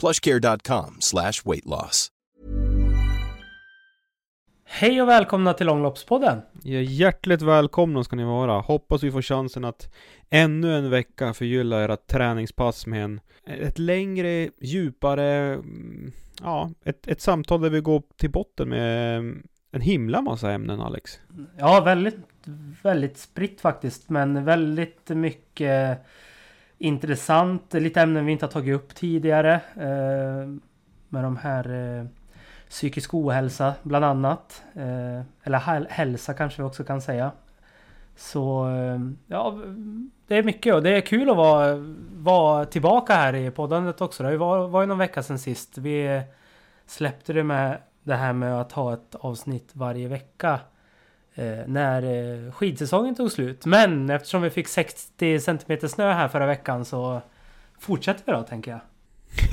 plushcare.com 0.00 0.96
slash 1.00 1.32
weight 1.44 1.66
loss. 1.66 2.08
Hej 4.64 5.02
och 5.02 5.08
välkomna 5.08 5.52
till 5.52 5.66
Långloppspodden. 5.66 6.40
Ja, 6.62 6.78
hjärtligt 6.78 7.42
välkomna 7.42 8.04
ska 8.04 8.16
ni 8.16 8.24
vara. 8.24 8.60
Hoppas 8.60 9.02
vi 9.02 9.10
får 9.10 9.22
chansen 9.22 9.64
att 9.64 9.94
ännu 10.30 10.76
en 10.76 10.90
vecka 10.90 11.34
förgylla 11.34 11.84
era 11.84 11.96
träningspass 11.96 12.86
med 12.86 13.04
en, 13.04 13.20
ett 13.46 13.78
längre, 13.78 14.48
djupare, 14.60 15.54
mm, 15.54 16.12
ja, 16.42 16.70
ett, 16.84 17.08
ett 17.08 17.20
samtal 17.20 17.60
där 17.60 17.70
vi 17.70 17.80
går 17.80 18.02
till 18.16 18.30
botten 18.30 18.68
med 18.68 19.18
en 19.72 19.80
himla 19.80 20.22
massa 20.22 20.50
ämnen 20.50 20.80
Alex. 20.80 21.20
Ja, 21.58 21.80
väldigt, 21.80 22.16
väldigt 22.82 23.18
spritt 23.18 23.60
faktiskt, 23.60 24.08
men 24.08 24.44
väldigt 24.44 25.08
mycket 25.08 25.98
intressant. 26.80 27.74
Lite 27.74 28.00
ämnen 28.00 28.26
vi 28.26 28.32
inte 28.32 28.46
har 28.46 28.50
tagit 28.50 28.74
upp 28.74 28.94
tidigare. 28.94 29.54
Eh, 29.76 30.48
med 31.08 31.24
de 31.24 31.36
här 31.36 31.98
eh, 31.98 32.06
psykisk 32.68 33.14
ohälsa 33.14 33.74
bland 33.82 34.04
annat. 34.04 34.62
Eh, 34.74 35.22
eller 35.42 35.88
hälsa 35.90 36.34
kanske 36.34 36.62
vi 36.62 36.68
också 36.68 36.84
kan 36.84 37.02
säga. 37.02 37.32
Så 38.16 38.68
eh, 38.68 39.00
ja, 39.26 39.58
det 40.26 40.36
är 40.36 40.42
mycket 40.42 40.74
och 40.74 40.82
det 40.82 40.96
är 40.96 41.00
kul 41.00 41.30
att 41.30 41.36
vara, 41.36 41.76
vara 42.16 42.64
tillbaka 42.64 43.14
här 43.14 43.34
i 43.34 43.50
poddandet 43.50 44.00
också. 44.00 44.22
Det 44.22 44.36
var, 44.36 44.68
var 44.68 44.80
ju 44.80 44.86
någon 44.86 44.98
vecka 44.98 45.22
sedan 45.22 45.38
sist. 45.38 45.78
Vi 45.78 46.22
släppte 46.86 47.32
det 47.32 47.44
med 47.44 47.78
det 48.02 48.14
här 48.14 48.32
med 48.32 48.60
att 48.60 48.72
ha 48.72 48.94
ett 48.94 49.14
avsnitt 49.14 49.70
varje 49.72 50.08
vecka. 50.08 50.60
Eh, 51.40 51.66
när 51.66 52.02
eh, 52.02 52.52
skidsäsongen 52.52 53.14
tog 53.14 53.32
slut. 53.32 53.66
Men 53.66 54.10
eftersom 54.10 54.42
vi 54.42 54.50
fick 54.50 54.68
60 54.68 55.40
cm 55.40 55.88
snö 55.88 56.12
här 56.12 56.28
förra 56.28 56.46
veckan 56.46 56.84
så 56.84 57.20
fortsätter 57.78 58.22
vi 58.26 58.32
då 58.32 58.42
tänker 58.42 58.70
jag. 58.70 58.80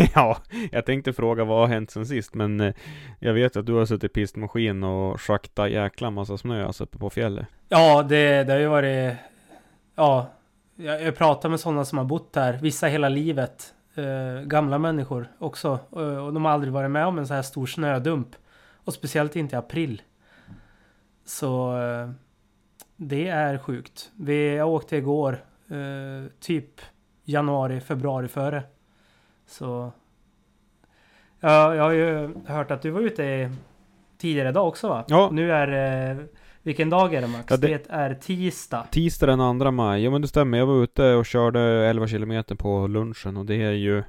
ja, 0.15 0.37
jag 0.71 0.85
tänkte 0.85 1.13
fråga 1.13 1.43
vad 1.43 1.59
har 1.59 1.67
hänt 1.67 1.91
sen 1.91 2.05
sist, 2.05 2.33
men 2.33 2.61
eh, 2.61 2.73
jag 3.19 3.33
vet 3.33 3.57
att 3.57 3.65
du 3.65 3.73
har 3.73 3.85
suttit 3.85 4.11
i 4.11 4.13
pistmaskin 4.13 4.83
och 4.83 5.21
schaktat 5.21 5.71
jäkla 5.71 6.09
massa 6.09 6.37
snö 6.37 6.65
alltså 6.65 6.83
uppe 6.83 6.97
på 6.97 7.09
fjället. 7.09 7.47
Ja, 7.69 8.03
det, 8.03 8.43
det 8.43 8.53
har 8.53 8.59
ju 8.59 8.67
varit... 8.67 9.15
Ja, 9.95 10.31
jag, 10.75 11.01
jag 11.01 11.15
pratar 11.15 11.49
med 11.49 11.59
sådana 11.59 11.85
som 11.85 11.97
har 11.97 12.05
bott 12.05 12.35
här, 12.35 12.59
vissa 12.61 12.87
hela 12.87 13.09
livet. 13.09 13.73
Eh, 13.95 14.41
gamla 14.45 14.77
människor 14.77 15.27
också. 15.39 15.79
Och, 15.89 16.03
och 16.03 16.33
de 16.33 16.45
har 16.45 16.51
aldrig 16.51 16.73
varit 16.73 16.91
med 16.91 17.05
om 17.05 17.17
en 17.17 17.27
så 17.27 17.33
här 17.33 17.41
stor 17.41 17.65
snödump. 17.65 18.27
Och 18.85 18.93
speciellt 18.93 19.35
inte 19.35 19.55
i 19.55 19.59
april. 19.59 20.01
Så 21.27 21.77
eh, 21.81 22.09
det 22.95 23.27
är 23.27 23.57
sjukt. 23.57 24.11
Vi, 24.19 24.55
jag 24.55 24.69
åkte 24.69 24.97
igår, 24.97 25.33
eh, 25.69 26.31
typ 26.39 26.81
januari, 27.23 27.79
februari 27.79 28.27
före. 28.27 28.63
Så... 29.47 29.91
Ja, 31.39 31.75
jag 31.75 31.83
har 31.83 31.91
ju 31.91 32.29
hört 32.45 32.71
att 32.71 32.81
du 32.81 32.89
var 32.89 33.01
ute 33.01 33.51
tidigare 34.17 34.49
idag 34.49 34.67
också 34.67 34.89
va? 34.89 35.05
Ja. 35.07 35.29
Nu 35.31 35.51
är 35.51 35.67
det... 35.67 36.17
Vilken 36.61 36.89
dag 36.89 37.13
är 37.13 37.21
det 37.21 37.27
Max? 37.27 37.45
Ja, 37.49 37.57
det- 37.57 37.67
det... 37.67 37.85
är 37.89 38.13
tisdag. 38.13 38.87
Tisdag 38.91 39.25
den 39.27 39.59
2 39.59 39.71
maj, 39.71 40.03
ja 40.03 40.11
men 40.11 40.21
det 40.21 40.27
stämmer. 40.27 40.57
Jag 40.57 40.65
var 40.65 40.83
ute 40.83 41.13
och 41.13 41.25
körde 41.25 41.59
11 41.61 42.07
kilometer 42.07 42.55
på 42.55 42.87
lunchen 42.87 43.37
och 43.37 43.45
det 43.45 43.55
är 43.55 43.71
ju... 43.71 44.03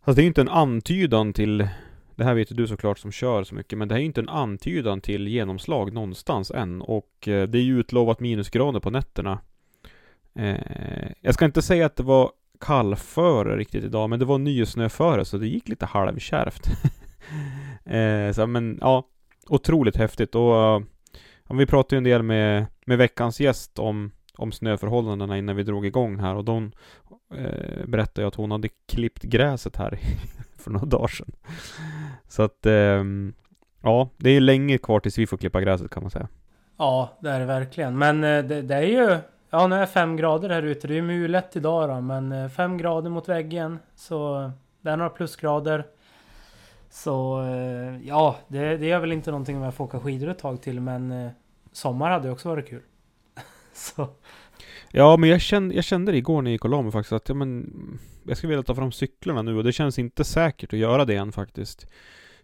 Alltså 0.00 0.12
det 0.16 0.20
är 0.20 0.22
ju 0.22 0.28
inte 0.28 0.40
en 0.40 0.48
antydan 0.48 1.32
till... 1.32 1.68
Det 2.20 2.24
här 2.24 2.34
vet 2.34 2.52
ju 2.52 2.56
du 2.56 2.66
såklart 2.66 2.98
som 2.98 3.12
kör 3.12 3.44
så 3.44 3.54
mycket, 3.54 3.78
men 3.78 3.88
det 3.88 3.94
här 3.94 3.98
är 3.98 4.02
ju 4.02 4.06
inte 4.06 4.20
en 4.20 4.28
antydan 4.28 5.00
till 5.00 5.28
genomslag 5.28 5.92
någonstans 5.92 6.50
än. 6.50 6.82
Och 6.82 7.28
eh, 7.28 7.48
det 7.48 7.58
är 7.58 7.62
ju 7.62 7.80
utlovat 7.80 8.20
minusgrader 8.20 8.80
på 8.80 8.90
nätterna. 8.90 9.40
Eh, 10.34 10.56
jag 11.20 11.34
ska 11.34 11.44
inte 11.44 11.62
säga 11.62 11.86
att 11.86 11.96
det 11.96 12.02
var 12.02 12.30
kallföre 12.60 13.56
riktigt 13.56 13.84
idag, 13.84 14.10
men 14.10 14.18
det 14.18 14.24
var 14.24 14.38
nysnöföre 14.38 15.24
så 15.24 15.38
det 15.38 15.46
gick 15.46 15.68
lite 15.68 15.86
halvkärvt. 15.86 16.66
eh, 17.84 18.32
så, 18.32 18.46
men 18.46 18.78
ja, 18.80 19.06
otroligt 19.48 19.96
häftigt 19.96 20.34
och 20.34 20.82
Ja, 21.48 21.56
vi 21.56 21.66
pratade 21.66 21.94
ju 21.94 21.98
en 21.98 22.04
del 22.04 22.22
med, 22.22 22.66
med 22.86 22.98
veckans 22.98 23.40
gäst 23.40 23.78
om, 23.78 24.10
om 24.36 24.52
snöförhållandena 24.52 25.38
innan 25.38 25.56
vi 25.56 25.62
drog 25.62 25.86
igång 25.86 26.18
här 26.18 26.34
och 26.34 26.44
de 26.44 26.72
eh, 27.34 27.86
berättade 27.86 28.22
ju 28.22 28.28
att 28.28 28.34
hon 28.34 28.50
hade 28.50 28.68
klippt 28.88 29.22
gräset 29.22 29.76
här 29.76 29.98
för 30.60 30.70
några 30.70 30.86
dagar 30.86 31.08
sedan. 31.08 31.32
Så 32.28 32.42
att, 32.42 32.66
ehm, 32.66 33.34
ja, 33.82 34.10
det 34.16 34.30
är 34.30 34.34
ju 34.34 34.40
länge 34.40 34.78
kvar 34.78 35.00
tills 35.00 35.18
vi 35.18 35.26
får 35.26 35.36
klippa 35.36 35.60
gräset 35.60 35.90
kan 35.90 36.02
man 36.02 36.10
säga. 36.10 36.28
Ja, 36.76 37.18
det 37.20 37.30
är 37.30 37.40
det 37.40 37.46
verkligen. 37.46 37.98
Men 37.98 38.24
eh, 38.24 38.44
det, 38.44 38.62
det 38.62 38.74
är 38.74 38.82
ju... 38.82 39.18
Ja, 39.50 39.66
nu 39.66 39.76
är 39.76 39.86
fem 39.86 40.16
grader 40.16 40.48
här 40.48 40.62
ute. 40.62 40.86
Det 40.86 40.94
är 40.94 40.96
ju 40.96 41.02
mulet 41.02 41.56
idag 41.56 41.88
då, 41.88 42.00
men 42.00 42.32
eh, 42.32 42.48
fem 42.48 42.78
grader 42.78 43.10
mot 43.10 43.28
väggen. 43.28 43.78
Så 43.94 44.50
det 44.80 44.90
är 44.90 44.96
några 44.96 45.10
plusgrader. 45.10 45.86
Så 46.90 47.42
eh, 47.42 48.08
ja, 48.08 48.36
det, 48.48 48.76
det 48.76 48.90
är 48.90 48.98
väl 48.98 49.12
inte 49.12 49.30
någonting 49.30 49.56
om 49.56 49.62
jag 49.62 49.74
får 49.74 49.84
åka 49.84 50.00
skidor 50.00 50.28
ett 50.28 50.38
tag 50.38 50.62
till, 50.62 50.80
men 50.80 51.30
sommar 51.72 52.10
hade 52.10 52.30
också 52.30 52.48
varit 52.48 52.68
kul. 52.68 52.82
Så 53.72 54.08
Ja, 54.92 55.16
men 55.16 55.30
jag 55.30 55.40
kände, 55.40 55.74
jag 55.74 55.84
kände 55.84 56.12
det 56.12 56.18
igår 56.18 56.42
när 56.42 56.50
jag 56.50 56.52
gick 56.52 56.64
och 56.64 56.70
la 56.70 56.82
mig 56.82 56.92
faktiskt 56.92 57.12
att, 57.12 57.28
ja 57.28 57.34
men 57.34 57.72
Jag 58.30 58.36
skulle 58.36 58.48
vilja 58.48 58.62
ta 58.62 58.74
fram 58.74 58.92
cyklarna 58.92 59.42
nu 59.42 59.56
och 59.56 59.64
det 59.64 59.72
känns 59.72 59.98
inte 59.98 60.24
säkert 60.24 60.72
att 60.72 60.78
göra 60.78 61.04
det 61.04 61.16
än 61.16 61.32
faktiskt. 61.32 61.86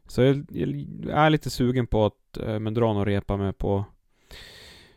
Så 0.06 0.22
jag, 0.22 0.36
är 1.10 1.30
lite 1.30 1.50
sugen 1.50 1.86
på 1.86 2.06
att 2.06 2.36
eh, 2.40 2.58
men 2.58 2.74
dra 2.74 2.92
någon 2.92 3.04
repa 3.04 3.36
med 3.36 3.58
på 3.58 3.84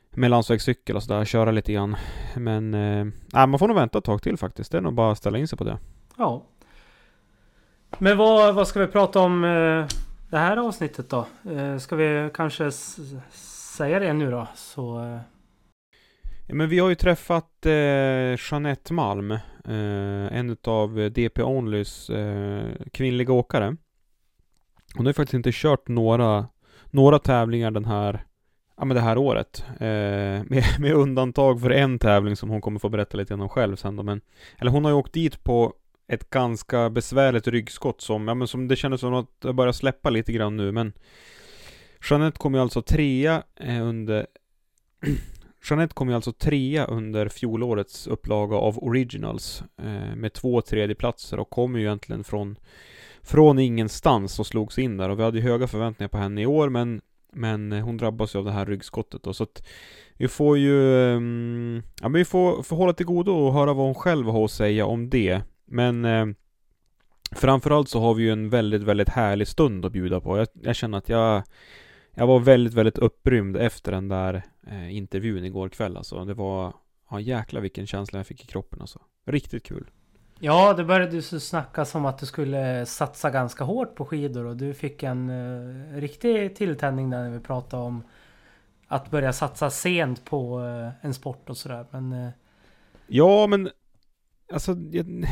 med 0.09 0.29
landsvägscykel 0.29 0.95
och 0.95 1.03
sådär, 1.03 1.25
köra 1.25 1.51
lite 1.51 1.73
grann. 1.73 1.95
Men, 2.35 2.73
eh, 2.73 3.05
nej, 3.33 3.47
man 3.47 3.59
får 3.59 3.67
nog 3.67 3.77
vänta 3.77 3.97
ett 3.97 4.03
tag 4.03 4.21
till 4.21 4.37
faktiskt. 4.37 4.71
Det 4.71 4.77
är 4.77 4.81
nog 4.81 4.93
bara 4.93 5.11
att 5.11 5.17
ställa 5.17 5.37
in 5.37 5.47
sig 5.47 5.57
på 5.57 5.63
det. 5.63 5.77
ja. 6.17 6.43
Men 7.97 8.17
vad, 8.17 8.55
vad 8.55 8.67
ska 8.67 8.79
vi 8.79 8.87
prata 8.87 9.19
om 9.19 9.43
eh, 9.43 9.85
det 10.29 10.37
här 10.37 10.57
avsnittet 10.57 11.09
då? 11.09 11.27
Eh, 11.51 11.77
ska 11.77 11.95
vi 11.95 12.29
kanske 12.33 12.71
säga 13.31 13.99
det 13.99 14.13
nu 14.13 14.31
då? 14.31 14.47
Så... 14.55 15.03
Eh, 15.03 15.19
Ja, 16.49 16.55
men 16.55 16.69
vi 16.69 16.79
har 16.79 16.89
ju 16.89 16.95
träffat 16.95 17.65
eh, 17.65 18.51
Jeanette 18.51 18.93
Malm, 18.93 19.37
eh, 19.69 20.37
en 20.37 20.49
utav 20.49 21.11
DP 21.11 21.43
Onlys 21.43 22.09
eh, 22.09 22.65
kvinnliga 22.91 23.33
åkare. 23.33 23.75
Hon 24.95 25.05
har 25.05 25.09
ju 25.09 25.13
faktiskt 25.13 25.33
inte 25.33 25.51
kört 25.53 25.87
några, 25.87 26.47
några 26.85 27.19
tävlingar 27.19 27.71
den 27.71 27.85
här, 27.85 28.23
ja 28.77 28.85
men 28.85 28.95
det 28.95 29.01
här 29.01 29.17
året. 29.17 29.65
Eh, 29.69 29.77
med, 30.49 30.63
med 30.79 30.93
undantag 30.93 31.61
för 31.61 31.69
en 31.69 31.99
tävling 31.99 32.35
som 32.35 32.49
hon 32.49 32.61
kommer 32.61 32.79
få 32.79 32.89
berätta 32.89 33.17
lite 33.17 33.29
grann 33.29 33.41
om 33.41 33.49
själv 33.49 33.75
sen 33.75 33.95
då, 33.95 34.03
men 34.03 34.21
Eller 34.57 34.71
hon 34.71 34.85
har 34.85 34.91
ju 34.91 34.97
åkt 34.97 35.13
dit 35.13 35.43
på 35.43 35.73
ett 36.07 36.29
ganska 36.29 36.89
besvärligt 36.89 37.47
ryggskott 37.47 38.01
som, 38.01 38.27
ja 38.27 38.33
men 38.33 38.47
som 38.47 38.67
det 38.67 38.75
kändes 38.75 39.01
som 39.01 39.13
att 39.13 39.41
det 39.41 39.53
börjar 39.53 39.73
släppa 39.73 40.09
lite 40.09 40.31
grann 40.31 40.57
nu 40.57 40.71
men 40.71 40.93
Jeanette 42.09 42.37
kom 42.39 42.53
ju 42.53 42.61
alltså 42.61 42.81
trea 42.81 43.43
eh, 43.55 43.87
under 43.87 44.27
Jeanette 45.69 45.93
kom 45.93 46.09
ju 46.09 46.15
alltså 46.15 46.31
trea 46.31 46.85
under 46.85 47.29
fjolårets 47.29 48.07
upplaga 48.07 48.55
av 48.55 48.83
Originals 48.83 49.63
eh, 49.77 50.15
med 50.15 50.33
två 50.33 50.61
tredjeplatser 50.61 51.39
och 51.39 51.49
kom 51.49 51.75
ju 51.75 51.81
egentligen 51.81 52.23
från 52.23 52.57
från 53.21 53.59
ingenstans 53.59 54.39
och 54.39 54.47
slogs 54.47 54.79
in 54.79 54.97
där. 54.97 55.09
Och 55.09 55.19
vi 55.19 55.23
hade 55.23 55.41
höga 55.41 55.67
förväntningar 55.67 56.09
på 56.09 56.17
henne 56.17 56.41
i 56.41 56.45
år 56.45 56.69
men 56.69 57.01
men 57.33 57.71
hon 57.71 57.97
drabbas 57.97 58.35
ju 58.35 58.39
av 58.39 58.45
det 58.45 58.51
här 58.51 58.65
ryggskottet 58.65 59.23
då. 59.23 59.33
Så 59.33 59.43
att 59.43 59.67
vi 60.13 60.27
får 60.27 60.57
ju 60.57 60.73
um, 61.15 61.83
ja 62.01 62.09
men 62.09 62.13
vi 62.13 62.25
får, 62.25 62.63
får 62.63 62.75
hålla 62.75 62.93
till 62.93 63.05
godo 63.05 63.31
och 63.31 63.53
höra 63.53 63.73
vad 63.73 63.85
hon 63.85 63.95
själv 63.95 64.27
har 64.27 64.45
att 64.45 64.51
säga 64.51 64.85
om 64.85 65.09
det. 65.09 65.41
Men 65.65 66.05
eh, 66.05 66.25
framförallt 67.31 67.89
så 67.89 67.99
har 67.99 68.13
vi 68.13 68.23
ju 68.23 68.31
en 68.31 68.49
väldigt 68.49 68.81
väldigt 68.81 69.09
härlig 69.09 69.47
stund 69.47 69.85
att 69.85 69.91
bjuda 69.91 70.21
på. 70.21 70.37
Jag, 70.37 70.47
jag 70.53 70.75
känner 70.75 70.97
att 70.97 71.09
jag 71.09 71.43
jag 72.19 72.27
var 72.27 72.39
väldigt, 72.39 72.73
väldigt 72.73 72.97
upprymd 72.97 73.57
efter 73.57 73.91
den 73.91 74.07
där 74.07 74.43
eh, 74.67 74.95
intervjun 74.95 75.45
igår 75.45 75.69
kväll 75.69 75.97
alltså. 75.97 76.25
Det 76.25 76.33
var, 76.33 76.73
ja 77.09 77.19
jäkla 77.19 77.59
vilken 77.59 77.87
känsla 77.87 78.19
jag 78.19 78.27
fick 78.27 78.43
i 78.43 78.47
kroppen 78.47 78.81
alltså. 78.81 78.99
Riktigt 79.25 79.63
kul. 79.63 79.89
Ja, 80.39 80.73
det 80.73 80.83
började 80.83 81.15
ju 81.15 81.21
snackas 81.21 81.95
om 81.95 82.05
att 82.05 82.17
du 82.17 82.25
skulle 82.25 82.85
satsa 82.85 83.29
ganska 83.29 83.63
hårt 83.63 83.95
på 83.95 84.05
skidor 84.05 84.45
och 84.45 84.57
du 84.57 84.73
fick 84.73 85.03
en 85.03 85.29
uh, 85.29 85.99
riktig 85.99 86.55
tilltändning 86.55 87.09
där 87.09 87.23
när 87.23 87.29
vi 87.29 87.39
pratade 87.39 87.83
om 87.83 88.03
att 88.87 89.11
börja 89.11 89.33
satsa 89.33 89.69
sent 89.69 90.25
på 90.25 90.59
uh, 90.59 90.89
en 91.01 91.13
sport 91.13 91.49
och 91.49 91.57
sådär. 91.57 91.85
Men... 91.91 92.13
Uh... 92.13 92.29
Ja, 93.07 93.47
men 93.47 93.69
alltså 94.53 94.73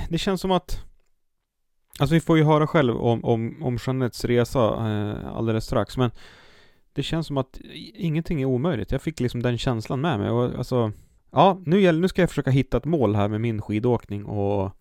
det 0.10 0.18
känns 0.18 0.42
som 0.42 0.52
att 0.52 0.84
Alltså 2.00 2.14
vi 2.14 2.22
får 2.22 2.38
ju 2.38 2.44
höra 2.44 2.68
själv 2.68 2.98
om, 2.98 3.26
om, 3.26 3.64
om 3.64 3.78
Jeanettes 3.88 4.26
resa 4.26 4.60
alldeles 5.36 5.66
strax, 5.66 5.98
men 5.98 6.12
det 6.98 7.04
känns 7.04 7.28
som 7.28 7.38
att 7.38 7.60
ingenting 7.94 8.42
är 8.42 8.46
omöjligt. 8.46 8.92
Jag 8.92 9.02
fick 9.02 9.20
liksom 9.20 9.42
den 9.42 9.58
känslan 9.58 10.02
med 10.02 10.20
mig 10.20 10.30
och 10.30 10.58
alltså 10.58 10.92
Ja, 11.32 11.62
nu, 11.66 11.82
gäller, 11.82 12.00
nu 12.00 12.08
ska 12.08 12.22
jag 12.22 12.30
försöka 12.30 12.52
hitta 12.52 12.78
ett 12.78 12.86
mål 12.86 13.16
här 13.16 13.28
med 13.28 13.42
min 13.42 13.62
skidåkning 13.62 14.26
och 14.26 14.72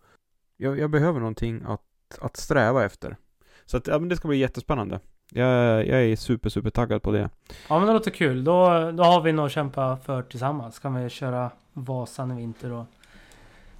jag, 0.57 0.79
jag 0.79 0.91
behöver 0.91 1.21
någonting 1.21 1.63
att, 1.67 1.81
att 2.21 2.37
sträva 2.37 2.85
efter. 2.85 3.17
Så 3.65 3.77
att, 3.77 3.87
ja 3.87 3.99
men 3.99 4.09
det 4.09 4.17
ska 4.17 4.29
bli 4.29 4.37
jättespännande. 4.37 5.01
Jag, 5.31 5.87
jag 5.87 6.05
är 6.05 6.17
super, 6.17 6.49
super 6.49 6.71
taggad 6.71 7.03
på 7.03 7.13
det. 7.13 7.31
Ja 7.69 7.79
men 7.79 7.87
det 7.87 7.93
låter 7.93 8.11
kul. 8.11 8.45
Då, 8.45 8.91
då 8.93 9.03
har 9.03 9.21
vi 9.21 9.33
något 9.33 9.47
att 9.47 9.53
kämpa 9.53 9.97
för 9.97 10.23
tillsammans. 10.23 10.79
Kan 10.79 10.95
vi 10.95 11.11
köra 11.11 11.51
Vasan 11.73 12.31
i 12.31 12.37
vinter 12.37 12.73
och 12.73 12.87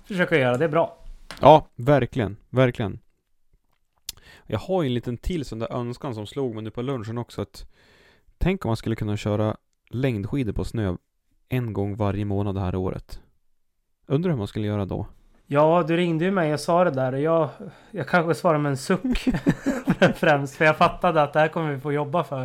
försöka 0.05 0.39
göra 0.39 0.57
det 0.57 0.69
bra. 0.69 0.99
Ja, 1.41 1.69
verkligen, 1.77 2.37
verkligen. 2.51 2.99
Jag 4.47 4.59
har 4.59 4.83
ju 4.83 4.87
en 4.87 4.95
liten 4.95 5.17
till 5.17 5.45
sån 5.45 5.59
där 5.59 5.73
önskan 5.73 6.15
som 6.15 6.27
slog 6.27 6.55
mig 6.55 6.65
nu 6.65 6.71
på 6.71 6.83
lunchen 6.83 7.19
också 7.19 7.43
att 7.43 7.67
Tänk 8.39 8.65
om 8.65 8.69
man 8.69 8.77
skulle 8.77 8.97
kunna 8.97 9.17
köra 9.17 9.57
längdskidor 9.91 10.53
på 10.53 10.65
snö 10.65 10.97
en 11.49 11.73
gång 11.73 11.97
varje 11.97 12.25
månad 12.25 12.55
det 12.55 12.61
här 12.61 12.75
året. 12.75 13.21
Undrar 14.07 14.31
hur 14.31 14.39
man 14.39 14.47
skulle 14.47 14.67
göra 14.67 14.85
då? 14.85 15.07
Ja, 15.47 15.85
du 15.89 15.97
ringde 15.97 16.25
ju 16.25 16.31
mig 16.31 16.53
och 16.53 16.61
sa 16.61 16.85
det 16.85 16.91
där 16.91 17.13
och 17.13 17.21
jag, 17.21 17.49
jag 17.91 18.09
kanske 18.09 18.35
svarade 18.35 18.63
med 18.63 18.71
en 18.71 18.77
suck 18.77 19.19
främst. 20.17 20.55
För 20.55 20.65
jag 20.65 20.77
fattade 20.77 21.23
att 21.23 21.33
det 21.33 21.41
här 21.41 21.49
kommer 21.49 21.73
vi 21.73 21.81
få 21.81 21.93
jobba 21.93 22.25
för. 22.25 22.45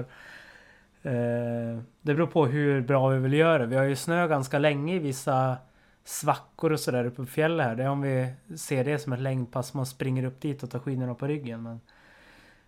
Eh, 1.04 1.82
det 2.02 2.14
beror 2.14 2.28
på 2.28 2.46
hur 2.46 2.82
bra 2.82 3.08
vi 3.08 3.20
vill 3.20 3.34
göra 3.34 3.58
det. 3.58 3.66
Vi 3.66 3.76
har 3.76 3.84
ju 3.84 3.96
snö 3.96 4.28
ganska 4.28 4.60
länge 4.60 4.96
i 4.96 5.00
vissa 5.00 5.58
svackor 6.04 6.72
och 6.72 6.80
sådär 6.80 7.06
uppe 7.06 7.16
på 7.16 7.26
fjället 7.26 7.66
här. 7.66 7.76
Det 7.76 7.84
är 7.84 7.90
om 7.90 8.02
vi 8.02 8.34
ser 8.58 8.84
det 8.84 9.00
som 9.00 9.14
ett 9.14 9.20
längdpass. 9.20 9.74
Man 9.74 9.86
springer 9.86 10.24
upp 10.24 10.42
dit 10.42 10.64
och 10.64 10.72
tar 10.72 10.80
skidorna 10.80 11.16
på 11.16 11.28
ryggen. 11.28 11.64
Men 11.64 11.80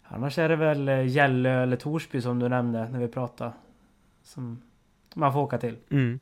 Annars 0.03 0.37
är 0.37 0.49
det 0.49 0.55
väl 0.55 0.89
eh, 0.89 1.07
Gällö 1.07 1.63
eller 1.63 1.77
Torsby 1.77 2.21
som 2.21 2.39
du 2.39 2.49
nämnde 2.49 2.89
när 2.89 2.99
vi 2.99 3.07
pratade. 3.07 3.53
Som 4.23 4.61
man 5.13 5.33
får 5.33 5.39
åka 5.39 5.57
till. 5.57 5.77
Mm. 5.89 6.19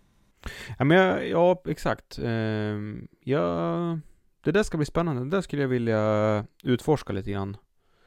Ja, 0.77 0.85
men 0.85 0.97
jag, 0.97 1.27
ja 1.27 1.61
exakt. 1.65 2.19
Uh, 2.19 2.97
ja, 3.23 3.99
det 4.43 4.51
där 4.51 4.63
ska 4.63 4.77
bli 4.77 4.85
spännande. 4.85 5.23
Det 5.23 5.29
där 5.29 5.41
skulle 5.41 5.61
jag 5.61 5.69
vilja 5.69 6.45
utforska 6.63 7.13
lite 7.13 7.31
grann. 7.31 7.57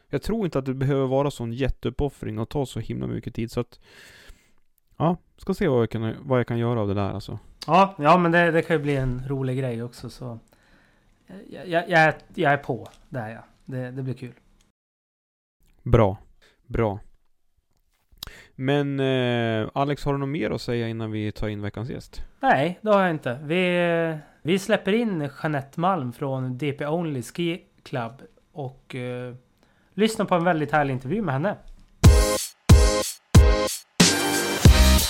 Jag 0.09 0.23
tror 0.23 0.45
inte 0.45 0.59
att 0.59 0.65
det 0.65 0.75
behöver 0.75 1.07
vara 1.07 1.31
sån 1.31 1.53
jätteuppoffring 1.53 2.39
och 2.39 2.49
ta 2.49 2.67
så 2.67 2.81
himla 2.81 3.07
mycket 3.07 3.35
tid 3.35 3.51
så 3.51 3.61
att 3.61 3.81
Ja, 4.97 5.17
ska 5.37 5.55
se 5.55 5.69
vad 5.69 5.83
jag 5.83 5.91
kan, 5.91 6.15
vad 6.21 6.39
jag 6.39 6.47
kan 6.47 6.59
göra 6.59 6.81
av 6.81 6.89
det 6.89 6.95
där 6.95 7.11
alltså. 7.11 7.39
Ja, 7.67 7.95
ja 7.99 8.19
men 8.19 8.33
det, 8.33 8.51
det 8.51 8.63
kan 8.63 8.77
ju 8.77 8.83
bli 8.83 8.97
en 8.97 9.23
rolig 9.29 9.59
grej 9.59 9.83
också 9.83 10.11
så 10.11 10.39
Jag, 11.27 11.69
jag, 11.69 11.91
jag, 11.91 12.01
är, 12.01 12.15
jag 12.35 12.53
är 12.53 12.57
på, 12.57 12.89
det 13.09 13.19
är 13.19 13.29
jag. 13.29 13.43
Det, 13.65 13.91
det 13.91 14.03
blir 14.03 14.15
kul. 14.15 14.33
Bra. 15.85 16.17
Bra. 16.67 17.01
Men 18.55 19.01
eh, 19.01 19.69
Alex, 19.75 20.05
har 20.05 20.13
du 20.13 20.19
något 20.19 20.29
mer 20.29 20.51
att 20.51 20.61
säga 20.61 20.89
innan 20.89 21.11
vi 21.11 21.33
tar 21.33 21.49
in 21.49 21.63
veckans 21.63 21.91
gäst? 21.91 22.23
Nej, 22.41 22.79
det 22.83 22.91
har 22.91 23.01
jag 23.01 23.11
inte. 23.11 23.39
Vi, 23.43 24.19
vi 24.43 24.59
släpper 24.59 24.93
in 24.93 25.31
Jeanette 25.43 25.81
Malm 25.81 26.13
från 26.13 26.59
DP 26.59 26.87
Only 26.87 27.23
Ski 27.23 27.61
Club 27.83 28.13
och 28.53 28.95
eh, 28.95 29.35
lyssnar 29.95 30.27
på 30.27 30.35
en 30.35 30.45
väldigt 30.45 30.73
härlig 30.73 30.95
intervju 30.95 31.23
med 31.23 31.35
henne. 31.35 31.57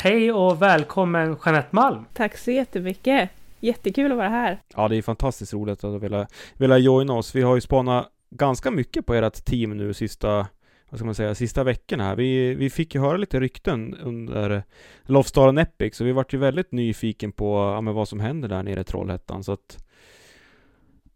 Hej 0.03 0.33
och 0.33 0.63
välkommen 0.63 1.37
Jeanette 1.45 1.69
Malm! 1.71 2.05
Tack 2.13 2.37
så 2.37 2.51
jättemycket! 2.51 3.31
Jättekul 3.61 4.13
att 4.13 4.19
vara 4.19 4.29
här! 4.29 4.61
Ja, 4.77 4.89
det 4.89 4.97
är 4.97 5.03
fantastiskt 5.03 5.53
roligt 5.53 5.85
att 5.85 6.03
vilja, 6.03 6.27
vilja 6.55 6.79
joina 6.79 7.13
oss. 7.13 7.35
Vi 7.35 7.43
har 7.43 7.55
ju 7.55 7.61
spanat 7.61 8.11
ganska 8.31 8.71
mycket 8.71 9.07
på 9.07 9.15
ert 9.15 9.45
team 9.45 9.77
nu 9.77 9.95
sista 9.95 10.47
vad 10.91 10.99
ska 10.99 11.05
man 11.05 11.15
säga, 11.15 11.35
sista 11.35 11.65
veckorna 11.65 12.05
här. 12.05 12.17
Vi, 12.17 12.55
vi 12.55 12.71
fick 12.71 12.95
ju 12.95 13.01
höra 13.01 13.17
lite 13.17 13.41
rykten 13.41 13.95
under 13.95 14.63
Lofsdalen 15.03 15.59
Epic, 15.59 15.97
så 15.97 16.05
vi 16.05 16.13
vart 16.13 16.35
ju 16.35 16.39
väldigt 16.39 16.73
nyfiken 16.73 17.33
på 17.33 17.73
ja, 17.75 17.81
men 17.81 17.95
vad 17.95 18.09
som 18.09 18.21
händer 18.21 18.49
där 18.49 18.63
nere 18.63 18.81
i 18.81 18.85
Trollhättan. 18.85 19.45
Så 19.45 19.53
att 19.53 19.85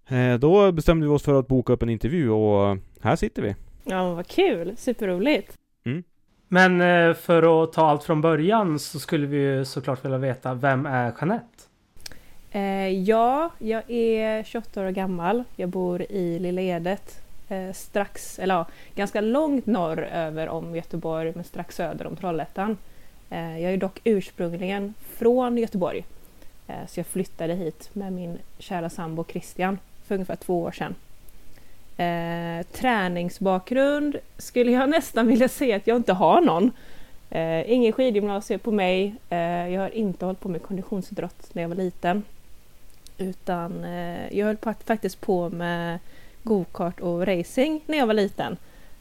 eh, 0.08 0.34
då 0.34 0.72
bestämde 0.72 1.06
vi 1.06 1.12
oss 1.12 1.22
för 1.22 1.38
att 1.38 1.48
boka 1.48 1.72
upp 1.72 1.82
en 1.82 1.90
intervju 1.90 2.30
och 2.30 2.78
här 3.00 3.16
sitter 3.16 3.42
vi. 3.42 3.54
Ja, 3.84 4.14
vad 4.14 4.26
kul! 4.26 4.76
Superroligt! 4.76 5.54
Mm. 5.84 6.02
Men 6.48 6.80
eh, 6.80 7.14
för 7.14 7.62
att 7.62 7.72
ta 7.72 7.86
allt 7.86 8.04
från 8.04 8.20
början 8.20 8.78
så 8.78 8.98
skulle 8.98 9.26
vi 9.26 9.36
ju 9.36 9.64
såklart 9.64 10.04
vilja 10.04 10.18
veta, 10.18 10.54
vem 10.54 10.86
är 10.86 11.12
Jeanette? 11.20 11.46
Eh, 12.50 12.88
ja, 12.88 13.50
jag 13.58 13.90
är 13.90 14.42
28 14.42 14.80
år 14.86 14.90
gammal. 14.90 15.44
Jag 15.56 15.68
bor 15.68 16.02
i 16.02 16.38
Lilla 16.38 16.60
Edet 16.60 17.27
Eh, 17.48 17.72
strax, 17.72 18.38
eller 18.38 18.54
ja, 18.54 18.66
ganska 18.94 19.20
långt 19.20 19.66
norr 19.66 20.02
över 20.12 20.48
om 20.48 20.76
Göteborg 20.76 21.32
men 21.34 21.44
strax 21.44 21.76
söder 21.76 22.06
om 22.06 22.16
Trollhättan. 22.16 22.76
Eh, 23.30 23.62
jag 23.62 23.72
är 23.72 23.76
dock 23.76 24.00
ursprungligen 24.04 24.94
från 25.00 25.58
Göteborg. 25.58 26.04
Eh, 26.66 26.86
så 26.88 27.00
jag 27.00 27.06
flyttade 27.06 27.54
hit 27.54 27.90
med 27.92 28.12
min 28.12 28.38
kära 28.58 28.90
sambo 28.90 29.24
Christian 29.24 29.78
för 30.06 30.14
ungefär 30.14 30.36
två 30.36 30.62
år 30.62 30.72
sedan. 30.72 30.94
Eh, 31.96 32.66
träningsbakgrund 32.66 34.16
skulle 34.38 34.72
jag 34.72 34.90
nästan 34.90 35.26
vilja 35.26 35.48
säga 35.48 35.76
att 35.76 35.86
jag 35.86 35.96
inte 35.96 36.12
har 36.12 36.40
någon. 36.40 36.70
Eh, 37.30 37.72
ingen 37.72 37.92
skidgymnasium 37.92 38.60
på 38.60 38.72
mig. 38.72 39.14
Eh, 39.30 39.68
jag 39.68 39.80
har 39.80 39.94
inte 39.94 40.24
hållit 40.24 40.40
på 40.40 40.48
med 40.48 40.62
konditionsidrott 40.62 41.54
när 41.54 41.62
jag 41.62 41.68
var 41.68 41.76
liten. 41.76 42.22
Utan 43.18 43.84
eh, 43.84 44.38
jag 44.38 44.46
höll 44.46 44.56
på, 44.56 44.74
faktiskt 44.84 45.20
på 45.20 45.50
med 45.50 45.98
gokart 46.48 47.00
och 47.00 47.26
racing 47.26 47.80
när 47.86 47.98
jag 47.98 48.06
var 48.06 48.14
liten 48.14 48.56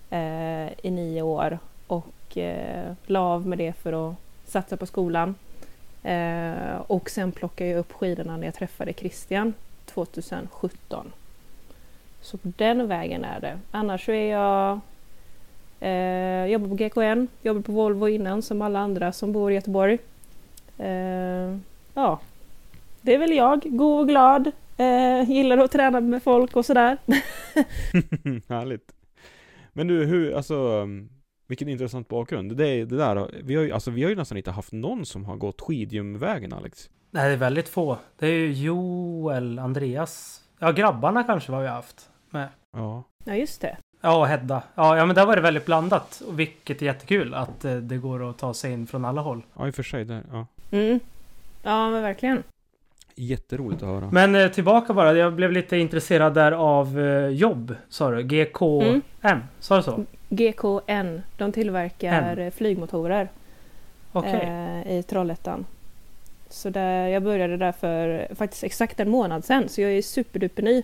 eh, 0.10 0.86
i 0.86 0.92
nio 0.92 1.22
år 1.22 1.60
och 1.88 2.38
eh, 2.38 2.94
la 3.06 3.20
av 3.20 3.48
med 3.48 3.58
det 3.58 3.74
för 3.74 4.10
att 4.10 4.16
satsa 4.46 4.78
på 4.78 4.86
skolan. 4.86 5.36
Eh, 6.04 6.82
och 6.88 7.10
sen 7.10 7.32
plockade 7.32 7.70
jag 7.70 7.80
upp 7.80 7.94
skidorna 7.94 8.38
när 8.38 8.46
jag 8.46 8.54
träffade 8.54 8.94
Christian 8.94 9.54
2017. 9.86 11.12
Så 12.22 12.38
på 12.38 12.52
den 12.58 12.88
vägen 12.88 13.24
är 13.24 13.40
det. 13.40 13.60
Annars 13.72 14.06
så 14.06 14.12
är 14.12 14.32
jag 14.32 14.80
eh, 15.80 16.52
jobbar 16.52 16.68
på 16.68 16.76
GKN, 16.76 17.28
jobbar 17.42 17.62
på 17.62 17.72
Volvo 17.72 18.08
innan 18.08 18.42
som 18.42 18.62
alla 18.62 18.80
andra 18.80 19.12
som 19.12 19.32
bor 19.32 19.52
i 19.52 19.56
Göteborg. 19.56 19.98
Eh, 20.78 21.58
ja, 21.94 22.20
det 23.02 23.14
är 23.14 23.18
väl 23.18 23.34
jag, 23.34 23.62
god 23.66 24.00
och 24.00 24.08
glad, 24.08 24.52
Eh, 24.78 25.30
gillar 25.30 25.58
att 25.58 25.72
träna 25.72 26.02
med 26.02 26.24
folk 26.24 26.56
och 26.56 26.66
sådär. 26.66 26.98
Härligt. 28.50 28.92
Men 29.74 29.88
du, 29.88 30.06
hur, 30.06 30.34
alltså 30.34 30.88
vilken 31.48 31.70
intressant 31.70 32.08
bakgrund. 32.08 32.58
Det, 32.58 32.86
det 32.86 32.98
där, 32.98 33.32
vi 33.44 33.56
har, 33.56 33.64
ju, 33.64 33.72
alltså, 33.72 33.92
vi 33.92 34.04
har 34.04 34.10
ju 34.10 34.16
nästan 34.16 34.38
inte 34.38 34.52
haft 34.52 34.72
någon 34.72 35.06
som 35.06 35.26
har 35.26 35.36
gått 35.36 35.62
skidgymvägen 35.62 36.54
Alex. 36.54 36.90
Nej, 37.12 37.28
det 37.28 37.34
är 37.34 37.38
väldigt 37.38 37.70
få. 37.70 37.98
Det 38.18 38.28
är 38.28 38.32
ju 38.32 38.52
Joel, 38.52 39.60
Andreas. 39.60 40.44
Ja, 40.60 40.72
grabbarna 40.72 41.24
kanske 41.24 41.52
har 41.52 41.62
vi 41.62 41.68
haft 41.68 42.10
med. 42.30 42.48
Ja. 42.72 43.04
Ja, 43.26 43.36
just 43.36 43.62
det. 43.62 43.78
Ja, 44.02 44.20
och 44.20 44.28
Hedda. 44.28 44.64
Ja, 44.76 44.98
ja, 44.98 45.06
men 45.06 45.16
där 45.16 45.26
var 45.26 45.36
det 45.36 45.42
väldigt 45.42 45.66
blandat. 45.66 46.22
Vilket 46.30 46.82
är 46.82 46.86
jättekul 46.86 47.34
att 47.34 47.66
eh, 47.66 47.76
det 47.76 47.98
går 47.98 48.30
att 48.30 48.38
ta 48.38 48.54
sig 48.54 48.72
in 48.72 48.88
från 48.88 49.06
alla 49.06 49.22
håll. 49.22 49.42
Ja, 49.58 49.68
i 49.68 49.70
och 49.70 49.76
för 49.76 49.84
sig. 49.84 50.06
Det, 50.06 50.24
ja. 50.32 50.46
Mm. 50.72 51.00
Ja, 51.64 51.90
men 51.90 52.02
verkligen. 52.02 52.44
Jätteroligt 53.20 53.84
att 53.84 53.90
höra. 53.90 54.10
Men 54.12 54.36
eh, 54.36 54.48
tillbaka 54.48 54.94
bara, 54.94 55.14
jag 55.14 55.34
blev 55.34 55.52
lite 55.52 55.78
intresserad 55.78 56.34
där 56.34 56.52
av 56.52 57.00
eh, 57.00 57.28
jobb, 57.28 57.76
sa 57.90 58.12
du? 58.12 58.24
GKM, 58.24 59.02
Mm. 59.24 59.40
sa 59.60 59.78
du 59.78 59.84
så? 59.84 60.04
GKN, 60.30 61.22
de 61.38 61.52
tillverkar 61.52 62.14
N. 62.22 62.40
eh, 62.40 62.52
flygmotorer 62.54 63.30
Okej. 64.12 64.34
eh, 64.86 64.98
i 64.98 65.04
Trollhättan. 65.04 65.66
Så 66.50 66.70
där, 66.70 67.08
jag 67.08 67.24
började 67.24 67.58
där 67.58 67.72
för 67.72 68.28
faktiskt 68.36 68.64
exakt 68.64 69.00
en 69.00 69.10
månad 69.10 69.46
sedan, 69.46 69.70
så 69.70 69.82
jag 69.82 69.92
är 69.92 70.02
superduper 70.02 70.64
ny. 70.64 70.78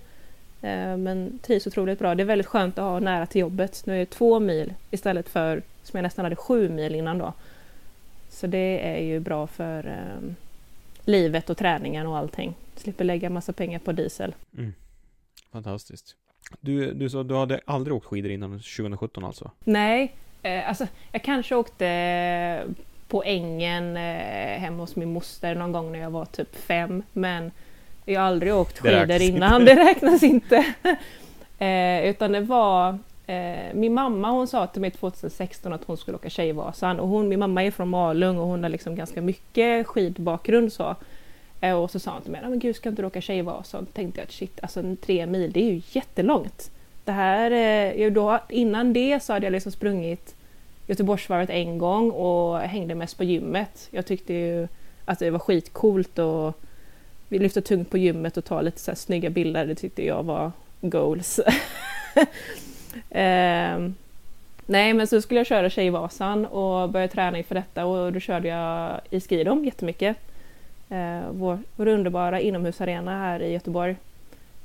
Eh, 0.62 0.98
men 0.98 1.40
trivs 1.42 1.68
otroligt 1.68 2.00
bra. 2.00 2.16
Det 2.16 2.24
är 2.24 2.26
väldigt 2.26 2.48
skönt 2.48 2.78
att 2.80 2.84
ha 2.86 3.00
nära 3.00 3.26
till 3.26 3.42
jobbet. 3.42 3.82
Nu 3.86 3.96
är 3.96 4.00
det 4.00 4.06
två 4.06 4.40
mil 4.40 4.74
istället 4.92 5.30
för, 5.30 5.62
som 5.84 5.98
jag 5.98 6.04
nästan 6.04 6.26
hade, 6.26 6.36
sju 6.36 6.70
mil 6.70 6.96
innan 6.96 7.18
då. 7.18 7.34
Så 8.30 8.48
det 8.48 8.98
är 8.98 9.04
ju 9.04 9.20
bra 9.20 9.48
för 9.48 9.86
eh, 9.88 10.30
livet 11.06 11.50
och 11.50 11.58
träningen 11.58 12.08
och 12.08 12.18
allting. 12.18 12.56
Slipper 12.76 13.04
lägga 13.04 13.30
massa 13.30 13.54
pengar 13.54 13.80
på 13.80 13.92
diesel. 13.92 14.36
Mm. 14.58 14.74
Fantastiskt. 15.52 16.16
Du, 16.62 16.94
du 16.94 17.10
sa 17.10 17.24
du 17.24 17.36
hade 17.36 17.60
aldrig 17.66 17.96
åkt 17.96 18.06
skidor 18.06 18.32
innan 18.32 18.52
2017 18.52 19.26
alltså? 19.26 19.52
Nej, 19.64 20.16
eh, 20.44 20.70
alltså 20.70 20.88
jag 21.12 21.24
kanske 21.24 21.56
åkte 21.56 22.68
på 23.08 23.24
ängen 23.24 23.98
eh, 23.98 24.60
hemma 24.60 24.84
hos 24.84 24.96
min 24.96 25.14
moster 25.14 25.56
någon 25.56 25.72
gång 25.72 25.92
när 25.92 26.00
jag 26.00 26.10
var 26.10 26.26
typ 26.26 26.56
fem, 26.56 27.04
men 27.14 27.52
jag 28.06 28.22
har 28.22 28.28
aldrig 28.28 28.54
åkt 28.54 28.80
skidor 28.80 29.22
innan, 29.22 29.62
inte. 29.62 29.74
det 29.76 29.84
räknas 29.84 30.24
inte. 30.24 30.74
eh, 31.66 32.10
utan 32.10 32.32
det 32.32 32.42
var 32.42 33.00
eh, 33.28 33.74
min 33.74 33.94
mamma 33.94 34.32
hon 34.32 34.48
sa 34.48 34.68
till 34.68 34.82
mig 34.82 34.92
2016 34.92 35.74
att 35.74 35.84
hon 35.84 35.98
skulle 35.98 36.18
åka 36.18 36.30
Tjejvasan 36.30 37.00
och 37.00 37.08
hon, 37.08 37.30
min 37.30 37.40
mamma 37.40 37.64
är 37.64 37.72
från 37.72 37.90
Malung 37.90 38.38
och 38.38 38.48
hon 38.48 38.64
har 38.64 38.70
liksom 38.70 38.96
ganska 38.96 39.22
mycket 39.22 39.88
skidbakgrund 39.88 40.74
så. 40.74 40.96
Eh, 41.62 41.74
och 41.74 41.92
så 41.92 42.00
sa 42.00 42.12
hon 42.12 42.22
till 42.22 42.32
mig, 42.32 42.42
men 42.42 42.60
gud 42.60 42.76
ska 42.76 42.90
inte 42.90 43.02
du 43.02 43.06
åka 43.06 43.22
Tjejvasan? 43.22 43.86
Då 43.86 43.92
tänkte 43.92 44.20
jag 44.20 44.26
att 44.26 44.32
shit, 44.32 44.60
alltså 44.62 44.96
tre 45.02 45.26
mil 45.26 45.52
det 45.52 45.60
är 45.60 45.72
ju 45.74 45.82
jättelångt. 45.92 46.72
Det 47.06 47.12
här, 47.12 47.52
eh, 47.98 48.12
då, 48.12 48.40
innan 48.50 48.94
det 48.94 49.24
så 49.24 49.34
hade 49.34 49.46
jag 49.46 49.52
liksom 49.52 49.72
sprungit 49.72 50.36
Göteborgsvarvet 50.88 51.50
en 51.50 51.78
gång 51.78 52.12
och 52.12 52.60
hängde 52.60 52.96
mest 52.96 53.18
på 53.18 53.24
gymmet. 53.24 53.88
Jag 53.92 54.06
tyckte 54.06 54.34
ju 54.34 54.68
att 55.06 55.20
det 55.20 55.30
var 55.30 55.40
skitcoolt 55.40 56.20
och 56.20 56.54
vi 57.28 57.40
lyfte 57.40 57.62
tungt 57.62 57.90
på 57.90 57.98
gymmet 57.98 58.38
och 58.38 58.46
ta 58.46 58.62
lite 58.62 58.80
så 58.80 58.92
här 58.92 58.96
snygga 58.96 59.30
bilder. 59.30 59.66
Det 59.66 59.76
tyckte 59.76 60.06
jag 60.06 60.24
var 60.24 60.52
goals. 60.82 61.40
Eh, 63.10 63.90
nej, 64.66 64.94
men 64.94 65.08
så 65.08 65.22
skulle 65.22 65.40
jag 65.40 65.48
köra 65.48 65.70
Tjejvasan 65.70 66.46
och 66.46 66.90
börja 66.90 67.08
träna 67.08 67.38
inför 67.38 67.56
detta 67.56 67.86
och 67.86 68.14
då 68.14 68.20
körde 68.20 68.48
jag 68.48 69.00
i 69.10 69.22
skidom 69.22 69.66
jättemycket. 69.66 70.18
Eh, 70.90 71.22
vår, 71.32 71.60
vår 71.76 71.88
underbara 71.88 72.40
inomhusarena 72.40 73.20
här 73.20 73.40
i 73.42 73.54
Göteborg. 73.54 73.96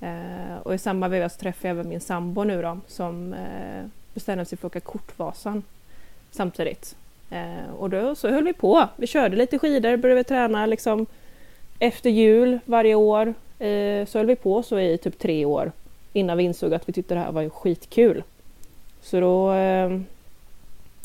Eh, 0.00 0.56
och 0.62 0.74
i 0.74 0.78
samma 0.78 1.08
veva 1.08 1.28
så 1.28 1.38
träffade 1.38 1.68
jag 1.68 1.74
även 1.78 1.88
min 1.88 2.00
sambo 2.00 2.44
nu 2.44 2.62
då 2.62 2.78
som 2.86 3.32
eh, 3.32 3.84
bestämde 4.14 4.44
sig 4.44 4.58
för 4.58 4.66
att 4.66 4.72
åka 4.72 4.80
Kortvasan 4.80 5.62
samtidigt. 6.30 6.96
Eh, 7.30 7.74
och 7.78 7.90
då 7.90 8.14
så 8.14 8.28
höll 8.28 8.44
vi 8.44 8.52
på. 8.52 8.88
Vi 8.96 9.06
körde 9.06 9.36
lite 9.36 9.58
skidor, 9.58 9.96
började 9.96 10.24
träna 10.24 10.66
liksom 10.66 11.06
efter 11.78 12.10
jul 12.10 12.58
varje 12.64 12.94
år. 12.94 13.34
Eh, 13.58 14.06
så 14.06 14.18
höll 14.18 14.26
vi 14.26 14.36
på 14.36 14.62
så 14.62 14.78
i 14.78 14.98
typ 14.98 15.18
tre 15.18 15.44
år 15.44 15.72
innan 16.18 16.38
vi 16.38 16.44
insåg 16.44 16.74
att 16.74 16.88
vi 16.88 16.92
tyckte 16.92 17.14
det 17.14 17.20
här 17.20 17.32
var 17.32 17.42
ju 17.42 17.50
skitkul. 17.50 18.22
Så 19.00 19.20
då 19.20 19.52
eh, 19.52 20.00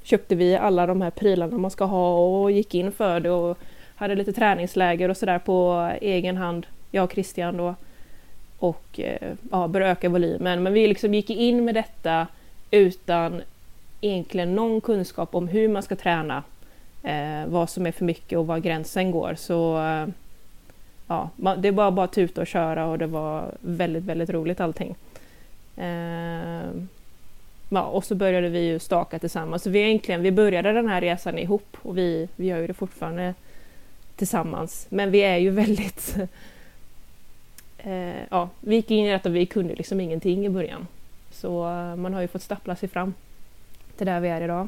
köpte 0.03 0.35
vi 0.35 0.55
alla 0.55 0.85
de 0.85 1.01
här 1.01 1.09
prylarna 1.09 1.57
man 1.57 1.71
ska 1.71 1.85
ha 1.85 2.17
och 2.17 2.51
gick 2.51 2.75
in 2.75 2.91
för 2.91 3.19
det 3.19 3.29
och 3.31 3.57
hade 3.95 4.15
lite 4.15 4.33
träningsläger 4.33 5.09
och 5.09 5.17
sådär 5.17 5.39
på 5.39 5.89
egen 6.01 6.37
hand, 6.37 6.65
jag 6.91 7.03
och 7.03 7.13
Christian 7.13 7.57
då. 7.57 7.75
Och 8.59 8.99
eh, 8.99 9.33
ja, 9.51 9.67
började 9.67 9.91
öka 9.91 10.09
volymen. 10.09 10.63
Men 10.63 10.73
vi 10.73 10.87
liksom 10.87 11.13
gick 11.13 11.29
in 11.29 11.65
med 11.65 11.75
detta 11.75 12.27
utan 12.71 13.41
egentligen 14.01 14.55
någon 14.55 14.81
kunskap 14.81 15.35
om 15.35 15.47
hur 15.47 15.67
man 15.67 15.83
ska 15.83 15.95
träna. 15.95 16.43
Eh, 17.03 17.45
vad 17.47 17.69
som 17.69 17.85
är 17.85 17.91
för 17.91 18.05
mycket 18.05 18.39
och 18.39 18.47
var 18.47 18.59
gränsen 18.59 19.11
går. 19.11 19.35
Så 19.37 19.85
eh, 19.85 20.07
ja, 21.07 21.29
det 21.57 21.71
var 21.71 21.91
bara 21.91 22.05
att 22.05 22.13
tuta 22.13 22.41
och 22.41 22.47
köra 22.47 22.85
och 22.85 22.97
det 22.97 23.07
var 23.07 23.51
väldigt, 23.61 24.03
väldigt 24.03 24.29
roligt 24.29 24.59
allting. 24.59 24.95
Eh, 25.77 26.71
ja, 27.69 27.83
och 27.83 28.05
så 28.05 28.15
började 28.15 28.49
vi 28.49 28.59
ju 28.59 28.79
staka 28.79 29.19
tillsammans. 29.19 29.63
Så 29.63 29.69
vi 29.69 29.79
egentligen, 29.79 30.21
vi 30.21 30.31
började 30.31 30.71
den 30.71 30.87
här 30.87 31.01
resan 31.01 31.37
ihop 31.37 31.77
och 31.81 31.97
vi, 31.97 32.29
vi 32.35 32.47
gör 32.47 32.59
ju 32.59 32.67
det 32.67 32.73
fortfarande 32.73 33.33
tillsammans. 34.15 34.87
Men 34.89 35.11
vi 35.11 35.19
är 35.19 35.37
ju 35.37 35.49
väldigt... 35.49 36.15
Eh, 37.85 38.23
ja, 38.29 38.49
vi 38.59 38.75
gick 38.75 38.91
in 38.91 39.05
i 39.05 39.11
detta 39.11 39.29
och 39.29 39.35
vi 39.35 39.45
kunde 39.45 39.75
liksom 39.75 39.99
ingenting 39.99 40.45
i 40.45 40.49
början. 40.49 40.87
Så 41.31 41.69
eh, 41.69 41.95
man 41.95 42.13
har 42.13 42.21
ju 42.21 42.27
fått 42.27 42.41
stappla 42.41 42.75
sig 42.75 42.89
fram 42.89 43.13
till 43.97 44.05
där 44.05 44.19
vi 44.19 44.29
är 44.29 44.41
idag. 44.41 44.67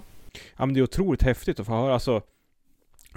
Ja 0.58 0.66
men 0.66 0.74
det 0.74 0.80
är 0.80 0.84
otroligt 0.84 1.24
häftigt 1.24 1.60
att 1.60 1.66
få 1.66 1.72
höra, 1.72 1.94
alltså 1.94 2.22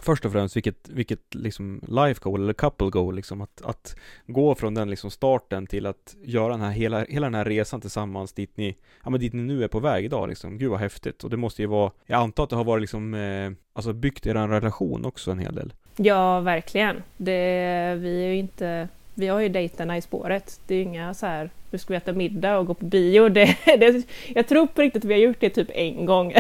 Först 0.03 0.25
och 0.25 0.33
främst 0.33 0.57
vilket, 0.57 0.89
vilket 0.89 1.35
liksom 1.35 1.81
life 1.89 2.21
goal 2.23 2.43
eller 2.43 2.53
couple 2.53 2.91
goal 2.91 3.15
liksom 3.15 3.41
att, 3.41 3.63
att 3.63 3.97
gå 4.27 4.55
från 4.55 4.75
den 4.75 4.91
liksom 4.91 5.11
starten 5.11 5.67
till 5.67 5.87
att 5.87 6.17
göra 6.23 6.49
den 6.49 6.61
här 6.61 6.71
hela, 6.71 7.05
hela 7.05 7.27
den 7.27 7.35
här 7.35 7.45
resan 7.45 7.81
tillsammans 7.81 8.33
dit 8.33 8.57
ni, 8.57 8.77
ja 9.05 9.11
men 9.11 9.21
dit 9.21 9.33
ni 9.33 9.43
nu 9.43 9.65
är 9.65 9.69
på 9.69 9.81
väg 9.81 10.05
idag 10.05 10.29
liksom. 10.29 10.59
Gud 10.59 10.71
vad 10.71 10.81
häftigt. 10.81 11.25
Och 11.25 11.31
det 11.31 11.37
måste 11.37 11.63
ju 11.63 11.69
vara, 11.69 11.91
jag 12.07 12.21
antar 12.21 12.45
att 12.45 12.51
det 12.51 12.57
har 12.57 12.65
varit 12.65 12.81
liksom, 12.81 13.15
eh, 13.15 13.51
alltså 13.73 13.93
byggt 13.93 14.27
er 14.27 14.35
relation 14.35 15.05
också 15.05 15.31
en 15.31 15.39
hel 15.39 15.55
del. 15.55 15.73
Ja, 15.97 16.41
verkligen. 16.41 17.03
Det, 17.17 17.95
vi 18.01 18.25
är 18.25 18.29
ju 18.29 18.37
inte... 18.37 18.89
Vi 19.15 19.29
har 19.29 19.41
ju 19.41 19.49
dejterna 19.49 19.97
i 19.97 20.03
spåret. 20.03 20.61
Det 20.67 20.75
är 20.75 20.79
ju 20.79 20.85
inga 20.85 21.15
så 21.15 21.27
här, 21.27 21.51
nu 21.71 21.79
ska 21.79 21.93
vi 21.93 21.97
äta 21.97 22.13
middag 22.13 22.59
och 22.59 22.67
gå 22.67 22.75
på 22.75 22.85
bio. 22.85 23.29
Det, 23.39 23.57
det, 23.65 24.07
jag 24.35 24.49
tror 24.49 24.67
på 24.67 24.83
riktigt 24.83 25.05
att 25.05 25.11
vi 25.11 25.15
har 25.15 25.21
gjort 25.21 25.41
det 25.41 25.51
typ 25.51 25.71
en 25.73 26.07
gång. 26.07 26.35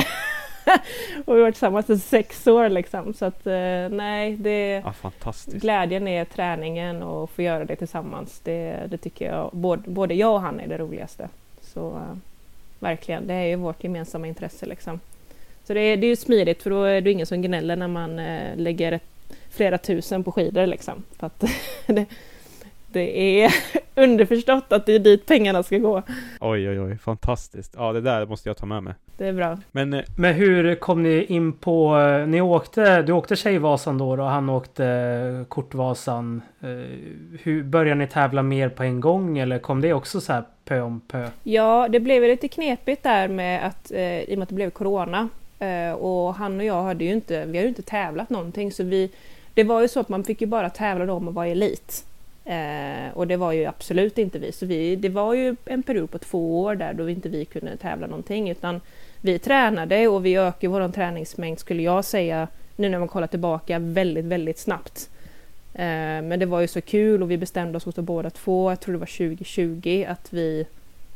och 1.24 1.34
vi 1.34 1.38
har 1.38 1.40
varit 1.40 1.54
tillsammans 1.54 1.90
i 1.90 1.98
sex 1.98 2.46
år 2.46 2.68
liksom. 2.68 3.14
Så 3.14 3.24
att 3.24 3.46
eh, 3.46 3.88
nej, 3.90 4.36
det... 4.36 4.82
Ja, 4.84 4.92
fantastiskt. 4.92 5.56
Glädjen 5.56 6.08
är 6.08 6.24
träningen 6.24 7.02
och 7.02 7.30
få 7.30 7.42
göra 7.42 7.64
det 7.64 7.76
tillsammans. 7.76 8.40
Det, 8.44 8.76
det 8.88 8.98
tycker 8.98 9.26
jag, 9.26 9.50
både, 9.52 9.90
både 9.90 10.14
jag 10.14 10.34
och 10.34 10.40
han 10.40 10.60
är 10.60 10.68
det 10.68 10.78
roligaste. 10.78 11.28
Så 11.62 11.88
eh, 11.88 12.16
verkligen, 12.78 13.26
det 13.26 13.34
är 13.34 13.46
ju 13.46 13.56
vårt 13.56 13.84
gemensamma 13.84 14.26
intresse 14.26 14.66
liksom. 14.66 15.00
Så 15.64 15.74
det 15.74 15.80
är, 15.80 15.96
det 15.96 16.06
är 16.06 16.08
ju 16.08 16.16
smidigt 16.16 16.62
för 16.62 16.70
då 16.70 16.82
är 16.82 17.00
det 17.00 17.10
ingen 17.10 17.26
som 17.26 17.42
gnäller 17.42 17.76
när 17.76 17.88
man 17.88 18.18
eh, 18.18 18.56
lägger 18.56 19.00
flera 19.50 19.78
tusen 19.78 20.24
på 20.24 20.32
skidor 20.32 20.66
liksom. 20.66 21.04
För 21.18 21.26
att 21.26 21.44
det, 21.86 22.06
det 22.92 23.42
är 23.44 23.54
underförstått 23.94 24.72
att 24.72 24.86
det 24.86 24.92
är 24.94 24.98
dit 24.98 25.26
pengarna 25.26 25.62
ska 25.62 25.78
gå. 25.78 26.02
Oj 26.40 26.68
oj 26.68 26.80
oj, 26.80 26.98
fantastiskt. 26.98 27.74
Ja 27.78 27.92
det 27.92 28.00
där 28.00 28.26
måste 28.26 28.48
jag 28.48 28.56
ta 28.56 28.66
med 28.66 28.82
mig. 28.82 28.94
Det 29.16 29.26
är 29.26 29.32
bra. 29.32 29.58
Men 29.72 29.92
eh, 29.94 30.04
Men 30.16 30.34
hur 30.34 30.74
kom 30.74 31.02
ni 31.02 31.24
in 31.24 31.52
på... 31.52 31.98
eh, 31.98 32.26
Ni 32.26 32.40
åkte... 32.40 33.02
Du 33.02 33.12
åkte 33.12 33.36
Tjejvasan 33.36 33.98
då 33.98 34.10
och 34.10 34.24
han 34.24 34.48
åkte 34.48 34.84
eh, 34.86 35.44
Kortvasan. 35.48 36.42
Hur 37.42 37.62
Började 37.62 37.98
ni 37.98 38.06
tävla 38.06 38.42
mer 38.42 38.68
på 38.68 38.82
en 38.82 39.00
gång 39.00 39.38
eller 39.38 39.58
kom 39.58 39.80
det 39.80 39.92
också 39.92 40.20
så 40.20 40.32
här 40.32 40.42
pö 40.64 40.80
om 40.80 41.00
pö? 41.00 41.28
Ja, 41.42 41.88
det 41.90 42.00
blev 42.00 42.22
lite 42.22 42.48
knepigt 42.48 43.02
där 43.02 43.28
med 43.28 43.66
att 43.66 43.90
i 43.92 44.26
och 44.28 44.38
med 44.38 44.42
att 44.42 44.48
det 44.48 44.54
blev 44.54 44.70
corona 44.70 45.28
och 45.98 46.34
han 46.34 46.58
och 46.60 46.64
jag 46.64 46.82
hade 46.82 47.04
ju 47.04 47.12
inte, 47.12 47.44
vi 47.46 47.56
har 47.58 47.62
ju 47.62 47.68
inte 47.68 47.82
tävlat 47.82 48.30
någonting 48.30 48.72
så 48.72 48.84
vi, 48.84 49.10
det 49.54 49.64
var 49.64 49.80
ju 49.82 49.88
så 49.88 50.00
att 50.00 50.08
man 50.08 50.24
fick 50.24 50.40
ju 50.40 50.46
bara 50.46 50.70
tävla 50.70 51.06
då 51.06 51.12
om 51.12 51.24
man 51.24 51.34
var 51.34 51.46
elit. 51.46 52.04
Eh, 52.48 53.10
och 53.14 53.26
det 53.26 53.36
var 53.36 53.52
ju 53.52 53.64
absolut 53.66 54.18
inte 54.18 54.38
vi, 54.38 54.52
så 54.52 54.66
vi, 54.66 54.96
det 54.96 55.08
var 55.08 55.34
ju 55.34 55.56
en 55.64 55.82
period 55.82 56.10
på 56.10 56.18
två 56.18 56.60
år 56.60 56.74
där 56.74 56.92
då 56.92 57.08
inte 57.10 57.28
vi 57.28 57.44
kunde 57.44 57.76
tävla 57.76 58.06
någonting 58.06 58.50
utan 58.50 58.80
vi 59.20 59.38
tränade 59.38 60.08
och 60.08 60.26
vi 60.26 60.36
ökade 60.36 60.68
vår 60.68 60.88
träningsmängd 60.88 61.58
skulle 61.58 61.82
jag 61.82 62.04
säga 62.04 62.48
nu 62.76 62.88
när 62.88 62.98
man 62.98 63.08
kollar 63.08 63.26
tillbaka 63.26 63.78
väldigt, 63.78 64.24
väldigt 64.24 64.58
snabbt. 64.58 65.10
Eh, 65.74 66.22
men 66.22 66.38
det 66.38 66.46
var 66.46 66.60
ju 66.60 66.68
så 66.68 66.80
kul 66.80 67.22
och 67.22 67.30
vi 67.30 67.38
bestämde 67.38 67.76
oss 67.76 67.94
för 67.94 68.02
båda 68.02 68.30
två, 68.30 68.70
jag 68.70 68.80
tror 68.80 68.92
det 68.92 68.98
var 68.98 69.06
2020, 69.06 70.04
att 70.08 70.32
vi, 70.32 70.66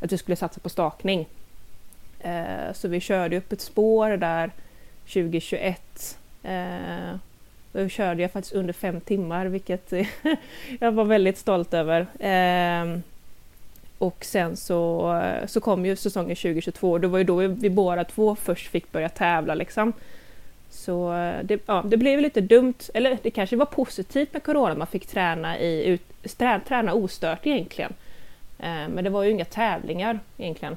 att 0.01 0.13
vi 0.13 0.19
skulle 0.19 0.37
satsa 0.37 0.61
på 0.61 0.69
stakning. 0.69 1.27
Eh, 2.21 2.73
så 2.75 2.89
vi 2.89 3.01
körde 3.01 3.37
upp 3.37 3.53
ett 3.53 3.61
spår 3.61 4.11
där 4.11 4.51
2021. 5.07 6.19
Då 7.73 7.89
körde 7.89 8.23
jag 8.23 8.33
faktiskt 8.33 8.55
under 8.55 8.73
fem 8.73 9.01
timmar, 9.01 9.47
vilket 9.47 9.93
jag 10.81 10.93
var 10.93 11.05
väldigt 11.05 11.39
stolt 11.39 11.75
över. 11.75 12.07
Ehm, 12.21 13.03
och 13.99 14.25
sen 14.25 14.57
så, 14.57 15.33
så 15.47 15.61
kom 15.61 15.87
ju 15.87 15.97
säsongen 15.97 16.37
2022 16.37 16.99
det 16.99 17.09
var 17.09 17.19
ju 17.19 17.25
då 17.25 17.37
vi, 17.37 17.47
vi 17.47 17.71
båda 17.71 18.05
två 18.05 18.37
först 18.37 18.71
fick 18.71 18.93
börja 18.93 19.09
tävla 19.09 19.55
liksom. 19.55 19.93
Så 20.71 21.15
eh, 21.15 21.45
det, 21.45 21.63
ja, 21.67 21.85
det 21.87 21.97
blev 21.97 22.21
lite 22.21 22.41
dumt, 22.41 22.75
eller 22.95 23.19
det 23.23 23.31
kanske 23.31 23.57
var 23.57 23.67
positivt 23.67 24.33
med 24.33 24.43
corona, 24.43 24.75
man 24.75 24.87
fick 24.87 25.07
träna, 25.07 25.59
i, 25.59 25.85
ut, 25.87 26.03
trä, 26.39 26.61
träna 26.69 26.95
ostört 26.95 27.47
egentligen. 27.47 27.93
Ehm, 28.59 28.91
men 28.91 29.05
det 29.05 29.11
var 29.11 29.23
ju 29.23 29.31
inga 29.31 29.45
tävlingar 29.45 30.21
egentligen 30.39 30.77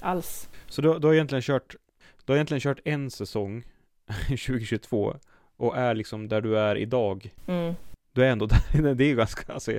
alls. 0.00 0.48
Så 0.68 0.82
du, 0.82 0.98
du 0.98 1.06
har 1.06 1.14
egentligen 1.14 1.42
kört, 1.42 1.76
du 2.24 2.32
har 2.32 2.36
egentligen 2.36 2.60
kört 2.60 2.80
en 2.84 3.10
säsong 3.10 3.64
2022 4.28 5.14
och 5.62 5.76
är 5.76 5.94
liksom 5.94 6.28
där 6.28 6.40
du 6.40 6.58
är 6.58 6.76
idag. 6.76 7.30
Mm. 7.46 7.74
du 8.12 8.24
är 8.24 8.30
ändå 8.30 8.46
där. 8.72 8.94
Det 8.94 9.04
är 9.04 9.08
ju 9.08 9.16
ganska, 9.16 9.52
alltså, 9.52 9.72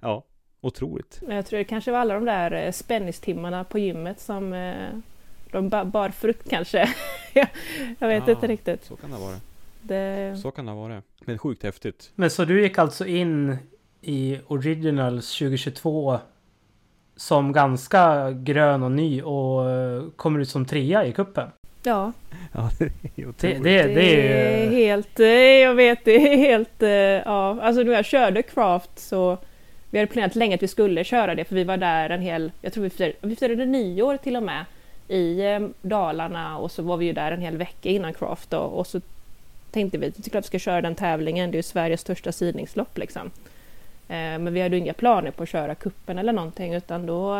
ja, 0.00 0.24
otroligt. 0.60 1.22
Jag 1.28 1.46
tror 1.46 1.58
det 1.58 1.64
kanske 1.64 1.90
var 1.92 1.98
alla 1.98 2.14
de 2.14 2.24
där 2.24 2.52
eh, 2.52 2.72
spänningstimmarna 2.72 3.64
på 3.64 3.78
gymmet 3.78 4.20
som 4.20 4.52
eh, 4.52 4.88
de 5.52 5.68
bar 5.68 6.08
frukt 6.08 6.50
kanske. 6.50 6.78
jag 7.98 8.08
vet 8.08 8.26
Ja, 8.26 8.30
inte 8.32 8.46
riktigt. 8.46 8.84
Så 8.84 8.96
kan 8.96 9.10
det 9.10 9.18
vara. 9.18 9.36
Det, 9.82 10.36
Så 10.42 10.50
kan 10.50 10.66
det 10.66 10.74
vara. 10.74 11.02
Men 11.24 11.38
sjukt 11.38 11.62
häftigt. 11.62 12.12
Men 12.14 12.30
så 12.30 12.44
du 12.44 12.62
gick 12.62 12.78
alltså 12.78 13.06
in 13.06 13.56
i 14.00 14.38
Originals 14.46 15.38
2022 15.38 16.18
som 17.16 17.52
ganska 17.52 18.30
grön 18.30 18.82
och 18.82 18.92
ny 18.92 19.22
och 19.22 19.70
eh, 19.70 20.02
kommer 20.16 20.40
ut 20.40 20.48
som 20.48 20.64
trea 20.66 21.06
i 21.06 21.12
kuppen. 21.12 21.50
Ja, 21.88 22.12
Ja, 22.52 22.70
det 22.78 22.84
är 22.84 23.30
Det, 23.40 23.82
det, 23.82 23.94
det, 23.94 24.32
är 24.32 24.70
helt, 24.70 25.20
eh, 25.20 25.26
jag 25.26 25.74
vet, 25.74 26.04
det 26.04 26.32
är 26.32 26.36
helt, 26.36 26.82
eh, 26.82 26.90
ja, 26.90 27.62
alltså 27.62 27.82
när 27.82 27.92
jag 27.92 28.04
körde 28.04 28.42
Craft 28.42 28.98
så 28.98 29.38
vi 29.90 29.98
hade 29.98 30.12
planerat 30.12 30.34
länge 30.34 30.54
att 30.54 30.62
vi 30.62 30.68
skulle 30.68 31.04
köra 31.04 31.34
det 31.34 31.44
för 31.44 31.54
vi 31.54 31.64
var 31.64 31.76
där 31.76 32.10
en 32.10 32.22
hel, 32.22 32.52
jag 32.60 32.72
tror 32.72 32.84
vi 32.84 32.90
firade, 32.90 33.14
vi 33.20 33.36
firade 33.36 33.64
nyår 33.66 34.16
till 34.16 34.36
och 34.36 34.42
med 34.42 34.64
i 35.08 35.40
eh, 35.40 35.60
Dalarna 35.82 36.58
och 36.58 36.70
så 36.70 36.82
var 36.82 36.96
vi 36.96 37.06
ju 37.06 37.12
där 37.12 37.32
en 37.32 37.40
hel 37.40 37.56
vecka 37.56 37.88
innan 37.88 38.14
Craft 38.14 38.50
då, 38.50 38.58
och 38.58 38.86
så 38.86 39.00
tänkte 39.70 39.98
vi 39.98 40.06
att 40.06 40.34
vi 40.34 40.42
ska 40.42 40.58
köra 40.58 40.80
den 40.80 40.94
tävlingen, 40.94 41.50
det 41.50 41.54
är 41.54 41.58
ju 41.58 41.62
Sveriges 41.62 42.00
största 42.00 42.32
sidningslopp 42.32 42.98
liksom. 42.98 43.30
Men 44.10 44.54
vi 44.54 44.60
hade 44.60 44.76
inga 44.76 44.92
planer 44.92 45.30
på 45.30 45.42
att 45.42 45.48
köra 45.48 45.74
kuppen 45.74 46.18
eller 46.18 46.32
någonting 46.32 46.74
utan 46.74 47.06
då 47.06 47.36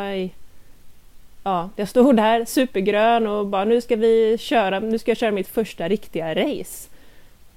Ja, 1.49 1.71
jag 1.76 1.88
stod 1.88 2.17
där 2.17 2.45
supergrön 2.45 3.26
och 3.26 3.47
bara 3.47 3.64
nu 3.64 3.81
ska 3.81 3.97
vi 3.97 4.37
köra, 4.38 4.81
nu 4.81 4.99
ska 4.99 5.11
jag 5.11 5.19
köra 5.19 5.31
mitt 5.31 5.49
första 5.49 5.88
riktiga 5.88 6.35
race. 6.35 6.88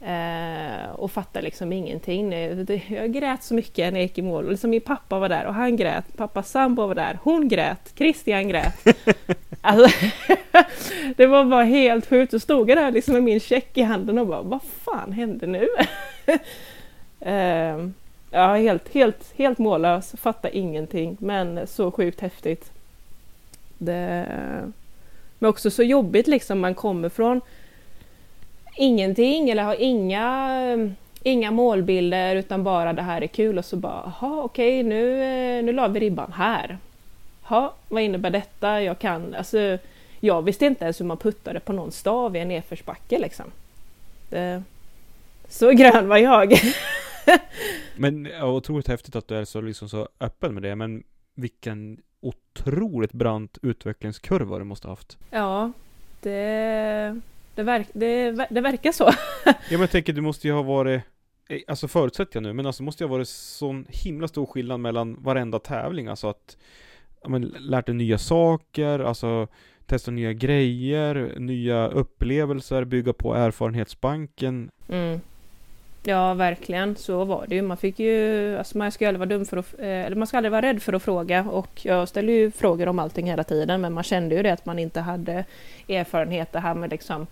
Eh, 0.06 0.90
och 0.96 1.12
fattar 1.12 1.42
liksom 1.42 1.74
ingenting. 1.74 2.30
Det- 2.30 2.82
Jag 2.90 3.14
grät 3.14 3.44
så 3.44 3.54
mycket 3.54 3.94
när 3.94 4.00
jag 4.00 4.02
gick 4.08 4.18
i 4.18 4.22
mål. 4.22 4.46
Och 4.46 4.52
Liksom 4.52 4.70
min 4.70 4.82
pappa 4.82 5.20
var 5.20 5.30
där 5.30 5.46
och 5.46 5.54
han 5.54 5.78
grät. 5.78 6.06
Pappas 6.18 6.52
sambo 6.52 6.88
var 6.88 6.96
där. 6.96 7.20
Hon 7.24 7.48
grät. 7.48 7.94
Christian 7.98 8.48
grät. 8.50 8.86
Alltså, 9.64 10.08
det 11.16 11.26
var 11.28 11.46
bara 11.46 11.64
helt 11.64 12.10
sjukt. 12.10 12.32
Så 12.32 12.40
stod 12.40 12.70
jag 12.70 12.78
där 12.78 12.92
liksom 12.92 13.14
med 13.14 13.24
min 13.24 13.40
check 13.40 13.78
i 13.78 13.82
handen 13.82 14.20
och 14.20 14.28
bara 14.28 14.42
vad 14.42 14.62
fan 14.64 15.12
hände 15.12 15.48
nu? 15.48 15.68
eh, 17.20 17.88
ja, 18.32 18.56
helt, 18.56 18.94
helt, 18.94 19.34
helt 19.38 19.58
mållös. 19.58 20.16
Fattar 20.22 20.56
ingenting. 20.56 21.18
Men 21.20 21.68
så 21.68 21.92
sjukt 21.92 22.22
häftigt. 22.22 22.72
Det, 23.84 24.26
men 25.40 25.50
också 25.50 25.72
så 25.72 25.84
jobbigt 25.84 26.28
liksom. 26.28 26.60
Man 26.60 26.76
kommer 26.76 27.10
från 27.10 27.42
ingenting 28.78 29.50
eller 29.50 29.64
har 29.64 29.82
inga, 29.82 30.94
inga 31.24 31.52
målbilder 31.52 32.36
utan 32.36 32.64
bara 32.64 32.94
det 32.94 33.02
här 33.02 33.22
är 33.22 33.28
kul 33.28 33.58
och 33.58 33.66
så 33.66 33.76
bara, 33.76 34.14
jaha 34.22 34.44
okej 34.44 34.84
nu, 34.84 35.24
eh, 35.24 35.64
nu 35.64 35.74
la 35.74 35.88
vi 35.88 36.00
ribban 36.00 36.32
här. 36.32 36.78
Ja, 37.50 37.74
vad 37.90 38.04
innebär 38.04 38.30
detta? 38.30 38.82
Jag 38.82 39.00
kan, 39.00 39.36
alltså, 39.36 39.78
jag 40.20 40.42
visste 40.42 40.66
inte 40.66 40.84
ens 40.84 41.00
hur 41.00 41.06
man 41.06 41.18
puttade 41.18 41.60
på 41.60 41.74
någon 41.74 41.92
stav 41.92 42.36
i 42.36 42.40
en 42.40 42.48
nedförsbacke 42.48 43.20
liksom. 43.20 43.46
Det, 44.30 44.64
så 45.48 45.72
grön 45.72 46.08
var 46.08 46.18
jag. 46.18 46.54
Men 47.96 48.26
ja, 48.26 48.46
otroligt 48.46 48.88
häftigt 48.88 49.16
att 49.16 49.28
du 49.28 49.36
är 49.36 49.46
så, 49.46 49.62
liksom 49.62 49.90
så 49.90 50.10
öppen 50.20 50.54
med 50.54 50.64
det. 50.64 50.76
Men 50.76 51.04
vilken 51.36 51.98
otroligt 52.22 53.14
brant 53.14 53.58
utvecklingskurva 53.62 54.58
du 54.60 54.64
måste 54.64 54.88
ha 54.88 54.92
haft. 54.92 55.18
ja, 55.30 55.72
det, 56.22 57.22
det, 57.56 57.64
verk, 57.64 57.88
det, 57.94 58.32
det 58.50 58.62
verkar 58.62 58.92
så. 58.92 59.10
Ja 59.46 59.54
men 59.70 59.80
jag 59.80 59.92
tänker 59.92 60.14
du 60.14 60.22
måste 60.22 60.48
ju 60.48 60.54
ha 60.54 60.62
varit 60.62 61.02
eh, 61.50 61.60
Alltså 61.68 61.88
förutsätter 61.88 62.38
jag 62.38 62.44
nu, 62.44 62.54
men 62.54 62.66
alltså 62.66 62.84
måste 62.84 63.04
ju 63.04 63.08
ha 63.08 63.16
varit 63.16 63.28
sån 63.28 63.86
himla 63.90 64.28
stor 64.28 64.46
skillnad 64.46 64.80
mellan 64.80 65.24
varenda 65.24 65.60
tävling, 65.60 66.08
alltså 66.08 66.28
att 66.28 66.58
men, 67.28 67.42
lärt 67.42 67.86
dig 67.86 67.96
nya 67.96 68.18
saker, 68.18 69.00
alltså 69.00 69.48
testa 69.86 70.12
nya 70.12 70.34
grejer, 70.34 71.36
nya 71.40 71.88
upplevelser, 71.88 72.84
bygga 72.84 73.14
på 73.14 73.34
erfarenhetsbanken. 73.36 74.70
Mm. 74.90 75.20
Ja, 76.04 76.34
verkligen. 76.34 76.96
Så 76.96 77.24
var 77.24 77.46
det 77.48 77.56
ju. 77.56 77.62
Man 77.62 77.78
fick 77.78 78.00
ju... 78.00 78.58
Alltså 78.58 78.78
man 78.78 78.92
ska 78.92 79.08
aldrig 79.08 79.20
vara 79.20 79.30
dum 79.30 79.46
för 79.46 79.58
att... 79.58 79.80
Eh, 79.80 79.88
eller 79.88 80.16
man 80.16 80.28
ska 80.28 80.38
aldrig 80.38 80.52
vara 80.52 80.62
rädd 80.62 80.82
för 80.82 80.94
att 80.94 81.04
fråga. 81.04 81.46
Och 81.52 81.86
jag 81.86 82.10
ställer 82.10 82.34
ju 82.34 82.52
frågor 82.52 82.88
om 82.88 83.00
allting 83.00 83.28
hela 83.28 83.44
tiden. 83.44 83.82
Men 83.82 83.94
man 83.94 84.04
kände 84.04 84.36
ju 84.36 84.44
det 84.44 84.54
att 84.54 84.66
man 84.66 84.80
inte 84.80 85.00
hade 85.00 85.46
erfarenhet 85.88 86.52
det 86.52 86.60
här 86.60 86.74
med 86.74 86.90
liksom 86.90 87.28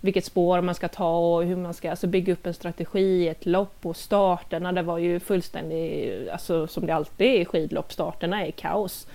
vilket 0.00 0.24
spår 0.24 0.60
man 0.60 0.74
ska 0.74 0.88
ta 0.88 1.18
och 1.18 1.44
hur 1.44 1.56
man 1.56 1.74
ska 1.74 1.90
alltså 1.90 2.06
bygga 2.06 2.32
upp 2.32 2.46
en 2.46 2.54
strategi 2.54 3.00
i 3.00 3.28
ett 3.28 3.46
lopp 3.46 3.86
och 3.86 3.96
starterna 3.96 4.72
det 4.72 4.82
var 4.82 4.98
ju 4.98 5.20
fullständigt, 5.20 6.28
alltså 6.28 6.66
som 6.66 6.86
det 6.86 6.94
alltid 6.94 7.26
är 7.26 7.40
i 7.40 7.44
skidlopp, 7.44 7.92
starterna 7.92 8.46
är 8.46 8.50
kaos. 8.50 9.06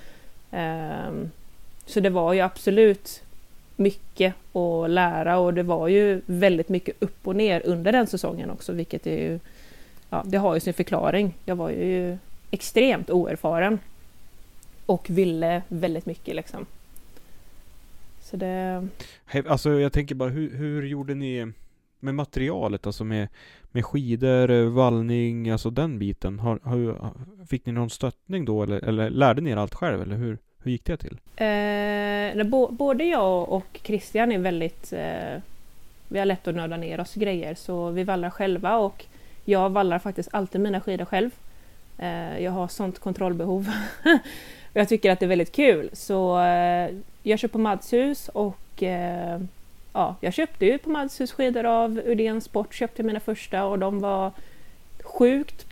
Um, 0.52 1.32
så 1.86 2.00
det 2.00 2.10
var 2.10 2.34
ju 2.34 2.42
absolut 2.42 3.22
mycket 3.76 4.36
att 4.54 4.90
lära 4.90 5.38
och 5.38 5.54
det 5.54 5.64
var 5.64 5.88
ju 5.88 6.22
väldigt 6.26 6.70
mycket 6.70 7.04
upp 7.04 7.28
och 7.28 7.36
ner 7.36 7.62
under 7.66 7.92
den 7.92 8.08
säsongen 8.08 8.50
också, 8.50 8.74
vilket 8.74 9.08
är 9.08 9.18
ju... 9.18 9.40
Ja, 10.10 10.24
det 10.26 10.38
har 10.38 10.54
ju 10.54 10.60
sin 10.60 10.74
förklaring. 10.74 11.34
Jag 11.46 11.56
var 11.56 11.70
ju 11.70 12.18
extremt 12.52 13.10
oerfaren 13.10 13.80
och 14.86 15.10
ville 15.10 15.62
väldigt 15.68 16.06
mycket 16.06 16.36
liksom. 16.36 16.66
Så 18.22 18.38
det... 18.38 18.88
Alltså 19.48 19.80
jag 19.80 19.94
tänker 19.94 20.16
bara, 20.16 20.30
hur, 20.30 20.58
hur 20.58 20.84
gjorde 20.86 21.16
ni 21.16 21.52
med 22.00 22.16
materialet, 22.16 22.86
alltså 22.86 23.04
med, 23.04 23.28
med 23.72 23.86
skidor, 23.86 24.70
vallning, 24.70 25.50
alltså 25.50 25.70
den 25.70 26.00
biten? 26.00 26.40
Har, 26.40 26.60
har, 26.64 27.12
fick 27.48 27.66
ni 27.66 27.72
någon 27.72 27.90
stöttning 27.90 28.46
då 28.46 28.64
eller, 28.64 28.84
eller 28.84 29.10
lärde 29.10 29.42
ni 29.42 29.50
er 29.50 29.58
allt 29.58 29.74
själv 29.74 30.02
eller 30.02 30.16
hur, 30.16 30.38
hur 30.64 30.72
gick 30.72 30.86
det 30.86 30.98
till? 30.98 31.18
Eh, 31.36 31.46
nej, 32.36 32.44
bo, 32.44 32.68
både 32.72 33.04
jag 33.04 33.50
och 33.50 33.80
Christian 33.84 34.32
är 34.32 34.40
väldigt... 34.40 34.94
Eh, 34.94 35.42
vi 36.08 36.20
har 36.20 36.26
lätt 36.26 36.48
att 36.48 36.56
nörda 36.56 36.78
ner 36.78 37.00
oss 37.00 37.18
i 37.18 37.20
grejer 37.20 37.56
så 37.56 37.90
vi 37.90 38.04
vallar 38.04 38.30
själva 38.30 38.78
och 38.78 39.06
jag 39.46 39.70
vallar 39.70 40.00
faktiskt 40.00 40.30
alltid 40.32 40.62
mina 40.62 40.82
skidor 40.82 41.06
själv. 41.06 41.32
Eh, 41.98 42.40
jag 42.40 42.52
har 42.52 42.68
sånt 42.68 43.00
kontrollbehov. 43.00 43.72
och 44.04 44.10
jag 44.74 44.90
tycker 44.90 45.12
att 45.12 45.20
det 45.20 45.26
är 45.26 45.28
väldigt 45.28 45.52
kul 45.52 45.90
så 45.94 46.40
eh, 46.40 46.90
jag 47.24 47.40
kör 47.40 47.48
på 47.48 47.58
Madshus 47.58 48.30
och 48.30 48.84
eh, 48.84 49.42
ja, 49.94 50.16
jag 50.22 50.34
köpte 50.34 50.66
ju 50.66 50.78
på 50.78 50.90
Madshus 50.90 51.32
skidor 51.32 51.66
av 51.66 52.02
Udén 52.06 52.42
Sport, 52.42 52.74
köpte 52.74 53.04
mina 53.04 53.20
första 53.20 53.66
och 53.66 53.80
de 53.80 54.00
var 54.00 54.32
sjukt 55.04 55.66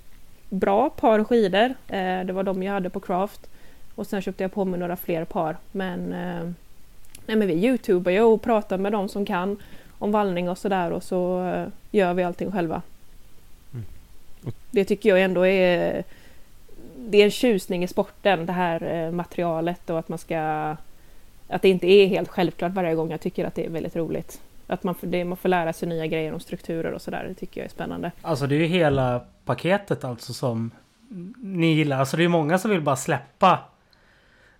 bra 0.49 0.89
par 0.89 1.23
skidor. 1.23 1.73
Eh, 1.87 2.25
det 2.25 2.33
var 2.33 2.43
de 2.43 2.63
jag 2.63 2.73
hade 2.73 2.89
på 2.89 2.99
Craft. 2.99 3.50
Och 4.01 4.07
sen 4.07 4.21
köpte 4.21 4.43
jag 4.43 4.51
på 4.51 4.65
mig 4.65 4.79
några 4.79 4.95
fler 4.95 5.25
par. 5.25 5.57
Men, 5.71 6.13
eh, 6.13 6.43
nej, 7.25 7.37
men 7.37 7.47
vi 7.47 7.53
youtubar 7.53 8.11
ju 8.11 8.21
och 8.21 8.41
pratar 8.41 8.77
med 8.77 8.91
de 8.91 9.09
som 9.09 9.25
kan 9.25 9.57
om 9.99 10.11
vallning 10.11 10.49
och 10.49 10.57
sådär 10.57 10.91
och 10.91 11.03
så 11.03 11.47
eh, 11.47 11.67
gör 11.91 12.13
vi 12.13 12.23
allting 12.23 12.51
själva. 12.51 12.81
Mm. 13.73 13.85
Det 14.71 14.85
tycker 14.85 15.09
jag 15.09 15.21
ändå 15.21 15.47
är 15.47 16.03
det 16.95 17.17
är 17.17 17.25
en 17.25 17.31
tjusning 17.31 17.83
i 17.83 17.87
sporten, 17.87 18.45
det 18.45 18.51
här 18.51 18.83
eh, 18.93 19.11
materialet 19.11 19.89
och 19.89 19.99
att 19.99 20.09
man 20.09 20.17
ska 20.17 20.37
att 21.47 21.61
det 21.61 21.69
inte 21.69 21.87
är 21.87 22.07
helt 22.07 22.29
självklart 22.29 22.71
varje 22.71 22.95
gång. 22.95 23.11
Jag 23.11 23.21
tycker 23.21 23.45
att 23.45 23.55
det 23.55 23.65
är 23.65 23.69
väldigt 23.69 23.95
roligt. 23.95 24.41
Att 24.67 24.83
man 24.83 24.95
det, 25.01 25.25
man 25.25 25.37
får 25.37 25.49
lära 25.49 25.73
sig 25.73 25.89
nya 25.89 26.07
grejer 26.07 26.33
om 26.33 26.39
strukturer 26.39 26.91
och 26.91 27.01
sådär. 27.01 27.25
Det 27.27 27.33
tycker 27.33 27.61
jag 27.61 27.65
är 27.65 27.71
spännande. 27.71 28.11
Alltså 28.21 28.47
det 28.47 28.55
är 28.55 28.59
ju 28.59 28.65
hela 28.65 29.21
paketet 29.45 30.03
alltså 30.03 30.33
som 30.33 30.71
ni 31.37 31.73
gillar. 31.73 31.99
Alltså 31.99 32.17
det 32.17 32.23
är 32.23 32.27
många 32.27 32.57
som 32.59 32.71
vill 32.71 32.81
bara 32.81 32.95
släppa 32.95 33.59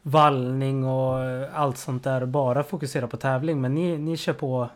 vallning 0.02 0.86
och 0.86 1.18
allt 1.54 1.78
sånt 1.78 2.04
där 2.04 2.22
och 2.22 2.28
bara 2.28 2.64
fokusera 2.64 3.08
på 3.08 3.18
tävling. 3.18 3.62
Men 3.62 3.76
ni, 3.76 3.98
ni 3.98 4.18
kör 4.18 4.34
på 4.34 4.70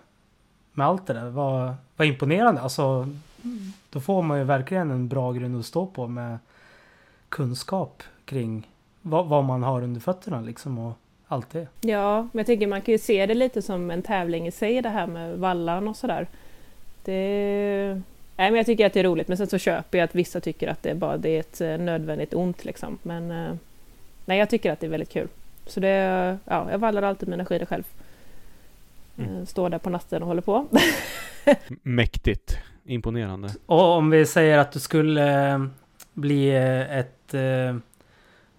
med 0.74 0.88
allt 0.88 1.08
det 1.08 1.14
där. 1.14 1.30
Vad, 1.30 1.76
vad 1.96 2.08
imponerande. 2.08 2.62
Alltså 2.62 3.08
då 3.90 4.00
får 4.00 4.22
man 4.22 4.38
ju 4.38 4.44
verkligen 4.44 4.92
en 4.92 5.08
bra 5.08 5.32
grund 5.32 5.60
att 5.60 5.66
stå 5.66 5.86
på 5.86 6.08
med 6.08 6.38
kunskap 7.30 8.04
kring 8.26 8.70
vad, 9.02 9.26
vad 9.26 9.44
man 9.44 9.64
har 9.64 9.82
under 9.82 10.02
fötterna 10.02 10.42
liksom 10.42 10.78
och 10.80 10.94
allt 11.28 11.50
det. 11.50 11.68
Ja, 11.82 12.22
men 12.22 12.40
jag 12.40 12.46
tycker 12.46 12.68
man 12.68 12.82
kan 12.82 12.92
ju 12.92 12.98
se 12.98 13.26
det 13.26 13.34
lite 13.34 13.62
som 13.62 13.92
en 13.92 14.02
tävling 14.02 14.48
i 14.48 14.52
sig 14.52 14.82
det 14.82 14.90
här 14.90 15.08
med 15.08 15.38
vallan 15.38 15.88
och 15.88 15.96
sådär. 15.96 16.28
Det... 17.04 18.02
Nej, 18.38 18.52
men 18.52 18.56
jag 18.56 18.66
tycker 18.66 18.86
att 18.86 18.94
det 18.94 19.00
är 19.00 19.04
roligt 19.04 19.28
men 19.28 19.38
sen 19.38 19.48
så 19.48 19.58
köper 19.58 19.98
jag 19.98 20.06
att 20.06 20.16
vissa 20.16 20.40
tycker 20.40 20.68
att 20.68 20.84
det 20.84 20.90
är 20.90 20.96
bara 20.96 21.18
det 21.18 21.30
är 21.30 21.40
ett 21.40 21.62
eh, 21.62 21.78
nödvändigt 21.78 22.34
ont 22.34 22.66
liksom. 22.66 22.98
Men 23.04 23.32
eh, 23.32 23.56
nej, 24.26 24.40
jag 24.40 24.50
tycker 24.50 24.72
att 24.72 24.80
det 24.80 24.86
är 24.86 24.90
väldigt 24.90 25.12
kul. 25.12 25.28
Så 25.66 25.80
det, 25.80 26.38
ja, 26.46 26.72
jag 26.72 26.78
vallar 26.78 27.02
alltid 27.02 27.30
mina 27.30 27.46
skidor 27.46 27.66
själv. 27.66 27.84
Mm. 29.18 29.38
Eh, 29.38 29.46
Står 29.46 29.70
där 29.70 29.78
på 29.78 29.90
natten 29.90 30.22
och 30.22 30.28
håller 30.28 30.42
på. 30.42 30.68
Mäktigt. 31.84 32.58
Imponerande. 32.86 33.50
Och 33.66 33.84
om 33.84 34.10
vi 34.10 34.26
säger 34.26 34.58
att 34.58 34.72
du 34.72 34.80
skulle 34.80 35.54
eh, 35.54 35.66
bli 36.14 36.50
eh, 36.50 36.98
ett... 36.98 37.12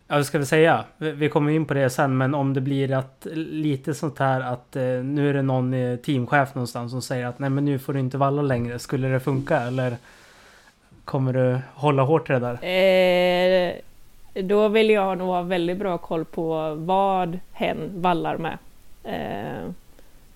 Ja, 0.09 0.17
vad 0.17 0.27
ska 0.27 0.39
vi 0.39 0.47
säga? 0.47 0.85
Vi 0.99 1.29
kommer 1.29 1.53
in 1.53 1.65
på 1.65 1.75
det 1.75 1.91
sen, 1.91 2.17
men 2.19 2.35
om 2.35 2.55
det 2.55 2.61
blir 2.61 2.93
att 2.93 3.27
lite 3.35 3.95
sånt 3.95 4.19
här 4.19 4.41
att 4.41 4.75
nu 5.05 5.31
är 5.31 5.35
det 5.35 5.43
någon 5.43 5.99
teamchef 5.99 6.55
någonstans 6.55 6.93
som 6.93 7.03
säger 7.03 7.27
att 7.27 7.39
nej 7.39 7.51
men 7.51 7.65
nu 7.65 7.79
får 7.79 7.93
du 7.93 8.01
inte 8.01 8.19
valla 8.19 8.43
längre. 8.43 8.79
Skulle 8.79 9.09
det 9.09 9.21
funka 9.21 9.61
eller? 9.61 9.97
Kommer 11.05 11.33
du 11.33 11.59
hålla 11.75 12.03
hårt 12.03 12.31
i 12.31 12.33
det 12.33 12.39
där? 12.39 12.53
Eh, 12.53 13.75
då 14.43 14.69
vill 14.69 14.91
jag 14.91 15.19
nog 15.19 15.29
ha 15.29 15.43
väldigt 15.43 15.79
bra 15.79 15.99
koll 15.99 16.25
på 16.25 16.75
vad 16.75 17.39
hen 17.53 17.91
vallar 17.95 18.37
med. 18.37 18.59
Eh, 19.05 19.71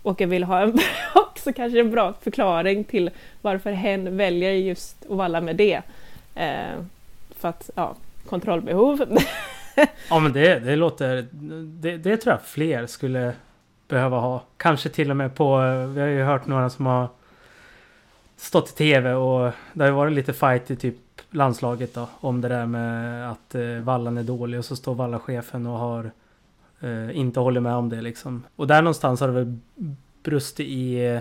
och 0.02 0.20
jag 0.20 0.28
vill 0.28 0.44
ha 0.44 0.60
en, 0.60 0.78
också 1.14 1.52
kanske 1.52 1.80
en 1.80 1.90
bra 1.90 2.14
förklaring 2.20 2.84
till 2.84 3.10
varför 3.40 3.72
hen 3.72 4.16
väljer 4.16 4.52
just 4.52 5.04
att 5.10 5.16
valla 5.16 5.40
med 5.40 5.56
det. 5.56 5.82
Eh, 6.34 6.84
för 7.30 7.48
att, 7.48 7.70
ja, 7.74 7.94
kontrollbehov. 8.28 9.06
ja 10.10 10.18
men 10.18 10.32
det, 10.32 10.58
det 10.58 10.76
låter... 10.76 11.26
Det, 11.80 11.96
det 11.96 12.16
tror 12.16 12.32
jag 12.32 12.42
fler 12.42 12.86
skulle 12.86 13.32
behöva 13.88 14.18
ha. 14.18 14.42
Kanske 14.56 14.88
till 14.88 15.10
och 15.10 15.16
med 15.16 15.34
på... 15.34 15.62
Eh, 15.62 15.86
vi 15.86 16.00
har 16.00 16.08
ju 16.08 16.22
hört 16.22 16.46
några 16.46 16.70
som 16.70 16.86
har 16.86 17.08
stått 18.36 18.70
i 18.70 18.72
tv 18.72 19.12
och 19.12 19.52
det 19.72 19.82
har 19.82 19.88
ju 19.88 19.94
varit 19.94 20.12
lite 20.12 20.32
fight 20.32 20.70
i 20.70 20.76
typ 20.76 20.96
landslaget 21.30 21.94
då. 21.94 22.08
Om 22.20 22.40
det 22.40 22.48
där 22.48 22.66
med 22.66 23.30
att 23.30 23.54
eh, 23.54 23.62
vallan 23.62 24.18
är 24.18 24.22
dålig 24.22 24.58
och 24.58 24.64
så 24.64 24.76
står 24.76 24.94
vallachefen 24.94 25.66
och 25.66 25.78
har 25.78 26.10
eh, 26.80 27.16
inte 27.16 27.40
håller 27.40 27.60
med 27.60 27.74
om 27.74 27.88
det 27.88 28.00
liksom. 28.00 28.42
Och 28.56 28.66
där 28.66 28.82
någonstans 28.82 29.20
har 29.20 29.28
det 29.28 29.34
väl 29.34 29.58
brustit 30.22 30.66
i 30.66 31.06
eh, 31.06 31.20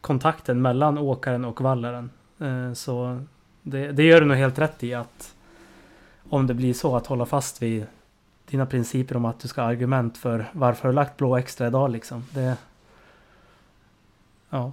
kontakten 0.00 0.62
mellan 0.62 0.98
åkaren 0.98 1.44
och 1.44 1.60
vallaren. 1.60 2.10
Eh, 2.38 2.72
så 2.72 3.20
det, 3.62 3.92
det 3.92 4.02
gör 4.02 4.20
du 4.20 4.26
nog 4.26 4.36
helt 4.36 4.58
rätt 4.58 4.84
i 4.84 4.94
att 4.94 5.34
om 6.28 6.46
det 6.46 6.54
blir 6.54 6.74
så 6.74 6.96
att 6.96 7.06
hålla 7.06 7.26
fast 7.26 7.62
vid 7.62 7.86
dina 8.50 8.66
principer 8.66 9.16
om 9.16 9.24
att 9.24 9.40
du 9.40 9.48
ska 9.48 9.60
ha 9.60 9.68
argument 9.68 10.18
för 10.18 10.48
varför 10.52 10.82
du 10.82 10.88
har 10.88 10.94
lagt 10.94 11.16
blå 11.16 11.36
extra 11.36 11.66
idag 11.66 11.90
liksom. 11.90 12.24
Det... 12.30 12.56
Ja. 14.50 14.72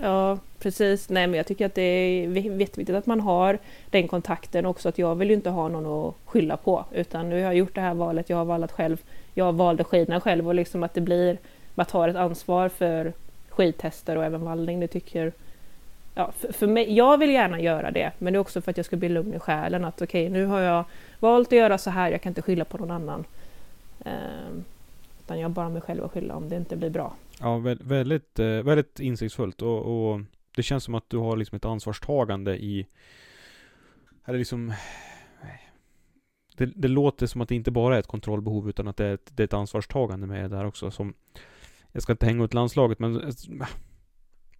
Ja, 0.00 0.38
precis. 0.58 1.08
Nej, 1.08 1.26
men 1.26 1.36
jag 1.36 1.46
tycker 1.46 1.66
att 1.66 1.74
det 1.74 1.82
är 1.82 2.28
jätteviktigt 2.28 2.96
att 2.96 3.06
man 3.06 3.20
har 3.20 3.58
den 3.90 4.08
kontakten 4.08 4.66
också. 4.66 4.88
Att 4.88 4.98
jag 4.98 5.14
vill 5.14 5.28
ju 5.28 5.34
inte 5.34 5.50
ha 5.50 5.68
någon 5.68 6.08
att 6.08 6.14
skylla 6.24 6.56
på, 6.56 6.84
utan 6.92 7.28
nu 7.28 7.34
har 7.34 7.42
jag 7.42 7.54
gjort 7.54 7.74
det 7.74 7.80
här 7.80 7.94
valet. 7.94 8.30
Jag 8.30 8.36
har 8.36 8.44
vallat 8.44 8.72
själv. 8.72 9.00
Jag 9.34 9.52
valde 9.52 9.84
skidorna 9.84 10.20
själv 10.20 10.48
och 10.48 10.54
liksom 10.54 10.82
att 10.82 10.94
det 10.94 11.00
blir 11.00 11.38
man 11.74 11.86
tar 11.86 12.08
ett 12.08 12.16
ansvar 12.16 12.68
för 12.68 13.12
skidtester 13.48 14.16
och 14.16 14.24
även 14.24 14.44
vallning. 14.44 14.80
Det 14.80 14.88
tycker 14.88 15.32
ja, 16.14 16.32
för, 16.38 16.52
för 16.52 16.66
mig, 16.66 16.92
jag 16.92 17.18
vill 17.18 17.30
gärna 17.30 17.60
göra 17.60 17.90
det, 17.90 18.12
men 18.18 18.32
det 18.32 18.36
är 18.36 18.40
också 18.40 18.60
för 18.60 18.70
att 18.70 18.76
jag 18.76 18.86
ska 18.86 18.96
bli 18.96 19.08
lugn 19.08 19.34
i 19.34 19.38
själen. 19.38 19.84
Att 19.84 20.02
okej, 20.02 20.26
okay, 20.26 20.40
nu 20.40 20.46
har 20.46 20.60
jag 20.60 20.84
valt 21.20 21.48
att 21.48 21.58
göra 21.58 21.78
så 21.78 21.90
här. 21.90 22.10
Jag 22.10 22.22
kan 22.22 22.30
inte 22.30 22.42
skylla 22.42 22.64
på 22.64 22.78
någon 22.78 22.90
annan. 22.90 23.24
Eh, 24.04 24.12
utan 25.24 25.38
jag 25.38 25.48
har 25.48 25.54
bara 25.54 25.68
mig 25.68 25.82
själv 25.82 26.04
att 26.04 26.12
skylla 26.12 26.34
om 26.34 26.48
det 26.48 26.56
inte 26.56 26.76
blir 26.76 26.90
bra. 26.90 27.12
Ja, 27.40 27.58
väldigt, 27.80 28.38
eh, 28.38 28.46
väldigt 28.46 29.00
insiktsfullt 29.00 29.62
och, 29.62 30.10
och 30.12 30.20
det 30.54 30.62
känns 30.62 30.84
som 30.84 30.94
att 30.94 31.10
du 31.10 31.16
har 31.16 31.36
liksom 31.36 31.56
ett 31.56 31.64
ansvarstagande 31.64 32.56
i 32.56 32.86
eller 34.24 34.38
liksom 34.38 34.72
det, 36.56 36.66
det, 36.66 36.88
låter 36.88 37.26
som 37.26 37.40
att 37.40 37.48
det 37.48 37.54
inte 37.54 37.70
bara 37.70 37.96
är 37.96 38.00
ett 38.00 38.06
kontrollbehov 38.06 38.68
utan 38.68 38.88
att 38.88 38.96
det 38.96 39.06
är 39.06 39.14
ett, 39.14 39.36
det 39.36 39.42
är 39.42 39.44
ett 39.44 39.54
ansvarstagande 39.54 40.26
med 40.26 40.50
det 40.50 40.56
där 40.56 40.64
också 40.64 40.90
som 40.90 41.14
Jag 41.92 42.02
ska 42.02 42.12
inte 42.12 42.26
hänga 42.26 42.44
ut 42.44 42.54
landslaget 42.54 42.98
men 42.98 43.32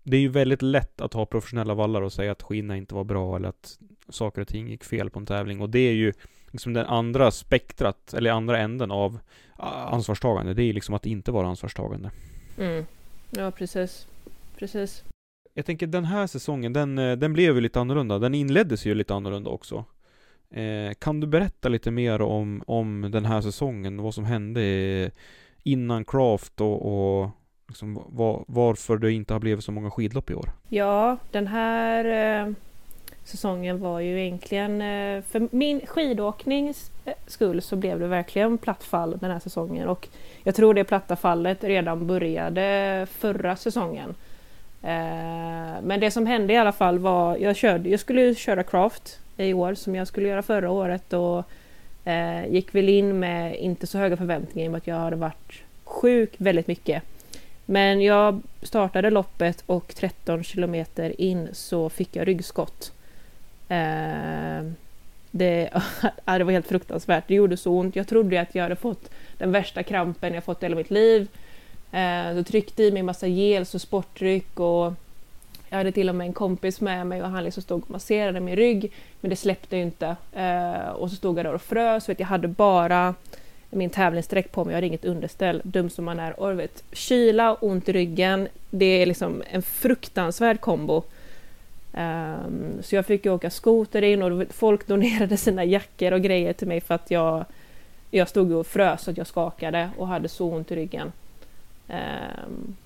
Det 0.02 0.16
är 0.16 0.20
ju 0.20 0.28
väldigt 0.28 0.62
lätt 0.62 1.00
att 1.00 1.14
ha 1.14 1.26
professionella 1.26 1.74
vallar 1.74 2.02
och 2.02 2.12
säga 2.12 2.32
att 2.32 2.42
skidorna 2.42 2.76
inte 2.76 2.94
var 2.94 3.04
bra 3.04 3.36
eller 3.36 3.48
att 3.48 3.78
saker 4.08 4.40
och 4.40 4.48
ting 4.48 4.68
gick 4.68 4.84
fel 4.84 5.10
på 5.10 5.18
en 5.18 5.26
tävling 5.26 5.60
och 5.60 5.70
det 5.70 5.78
är 5.78 5.92
ju 5.92 6.12
liksom 6.50 6.72
den 6.72 6.86
andra 6.86 7.30
spektrat, 7.30 8.14
eller 8.14 8.30
andra 8.30 8.58
änden 8.58 8.90
av 8.90 9.18
ansvarstagande. 9.90 10.54
Det 10.54 10.62
är 10.62 10.72
liksom 10.72 10.94
att 10.94 11.06
inte 11.06 11.32
vara 11.32 11.46
ansvarstagande. 11.46 12.10
Mm. 12.58 12.84
Ja, 13.30 13.50
precis. 13.50 14.06
Precis. 14.58 15.04
Jag 15.54 15.66
tänker 15.66 15.86
den 15.86 16.04
här 16.04 16.26
säsongen, 16.26 16.72
den, 16.72 16.98
eh, 16.98 17.16
den 17.16 17.32
blev 17.32 17.54
ju 17.54 17.60
lite 17.60 17.80
annorlunda. 17.80 18.18
Den 18.18 18.34
inleddes 18.34 18.86
ju 18.86 18.94
lite 18.94 19.14
annorlunda 19.14 19.50
också. 19.50 19.84
Eh, 20.50 20.92
kan 20.98 21.20
du 21.20 21.26
berätta 21.26 21.68
lite 21.68 21.90
mer 21.90 22.22
om, 22.22 22.62
om 22.66 23.08
den 23.12 23.24
här 23.24 23.40
säsongen? 23.40 24.02
Vad 24.02 24.14
som 24.14 24.24
hände 24.24 25.10
innan 25.62 26.04
Craft 26.04 26.60
och, 26.60 27.22
och 27.22 27.30
liksom 27.68 28.02
var, 28.06 28.44
varför 28.48 28.98
det 28.98 29.12
inte 29.12 29.34
har 29.34 29.40
blivit 29.40 29.64
så 29.64 29.72
många 29.72 29.90
skidlopp 29.90 30.30
i 30.30 30.34
år? 30.34 30.50
Ja, 30.68 31.16
den 31.30 31.46
här 31.46 32.04
eh, 32.04 32.52
säsongen 33.24 33.80
var 33.80 34.00
ju 34.00 34.20
egentligen 34.20 34.82
eh, 34.82 35.22
för 35.22 35.48
min 35.50 35.80
skidåknings 35.86 36.90
eh, 37.04 37.12
skull 37.26 37.62
så 37.62 37.76
blev 37.76 38.00
det 38.00 38.06
verkligen 38.06 38.58
platt 38.58 38.84
fall 38.84 39.18
den 39.18 39.30
här 39.30 39.38
säsongen 39.38 39.88
och 39.88 40.08
jag 40.44 40.54
tror 40.54 40.74
det 40.74 40.84
platta 40.84 41.16
fallet 41.16 41.64
redan 41.64 42.06
började 42.06 43.06
förra 43.10 43.56
säsongen. 43.56 44.14
Eh, 44.82 45.82
men 45.82 46.00
det 46.00 46.10
som 46.10 46.26
hände 46.26 46.52
i 46.52 46.56
alla 46.56 46.72
fall 46.72 46.98
var, 46.98 47.36
jag, 47.36 47.56
körde, 47.56 47.88
jag 47.88 48.00
skulle 48.00 48.34
köra 48.34 48.62
Craft 48.62 49.18
i 49.36 49.52
år 49.54 49.74
som 49.74 49.94
jag 49.94 50.08
skulle 50.08 50.28
göra 50.28 50.42
förra 50.42 50.70
året 50.70 51.12
och 51.12 51.44
gick 52.48 52.74
väl 52.74 52.88
in 52.88 53.18
med 53.18 53.56
inte 53.56 53.86
så 53.86 53.98
höga 53.98 54.16
förväntningar 54.16 54.64
i 54.64 54.68
och 54.68 54.72
med 54.72 54.78
att 54.78 54.86
jag 54.86 54.96
hade 54.96 55.16
varit 55.16 55.62
sjuk 55.84 56.34
väldigt 56.36 56.66
mycket. 56.66 57.02
Men 57.66 58.00
jag 58.00 58.42
startade 58.62 59.10
loppet 59.10 59.62
och 59.66 59.94
13 59.94 60.44
kilometer 60.44 61.20
in 61.20 61.48
så 61.52 61.88
fick 61.88 62.16
jag 62.16 62.28
ryggskott. 62.28 62.92
Eh, 63.72 64.64
det, 65.30 65.70
det 66.24 66.44
var 66.44 66.52
helt 66.52 66.66
fruktansvärt. 66.66 67.24
Det 67.28 67.34
gjorde 67.34 67.56
så 67.56 67.72
ont. 67.72 67.96
Jag 67.96 68.08
trodde 68.08 68.40
att 68.40 68.54
jag 68.54 68.62
hade 68.62 68.76
fått 68.76 69.10
den 69.38 69.52
värsta 69.52 69.82
krampen 69.82 70.34
jag 70.34 70.44
fått 70.44 70.62
i 70.62 70.66
hela 70.66 70.76
mitt 70.76 70.90
liv. 70.90 71.28
Eh, 71.92 72.36
så 72.36 72.44
tryckte 72.44 72.82
i 72.82 72.92
mig 72.92 73.02
massa 73.02 73.28
gels 73.28 73.74
och 73.74 73.80
sportdryck 73.80 74.60
och 74.60 74.92
jag 75.68 75.78
hade 75.78 75.92
till 75.92 76.08
och 76.08 76.14
med 76.14 76.26
en 76.26 76.32
kompis 76.32 76.80
med 76.80 77.06
mig 77.06 77.22
och 77.22 77.28
han 77.28 77.44
liksom 77.44 77.62
stod 77.62 77.82
och 77.82 77.90
masserade 77.90 78.40
min 78.40 78.56
rygg 78.56 78.92
men 79.20 79.30
det 79.30 79.36
släppte 79.36 79.76
ju 79.76 79.82
inte. 79.82 80.16
Eh, 80.32 80.88
och 80.88 81.10
så 81.10 81.16
stod 81.16 81.38
jag 81.38 81.46
där 81.46 81.54
och 81.54 81.62
frös. 81.62 82.08
Vet, 82.08 82.20
jag 82.20 82.26
hade 82.26 82.48
bara 82.48 83.14
min 83.70 83.90
tävlingsdräkt 83.90 84.52
på 84.52 84.64
mig, 84.64 84.72
jag 84.72 84.76
hade 84.76 84.86
inget 84.86 85.04
underställ. 85.04 85.60
Dum 85.64 85.90
som 85.90 86.04
man 86.04 86.20
är. 86.20 86.40
Och 86.40 86.58
vet, 86.58 86.84
kyla, 86.92 87.54
ont 87.54 87.88
i 87.88 87.92
ryggen. 87.92 88.48
Det 88.70 89.02
är 89.02 89.06
liksom 89.06 89.42
en 89.50 89.62
fruktansvärd 89.62 90.60
kombo. 90.60 91.02
Um, 91.92 92.82
så 92.82 92.94
jag 92.94 93.06
fick 93.06 93.26
åka 93.26 93.50
skoter 93.50 94.02
in 94.02 94.22
och 94.22 94.46
folk 94.50 94.86
donerade 94.86 95.36
sina 95.36 95.64
jackor 95.64 96.12
och 96.12 96.22
grejer 96.22 96.52
till 96.52 96.68
mig 96.68 96.80
för 96.80 96.94
att 96.94 97.10
jag, 97.10 97.44
jag 98.10 98.28
stod 98.28 98.52
och 98.52 98.66
frös 98.66 99.02
så 99.02 99.10
att 99.10 99.16
jag 99.16 99.26
skakade 99.26 99.90
och 99.98 100.08
hade 100.08 100.28
så 100.28 100.50
ont 100.50 100.72
i 100.72 100.76
ryggen. 100.76 101.12
Um, 101.88 102.76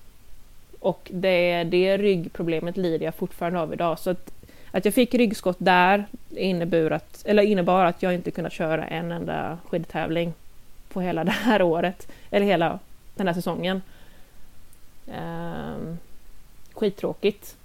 och 0.79 1.11
det, 1.13 1.63
det 1.63 1.97
ryggproblemet 1.97 2.77
lider 2.77 3.05
jag 3.05 3.15
fortfarande 3.15 3.59
av 3.59 3.73
idag. 3.73 3.99
Så 3.99 4.09
att, 4.09 4.31
att 4.71 4.85
jag 4.85 4.93
fick 4.93 5.13
ryggskott 5.13 5.57
där 5.59 6.05
innebar 6.29 6.91
att, 6.91 7.25
eller 7.25 7.43
innebar 7.43 7.85
att 7.85 8.03
jag 8.03 8.13
inte 8.13 8.31
kunnat 8.31 8.53
köra 8.53 8.87
en 8.87 9.11
enda 9.11 9.57
skidtävling 9.65 10.33
på 10.89 11.01
hela 11.01 11.23
det 11.23 11.31
här 11.31 11.61
året, 11.61 12.07
eller 12.31 12.45
hela 12.45 12.79
den 13.15 13.27
här 13.27 13.33
säsongen. 13.33 13.81
Um, 15.07 15.97
skittråkigt. 16.73 17.56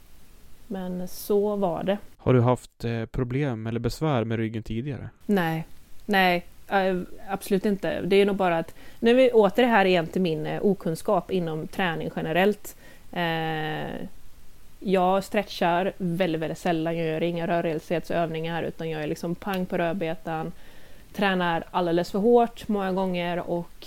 Men 0.72 1.08
så 1.08 1.56
var 1.56 1.82
det. 1.82 1.98
Har 2.16 2.34
du 2.34 2.40
haft 2.40 2.84
eh, 2.84 3.04
problem 3.04 3.66
eller 3.66 3.80
besvär 3.80 4.24
med 4.24 4.38
ryggen 4.38 4.62
tidigare? 4.62 5.08
Nej, 5.26 5.66
nej, 6.06 6.46
absolut 7.28 7.66
inte. 7.66 8.00
Det 8.00 8.16
är 8.16 8.26
nog 8.26 8.36
bara 8.36 8.58
att, 8.58 8.74
nu 9.00 9.10
är 9.10 9.14
vi 9.14 9.32
åter 9.32 9.64
här 9.64 9.84
igen 9.84 10.06
till 10.06 10.20
min 10.20 10.46
eh, 10.46 10.64
okunskap 10.64 11.30
inom 11.30 11.66
träning 11.66 12.10
generellt. 12.16 12.76
Eh, 13.12 14.06
jag 14.80 15.24
stretchar 15.24 15.92
väldigt, 15.96 16.40
väldigt 16.40 16.58
sällan. 16.58 16.96
Jag 16.96 17.06
gör 17.06 17.22
inga 17.22 17.46
rörlighetsövningar 17.46 18.62
utan 18.62 18.90
jag 18.90 19.02
är 19.02 19.06
liksom 19.06 19.34
pang 19.34 19.66
på 19.66 19.78
rödbetan. 19.78 20.52
Tränar 21.12 21.64
alldeles 21.70 22.10
för 22.10 22.18
hårt 22.18 22.68
många 22.68 22.92
gånger 22.92 23.50
och 23.50 23.86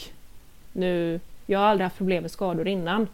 nu... 0.73 1.19
Jag 1.45 1.59
har 1.59 1.65
aldrig 1.65 1.85
haft 1.85 1.97
problem 1.97 2.21
med 2.21 2.31
skador 2.31 2.67
innan. 2.67 3.07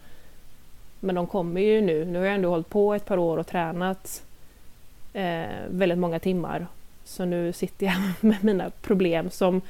Men 1.04 1.14
de 1.14 1.26
kommer 1.26 1.60
ju 1.60 1.80
nu. 1.80 2.04
Nu 2.04 2.18
har 2.18 2.26
jag 2.26 2.34
ändå 2.34 2.48
hållit 2.48 2.68
på 2.68 2.94
ett 2.94 3.04
par 3.04 3.18
år 3.18 3.38
och 3.38 3.46
tränat 3.46 4.22
eh, 5.12 5.44
väldigt 5.70 5.98
många 5.98 6.18
timmar. 6.18 6.66
Så 7.04 7.24
nu 7.24 7.52
sitter 7.52 7.86
jag 7.86 7.94
med 8.20 8.44
mina 8.44 8.70
problem 8.70 9.30
som, 9.30 9.60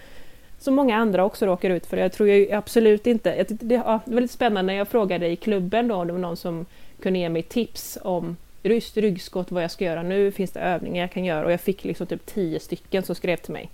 som 0.59 0.75
många 0.75 0.97
andra 0.97 1.25
också 1.25 1.47
råkar 1.47 1.71
ut 1.71 1.87
för. 1.87 1.97
Jag 1.97 2.13
tror 2.13 2.29
ju 2.29 2.53
absolut 2.53 3.07
inte... 3.07 3.45
Det, 3.49 3.75
ja, 3.75 4.01
det 4.05 4.15
var 4.15 4.21
lite 4.21 4.35
spännande 4.35 4.73
när 4.73 4.79
jag 4.79 4.89
frågade 4.89 5.29
i 5.29 5.37
klubben 5.37 5.89
då 5.89 5.95
om 5.95 6.07
det 6.07 6.13
var 6.13 6.21
någon 6.21 6.37
som 6.37 6.67
kunde 7.03 7.19
ge 7.19 7.29
mig 7.29 7.43
tips 7.43 7.99
om 8.03 8.37
just 8.63 8.97
ryggskott, 8.97 9.51
vad 9.51 9.63
jag 9.63 9.71
ska 9.71 9.85
göra 9.85 10.03
nu, 10.03 10.33
finns 10.33 10.51
det 10.51 10.61
övningar 10.61 11.03
jag 11.03 11.13
kan 11.13 11.25
göra? 11.25 11.45
Och 11.45 11.53
jag 11.53 11.61
fick 11.61 11.85
liksom 11.85 12.07
typ 12.07 12.27
tio 12.27 12.61
stycken 12.61 13.03
som 13.03 13.15
skrev 13.15 13.37
till 13.37 13.53
mig. 13.53 13.71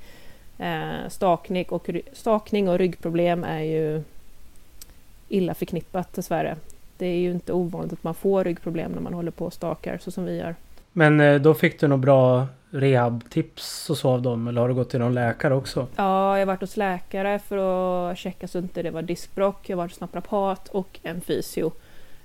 Eh, 0.59 1.09
stakning, 1.09 1.65
och, 1.69 1.91
stakning 2.13 2.69
och 2.69 2.79
ryggproblem 2.79 3.45
är 3.45 3.63
ju 3.63 4.03
illa 5.29 5.55
förknippat 5.55 6.13
dessvärre 6.13 6.57
det 6.99 7.07
är 7.07 7.19
ju 7.19 7.31
inte 7.31 7.53
ovanligt 7.53 7.93
att 7.93 8.05
man 8.05 8.15
får 8.15 8.45
ryggproblem 8.45 8.93
när 8.93 9.01
man 9.01 9.15
håller 9.15 9.31
på 9.31 9.47
och 9.47 9.53
stakar 9.53 9.99
så 9.99 10.11
som 10.11 10.25
vi 10.25 10.37
gör. 10.37 10.55
Men 10.93 11.21
eh, 11.21 11.41
då 11.41 11.55
fick 11.55 11.81
du 11.81 11.89
nog 11.89 12.01
bra 12.01 12.47
rehabtips 12.71 13.91
och 13.91 13.99
så 13.99 14.11
av 14.11 14.23
dem 14.23 14.49
eller 14.49 14.61
har 14.61 14.69
du 14.69 14.75
gått 14.75 14.91
till 14.91 15.01
någon 15.01 15.15
läkare 15.15 15.55
också? 15.55 15.87
Ja, 15.97 16.39
jag 16.39 16.41
har 16.41 16.47
varit 16.47 16.61
hos 16.61 16.77
läkare 16.77 17.39
för 17.39 18.11
att 18.11 18.19
checka 18.19 18.49
så 18.49 18.59
inte 18.59 18.83
det 18.83 18.91
var 18.91 19.03
diskbråck. 19.03 19.69
Jag 19.69 19.77
har 19.77 19.83
varit 19.83 19.93
hos 19.93 20.01
naprapat 20.01 20.69
och 20.69 20.99
en 21.03 21.21
fysio. 21.21 21.73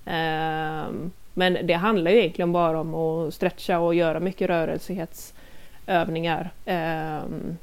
Ehm, 0.06 1.12
Men 1.34 1.68
det 1.68 1.74
handlar 1.74 2.12
ju 2.12 2.20
egentligen 2.20 2.52
bara 2.52 2.80
om 2.80 2.96
att 2.96 3.34
stretcha 3.34 3.80
och 3.80 3.96
göra 3.96 4.20
mycket 4.20 4.50
rörelseghetsövningar. 4.50 6.50
Ehm, 6.66 7.58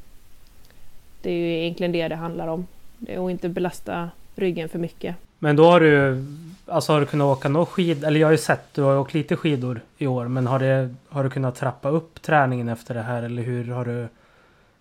det 1.22 1.30
är 1.30 1.34
ju 1.34 1.60
egentligen 1.60 1.92
det 1.92 2.08
det 2.08 2.16
handlar 2.16 2.48
om. 2.48 2.66
Att 3.02 3.30
inte 3.30 3.48
belasta 3.48 4.10
ryggen 4.36 4.68
för 4.68 4.78
mycket. 4.78 5.16
Men 5.38 5.56
då 5.56 5.64
har 5.64 5.80
du 5.80 6.24
Alltså 6.70 6.92
har 6.92 7.00
du 7.00 7.06
kunnat 7.06 7.38
åka 7.38 7.48
någon 7.48 7.66
skid? 7.66 8.04
Eller 8.04 8.20
jag 8.20 8.26
har 8.26 8.32
ju 8.32 8.38
sett 8.38 8.74
du 8.74 8.82
har 8.82 8.98
åkt 8.98 9.14
lite 9.14 9.36
skidor 9.36 9.80
i 9.98 10.06
år. 10.06 10.28
Men 10.28 10.46
har, 10.46 10.58
det, 10.58 10.94
har 11.08 11.24
du 11.24 11.30
kunnat 11.30 11.54
trappa 11.54 11.88
upp 11.88 12.22
träningen 12.22 12.68
efter 12.68 12.94
det 12.94 13.02
här? 13.02 13.22
Eller 13.22 13.42
hur 13.42 13.70
har 13.72 13.84
du 13.84 14.08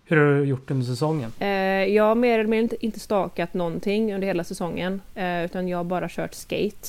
hur 0.04 0.16
har 0.16 0.34
du 0.34 0.44
gjort 0.44 0.70
under 0.70 0.86
säsongen? 0.86 1.32
Eh, 1.38 1.48
jag 1.84 2.04
har 2.04 2.14
mer 2.14 2.38
eller 2.38 2.50
mindre 2.50 2.76
inte 2.80 3.00
stakat 3.00 3.54
någonting 3.54 4.14
under 4.14 4.26
hela 4.26 4.44
säsongen. 4.44 5.00
Eh, 5.14 5.44
utan 5.44 5.68
jag 5.68 5.78
har 5.78 5.84
bara 5.84 6.08
kört 6.08 6.34
skate. 6.34 6.88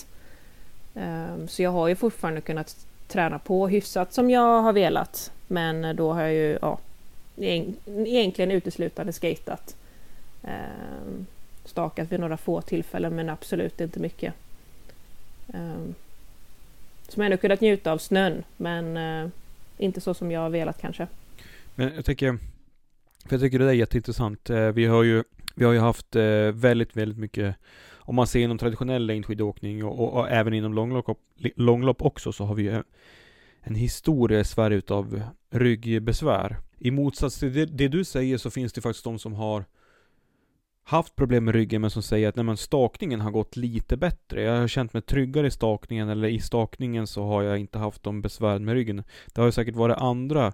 Eh, 0.95 1.45
så 1.47 1.61
jag 1.61 1.71
har 1.71 1.87
ju 1.87 1.95
fortfarande 1.95 2.41
kunnat 2.41 2.75
träna 3.07 3.39
på 3.39 3.67
hyfsat 3.67 4.13
som 4.13 4.29
jag 4.29 4.61
har 4.61 4.73
velat. 4.73 5.31
Men 5.47 5.85
eh, 5.85 5.93
då 5.93 6.13
har 6.13 6.21
jag 6.21 6.33
ju 6.33 6.57
ja, 6.61 6.77
egentligen 7.37 8.51
uteslutande 8.51 9.13
skatat. 9.13 9.75
Eh, 10.43 11.23
stakat 11.65 12.11
vid 12.11 12.19
några 12.19 12.37
få 12.37 12.61
tillfällen 12.61 13.15
men 13.15 13.29
absolut 13.29 13.81
inte 13.81 13.99
mycket. 13.99 14.33
Ehm, 15.53 15.95
som 17.07 17.21
ändå 17.21 17.37
kunnat 17.37 17.61
njuta 17.61 17.91
av 17.91 17.97
snön 17.97 18.43
men 18.57 18.97
eh, 18.97 19.29
inte 19.77 20.01
så 20.01 20.13
som 20.13 20.31
jag 20.31 20.41
har 20.41 20.49
velat 20.49 20.81
kanske. 20.81 21.07
Men 21.75 21.95
jag 21.95 22.05
tycker, 22.05 22.37
för 23.25 23.33
jag 23.33 23.41
tycker 23.41 23.59
det 23.59 23.65
är 23.65 23.73
jätteintressant. 23.73 24.49
Eh, 24.49 24.67
vi 24.67 24.85
har 24.85 25.03
ju, 25.03 25.23
vi 25.55 25.65
har 25.65 25.73
ju 25.73 25.79
haft 25.79 26.15
eh, 26.15 26.51
väldigt, 26.53 26.97
väldigt 26.97 27.17
mycket 27.17 27.55
om 28.11 28.15
man 28.15 28.27
ser 28.27 28.39
inom 28.39 28.57
traditionell 28.57 29.05
längdskidåkning 29.05 29.85
och, 29.85 29.99
och, 29.99 30.13
och, 30.13 30.29
även 30.29 30.53
inom 30.53 30.73
långlopp, 30.73 31.19
långlopp 31.55 32.01
också 32.01 32.31
så 32.31 32.45
har 32.45 32.55
vi 32.55 32.63
ju 32.63 32.83
en 33.61 33.75
historia 33.75 34.39
i 34.39 34.43
Sverige 34.43 34.77
utav 34.77 35.21
ryggbesvär. 35.49 36.57
I 36.77 36.91
motsats 36.91 37.39
till 37.39 37.53
det, 37.53 37.65
det, 37.65 37.87
du 37.87 38.03
säger 38.03 38.37
så 38.37 38.51
finns 38.51 38.73
det 38.73 38.81
faktiskt 38.81 39.03
de 39.03 39.19
som 39.19 39.33
har 39.33 39.65
haft 40.91 41.15
problem 41.15 41.45
med 41.45 41.55
ryggen 41.55 41.81
men 41.81 41.89
som 41.89 42.03
säger 42.03 42.29
att 42.29 42.35
nej, 42.35 42.45
men 42.45 42.57
stakningen 42.57 43.21
har 43.21 43.31
gått 43.31 43.55
lite 43.55 43.97
bättre. 43.97 44.41
Jag 44.41 44.59
har 44.59 44.67
känt 44.67 44.93
mig 44.93 45.01
tryggare 45.01 45.47
i 45.47 45.51
stakningen 45.51 46.09
eller 46.09 46.27
i 46.27 46.39
stakningen 46.39 47.07
så 47.07 47.23
har 47.23 47.43
jag 47.43 47.57
inte 47.57 47.79
haft 47.79 48.03
de 48.03 48.21
besvär 48.21 48.59
med 48.59 48.73
ryggen. 48.73 49.03
Det 49.33 49.41
har 49.41 49.45
ju 49.45 49.51
säkert 49.51 49.75
varit 49.75 49.97
andra 49.97 50.53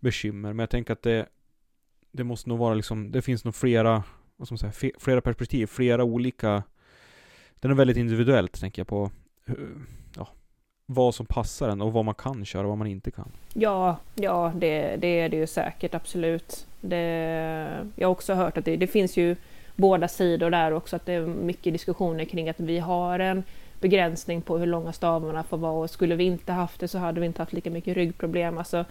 bekymmer 0.00 0.52
men 0.52 0.58
jag 0.58 0.70
tänker 0.70 0.92
att 0.92 1.02
det 1.02 1.26
Det 2.12 2.24
måste 2.24 2.48
nog 2.48 2.58
vara 2.58 2.74
liksom, 2.74 3.12
det 3.12 3.22
finns 3.22 3.44
nog 3.44 3.54
flera 3.54 4.02
Vad 4.36 4.48
ska 4.48 4.52
man 4.52 4.72
säga, 4.72 4.92
flera 4.98 5.20
perspektiv, 5.20 5.66
flera 5.66 6.04
olika 6.04 6.62
Den 7.60 7.70
är 7.70 7.74
väldigt 7.74 7.96
individuellt 7.96 8.60
tänker 8.60 8.80
jag 8.80 8.86
på 8.86 9.10
Ja 10.16 10.28
Vad 10.86 11.14
som 11.14 11.26
passar 11.26 11.68
en 11.68 11.80
och 11.80 11.92
vad 11.92 12.04
man 12.04 12.14
kan 12.14 12.44
köra 12.44 12.62
och 12.62 12.68
vad 12.68 12.78
man 12.78 12.86
inte 12.86 13.10
kan. 13.10 13.32
Ja, 13.54 13.96
ja 14.14 14.52
det, 14.56 14.96
det 14.96 15.20
är 15.20 15.28
det 15.28 15.36
ju 15.36 15.46
säkert 15.46 15.94
absolut. 15.94 16.66
Det, 16.80 17.86
jag 17.96 18.08
har 18.08 18.12
också 18.12 18.34
hört 18.34 18.58
att 18.58 18.64
det, 18.64 18.76
det 18.76 18.86
finns 18.86 19.16
ju 19.16 19.36
båda 19.76 20.08
sidor 20.08 20.50
där 20.50 20.72
också, 20.72 20.96
att 20.96 21.06
det 21.06 21.12
är 21.12 21.20
mycket 21.26 21.72
diskussioner 21.72 22.24
kring 22.24 22.48
att 22.48 22.60
vi 22.60 22.78
har 22.78 23.18
en 23.18 23.42
begränsning 23.80 24.42
på 24.42 24.58
hur 24.58 24.66
långa 24.66 24.92
stavarna 24.92 25.42
får 25.42 25.56
vara 25.56 25.72
och 25.72 25.90
skulle 25.90 26.14
vi 26.14 26.24
inte 26.24 26.52
haft 26.52 26.80
det 26.80 26.88
så 26.88 26.98
hade 26.98 27.20
vi 27.20 27.26
inte 27.26 27.42
haft 27.42 27.52
lika 27.52 27.70
mycket 27.70 27.96
ryggproblem. 27.96 28.58
Alltså, 28.58 28.84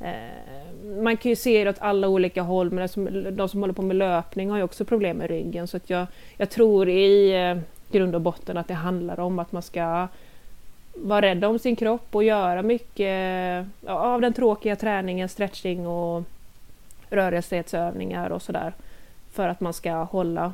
eh, 0.00 1.02
man 1.02 1.16
kan 1.16 1.30
ju 1.30 1.36
se 1.36 1.64
det 1.64 1.70
åt 1.70 1.78
alla 1.78 2.08
olika 2.08 2.42
håll, 2.42 2.70
men 2.70 2.88
som, 2.88 3.36
de 3.36 3.48
som 3.48 3.60
håller 3.60 3.74
på 3.74 3.82
med 3.82 3.96
löpning 3.96 4.50
har 4.50 4.56
ju 4.56 4.62
också 4.62 4.84
problem 4.84 5.16
med 5.16 5.30
ryggen. 5.30 5.66
Så 5.68 5.76
att 5.76 5.90
jag, 5.90 6.06
jag 6.36 6.50
tror 6.50 6.88
i 6.88 7.30
eh, 7.50 7.58
grund 7.92 8.14
och 8.14 8.20
botten 8.20 8.56
att 8.56 8.68
det 8.68 8.74
handlar 8.74 9.20
om 9.20 9.38
att 9.38 9.52
man 9.52 9.62
ska 9.62 10.08
vara 10.94 11.22
rädd 11.22 11.44
om 11.44 11.58
sin 11.58 11.76
kropp 11.76 12.14
och 12.14 12.24
göra 12.24 12.62
mycket 12.62 13.66
av 13.86 14.20
den 14.20 14.32
tråkiga 14.32 14.76
träningen, 14.76 15.28
stretching 15.28 15.86
och 15.86 16.22
rörelseghetsövningar 17.10 18.30
och 18.30 18.42
sådär 18.42 18.72
för 19.38 19.48
att 19.48 19.60
man 19.60 19.72
ska 19.72 19.92
hålla. 19.92 20.52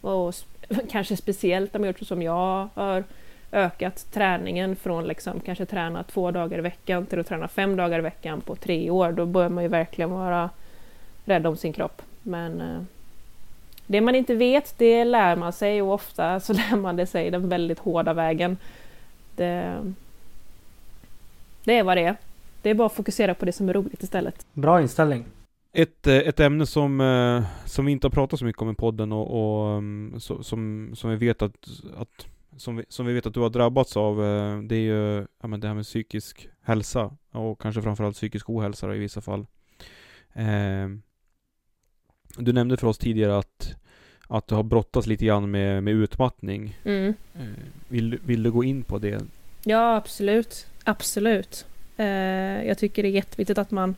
Och 0.00 0.34
kanske 0.90 1.16
speciellt 1.16 1.74
om 1.74 1.80
man 1.80 1.88
gjort 1.88 2.06
som 2.06 2.22
jag 2.22 2.68
har 2.74 3.04
ökat 3.52 4.06
träningen 4.12 4.76
från 4.76 5.04
liksom 5.04 5.40
kanske 5.40 5.66
träna 5.66 6.02
två 6.02 6.30
dagar 6.30 6.58
i 6.58 6.60
veckan 6.60 7.06
till 7.06 7.20
att 7.20 7.26
träna 7.26 7.48
fem 7.48 7.76
dagar 7.76 7.98
i 7.98 8.02
veckan 8.02 8.40
på 8.40 8.56
tre 8.56 8.90
år. 8.90 9.12
Då 9.12 9.26
bör 9.26 9.48
man 9.48 9.64
ju 9.64 9.68
verkligen 9.68 10.10
vara 10.10 10.50
rädd 11.24 11.46
om 11.46 11.56
sin 11.56 11.72
kropp. 11.72 12.02
Men 12.22 12.60
eh, 12.60 12.82
det 13.86 14.00
man 14.00 14.14
inte 14.14 14.34
vet, 14.34 14.74
det 14.78 15.04
lär 15.04 15.36
man 15.36 15.52
sig 15.52 15.82
och 15.82 15.92
ofta 15.92 16.40
så 16.46 16.52
lär 16.52 16.76
man 16.76 16.96
det 16.96 17.06
sig 17.06 17.30
den 17.30 17.48
väldigt 17.48 17.78
hårda 17.78 18.12
vägen. 18.12 18.56
Det, 19.36 19.82
det 21.64 21.78
är 21.78 21.82
vad 21.82 21.96
det 21.96 22.04
är. 22.04 22.16
Det 22.62 22.70
är 22.70 22.74
bara 22.74 22.86
att 22.86 22.94
fokusera 22.94 23.34
på 23.34 23.44
det 23.44 23.52
som 23.52 23.68
är 23.68 23.72
roligt 23.72 24.02
istället. 24.02 24.46
Bra 24.52 24.80
inställning. 24.80 25.24
Ett, 25.72 26.06
eh, 26.06 26.16
ett 26.16 26.40
ämne 26.40 26.66
som, 26.66 27.00
eh, 27.00 27.44
som 27.66 27.86
vi 27.86 27.92
inte 27.92 28.06
har 28.06 28.10
pratat 28.10 28.38
så 28.38 28.44
mycket 28.44 28.62
om 28.62 28.70
i 28.70 28.74
podden 28.74 29.12
och, 29.12 29.26
och 29.30 29.78
mm, 29.78 30.20
som, 30.20 30.90
som 30.94 31.10
vi 31.10 31.16
vet 31.16 31.42
att, 31.42 31.68
att 31.96 32.26
som 32.56 32.76
vi, 32.76 32.84
som 32.88 33.06
vi 33.06 33.12
vet 33.12 33.26
att 33.26 33.34
du 33.34 33.40
har 33.40 33.50
drabbats 33.50 33.96
av, 33.96 34.24
eh, 34.24 34.62
det 34.62 34.76
är 34.76 34.80
ju 34.80 35.26
ja, 35.40 35.48
men 35.48 35.60
det 35.60 35.68
här 35.68 35.74
med 35.74 35.84
psykisk 35.84 36.48
hälsa 36.62 37.16
och 37.30 37.60
kanske 37.60 37.82
framförallt 37.82 38.16
psykisk 38.16 38.50
ohälsa 38.50 38.94
i 38.94 38.98
vissa 38.98 39.20
fall. 39.20 39.46
Eh, 40.32 40.88
du 42.36 42.52
nämnde 42.52 42.76
för 42.76 42.86
oss 42.86 42.98
tidigare 42.98 43.38
att, 43.38 43.74
att 44.28 44.46
du 44.46 44.54
har 44.54 44.62
brottats 44.62 45.06
lite 45.06 45.24
grann 45.24 45.50
med, 45.50 45.82
med 45.82 45.94
utmattning. 45.94 46.78
Mm. 46.84 47.14
Eh, 47.34 47.42
vill, 47.88 48.18
vill 48.24 48.42
du 48.42 48.50
gå 48.50 48.64
in 48.64 48.82
på 48.82 48.98
det? 48.98 49.22
Ja, 49.64 49.96
absolut. 49.96 50.66
Absolut. 50.84 51.66
Eh, 51.96 52.06
jag 52.66 52.78
tycker 52.78 53.02
det 53.02 53.08
är 53.08 53.10
jätteviktigt 53.10 53.58
att 53.58 53.70
man 53.70 53.94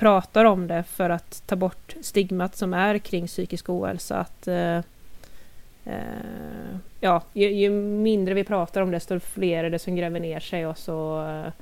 pratar 0.00 0.44
om 0.44 0.66
det 0.66 0.82
för 0.82 1.10
att 1.10 1.42
ta 1.46 1.56
bort 1.56 1.96
stigmat 2.00 2.56
som 2.56 2.74
är 2.74 2.98
kring 2.98 3.26
psykisk 3.26 3.68
ohälsa. 3.68 4.16
Att, 4.16 4.48
eh, 4.48 4.76
eh, 5.84 6.76
ja, 7.00 7.22
ju, 7.32 7.50
ju, 7.50 7.70
mindre 7.70 8.34
vi 8.34 8.44
pratar 8.44 8.80
om 8.80 8.90
det, 8.90 8.96
desto 8.96 9.20
fler 9.20 9.64
är 9.64 9.70
det 9.70 9.78
som 9.78 9.96
gräver 9.96 10.20
ner 10.20 10.40
sig 10.40 10.66
och 10.66 10.78
så... 10.78 11.26
Eh, 11.26 11.52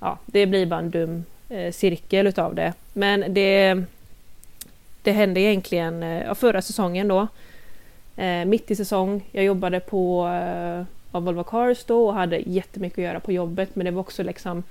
ja, 0.00 0.18
det 0.26 0.46
blir 0.46 0.66
bara 0.66 0.80
en 0.80 0.90
dum 0.90 1.24
eh, 1.48 1.72
cirkel 1.72 2.26
utav 2.26 2.54
det. 2.54 2.72
Men 2.92 3.34
det, 3.34 3.82
det 5.02 5.12
hände 5.12 5.40
egentligen 5.40 6.02
eh, 6.02 6.34
förra 6.34 6.62
säsongen 6.62 7.08
då. 7.08 7.26
Eh, 8.16 8.44
mitt 8.44 8.70
i 8.70 8.76
säsong. 8.76 9.22
Jag 9.32 9.44
jobbade 9.44 9.80
på 9.80 10.28
eh, 10.28 10.84
Volvo 11.20 11.44
Cars 11.44 11.84
då 11.84 12.06
och 12.06 12.14
hade 12.14 12.36
jättemycket 12.38 12.98
att 12.98 13.04
göra 13.04 13.20
på 13.20 13.32
jobbet 13.32 13.76
men 13.76 13.84
det 13.84 13.90
var 13.90 14.00
också 14.00 14.22
liksom 14.22 14.62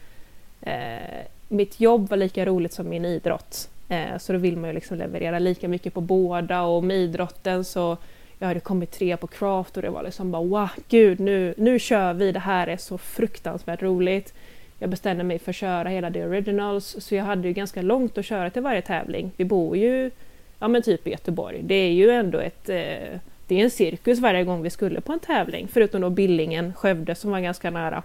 eh, 0.61 1.25
mitt 1.49 1.79
jobb 1.79 2.09
var 2.09 2.17
lika 2.17 2.45
roligt 2.45 2.73
som 2.73 2.89
min 2.89 3.05
idrott. 3.05 3.69
Eh, 3.89 4.17
så 4.17 4.33
då 4.33 4.39
vill 4.39 4.57
man 4.57 4.69
ju 4.69 4.73
liksom 4.73 4.97
leverera 4.97 5.39
lika 5.39 5.67
mycket 5.67 5.93
på 5.93 6.01
båda 6.01 6.61
och 6.61 6.83
med 6.83 6.97
idrotten 6.97 7.63
så 7.63 7.97
jag 8.39 8.47
hade 8.47 8.59
kommit 8.59 8.91
tre 8.91 9.17
på 9.17 9.27
craft 9.27 9.77
och 9.77 9.83
det 9.83 9.89
var 9.89 10.03
liksom 10.03 10.31
bara 10.31 10.43
wow, 10.43 10.69
gud 10.89 11.19
nu, 11.19 11.53
nu 11.57 11.79
kör 11.79 12.13
vi, 12.13 12.31
det 12.31 12.39
här 12.39 12.67
är 12.67 12.77
så 12.77 12.97
fruktansvärt 12.97 13.81
roligt. 13.81 14.33
Jag 14.79 14.89
bestämde 14.89 15.23
mig 15.23 15.39
för 15.39 15.49
att 15.49 15.55
köra 15.55 15.89
hela 15.89 16.11
The 16.11 16.25
Originals 16.25 16.95
så 16.99 17.15
jag 17.15 17.23
hade 17.23 17.47
ju 17.47 17.53
ganska 17.53 17.81
långt 17.81 18.17
att 18.17 18.25
köra 18.25 18.49
till 18.49 18.61
varje 18.61 18.81
tävling. 18.81 19.31
Vi 19.37 19.45
bor 19.45 19.77
ju 19.77 20.11
ja 20.59 20.67
men 20.67 20.81
typ 20.81 21.07
i 21.07 21.11
Göteborg. 21.11 21.61
Det 21.63 21.75
är 21.75 21.91
ju 21.91 22.09
ändå 22.09 22.39
ett 22.39 22.69
eh, 22.69 23.19
det 23.49 23.59
är 23.59 23.63
en 23.63 23.71
cirkus 23.71 24.19
varje 24.19 24.43
gång 24.43 24.61
vi 24.61 24.69
skulle 24.69 25.01
på 25.01 25.13
en 25.13 25.19
tävling, 25.19 25.67
förutom 25.71 26.01
då 26.01 26.09
Billingen, 26.09 26.73
Skövde 26.73 27.15
som 27.15 27.31
var 27.31 27.39
ganska 27.39 27.69
nära. 27.69 28.03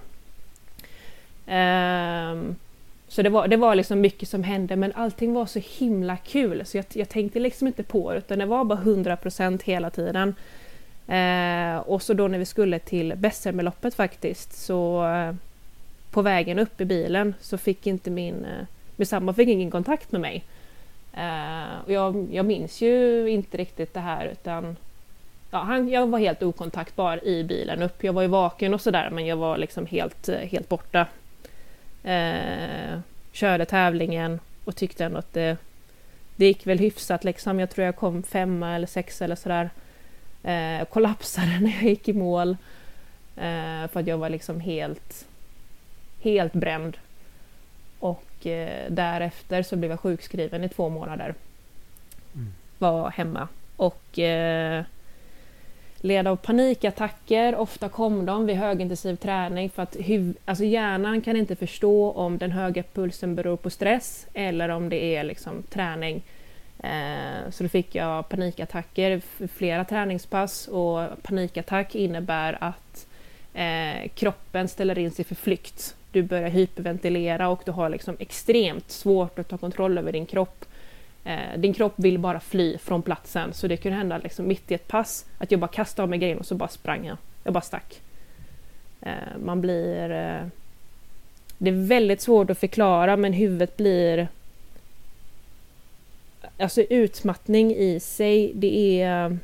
Um, 2.33 2.57
så 3.15 3.23
det 3.23 3.29
var, 3.29 3.49
det 3.49 3.57
var 3.57 3.75
liksom 3.75 4.01
mycket 4.01 4.29
som 4.29 4.43
hände 4.43 4.77
men 4.77 4.93
allting 4.95 5.33
var 5.33 5.47
så 5.47 5.61
himla 5.79 6.17
kul 6.17 6.67
så 6.67 6.77
jag, 6.77 6.85
jag 6.93 7.09
tänkte 7.09 7.41
liksom 7.41 7.67
inte 7.67 7.83
på 7.83 8.13
det 8.13 8.19
utan 8.19 8.39
det 8.39 8.47
var 8.47 8.65
bara 8.65 8.79
100% 8.79 9.65
hela 9.65 9.91
tiden. 9.91 10.35
Eh, 11.09 11.77
och 11.77 12.03
så 12.03 12.15
då 12.15 12.29
när 12.29 12.39
vi 12.39 12.45
skulle 12.45 12.79
till 12.79 13.15
Bessemerloppet 13.17 13.95
faktiskt 13.95 14.53
så 14.53 15.07
eh, 15.07 15.35
på 16.11 16.23
vägen 16.23 16.59
upp 16.59 16.81
i 16.81 16.85
bilen 16.85 17.35
så 17.41 17.59
fick 17.59 17.87
inte 17.87 18.11
min, 18.11 18.45
eh, 18.45 18.67
min 18.97 19.07
sambo 19.07 19.33
fick 19.33 19.49
ingen 19.49 19.71
kontakt 19.71 20.13
med 20.13 20.21
mig. 20.21 20.45
Eh, 21.13 21.85
och 21.85 21.93
jag, 21.93 22.29
jag 22.33 22.47
minns 22.47 22.81
ju 22.81 23.27
inte 23.29 23.57
riktigt 23.57 23.95
det 23.95 24.01
här 24.01 24.27
utan 24.27 24.77
ja, 25.51 25.59
han, 25.59 25.89
jag 25.89 26.07
var 26.07 26.19
helt 26.19 26.43
okontaktbar 26.43 27.25
i 27.25 27.45
bilen 27.45 27.83
upp. 27.83 28.05
Jag 28.05 28.13
var 28.13 28.23
ju 28.23 28.29
vaken 28.29 28.75
och 28.75 28.81
sådär 28.81 29.11
men 29.13 29.27
jag 29.27 29.37
var 29.37 29.59
liksom 29.59 29.87
helt, 29.87 30.29
eh, 30.29 30.39
helt 30.39 30.69
borta. 30.69 31.07
Eh, 32.05 32.99
körde 33.33 33.65
tävlingen 33.65 34.41
och 34.65 34.77
tyckte 34.77 35.05
ändå 35.05 35.19
att 35.19 35.33
det, 35.33 35.57
det 36.37 36.47
gick 36.47 36.67
väl 36.67 36.79
hyfsat 36.79 37.25
liksom. 37.25 37.61
Jag 37.61 37.71
tror 37.71 37.85
jag 37.85 37.97
kom 37.97 38.23
femma 38.23 38.75
eller 38.75 38.87
sexa 38.87 39.25
eller 39.25 39.37
sådär. 39.37 39.71
Eh, 40.43 40.85
kollapsade 40.85 41.59
när 41.61 41.71
jag 41.71 41.83
gick 41.83 42.09
i 42.09 42.13
mål. 42.13 42.57
Eh, 43.37 43.89
för 43.89 44.01
att 44.01 44.07
jag 44.07 44.19
var 44.19 44.29
liksom 44.29 44.61
helt, 44.61 45.27
helt 46.21 46.53
bränd. 46.53 46.97
Och 47.99 48.47
eh, 48.47 48.91
därefter 48.91 49.63
så 49.63 49.77
blev 49.77 49.91
jag 49.91 50.01
sjukskriven 50.01 50.65
i 50.65 50.69
två 50.69 50.89
månader. 50.89 51.35
Mm. 52.35 52.53
Var 52.79 53.11
hemma. 53.11 53.49
Och 53.77 54.19
eh, 54.19 54.85
led 56.05 56.27
av 56.27 56.37
panikattacker. 56.37 57.57
Ofta 57.57 57.89
kom 57.89 58.27
de 58.27 58.47
vid 58.47 58.57
högintensiv 58.57 59.17
träning 59.17 59.71
för 59.71 59.83
att 59.83 59.97
huv- 59.97 60.35
alltså 60.45 60.65
hjärnan 60.65 61.21
kan 61.21 61.37
inte 61.37 61.57
förstå 61.57 62.11
om 62.11 62.39
den 62.39 62.53
höga 62.53 62.83
pulsen 62.83 63.35
beror 63.35 63.57
på 63.57 63.71
stress 63.71 64.27
eller 64.35 64.69
om 64.69 64.89
det 64.89 65.17
är 65.17 65.25
liksom 65.25 65.63
träning. 65.63 66.23
Eh, 66.79 67.51
så 67.51 67.63
då 67.63 67.69
fick 67.69 67.95
jag 67.95 68.29
panikattacker 68.29 69.23
flera 69.49 69.85
träningspass 69.85 70.69
och 70.69 71.23
panikattack 71.23 71.95
innebär 71.95 72.59
att 72.61 73.07
eh, 73.55 74.09
kroppen 74.15 74.69
ställer 74.69 74.99
in 74.99 75.11
sig 75.11 75.25
för 75.25 75.35
flykt. 75.35 75.97
Du 76.13 76.23
börjar 76.23 76.49
hyperventilera 76.49 77.49
och 77.49 77.63
du 77.65 77.71
har 77.71 77.89
liksom 77.89 78.17
extremt 78.19 78.91
svårt 78.91 79.39
att 79.39 79.49
ta 79.49 79.59
kontroll 79.59 79.99
över 79.99 80.13
din 80.13 80.27
kropp. 80.27 80.65
Eh, 81.25 81.59
din 81.59 81.75
kropp 81.75 81.95
vill 81.97 82.19
bara 82.19 82.41
fly 82.41 82.79
från 82.79 83.03
platsen 83.03 83.53
så 83.55 83.67
det 83.67 83.77
kunde 83.77 83.99
hända 83.99 84.19
liksom 84.19 84.47
mitt 84.47 84.71
i 84.71 84.75
ett 84.75 84.89
pass 84.89 85.27
att 85.39 85.51
jag 85.51 85.61
bara 85.61 85.69
kastade 85.69 86.03
av 86.03 86.09
mig 86.09 86.19
grejen 86.19 86.39
och 86.39 86.47
så 86.47 86.55
bara 86.55 86.69
sprang 86.69 87.07
jag. 87.07 87.17
Jag 87.45 87.53
bara 87.53 87.61
stack. 87.61 88.01
Eh, 89.01 89.39
man 89.45 89.61
blir... 89.61 90.11
Eh, 90.11 90.47
det 91.59 91.71
är 91.71 91.87
väldigt 91.87 92.21
svårt 92.21 92.51
att 92.51 92.59
förklara 92.59 93.17
men 93.17 93.33
huvudet 93.33 93.77
blir... 93.77 94.29
Alltså 96.59 96.81
utmattning 96.81 97.75
i 97.75 98.01
sig, 98.01 98.53
det 98.55 99.03
är... 99.03 99.39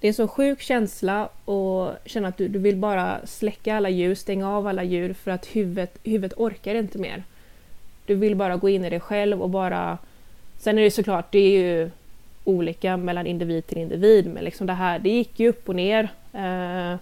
Det 0.00 0.06
är 0.06 0.08
en 0.08 0.14
så 0.14 0.28
sjuk 0.28 0.60
känsla 0.60 1.28
och 1.44 1.92
känna 2.04 2.28
att 2.28 2.36
du, 2.36 2.48
du 2.48 2.58
vill 2.58 2.76
bara 2.76 3.26
släcka 3.26 3.76
alla 3.76 3.88
ljus, 3.88 4.20
stänga 4.20 4.50
av 4.50 4.66
alla 4.66 4.84
ljud 4.84 5.16
för 5.16 5.30
att 5.30 5.46
huvudet, 5.46 5.98
huvudet 6.04 6.38
orkar 6.38 6.74
inte 6.74 6.98
mer. 6.98 7.24
Du 8.08 8.14
vill 8.14 8.36
bara 8.36 8.56
gå 8.56 8.68
in 8.68 8.84
i 8.84 8.90
dig 8.90 9.00
själv 9.00 9.42
och 9.42 9.50
bara... 9.50 9.98
Sen 10.58 10.78
är 10.78 10.82
det 10.82 10.90
såklart, 10.90 11.32
det 11.32 11.38
är 11.38 11.58
ju 11.58 11.90
olika 12.44 12.96
mellan 12.96 13.26
individ 13.26 13.66
till 13.66 13.78
individ, 13.78 14.26
men 14.26 14.44
liksom 14.44 14.66
det 14.66 14.72
här, 14.72 14.98
det 14.98 15.10
gick 15.10 15.40
ju 15.40 15.48
upp 15.48 15.68
och 15.68 15.74
ner. 15.74 16.08
Eh, 16.32 16.96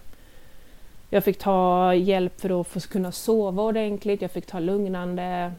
jag 1.09 1.23
fick 1.23 1.39
ta 1.39 1.93
hjälp 1.93 2.41
för 2.41 2.61
att 2.61 2.67
få 2.67 2.79
kunna 2.79 3.11
sova 3.11 3.63
ordentligt, 3.63 4.21
jag 4.21 4.31
fick 4.31 4.45
ta 4.45 4.59
lugnande 4.59 5.51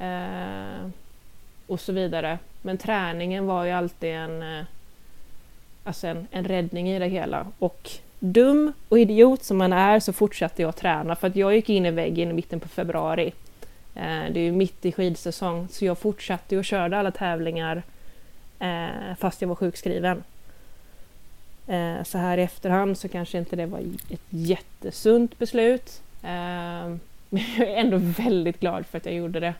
eh, 0.00 0.90
och 1.66 1.80
så 1.80 1.92
vidare. 1.92 2.38
Men 2.62 2.78
träningen 2.78 3.46
var 3.46 3.64
ju 3.64 3.70
alltid 3.70 4.10
en, 4.10 4.42
eh, 4.42 4.64
alltså 5.84 6.06
en, 6.06 6.26
en 6.30 6.44
räddning 6.44 6.90
i 6.90 6.98
det 6.98 7.08
hela. 7.08 7.46
Och 7.58 7.90
dum 8.18 8.72
och 8.88 8.98
idiot 8.98 9.42
som 9.42 9.56
man 9.56 9.72
är 9.72 10.00
så 10.00 10.12
fortsatte 10.12 10.62
jag 10.62 10.76
träna 10.76 11.16
för 11.16 11.26
att 11.26 11.36
jag 11.36 11.54
gick 11.54 11.68
in 11.68 11.86
i 11.86 11.90
väggen 11.90 12.30
i 12.30 12.32
mitten 12.32 12.60
på 12.60 12.68
februari. 12.68 13.32
Eh, 14.00 14.32
det 14.32 14.40
är 14.40 14.44
ju 14.44 14.52
mitt 14.52 14.84
i 14.84 14.92
skidsäsong 14.92 15.68
så 15.68 15.84
jag 15.84 15.98
fortsatte 15.98 16.58
och 16.58 16.64
körde 16.64 16.98
alla 16.98 17.10
tävlingar 17.10 17.82
eh, 18.58 19.16
fast 19.18 19.40
jag 19.40 19.48
var 19.48 19.54
sjukskriven. 19.54 20.24
Eh, 21.66 22.02
så 22.02 22.18
här 22.18 22.38
i 22.38 22.42
efterhand 22.42 22.98
så 22.98 23.08
kanske 23.08 23.38
inte 23.38 23.56
det 23.56 23.66
var 23.66 23.78
ett 24.10 24.20
jättesunt 24.28 25.38
beslut. 25.38 26.02
Men 27.32 27.44
jag 27.58 27.68
är 27.68 27.76
ändå 27.76 27.96
väldigt 27.96 28.60
glad 28.60 28.86
för 28.86 28.98
att 28.98 29.06
jag 29.06 29.14
gjorde 29.14 29.40
det. 29.40 29.54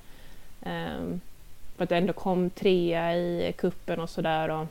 För 1.77 1.85
att 1.85 1.91
jag 1.91 1.99
ändå 1.99 2.13
kom 2.13 2.51
trea 2.51 3.17
i 3.17 3.55
kuppen 3.59 4.01
och 4.01 4.11
sådär. 4.11 4.67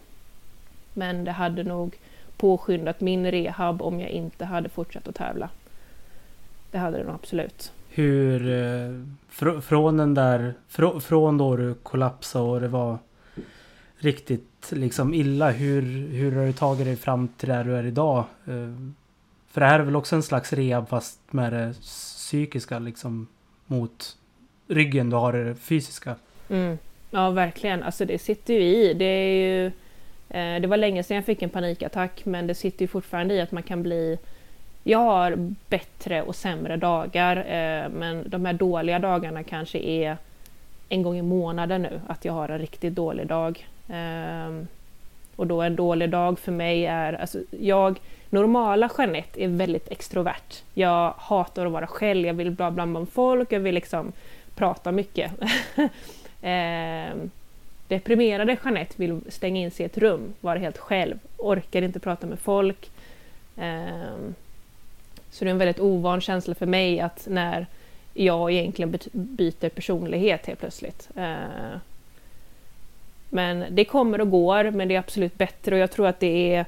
Men 0.93 1.23
det 1.23 1.31
hade 1.31 1.63
nog 1.63 1.95
påskyndat 2.37 3.01
min 3.01 3.31
rehab 3.31 3.81
om 3.81 3.99
jag 3.99 4.09
inte 4.09 4.45
hade 4.45 4.69
fortsatt 4.69 5.07
att 5.07 5.15
tävla. 5.15 5.49
Det 6.71 6.77
hade 6.77 6.97
det 6.97 7.03
nog 7.03 7.15
absolut 7.15 7.71
hur 7.99 8.49
eh, 8.49 9.05
fr 9.29 9.61
från 9.61 9.97
den 9.97 10.13
där 10.13 10.53
fr 10.67 10.99
från 10.99 11.37
då 11.37 11.55
du 11.55 11.73
kollapsade 11.73 12.45
och 12.45 12.61
det 12.61 12.67
var 12.67 12.97
riktigt 13.97 14.71
liksom 14.71 15.13
illa. 15.13 15.51
Hur, 15.51 15.81
hur 16.07 16.31
har 16.35 16.45
du 16.45 16.53
tagit 16.53 16.85
dig 16.85 16.95
fram 16.95 17.27
till 17.27 17.49
där 17.49 17.63
du 17.63 17.75
är 17.75 17.85
idag? 17.85 18.17
Eh, 18.47 18.73
för 19.47 19.61
det 19.61 19.67
här 19.67 19.79
är 19.79 19.83
väl 19.83 19.95
också 19.95 20.15
en 20.15 20.23
slags 20.23 20.53
rehab 20.53 20.89
fast 20.89 21.19
med 21.31 21.53
det 21.53 21.73
psykiska 21.81 22.79
liksom 22.79 23.27
mot 23.65 24.17
ryggen. 24.67 25.09
Du 25.09 25.15
har 25.15 25.33
det 25.33 25.55
fysiska. 25.55 26.15
Mm. 26.49 26.77
Ja, 27.11 27.29
verkligen. 27.29 27.83
Alltså 27.83 28.05
det 28.05 28.19
sitter 28.19 28.53
ju 28.53 28.61
i. 28.61 28.93
Det 28.93 29.05
är 29.05 29.33
ju... 29.33 29.65
Eh, 30.29 30.61
det 30.61 30.67
var 30.67 30.77
länge 30.77 31.03
sedan 31.03 31.15
jag 31.15 31.25
fick 31.25 31.41
en 31.41 31.49
panikattack 31.49 32.25
men 32.25 32.47
det 32.47 32.55
sitter 32.55 32.81
ju 32.81 32.87
fortfarande 32.87 33.33
i 33.33 33.41
att 33.41 33.51
man 33.51 33.63
kan 33.63 33.83
bli 33.83 34.17
jag 34.89 34.99
har 34.99 35.53
bättre 35.69 36.21
och 36.21 36.35
sämre 36.35 36.77
dagar, 36.77 37.37
eh, 37.37 37.89
men 37.89 38.29
de 38.29 38.45
här 38.45 38.53
dåliga 38.53 38.99
dagarna 38.99 39.43
kanske 39.43 39.79
är 39.79 40.17
en 40.89 41.03
gång 41.03 41.17
i 41.17 41.21
månaden 41.21 41.81
nu, 41.81 42.01
att 42.07 42.25
jag 42.25 42.33
har 42.33 42.49
en 42.49 42.59
riktigt 42.59 42.95
dålig 42.95 43.27
dag. 43.27 43.67
Eh, 43.89 44.63
och 45.35 45.47
då 45.47 45.61
en 45.61 45.75
dålig 45.75 46.09
dag 46.09 46.39
för 46.39 46.51
mig 46.51 46.85
är, 46.85 47.13
alltså 47.13 47.39
jag, 47.59 47.99
normala 48.29 48.89
Jeanette 48.97 49.43
är 49.43 49.47
väldigt 49.47 49.91
extrovert. 49.91 50.63
Jag 50.73 51.13
hatar 51.17 51.65
att 51.65 51.71
vara 51.71 51.87
själv, 51.87 52.27
jag 52.27 52.33
vill 52.33 52.49
vara 52.49 52.71
bland 52.71 53.09
folk, 53.09 53.51
jag 53.51 53.59
vill 53.59 53.75
liksom 53.75 54.11
prata 54.55 54.91
mycket. 54.91 55.31
eh, 56.41 57.15
deprimerade 57.87 58.57
Jeanette 58.63 58.93
vill 58.97 59.21
stänga 59.27 59.61
in 59.61 59.71
sig 59.71 59.83
i 59.83 59.85
ett 59.85 59.97
rum, 59.97 60.33
vara 60.41 60.59
helt 60.59 60.77
själv, 60.77 61.19
orkar 61.37 61.81
inte 61.81 61.99
prata 61.99 62.27
med 62.27 62.39
folk. 62.39 62.89
Eh, 63.57 64.33
så 65.31 65.45
det 65.45 65.49
är 65.49 65.51
en 65.51 65.57
väldigt 65.57 65.79
ovan 65.79 66.21
känsla 66.21 66.55
för 66.55 66.65
mig 66.65 66.99
att 66.99 67.27
när 67.29 67.67
jag 68.13 68.51
egentligen 68.51 68.97
byter 69.11 69.69
personlighet 69.69 70.45
helt 70.45 70.59
plötsligt. 70.59 71.09
Eh, 71.15 71.77
men 73.29 73.65
det 73.69 73.85
kommer 73.85 74.21
och 74.21 74.29
går, 74.29 74.71
men 74.71 74.87
det 74.87 74.95
är 74.95 74.99
absolut 74.99 75.37
bättre 75.37 75.75
och 75.75 75.81
jag 75.81 75.91
tror 75.91 76.07
att 76.07 76.19
det 76.19 76.55
är 76.55 76.65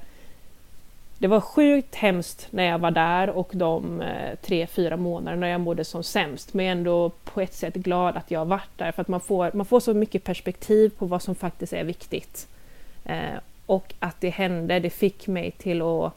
det 1.21 1.27
var 1.27 1.41
sjukt 1.41 1.95
hemskt 1.95 2.47
när 2.49 2.63
jag 2.63 2.79
var 2.79 2.91
där 2.91 3.29
och 3.29 3.49
de 3.53 4.01
eh, 4.01 4.35
tre, 4.41 4.67
fyra 4.67 4.97
månaderna 4.97 5.49
jag 5.49 5.61
mådde 5.61 5.83
som 5.85 6.03
sämst. 6.03 6.53
Men 6.53 6.65
jag 6.65 6.73
är 6.73 6.77
ändå 6.77 7.09
på 7.09 7.41
ett 7.41 7.53
sätt 7.53 7.73
glad 7.73 8.17
att 8.17 8.31
jag 8.31 8.45
varit 8.45 8.77
där 8.77 8.91
för 8.91 9.01
att 9.01 9.07
man 9.07 9.21
får, 9.21 9.51
man 9.53 9.65
får 9.65 9.79
så 9.79 9.93
mycket 9.93 10.23
perspektiv 10.23 10.89
på 10.89 11.05
vad 11.05 11.21
som 11.21 11.35
faktiskt 11.35 11.73
är 11.73 11.83
viktigt. 11.83 12.47
Eh, 13.05 13.37
och 13.65 13.93
att 13.99 14.21
det 14.21 14.29
hände, 14.29 14.79
det 14.79 14.89
fick 14.89 15.27
mig 15.27 15.51
till 15.51 15.81
att 15.81 16.13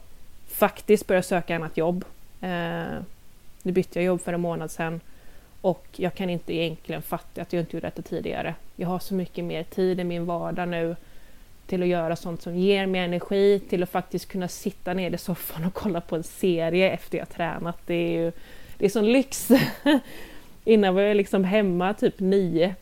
faktiskt 0.47 1.07
börja 1.07 1.23
söka 1.23 1.55
annat 1.55 1.77
jobb. 1.77 2.05
Eh, 2.45 3.01
nu 3.63 3.71
bytte 3.71 3.99
jag 3.99 4.05
jobb 4.05 4.21
för 4.21 4.33
en 4.33 4.41
månad 4.41 4.71
sedan 4.71 5.01
och 5.61 5.85
jag 5.95 6.15
kan 6.15 6.29
inte 6.29 6.53
egentligen 6.53 7.01
fatta 7.01 7.41
att 7.41 7.53
jag 7.53 7.61
inte 7.61 7.75
gjorde 7.75 7.87
detta 7.87 8.01
tidigare. 8.01 8.55
Jag 8.75 8.87
har 8.87 8.99
så 8.99 9.13
mycket 9.13 9.45
mer 9.45 9.63
tid 9.63 9.99
i 9.99 10.03
min 10.03 10.25
vardag 10.25 10.67
nu 10.67 10.95
till 11.67 11.81
att 11.81 11.87
göra 11.87 12.15
sånt 12.15 12.41
som 12.41 12.55
ger 12.55 12.85
mig 12.85 13.01
energi, 13.01 13.61
till 13.69 13.83
att 13.83 13.89
faktiskt 13.89 14.27
kunna 14.27 14.47
sitta 14.47 14.93
ner 14.93 15.13
i 15.13 15.17
soffan 15.17 15.65
och 15.65 15.73
kolla 15.73 16.01
på 16.01 16.15
en 16.15 16.23
serie 16.23 16.91
efter 16.91 17.17
jag 17.17 17.29
tränat. 17.29 17.77
Det 17.85 17.93
är 17.93 18.11
ju 18.11 18.31
det 18.77 18.85
är 18.85 18.89
sån 18.89 19.11
lyx. 19.11 19.49
Innan 20.65 20.95
var 20.95 21.01
jag 21.01 21.17
liksom 21.17 21.43
hemma 21.43 21.93
typ 21.93 22.19
nio 22.19 22.75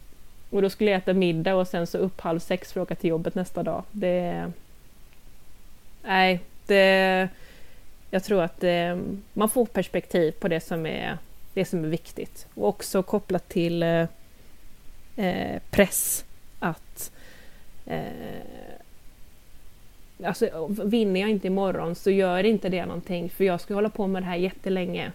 och 0.49 0.61
då 0.61 0.69
skulle 0.69 0.91
jag 0.91 0.97
äta 0.97 1.13
middag 1.13 1.55
och 1.55 1.67
sen 1.67 1.87
så 1.87 1.97
upp 1.97 2.21
halv 2.21 2.39
sex 2.39 2.73
för 2.73 2.81
att 2.81 2.85
åka 2.85 2.95
till 2.95 3.09
jobbet 3.09 3.35
nästa 3.35 3.63
dag. 3.63 3.83
Det... 3.91 4.51
Nej, 6.03 6.39
det 6.67 7.29
jag 8.13 8.23
tror 8.23 8.41
att 8.41 8.63
eh, 8.63 8.97
man 9.33 9.49
får 9.49 9.65
perspektiv 9.65 10.31
på 10.31 10.47
det 10.47 10.59
som 10.59 10.85
är, 10.85 11.17
det 11.53 11.65
som 11.65 11.83
är 11.83 11.87
viktigt. 11.87 12.47
Och 12.53 12.67
också 12.67 13.03
kopplat 13.03 13.49
till 13.49 13.83
eh, 13.83 14.05
eh, 15.15 15.61
press. 15.69 16.25
Att 16.59 17.11
eh, 17.85 18.03
alltså, 20.23 20.67
vinner 20.83 21.21
jag 21.21 21.29
inte 21.29 21.47
imorgon 21.47 21.95
så 21.95 22.11
gör 22.11 22.43
inte 22.43 22.69
det 22.69 22.85
någonting 22.85 23.29
för 23.29 23.43
jag 23.43 23.61
ska 23.61 23.73
hålla 23.73 23.89
på 23.89 24.07
med 24.07 24.21
det 24.21 24.27
här 24.27 24.35
jättelänge. 24.35 25.11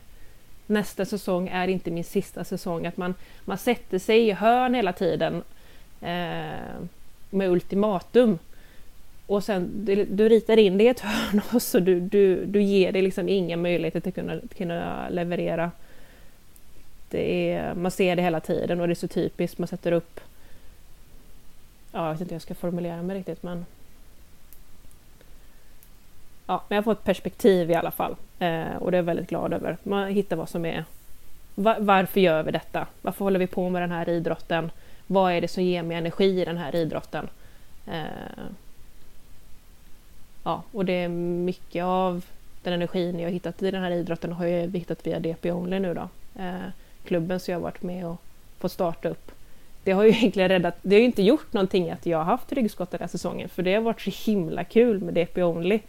Nästa 0.67 1.05
säsong 1.05 1.49
är 1.49 1.69
inte 1.69 1.91
min 1.91 2.05
sista 2.05 2.45
säsong. 2.45 2.87
Att 2.87 2.97
man, 2.97 3.15
man 3.45 3.59
sätter 3.59 3.99
sig 3.99 4.29
i 4.29 4.33
hörn 4.33 4.75
hela 4.75 4.93
tiden 4.93 5.43
eh, 6.01 6.79
med 7.31 7.51
ultimatum 7.51 8.39
och 9.29 9.45
sen 9.45 9.85
du, 9.85 10.05
du 10.05 10.29
ritar 10.29 10.57
in 10.57 10.79
det 10.79 10.85
i 10.85 10.89
ett 10.89 11.01
hörn 11.01 11.41
och 11.53 11.63
så 11.63 11.79
du, 11.79 12.01
du, 12.01 12.47
du 12.47 12.63
ger 12.63 12.93
det 12.93 13.03
liksom 13.03 13.29
inga 13.29 13.57
möjligheter 13.57 14.01
till 14.01 14.09
att 14.09 14.15
kunna, 14.15 14.41
kunna 14.57 15.09
leverera. 15.09 15.71
Det 17.11 17.53
är, 17.53 17.75
man 17.75 17.91
ser 17.91 18.17
det 18.17 18.23
hela 18.23 18.41
tiden 18.41 18.81
och 18.81 18.87
det 18.87 18.93
är 18.93 18.95
så 18.95 19.09
typiskt. 19.09 19.59
Man 19.59 19.69
sätter 19.69 19.93
upp... 19.93 20.21
Ja, 21.93 22.07
jag 22.07 22.13
vet 22.13 22.21
inte 22.21 22.33
hur 22.33 22.35
jag 22.35 22.43
ska 22.43 22.55
formulera 22.55 23.03
mig 23.03 23.19
riktigt 23.19 23.43
men... 23.43 23.67
Ja, 26.47 26.63
men 26.69 26.77
jag 26.77 26.85
får 26.85 26.93
ett 26.93 27.05
perspektiv 27.05 27.71
i 27.71 27.75
alla 27.75 27.91
fall 27.91 28.17
eh, 28.39 28.77
och 28.79 28.91
det 28.91 28.97
är 28.97 28.99
jag 28.99 29.05
väldigt 29.05 29.29
glad 29.29 29.53
över. 29.53 29.77
Man 29.83 30.09
hittar 30.09 30.37
vad 30.37 30.49
som 30.49 30.65
är... 30.65 30.85
Var, 31.55 31.77
varför 31.81 32.21
gör 32.21 32.43
vi 32.43 32.51
detta? 32.51 32.87
Varför 33.03 33.25
håller 33.25 33.39
vi 33.39 33.47
på 33.47 33.69
med 33.69 33.83
den 33.83 33.91
här 33.91 34.09
idrotten? 34.09 34.71
Vad 35.07 35.33
är 35.33 35.41
det 35.41 35.49
som 35.49 35.63
ger 35.63 35.83
mig 35.83 35.97
energi 35.97 36.41
i 36.41 36.45
den 36.45 36.57
här 36.57 36.77
idrotten? 36.77 37.29
Eh, 37.87 38.45
ja, 40.49 40.63
och 40.73 40.85
det 40.85 40.93
är 40.93 41.09
mycket 41.09 41.85
av 41.85 42.25
den 42.63 42.73
energin 42.73 43.21
jag 43.21 43.31
hittat 43.31 43.63
i 43.63 43.71
den 43.71 43.83
här 43.83 43.91
idrotten 43.91 44.33
har 44.33 44.47
jag 44.47 44.77
hittat 44.77 45.07
via 45.07 45.21
DP 45.21 45.53
Only 45.53 45.79
nu 45.79 45.95
då. 45.95 46.09
Eh, 46.43 46.69
klubben 47.05 47.41
som 47.41 47.53
jag 47.53 47.61
varit 47.61 47.83
med 47.83 48.07
och 48.07 48.21
fått 48.59 48.73
starta 48.73 49.09
upp. 49.09 49.31
Det 49.85 49.93
har 49.93 50.05
ju 50.05 50.11
egentligen 50.17 50.49
räddat, 50.49 50.75
det 50.83 50.95
har 50.95 51.01
ju 51.01 51.07
inte 51.07 51.23
gjort 51.23 51.53
någonting 51.53 51.91
att 51.91 52.07
jag 52.07 52.19
har 52.19 52.25
haft 52.25 52.53
ryggskott 52.53 52.91
den 52.91 53.01
här 53.01 53.09
säsongen 53.09 53.49
för 53.49 53.63
det 53.63 53.75
har 53.75 53.81
varit 53.81 54.01
så 54.01 54.31
himla 54.31 54.65
kul 54.65 55.01
med 55.01 55.15
DP 55.15 55.43
Only. 55.43 55.81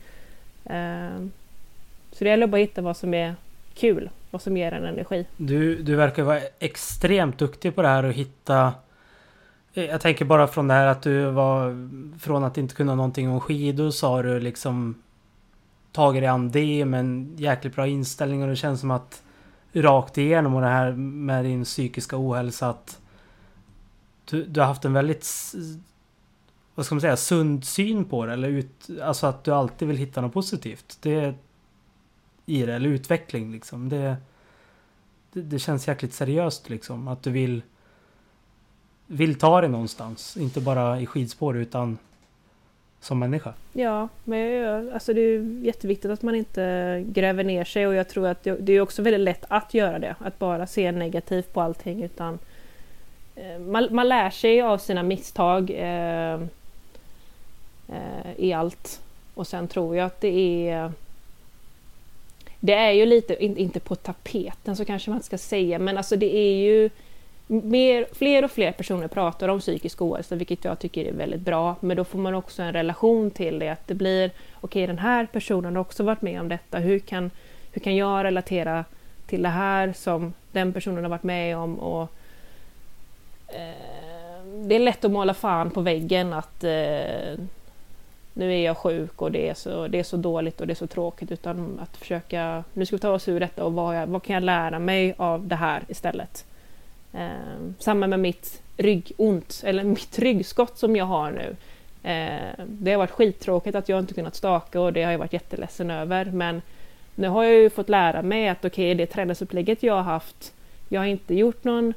Eh, 0.65 1.19
så 2.11 2.23
det 2.23 2.29
gäller 2.29 2.47
bara 2.47 2.61
att 2.61 2.69
hitta 2.69 2.81
vad 2.81 2.97
som 2.97 3.13
är 3.13 3.35
kul, 3.73 4.09
vad 4.31 4.41
som 4.41 4.57
ger 4.57 4.71
en 4.71 4.85
energi. 4.85 5.25
Du, 5.37 5.75
du 5.75 5.95
verkar 5.95 6.23
vara 6.23 6.41
extremt 6.59 7.37
duktig 7.37 7.75
på 7.75 7.81
det 7.81 7.87
här 7.87 8.03
att 8.03 8.15
hitta 8.15 8.73
jag 9.85 10.01
tänker 10.01 10.25
bara 10.25 10.47
från 10.47 10.67
det 10.67 10.73
här 10.73 10.87
att 10.87 11.01
du 11.01 11.31
var 11.31 11.89
Från 12.19 12.43
att 12.43 12.57
inte 12.57 12.75
kunna 12.75 12.95
någonting 12.95 13.29
om 13.29 13.39
skidor 13.39 13.91
så 13.91 14.07
har 14.07 14.23
du 14.23 14.39
liksom 14.39 15.01
Tagit 15.91 16.21
dig 16.21 16.27
an 16.27 16.51
det 16.51 16.85
med 16.85 16.99
en 16.99 17.35
jäkligt 17.37 17.75
bra 17.75 17.87
inställning 17.87 18.41
och 18.41 18.49
det 18.49 18.55
känns 18.55 18.79
som 18.79 18.91
att 18.91 19.23
Rakt 19.73 20.17
igenom 20.17 20.55
och 20.55 20.61
det 20.61 20.67
här 20.67 20.91
med 20.91 21.45
din 21.45 21.63
psykiska 21.63 22.17
ohälsa 22.17 22.69
att 22.69 23.01
Du, 24.29 24.45
du 24.45 24.59
har 24.59 24.67
haft 24.67 24.85
en 24.85 24.93
väldigt 24.93 25.53
Vad 26.75 26.85
ska 26.85 26.95
man 26.95 27.01
säga, 27.01 27.17
sund 27.17 27.65
syn 27.65 28.05
på 28.05 28.25
det 28.25 28.33
eller 28.33 28.47
ut 28.47 28.89
Alltså 29.01 29.27
att 29.27 29.43
du 29.43 29.51
alltid 29.51 29.87
vill 29.87 29.97
hitta 29.97 30.21
något 30.21 30.33
positivt. 30.33 30.97
Det 31.01 31.35
I 32.45 32.65
det, 32.65 32.73
eller 32.73 32.89
utveckling 32.89 33.51
liksom. 33.51 33.89
Det 33.89 34.17
det, 35.31 35.41
det 35.41 35.59
känns 35.59 35.87
jäkligt 35.87 36.13
seriöst 36.13 36.69
liksom 36.69 37.07
att 37.07 37.23
du 37.23 37.31
vill 37.31 37.61
vill 39.11 39.35
ta 39.35 39.61
det 39.61 39.67
någonstans. 39.67 40.37
Inte 40.37 40.61
bara 40.61 40.99
i 41.01 41.05
skidspår 41.05 41.57
utan 41.57 41.97
som 43.01 43.19
människa. 43.19 43.53
Ja, 43.73 44.07
men 44.23 44.93
alltså 44.93 45.13
det 45.13 45.21
är 45.21 45.65
jätteviktigt 45.65 46.11
att 46.11 46.21
man 46.21 46.35
inte 46.35 47.03
gräver 47.07 47.43
ner 47.43 47.63
sig 47.63 47.87
och 47.87 47.93
jag 47.93 48.09
tror 48.09 48.27
att 48.27 48.43
det 48.43 48.73
är 48.73 48.81
också 48.81 49.01
väldigt 49.01 49.21
lätt 49.21 49.45
att 49.47 49.73
göra 49.73 49.99
det. 49.99 50.15
Att 50.19 50.39
bara 50.39 50.67
se 50.67 50.91
negativt 50.91 51.53
på 51.53 51.61
allting 51.61 52.03
utan 52.03 52.39
eh, 53.35 53.59
man, 53.59 53.87
man 53.91 54.09
lär 54.09 54.29
sig 54.29 54.61
av 54.61 54.77
sina 54.77 55.03
misstag 55.03 55.69
eh, 55.69 56.33
eh, 57.87 58.31
i 58.37 58.53
allt. 58.53 59.01
Och 59.33 59.47
sen 59.47 59.67
tror 59.67 59.95
jag 59.95 60.05
att 60.05 60.21
det 60.21 60.69
är 60.69 60.91
det 62.59 62.73
är 62.73 62.91
ju 62.91 63.05
lite, 63.05 63.45
inte 63.45 63.79
på 63.79 63.95
tapeten 63.95 64.75
så 64.75 64.85
kanske 64.85 65.09
man 65.09 65.17
inte 65.17 65.25
ska 65.25 65.37
säga, 65.37 65.79
men 65.79 65.97
alltså 65.97 66.15
det 66.15 66.35
är 66.35 66.55
ju 66.55 66.89
mer, 67.51 68.07
fler 68.13 68.43
och 68.43 68.51
fler 68.51 68.71
personer 68.71 69.07
pratar 69.07 69.47
om 69.47 69.59
psykisk 69.59 70.01
ohälsa, 70.01 70.35
vilket 70.35 70.65
jag 70.65 70.79
tycker 70.79 71.05
är 71.05 71.13
väldigt 71.13 71.41
bra. 71.41 71.75
Men 71.79 71.97
då 71.97 72.03
får 72.03 72.19
man 72.19 72.35
också 72.35 72.61
en 72.61 72.73
relation 72.73 73.31
till 73.31 73.59
det, 73.59 73.69
att 73.69 73.87
det 73.87 73.93
blir 73.93 74.25
okej, 74.27 74.35
okay, 74.61 74.87
den 74.87 74.97
här 74.97 75.25
personen 75.25 75.75
har 75.75 75.81
också 75.81 76.03
varit 76.03 76.21
med 76.21 76.41
om 76.41 76.49
detta. 76.49 76.77
Hur 76.77 76.99
kan, 76.99 77.31
hur 77.71 77.81
kan 77.81 77.95
jag 77.95 78.23
relatera 78.23 78.85
till 79.27 79.41
det 79.41 79.49
här 79.49 79.93
som 79.93 80.33
den 80.51 80.73
personen 80.73 81.03
har 81.03 81.09
varit 81.09 81.23
med 81.23 81.57
om? 81.57 81.79
Och, 81.79 82.09
eh, 83.47 84.45
det 84.67 84.75
är 84.75 84.79
lätt 84.79 85.05
att 85.05 85.11
måla 85.11 85.33
fan 85.33 85.71
på 85.71 85.81
väggen 85.81 86.33
att 86.33 86.63
eh, 86.63 87.39
nu 88.33 88.53
är 88.53 88.65
jag 88.65 88.77
sjuk 88.77 89.21
och 89.21 89.31
det 89.31 89.49
är, 89.49 89.53
så, 89.53 89.87
det 89.87 89.99
är 89.99 90.03
så 90.03 90.17
dåligt 90.17 90.61
och 90.61 90.67
det 90.67 90.73
är 90.73 90.75
så 90.75 90.87
tråkigt 90.87 91.31
utan 91.31 91.79
att 91.79 91.97
försöka, 91.97 92.63
nu 92.73 92.85
ska 92.85 92.95
vi 92.95 92.99
ta 92.99 93.11
oss 93.11 93.27
ur 93.27 93.39
detta 93.39 93.63
och 93.63 93.73
vad, 93.73 93.97
jag, 93.97 94.07
vad 94.07 94.23
kan 94.23 94.33
jag 94.33 94.43
lära 94.43 94.79
mig 94.79 95.13
av 95.17 95.47
det 95.47 95.55
här 95.55 95.83
istället? 95.87 96.45
Eh, 97.13 97.73
samma 97.79 98.07
med 98.07 98.19
mitt 98.19 98.61
ryggont, 98.77 99.61
eller 99.65 99.83
mitt 99.83 100.19
ryggskott 100.19 100.77
som 100.77 100.95
jag 100.95 101.05
har 101.05 101.31
nu. 101.31 101.55
Eh, 102.09 102.65
det 102.65 102.91
har 102.91 102.97
varit 102.97 103.11
skittråkigt 103.11 103.75
att 103.75 103.89
jag 103.89 103.99
inte 103.99 104.13
kunnat 104.13 104.35
staka 104.35 104.81
och 104.81 104.93
det 104.93 105.03
har 105.03 105.11
jag 105.11 105.19
varit 105.19 105.33
jätteledsen 105.33 105.91
över. 105.91 106.25
Men 106.25 106.61
nu 107.15 107.27
har 107.27 107.43
jag 107.43 107.53
ju 107.53 107.69
fått 107.69 107.89
lära 107.89 108.21
mig 108.21 108.47
att 108.47 108.65
okej, 108.65 108.91
okay, 108.91 108.93
det 108.93 109.05
träningsupplägget 109.05 109.83
jag 109.83 109.93
har 109.93 110.01
haft, 110.01 110.53
jag 110.89 111.01
har 111.01 111.05
inte 111.05 111.35
gjort 111.35 111.63
någon, 111.63 111.93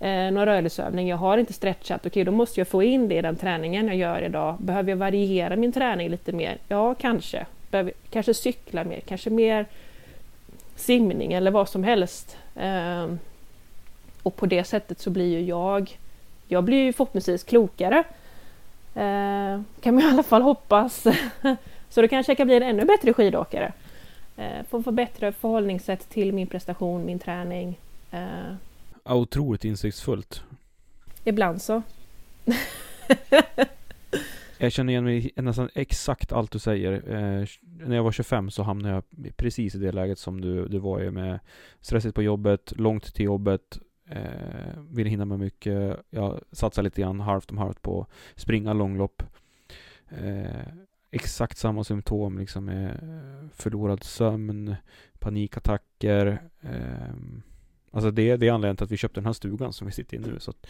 eh, 0.00 0.30
någon 0.30 0.46
rörelseövning, 0.46 1.08
jag 1.08 1.16
har 1.16 1.38
inte 1.38 1.52
stretchat, 1.52 2.00
okej 2.00 2.10
okay, 2.10 2.24
då 2.24 2.32
måste 2.32 2.60
jag 2.60 2.68
få 2.68 2.82
in 2.82 3.08
det 3.08 3.14
i 3.14 3.22
den 3.22 3.36
träningen 3.36 3.86
jag 3.86 3.96
gör 3.96 4.22
idag. 4.22 4.56
Behöver 4.58 4.90
jag 4.90 4.96
variera 4.96 5.56
min 5.56 5.72
träning 5.72 6.08
lite 6.08 6.32
mer? 6.32 6.58
Ja, 6.68 6.94
kanske. 6.94 7.46
Behöver, 7.70 7.92
kanske 8.10 8.34
cykla 8.34 8.84
mer, 8.84 9.00
kanske 9.00 9.30
mer 9.30 9.66
simning 10.76 11.32
eller 11.32 11.50
vad 11.50 11.68
som 11.68 11.84
helst. 11.84 12.36
Eh, 12.56 13.06
och 14.22 14.36
på 14.36 14.46
det 14.46 14.64
sättet 14.64 15.00
så 15.00 15.10
blir 15.10 15.38
ju 15.38 15.40
jag, 15.40 15.98
jag 16.46 16.64
blir 16.64 16.84
ju 16.84 16.92
förhoppningsvis 16.92 17.44
klokare. 17.44 18.04
Eh, 18.94 19.60
kan 19.80 19.94
man 19.94 20.00
i 20.00 20.06
alla 20.06 20.22
fall 20.22 20.42
hoppas. 20.42 21.06
så 21.88 22.02
då 22.02 22.08
kanske 22.08 22.30
jag 22.30 22.36
kan 22.36 22.46
bli 22.46 22.56
en 22.56 22.62
ännu 22.62 22.84
bättre 22.84 23.12
skidåkare. 23.12 23.72
Eh, 24.36 24.64
få, 24.70 24.82
få 24.82 24.90
bättre 24.90 25.32
förhållningssätt 25.32 26.08
till 26.08 26.32
min 26.32 26.46
prestation, 26.46 27.04
min 27.04 27.18
träning. 27.18 27.78
Eh, 28.10 28.54
Otroligt 29.04 29.64
insiktsfullt. 29.64 30.42
Ibland 31.24 31.62
så. 31.62 31.82
jag 34.58 34.72
känner 34.72 34.92
igen 34.92 35.04
mig 35.04 35.30
i 35.36 35.42
nästan 35.42 35.68
exakt 35.74 36.32
allt 36.32 36.50
du 36.50 36.58
säger. 36.58 36.92
Eh, 36.92 37.46
när 37.86 37.96
jag 37.96 38.02
var 38.02 38.12
25 38.12 38.50
så 38.50 38.62
hamnade 38.62 38.94
jag 38.94 39.04
precis 39.36 39.74
i 39.74 39.78
det 39.78 39.92
läget 39.92 40.18
som 40.18 40.40
du, 40.40 40.68
du 40.68 40.78
var 40.78 41.02
i 41.02 41.10
med 41.10 41.38
stressigt 41.80 42.14
på 42.14 42.22
jobbet, 42.22 42.72
långt 42.76 43.14
till 43.14 43.24
jobbet, 43.24 43.78
Eh, 44.10 44.80
vill 44.90 45.06
hinna 45.06 45.24
med 45.24 45.38
mycket. 45.38 45.96
Jag 46.10 46.40
satsar 46.52 46.82
lite 46.82 47.00
grann 47.00 47.20
halvt 47.20 47.50
om 47.50 47.58
halvt 47.58 47.82
på 47.82 48.06
springa 48.36 48.72
långlopp. 48.72 49.22
Eh, 50.08 50.68
exakt 51.10 51.58
samma 51.58 51.84
symptom 51.84 52.38
liksom 52.38 52.64
med 52.64 52.90
eh, 52.90 53.48
förlorad 53.54 54.04
sömn, 54.04 54.76
panikattacker. 55.18 56.42
Eh, 56.60 57.14
alltså 57.90 58.10
det, 58.10 58.36
det 58.36 58.48
är 58.48 58.52
anledningen 58.52 58.76
till 58.76 58.84
att 58.84 58.90
vi 58.90 58.96
köpte 58.96 59.20
den 59.20 59.26
här 59.26 59.32
stugan 59.32 59.72
som 59.72 59.86
vi 59.86 59.92
sitter 59.92 60.16
i 60.16 60.20
nu. 60.20 60.36
Så 60.40 60.50
att 60.50 60.66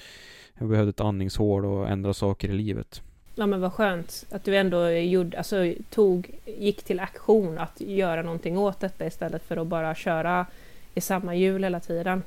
jag 0.58 0.68
behövde 0.68 0.90
ett 0.90 1.00
andningshål 1.00 1.64
och 1.64 1.88
ändra 1.88 2.14
saker 2.14 2.48
i 2.48 2.52
livet. 2.52 3.02
Ja 3.34 3.46
men 3.46 3.60
vad 3.60 3.72
skönt 3.72 4.26
att 4.30 4.44
du 4.44 4.56
ändå 4.56 4.90
gjorde, 4.90 5.38
alltså, 5.38 5.74
tog, 5.90 6.30
gick 6.58 6.82
till 6.82 7.00
aktion 7.00 7.58
att 7.58 7.80
göra 7.80 8.22
någonting 8.22 8.58
åt 8.58 8.80
detta 8.80 9.06
istället 9.06 9.42
för 9.42 9.56
att 9.56 9.66
bara 9.66 9.94
köra 9.94 10.46
i 10.94 11.00
samma 11.00 11.34
hjul 11.34 11.64
hela 11.64 11.80
tiden. 11.80 12.22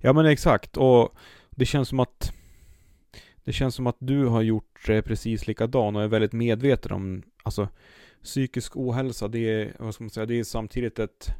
Ja 0.00 0.12
men 0.12 0.26
exakt 0.26 0.76
och 0.76 1.14
det 1.50 1.66
känns 1.66 1.88
som 1.88 2.00
att 2.00 2.32
det 3.44 3.52
känns 3.52 3.74
som 3.74 3.86
att 3.86 3.96
du 3.98 4.26
har 4.26 4.42
gjort 4.42 4.86
precis 4.86 5.46
likadan 5.46 5.96
och 5.96 6.02
är 6.02 6.08
väldigt 6.08 6.32
medveten 6.32 6.92
om 6.92 7.22
alltså 7.42 7.68
psykisk 8.22 8.76
ohälsa 8.76 9.28
det 9.28 9.38
är, 9.38 9.76
vad 9.78 9.94
ska 9.94 10.04
man 10.04 10.10
säga, 10.10 10.26
det 10.26 10.38
är 10.38 10.44
samtidigt 10.44 10.98
ett 10.98 11.34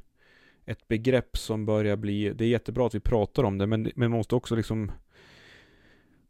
ett 0.67 0.89
begrepp 0.89 1.37
som 1.37 1.67
börjar 1.67 1.97
bli, 1.97 2.33
det 2.33 2.45
är 2.45 2.49
jättebra 2.49 2.87
att 2.87 2.95
vi 2.95 3.01
pratar 3.01 3.45
om 3.45 3.59
det 3.59 3.67
men, 3.67 3.83
men 3.83 4.11
man 4.11 4.19
måste 4.19 4.35
också 4.35 4.57
liksom 4.57 4.93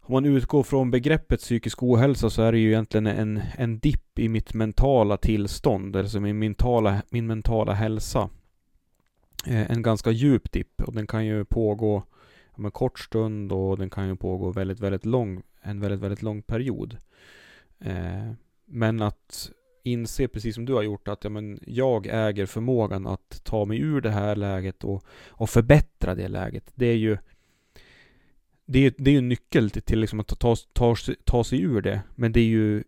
om 0.07 0.13
man 0.13 0.25
utgår 0.25 0.63
från 0.63 0.91
begreppet 0.91 1.41
psykisk 1.41 1.83
ohälsa 1.83 2.31
så 2.31 2.43
är 2.43 2.53
det 2.53 2.59
ju 2.59 2.69
egentligen 2.69 3.07
en, 3.07 3.43
en 3.57 3.79
dipp 3.79 4.19
i 4.19 4.29
mitt 4.29 4.55
mentala 4.55 5.17
tillstånd, 5.17 5.97
alltså 5.97 6.21
min 6.21 6.39
mentala, 6.39 7.03
min 7.11 7.27
mentala 7.27 7.73
hälsa. 7.73 8.31
Eh, 9.47 9.71
en 9.71 9.83
ganska 9.83 10.11
djup 10.11 10.53
dipp 10.53 10.83
och 10.83 10.93
den 10.95 11.07
kan 11.07 11.27
ju 11.27 11.45
pågå 11.45 12.03
om 12.51 12.65
en 12.65 12.71
kort 12.71 12.99
stund 12.99 13.53
och 13.53 13.79
den 13.79 13.91
kan 13.91 14.09
ju 14.09 14.17
pågå 14.17 14.51
väldigt, 14.51 14.81
väldigt 14.81 15.05
lång, 15.05 15.43
en 15.63 15.81
väldigt, 15.81 16.01
väldigt 16.01 16.23
lång 16.23 16.43
period. 16.43 16.97
Eh, 17.79 18.33
men 18.67 19.03
att 19.03 19.51
inse, 19.83 20.29
precis 20.29 20.55
som 20.55 20.65
du 20.65 20.75
har 20.75 20.83
gjort, 20.83 21.09
att 21.09 21.25
ja, 21.25 21.31
men 21.31 21.61
jag 21.67 22.07
äger 22.07 22.47
förmågan 22.47 23.07
att 23.07 23.45
ta 23.45 23.65
mig 23.65 23.81
ur 23.81 24.01
det 24.01 24.11
här 24.11 24.37
läget 24.37 24.85
och, 24.85 25.05
och 25.29 25.51
förbättra 25.51 26.15
det 26.15 26.29
läget. 26.29 26.73
Det 26.75 26.87
är 26.87 26.97
ju 26.97 27.19
det 28.67 28.87
är, 28.87 28.95
det 28.99 29.11
är 29.11 29.19
en 29.19 29.29
nyckel 29.29 29.71
till, 29.71 29.83
till 29.83 30.01
liksom 30.01 30.21
att 30.21 30.39
ta, 30.39 30.57
ta, 30.73 30.97
ta 31.25 31.45
sig 31.45 31.61
ur 31.61 31.81
det. 31.81 32.01
Men 32.15 32.33
det 32.33 32.41
är 32.41 32.45
ju 32.45 32.85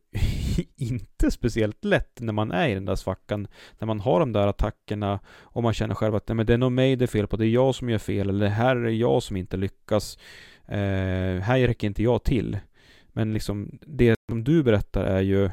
inte 0.77 1.31
speciellt 1.31 1.85
lätt 1.85 2.21
när 2.21 2.33
man 2.33 2.51
är 2.51 2.69
i 2.69 2.75
den 2.75 2.85
där 2.85 2.97
svackan. 2.97 3.49
När 3.79 3.87
man 3.87 4.01
har 4.01 4.21
de 4.21 4.33
där 4.33 4.47
attackerna 4.47 5.21
och 5.29 5.63
man 5.63 5.75
känner 5.75 5.95
själv 5.95 6.15
att 6.15 6.29
nej, 6.29 6.37
men 6.37 6.47
det 6.47 6.53
är 6.53 6.59
nog 6.59 6.73
mig 6.73 6.97
det 6.97 7.05
är 7.05 7.07
fel 7.07 7.27
på. 7.27 7.37
Det 7.37 7.47
är 7.47 7.51
jag 7.51 7.75
som 7.75 7.91
gör 7.91 7.99
fel. 7.99 8.29
Eller 8.29 8.49
här 8.49 8.77
är 8.77 8.91
jag 8.91 9.23
som 9.23 9.37
inte 9.37 9.57
lyckas. 9.57 10.19
Eh, 10.67 11.41
här 11.41 11.67
räcker 11.67 11.87
inte 11.87 12.03
jag 12.03 12.25
till. 12.25 12.59
Men 13.13 13.33
liksom 13.33 13.79
det 13.87 14.15
som 14.31 14.45
du 14.45 14.63
berättar 14.63 15.05
är 15.05 15.21
ju 15.21 15.51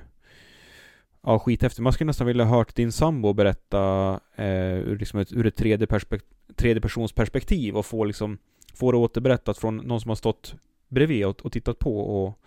Ja, 1.26 1.40
skithäftigt. 1.40 1.80
Man 1.80 1.94
skulle 1.94 2.08
nästan 2.08 2.28
vilja 2.28 2.46
hört 2.46 2.76
din 2.76 2.92
sambo 2.92 3.34
berätta 3.34 4.20
eh, 4.36 4.78
ur, 4.78 4.98
liksom 4.98 5.20
ett, 5.20 5.34
ur 5.34 5.48
ett 5.48 5.56
tredje, 5.56 5.88
perspekt 5.88 6.26
tredje 6.56 6.82
persons 6.82 7.12
perspektiv 7.12 7.78
och 7.78 7.86
få 7.86 8.04
liksom 8.04 8.38
få 8.74 8.92
det 8.92 8.98
återberättat 8.98 9.58
från 9.58 9.78
någon 9.78 10.02
som 10.02 10.10
har 10.10 10.16
stått 10.16 10.56
bredvid 10.88 11.26
och, 11.26 11.46
och 11.46 11.52
tittat 11.52 11.80
på 11.80 12.00
och, 12.00 12.40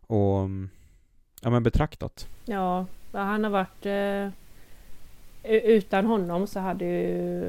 och 0.00 0.40
mm, 0.40 0.70
ja, 1.42 1.50
men 1.50 1.62
betraktat. 1.62 2.26
Ja, 2.44 2.86
han 3.12 3.44
har 3.44 3.50
varit 3.50 3.86
eh, 3.86 4.32
utan 5.48 6.06
honom 6.06 6.46
så 6.46 6.60
hade 6.60 6.84
ju 6.84 7.40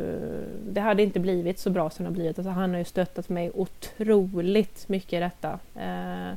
det 0.69 0.81
hade 0.81 1.03
inte 1.03 1.19
blivit 1.19 1.59
så 1.59 1.69
bra 1.69 1.89
som 1.89 2.03
det 2.03 2.09
har 2.09 2.13
blivit. 2.13 2.39
Alltså, 2.39 2.49
han 2.51 2.71
har 2.71 2.77
ju 2.77 2.85
stöttat 2.85 3.29
mig 3.29 3.51
otroligt 3.53 4.89
mycket 4.89 5.13
i 5.13 5.19
detta. 5.19 5.59
Eh, 5.75 6.35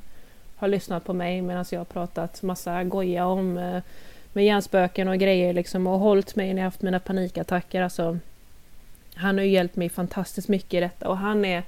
har 0.56 0.68
lyssnat 0.68 1.04
på 1.04 1.12
mig 1.12 1.42
medan 1.42 1.64
jag 1.70 1.80
har 1.80 1.84
pratat 1.84 2.42
massa 2.42 2.84
goja 2.84 3.26
om 3.26 3.58
eh, 3.58 3.82
med 4.32 4.44
hjärnspöken 4.44 5.08
och 5.08 5.18
grejer 5.18 5.52
liksom 5.52 5.86
och 5.86 5.98
hållit 5.98 6.36
mig 6.36 6.54
när 6.54 6.62
jag 6.62 6.66
haft 6.66 6.82
mina 6.82 7.00
panikattacker. 7.00 7.82
Alltså, 7.82 8.18
han 9.14 9.38
har 9.38 9.44
ju 9.44 9.50
hjälpt 9.50 9.76
mig 9.76 9.88
fantastiskt 9.88 10.48
mycket 10.48 10.74
i 10.74 10.80
detta 10.80 11.08
och 11.08 11.18
han 11.18 11.44
är 11.44 11.62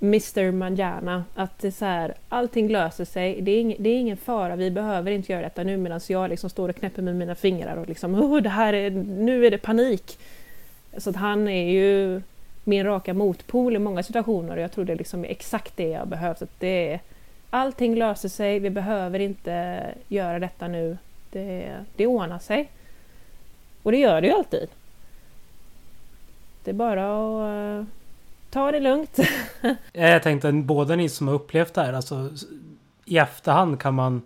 Mr 0.00 0.52
Manjana. 0.52 1.24
Att 1.34 1.58
det 1.58 1.66
är 1.66 1.72
så 1.72 1.84
här, 1.84 2.14
allting 2.28 2.68
löser 2.68 3.04
sig. 3.04 3.40
Det 3.40 3.50
är, 3.50 3.60
ing, 3.60 3.76
det 3.78 3.90
är 3.90 3.98
ingen 3.98 4.16
fara. 4.16 4.56
Vi 4.56 4.70
behöver 4.70 5.10
inte 5.10 5.32
göra 5.32 5.42
detta 5.42 5.62
nu 5.62 5.76
medan 5.76 6.00
jag 6.08 6.30
liksom 6.30 6.50
står 6.50 6.68
och 6.68 6.76
knäpper 6.76 7.02
med 7.02 7.16
mina 7.16 7.34
fingrar 7.34 7.76
och 7.76 7.88
liksom 7.88 8.14
oh, 8.14 8.42
det 8.42 8.48
här 8.48 8.72
är, 8.72 8.90
nu 8.90 9.46
är 9.46 9.50
det 9.50 9.58
panik. 9.58 10.18
Så 10.96 11.10
att 11.10 11.16
han 11.16 11.48
är 11.48 11.70
ju 11.70 12.22
min 12.64 12.84
raka 12.84 13.14
motpol 13.14 13.76
i 13.76 13.78
många 13.78 14.02
situationer 14.02 14.56
och 14.56 14.62
jag 14.62 14.72
tror 14.72 14.84
det 14.84 14.94
liksom 14.94 15.20
är 15.20 15.28
liksom 15.28 15.36
exakt 15.36 15.76
det 15.76 15.88
jag 15.88 16.08
behövt. 16.08 16.42
Att 16.42 16.60
det 16.60 16.92
är, 16.92 17.00
allting 17.50 17.94
löser 17.94 18.28
sig. 18.28 18.58
Vi 18.58 18.70
behöver 18.70 19.18
inte 19.18 19.84
göra 20.08 20.38
detta 20.38 20.68
nu. 20.68 20.98
Det, 21.30 21.74
det 21.96 22.06
ordnar 22.06 22.38
sig. 22.38 22.68
Och 23.82 23.92
det 23.92 23.98
gör 23.98 24.20
det 24.20 24.26
ju 24.26 24.32
alltid. 24.32 24.68
Det 26.64 26.70
är 26.70 26.74
bara 26.74 27.02
att 27.02 27.80
eh, 27.80 27.86
ta 28.50 28.72
det 28.72 28.80
lugnt. 28.80 29.18
jag 29.92 30.22
tänkte 30.22 30.52
båda 30.52 30.96
ni 30.96 31.08
som 31.08 31.28
har 31.28 31.34
upplevt 31.34 31.74
det 31.74 31.82
här, 31.82 31.92
alltså 31.92 32.30
i 33.04 33.18
efterhand 33.18 33.80
kan 33.80 33.94
man 33.94 34.22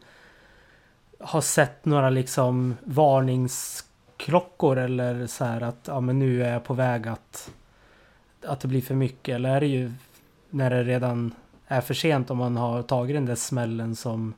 ha 1.19 1.43
sett 1.43 1.85
några 1.85 2.11
liksom 2.11 2.77
varningsklockor 2.85 4.79
eller 4.79 5.27
så 5.27 5.45
här 5.45 5.61
att 5.61 5.85
ja 5.85 6.01
men 6.01 6.19
nu 6.19 6.45
är 6.45 6.53
jag 6.53 6.65
på 6.65 6.75
väg 6.75 7.09
att 7.09 7.51
att 8.47 8.61
det 8.61 8.69
blir 8.69 8.81
för 8.81 8.95
mycket 8.95 9.35
eller 9.35 9.49
är 9.49 9.61
det 9.61 9.67
ju 9.67 9.93
när 10.51 10.71
det 10.71 10.83
redan 10.83 11.35
är 11.67 11.81
för 11.81 11.95
sent 11.95 12.31
om 12.31 12.39
man 12.39 12.57
har 12.57 12.83
tagit 12.83 13.17
den 13.17 13.27
där 13.27 13.35
smällen 13.35 13.97
som 13.97 14.35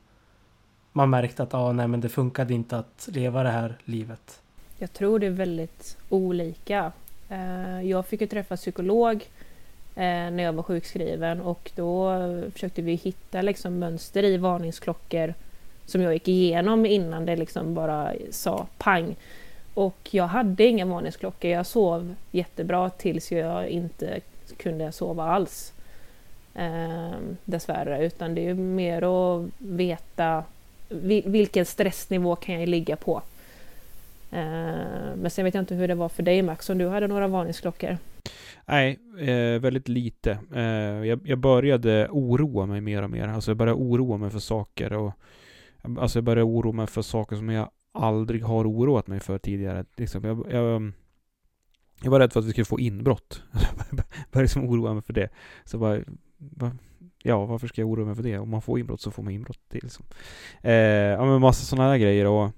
man 0.91 1.09
märkt 1.09 1.39
att 1.39 1.53
ah, 1.53 1.71
nej 1.71 1.87
men 1.87 2.01
det 2.01 2.09
funkade 2.09 2.53
inte 2.53 2.77
att 2.77 3.09
leva 3.11 3.43
det 3.43 3.49
här 3.49 3.77
livet? 3.85 4.41
Jag 4.77 4.93
tror 4.93 5.19
det 5.19 5.25
är 5.25 5.31
väldigt 5.31 5.97
olika. 6.09 6.91
Eh, 7.29 7.81
jag 7.81 8.05
fick 8.05 8.21
ju 8.21 8.27
träffa 8.27 8.55
psykolog 8.55 9.25
Eh, 9.95 10.31
när 10.31 10.43
jag 10.43 10.53
var 10.53 10.63
sjukskriven 10.63 11.41
och 11.41 11.71
då 11.75 12.19
försökte 12.53 12.81
vi 12.81 12.93
hitta 12.95 13.41
liksom 13.41 13.79
mönster 13.79 14.23
i 14.23 14.37
varningsklockor 14.37 15.33
som 15.85 16.01
jag 16.01 16.13
gick 16.13 16.27
igenom 16.27 16.85
innan 16.85 17.25
det 17.25 17.35
liksom 17.35 17.73
bara 17.73 18.13
sa 18.31 18.67
pang. 18.77 19.15
Och 19.73 20.09
jag 20.11 20.27
hade 20.27 20.65
inga 20.65 20.85
varningsklockor. 20.85 21.51
Jag 21.51 21.65
sov 21.65 22.15
jättebra 22.31 22.89
tills 22.89 23.31
jag 23.31 23.67
inte 23.67 24.19
kunde 24.57 24.91
sova 24.91 25.23
alls. 25.23 25.73
Eh, 26.55 27.11
dessvärre, 27.45 28.05
utan 28.05 28.35
det 28.35 28.47
är 28.47 28.53
mer 28.53 29.01
att 29.01 29.49
veta 29.57 30.43
vilken 31.25 31.65
stressnivå 31.65 32.35
kan 32.35 32.59
jag 32.59 32.69
ligga 32.69 32.95
på. 32.95 33.21
Eh, 34.35 35.15
men 35.15 35.29
sen 35.29 35.45
vet 35.45 35.53
jag 35.53 35.61
inte 35.61 35.75
hur 35.75 35.87
det 35.87 35.95
var 35.95 36.09
för 36.09 36.23
dig 36.23 36.41
Max, 36.41 36.69
om 36.69 36.77
du 36.77 36.87
hade 36.87 37.07
några 37.07 37.27
varningsklockor? 37.27 37.97
Nej, 38.65 38.99
eh, 39.19 39.59
väldigt 39.61 39.87
lite. 39.87 40.39
Eh, 40.55 40.63
jag, 41.07 41.19
jag, 41.23 41.39
började 41.39 42.07
oroa 42.11 42.65
mig 42.65 42.81
mer 42.81 43.01
och 43.01 43.09
mer. 43.09 43.27
Alltså 43.27 43.51
jag 43.51 43.57
började 43.57 43.79
oroa 43.79 44.17
mig 44.17 44.29
för 44.29 44.39
saker 44.39 44.93
och 44.93 45.13
Alltså 45.99 46.17
jag 46.17 46.23
började 46.23 46.43
oroa 46.43 46.71
mig 46.71 46.87
för 46.87 47.01
saker 47.01 47.35
som 47.35 47.49
jag 47.49 47.69
aldrig 47.91 48.43
har 48.43 48.67
oroat 48.67 49.07
mig 49.07 49.19
för 49.19 49.37
tidigare. 49.37 49.85
Liksom, 49.95 50.23
jag, 50.23 50.45
jag, 50.51 50.91
jag 52.03 52.11
var 52.11 52.19
rädd 52.19 52.33
för 52.33 52.39
att 52.39 52.45
vi 52.45 52.51
skulle 52.51 52.65
få 52.65 52.79
inbrott. 52.79 53.43
jag 53.51 53.97
började 54.31 54.43
liksom 54.43 54.69
oroa 54.69 54.93
mig 54.93 55.03
för 55.03 55.13
det. 55.13 55.29
Så 55.65 55.77
bara, 55.77 55.99
va, 56.37 56.71
ja, 57.23 57.45
varför 57.45 57.67
ska 57.67 57.81
jag 57.81 57.89
oroa 57.89 58.05
mig 58.05 58.15
för 58.15 58.23
det? 58.23 58.37
Om 58.37 58.49
man 58.49 58.61
får 58.61 58.79
inbrott 58.79 59.01
så 59.01 59.11
får 59.11 59.23
man 59.23 59.33
inbrott. 59.33 59.59
Det 59.67 59.83
liksom. 59.83 60.05
eh, 60.61 60.73
ja, 60.73 61.25
men 61.25 61.41
massa 61.41 61.65
sådana 61.65 61.89
här 61.89 61.97
grejer 61.97 62.25
och 62.25 62.51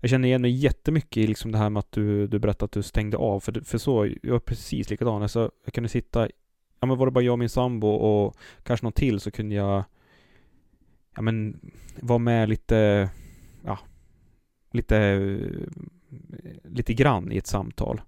jag 0.00 0.10
känner 0.10 0.28
igen 0.28 0.42
mig 0.42 0.50
jättemycket 0.50 1.16
i 1.16 1.26
liksom 1.26 1.52
det 1.52 1.58
här 1.58 1.70
med 1.70 1.80
att 1.80 1.92
du, 1.92 2.26
du 2.26 2.38
berättade 2.38 2.64
att 2.64 2.72
du 2.72 2.82
stängde 2.82 3.16
av. 3.16 3.40
För, 3.40 3.60
för 3.64 3.78
så, 3.78 4.06
jag 4.22 4.32
var 4.32 4.38
precis 4.38 4.90
likadan. 4.90 5.22
Alltså, 5.22 5.50
jag 5.64 5.74
kunde 5.74 5.88
sitta, 5.88 6.28
ja 6.80 6.86
men 6.86 6.98
var 6.98 7.06
det 7.06 7.12
bara 7.12 7.24
jag 7.24 7.32
och 7.32 7.38
min 7.38 7.48
sambo 7.48 7.88
och 7.88 8.36
kanske 8.62 8.86
någon 8.86 8.92
till 8.92 9.20
så 9.20 9.30
kunde 9.30 9.54
jag, 9.54 9.84
ja 11.16 11.22
men, 11.22 11.60
vara 12.00 12.18
med 12.18 12.48
lite, 12.48 13.10
ja, 13.64 13.78
lite, 14.72 15.18
lite 16.64 16.94
grann 16.94 17.32
i 17.32 17.36
ett 17.36 17.46
samtal. 17.46 18.00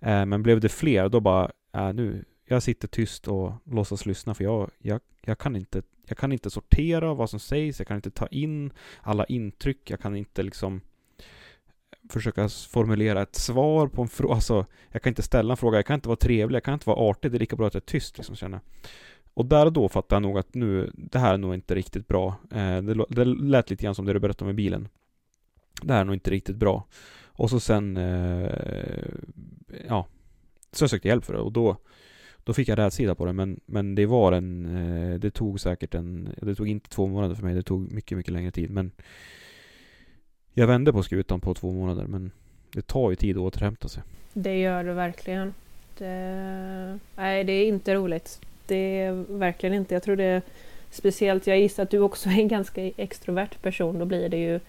Eh, 0.00 0.26
men 0.26 0.42
blev 0.42 0.60
det 0.60 0.68
fler, 0.68 1.08
då 1.08 1.20
bara, 1.20 1.50
äh, 1.74 1.92
nu, 1.92 2.24
jag 2.44 2.62
sitter 2.62 2.88
tyst 2.88 3.28
och 3.28 3.52
låtsas 3.64 4.06
lyssna 4.06 4.34
för 4.34 4.44
jag, 4.44 4.70
jag, 4.78 5.00
jag, 5.22 5.38
kan 5.38 5.56
inte, 5.56 5.82
jag 6.06 6.18
kan 6.18 6.32
inte 6.32 6.50
sortera 6.50 7.14
vad 7.14 7.30
som 7.30 7.40
sägs, 7.40 7.80
jag 7.80 7.88
kan 7.88 7.96
inte 7.96 8.10
ta 8.10 8.26
in 8.26 8.72
alla 9.00 9.24
intryck, 9.24 9.90
jag 9.90 10.00
kan 10.00 10.16
inte 10.16 10.42
liksom 10.42 10.80
försöka 12.08 12.48
formulera 12.48 13.22
ett 13.22 13.34
svar 13.34 13.88
på 13.88 14.02
en 14.02 14.08
fråga. 14.08 14.34
Alltså, 14.34 14.66
jag 14.92 15.02
kan 15.02 15.10
inte 15.10 15.22
ställa 15.22 15.52
en 15.52 15.56
fråga, 15.56 15.78
jag 15.78 15.86
kan 15.86 15.94
inte 15.94 16.08
vara 16.08 16.16
trevlig, 16.16 16.56
jag 16.56 16.64
kan 16.64 16.74
inte 16.74 16.88
vara 16.88 17.10
artig. 17.10 17.30
Det 17.30 17.36
är 17.36 17.40
lika 17.40 17.56
bra 17.56 17.66
att 17.66 17.74
jag 17.74 17.80
är 17.80 17.86
tyst, 17.86 18.18
liksom, 18.18 18.36
känner 18.36 18.60
Och 19.34 19.46
där 19.46 19.66
och 19.66 19.72
då 19.72 19.88
fattade 19.88 20.16
jag 20.16 20.22
nog 20.22 20.38
att 20.38 20.54
nu, 20.54 20.90
det 20.94 21.18
här 21.18 21.34
är 21.34 21.38
nog 21.38 21.54
inte 21.54 21.74
riktigt 21.74 22.08
bra. 22.08 22.34
Eh, 22.50 22.82
det, 22.82 23.04
det 23.08 23.24
lät 23.24 23.70
lite 23.70 23.84
grann 23.84 23.94
som 23.94 24.04
det 24.06 24.12
du 24.12 24.20
berättade 24.20 24.44
om 24.44 24.50
i 24.50 24.54
bilen. 24.54 24.88
Det 25.82 25.92
här 25.92 26.00
är 26.00 26.04
nog 26.04 26.14
inte 26.14 26.30
riktigt 26.30 26.56
bra. 26.56 26.86
Och 27.24 27.50
så 27.50 27.60
sen, 27.60 27.96
eh, 27.96 28.50
ja, 29.88 30.06
så 30.72 30.82
jag 30.82 30.90
sökte 30.90 31.08
hjälp 31.08 31.24
för 31.24 31.32
det 31.32 31.40
och 31.40 31.52
då 31.52 31.76
då 32.48 32.54
fick 32.54 32.68
jag 32.68 32.78
rätsida 32.78 33.14
på 33.14 33.24
det 33.24 33.32
men, 33.32 33.60
men 33.66 33.94
det 33.94 34.06
var 34.06 34.32
en, 34.32 34.76
eh, 34.76 35.18
det 35.18 35.30
tog 35.30 35.60
säkert 35.60 35.94
en, 35.94 36.34
det 36.42 36.54
tog 36.54 36.68
inte 36.68 36.90
två 36.90 37.06
månader 37.06 37.34
för 37.34 37.42
mig, 37.42 37.54
det 37.54 37.62
tog 37.62 37.92
mycket, 37.92 38.18
mycket 38.18 38.32
längre 38.32 38.50
tid 38.50 38.70
men 38.70 38.90
jag 40.58 40.66
vände 40.66 40.92
på 40.92 41.02
skutan 41.02 41.40
på 41.40 41.54
två 41.54 41.72
månader 41.72 42.04
men 42.04 42.30
det 42.72 42.86
tar 42.86 43.10
ju 43.10 43.16
tid 43.16 43.36
att 43.36 43.42
återhämta 43.42 43.88
sig. 43.88 44.02
Det 44.32 44.58
gör 44.58 44.84
det 44.84 44.92
verkligen. 44.92 45.54
Det, 45.98 46.98
nej, 47.16 47.44
det 47.44 47.52
är 47.52 47.68
inte 47.68 47.94
roligt. 47.94 48.40
Det 48.66 49.00
är 49.00 49.12
verkligen 49.28 49.74
inte. 49.74 49.94
Jag 49.94 50.02
tror 50.02 50.16
det 50.16 50.24
är 50.24 50.42
speciellt, 50.90 51.46
jag 51.46 51.58
gissar 51.58 51.82
att 51.82 51.90
du 51.90 51.98
också 51.98 52.28
är 52.28 52.38
en 52.38 52.48
ganska 52.48 52.82
extrovert 52.82 53.62
person. 53.62 53.98
Då 53.98 54.04
blir 54.04 54.28
det 54.28 54.36
ju 54.36 54.60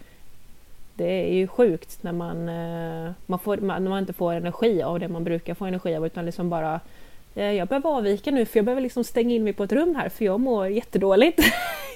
det 0.93 1.29
är 1.29 1.33
ju 1.33 1.47
sjukt 1.47 2.03
när 2.03 2.11
man, 2.11 2.49
eh, 2.49 3.11
man, 3.25 3.39
får, 3.39 3.57
när 3.57 3.79
man 3.79 3.99
inte 3.99 4.13
får 4.13 4.33
energi 4.33 4.83
av 4.83 4.99
det 4.99 5.07
man 5.07 5.23
brukar 5.23 5.53
få 5.53 5.65
energi 5.65 5.95
av 5.95 6.05
utan 6.05 6.25
liksom 6.25 6.49
bara 6.49 6.73
eh, 6.75 6.79
jag 7.43 7.67
behöver 7.67 7.89
avvika 7.89 8.31
nu 8.31 8.45
för 8.45 8.57
jag 8.57 8.65
behöver 8.65 8.81
liksom 8.81 9.03
stänga 9.03 9.35
in 9.35 9.43
mig 9.43 9.53
på 9.53 9.63
ett 9.63 9.71
rum 9.71 9.95
här 9.95 10.09
för 10.09 10.25
jag 10.25 10.39
mår 10.39 10.67
jättedåligt. 10.67 11.39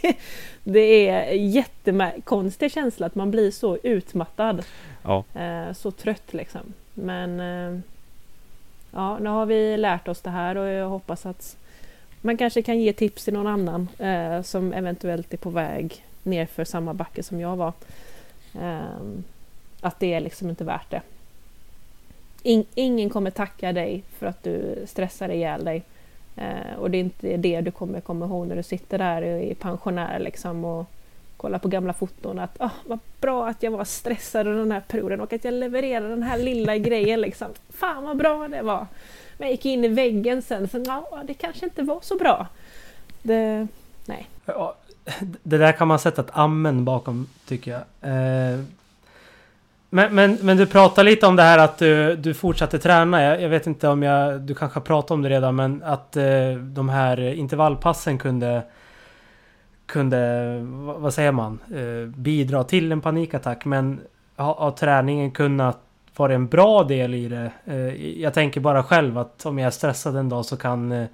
det 0.64 1.10
är 1.10 1.34
jättekonstig 1.34 2.72
känsla 2.72 3.06
att 3.06 3.16
man 3.16 3.32
blir 3.32 3.52
så 3.52 3.78
utmattad. 3.84 4.66
Ja. 5.04 5.24
Eh, 5.36 5.74
så 5.74 5.92
trött 5.92 6.34
liksom. 6.34 6.74
Men 6.94 7.40
ja, 8.92 9.20
nu 9.20 9.30
har 9.30 9.46
vi 9.46 9.78
lärt 9.78 10.08
oss 10.08 10.22
det 10.22 10.30
här 10.30 10.58
och 10.58 10.68
jag 10.68 10.90
hoppas 10.90 11.26
att 11.26 11.58
man 12.22 12.38
kanske 12.38 12.62
kan 12.62 12.80
ge 12.80 12.94
tips 12.94 13.24
till 13.24 13.34
någon 13.34 13.48
annan 13.48 13.90
som 14.44 14.74
eventuellt 14.74 15.34
är 15.34 15.38
på 15.38 15.50
väg 15.50 16.06
nerför 16.24 16.66
samma 16.66 16.94
backe 16.94 17.24
som 17.24 17.40
jag 17.40 17.56
var. 17.56 17.74
Att 19.82 20.00
det 20.00 20.14
är 20.14 20.20
liksom 20.20 20.50
inte 20.50 20.64
värt 20.64 20.92
det. 20.92 21.02
In, 22.44 22.66
ingen 22.76 23.10
kommer 23.10 23.32
tacka 23.32 23.74
dig 23.74 24.04
för 24.20 24.26
att 24.26 24.44
du 24.44 24.84
stressar 24.88 25.30
ihjäl 25.30 25.66
dig. 25.66 25.84
Eh, 26.36 26.78
och 26.78 26.92
det 26.92 26.98
är 26.98 27.00
inte 27.00 27.38
det 27.38 27.62
du 27.62 27.72
kommer 27.72 28.02
komma 28.02 28.26
ihåg 28.26 28.48
när 28.48 28.56
du 28.56 28.64
sitter 28.64 28.98
där 28.98 29.22
i 29.22 29.56
pensionär 29.56 30.20
liksom 30.20 30.66
och 30.66 30.86
kollar 31.38 31.60
på 31.60 31.68
gamla 31.68 31.94
foton. 31.94 32.40
Att 32.40 32.62
oh, 32.62 32.72
vad 32.86 33.00
bra 33.22 33.48
att 33.48 33.64
jag 33.64 33.72
var 33.72 33.86
stressad 33.86 34.48
under 34.48 34.60
den 34.60 34.72
här 34.72 34.84
perioden 34.88 35.22
och 35.22 35.34
att 35.34 35.44
jag 35.44 35.54
levererade 35.54 36.10
den 36.10 36.24
här 36.24 36.38
lilla 36.38 36.78
grejen. 36.78 37.22
Liksom. 37.22 37.48
Fan 37.70 38.04
vad 38.04 38.18
bra 38.18 38.48
det 38.48 38.62
var! 38.62 38.88
Men 39.38 39.48
jag 39.48 39.52
gick 39.52 39.66
in 39.66 39.84
i 39.84 39.88
väggen 39.88 40.42
sen, 40.42 40.68
så 40.68 40.84
ja, 40.88 41.24
det 41.26 41.34
kanske 41.34 41.66
inte 41.66 41.84
var 41.84 42.00
så 42.02 42.18
bra. 42.18 42.48
Det, 43.22 43.68
nej. 44.06 44.28
Ja, 44.46 44.76
det 45.44 45.58
där 45.58 45.72
kan 45.72 45.88
man 45.88 46.00
sätta 46.00 46.22
ett 46.22 46.32
amen 46.34 46.86
bakom 46.86 47.28
tycker 47.46 47.72
jag. 47.72 47.82
Eh, 48.12 48.60
men, 49.94 50.16
men, 50.16 50.38
men 50.42 50.58
du 50.58 50.66
pratar 50.66 51.04
lite 51.04 51.28
om 51.28 51.36
det 51.36 51.44
här 51.44 51.58
att 51.58 51.78
du, 51.78 52.16
du 52.16 52.34
fortsatte 52.34 52.80
träna. 52.80 53.24
Jag, 53.24 53.42
jag 53.42 53.50
vet 53.50 53.68
inte 53.68 53.88
om 53.88 54.04
jag, 54.04 54.42
du 54.42 54.56
kanske 54.56 54.80
har 54.80 54.84
pratat 54.84 55.12
om 55.12 55.22
det 55.22 55.30
redan, 55.30 55.56
men 55.56 55.84
att 55.84 56.18
eh, 56.18 56.52
de 56.60 56.90
här 56.90 57.34
intervallpassen 57.34 58.18
kunde 58.18 58.64
kunde, 59.86 60.60
vad 60.98 61.14
säger 61.14 61.32
man, 61.32 61.60
eh, 61.76 62.10
bidra 62.16 62.64
till 62.64 62.92
en 62.92 63.02
panikattack. 63.02 63.66
Men 63.66 64.02
har, 64.36 64.54
har 64.54 64.72
träningen 64.72 65.32
kunnat 65.32 65.80
vara 66.16 66.34
en 66.34 66.48
bra 66.48 66.84
del 66.84 67.14
i 67.14 67.28
det? 67.28 67.52
Eh, 67.66 68.22
jag 68.22 68.34
tänker 68.34 68.62
bara 68.62 68.84
själv 68.84 69.18
att 69.18 69.46
om 69.46 69.60
jag 69.60 69.68
är 69.68 69.72
stressad 69.72 70.16
en 70.16 70.30
dag 70.30 70.46
så 70.46 70.58
kan 70.58 70.92
eh, 70.92 71.08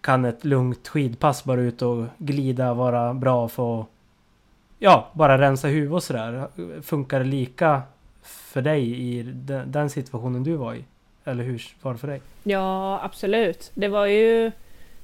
kan 0.00 0.24
ett 0.24 0.44
lugnt 0.44 0.88
skidpass 0.88 1.44
bara 1.44 1.60
ut 1.60 1.82
och 1.82 2.04
glida 2.18 2.74
vara 2.74 3.14
bra 3.14 3.48
för 3.48 3.80
att 3.80 3.86
ja, 4.78 5.08
bara 5.12 5.38
rensa 5.38 5.68
huvudet 5.68 5.94
och 5.94 6.02
sådär. 6.02 6.48
Funkar 6.82 7.18
det 7.18 7.24
lika 7.24 7.82
för 8.56 8.62
dig 8.62 9.00
i 9.00 9.22
den, 9.22 9.72
den, 9.72 9.90
situationen 9.90 10.42
du 10.42 10.56
var 10.56 10.74
i? 10.74 10.84
Eller 11.24 11.44
hur 11.44 11.62
var 11.82 11.92
det 11.92 11.98
för 11.98 12.08
dig? 12.08 12.20
Ja, 12.44 13.00
absolut. 13.02 13.70
Det 13.74 13.88
var 13.88 14.06
ju 14.06 14.46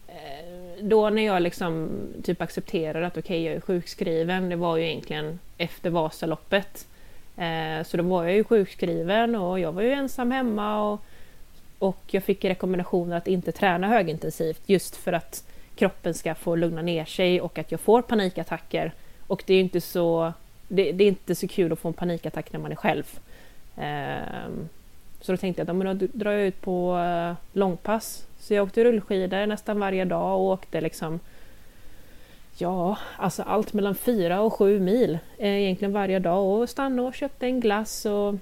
eh, 0.09 0.79
då 0.81 1.11
när 1.11 1.23
jag 1.23 1.43
liksom 1.43 1.91
typ 2.23 2.43
accepterade 2.43 3.07
att 3.07 3.19
okej, 3.19 3.23
okay, 3.23 3.43
jag 3.43 3.55
är 3.57 3.61
sjukskriven. 3.61 4.49
Det 4.49 4.57
var 4.57 4.77
ju 4.77 4.85
egentligen 4.85 5.39
efter 5.59 5.91
Vasaloppet. 5.91 6.87
Eh, 7.37 7.85
så 7.87 7.97
då 7.97 8.03
var 8.03 8.25
jag 8.25 8.35
ju 8.35 8.45
sjukskriven 8.45 9.37
och 9.37 9.61
jag 9.61 9.73
var 9.73 9.83
ju 9.83 9.93
ensam 9.93 10.31
hemma 10.31 10.93
och 10.93 11.05
och 11.79 12.03
jag 12.07 12.23
fick 12.23 12.45
rekommendationer 12.45 13.17
att 13.17 13.29
inte 13.29 13.53
träna 13.53 13.89
högintensivt 13.89 14.63
just 14.67 14.97
för 14.97 15.13
att 15.13 15.45
kroppen 15.77 16.15
ska 16.15 16.35
få 16.35 16.57
lugna 16.57 16.83
ner 16.83 17.05
sig 17.05 17.41
och 17.41 17.59
att 17.59 17.71
jag 17.71 17.81
får 17.81 18.03
panikattacker. 18.03 18.93
Och 19.27 19.43
det 19.47 19.55
är 19.55 19.61
inte 19.61 19.81
så, 19.81 20.33
det, 20.69 20.93
det 20.93 21.05
är 21.05 21.09
inte 21.09 21.35
så 21.35 21.49
kul 21.49 21.73
att 21.73 21.79
få 21.79 21.89
en 21.89 21.95
panikattack 21.95 22.53
när 22.53 22.61
man 22.61 22.73
är 22.73 22.77
själv. 22.77 23.19
Ehm, 23.77 24.69
så 25.21 25.33
då 25.33 25.37
tänkte 25.37 25.63
jag 25.63 25.91
att 25.91 26.01
då 26.01 26.07
drar 26.13 26.33
jag 26.33 26.47
ut 26.47 26.61
på 26.61 26.99
eh, 26.99 27.35
långpass. 27.53 28.27
Så 28.39 28.55
jag 28.55 28.65
åkte 28.65 28.85
rullskidor 28.85 29.47
nästan 29.47 29.81
varje 29.81 30.05
dag 30.05 30.39
och 30.39 30.45
åkte 30.45 30.81
liksom 30.81 31.21
Ja, 32.57 32.99
alltså 33.17 33.43
allt 33.43 33.73
mellan 33.73 33.95
fyra 33.95 34.41
och 34.41 34.55
sju 34.55 34.81
mil 34.81 35.19
eh, 35.39 35.63
egentligen 35.63 35.93
varje 35.93 36.19
dag 36.19 36.45
och 36.45 36.69
stannade 36.69 37.09
och 37.09 37.15
köpte 37.15 37.47
en 37.47 37.61
glass 37.61 38.07
och 38.07 38.35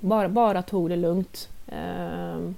bara, 0.00 0.28
bara 0.28 0.62
tog 0.62 0.88
det 0.88 0.96
lugnt. 0.96 1.48
Ehm, 1.68 2.54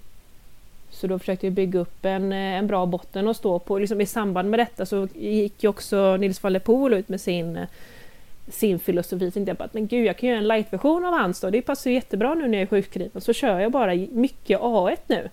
så 0.90 1.06
då 1.06 1.18
försökte 1.18 1.46
jag 1.46 1.52
bygga 1.52 1.80
upp 1.80 2.04
en, 2.04 2.32
eh, 2.32 2.38
en 2.38 2.66
bra 2.66 2.86
botten 2.86 3.28
att 3.28 3.36
stå 3.36 3.58
på. 3.58 3.78
Liksom 3.78 4.00
I 4.00 4.06
samband 4.06 4.50
med 4.50 4.58
detta 4.58 4.86
så 4.86 5.08
gick 5.14 5.62
ju 5.62 5.68
också 5.68 6.16
Nils 6.16 6.42
van 6.42 6.60
Poel 6.60 6.92
ut 6.92 7.08
med 7.08 7.20
sin, 7.20 7.56
eh, 7.56 7.68
sin 8.48 8.78
filosofi. 8.78 9.30
Så 9.30 9.44
jag 9.46 9.56
bara, 9.56 9.68
men 9.72 9.86
gud, 9.86 10.06
jag 10.06 10.16
kan 10.16 10.28
göra 10.28 10.38
en 10.38 10.48
light-version 10.48 11.04
av 11.04 11.14
hans 11.14 11.40
då. 11.40 11.50
Det 11.50 11.62
passar 11.62 11.90
jättebra 11.90 12.34
nu 12.34 12.48
när 12.48 12.58
jag 12.58 12.62
är 12.62 12.66
sjukskriven. 12.66 13.20
Så 13.20 13.32
kör 13.32 13.60
jag 13.60 13.72
bara 13.72 13.94
mycket 13.94 14.60
A1 14.60 14.96
nu. 15.06 15.28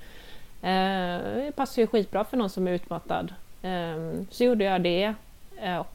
Eh, 0.62 1.46
det 1.46 1.52
passar 1.56 1.82
ju 1.82 1.88
skitbra 1.88 2.24
för 2.24 2.38
någon 2.38 2.50
som 2.50 2.68
är 2.68 2.72
utmattad. 2.72 3.34
Eh, 3.62 4.26
så 4.30 4.44
gjorde 4.44 4.64
jag 4.64 4.82
det. 4.82 5.14
Eh, 5.62 5.78
och 5.78 5.88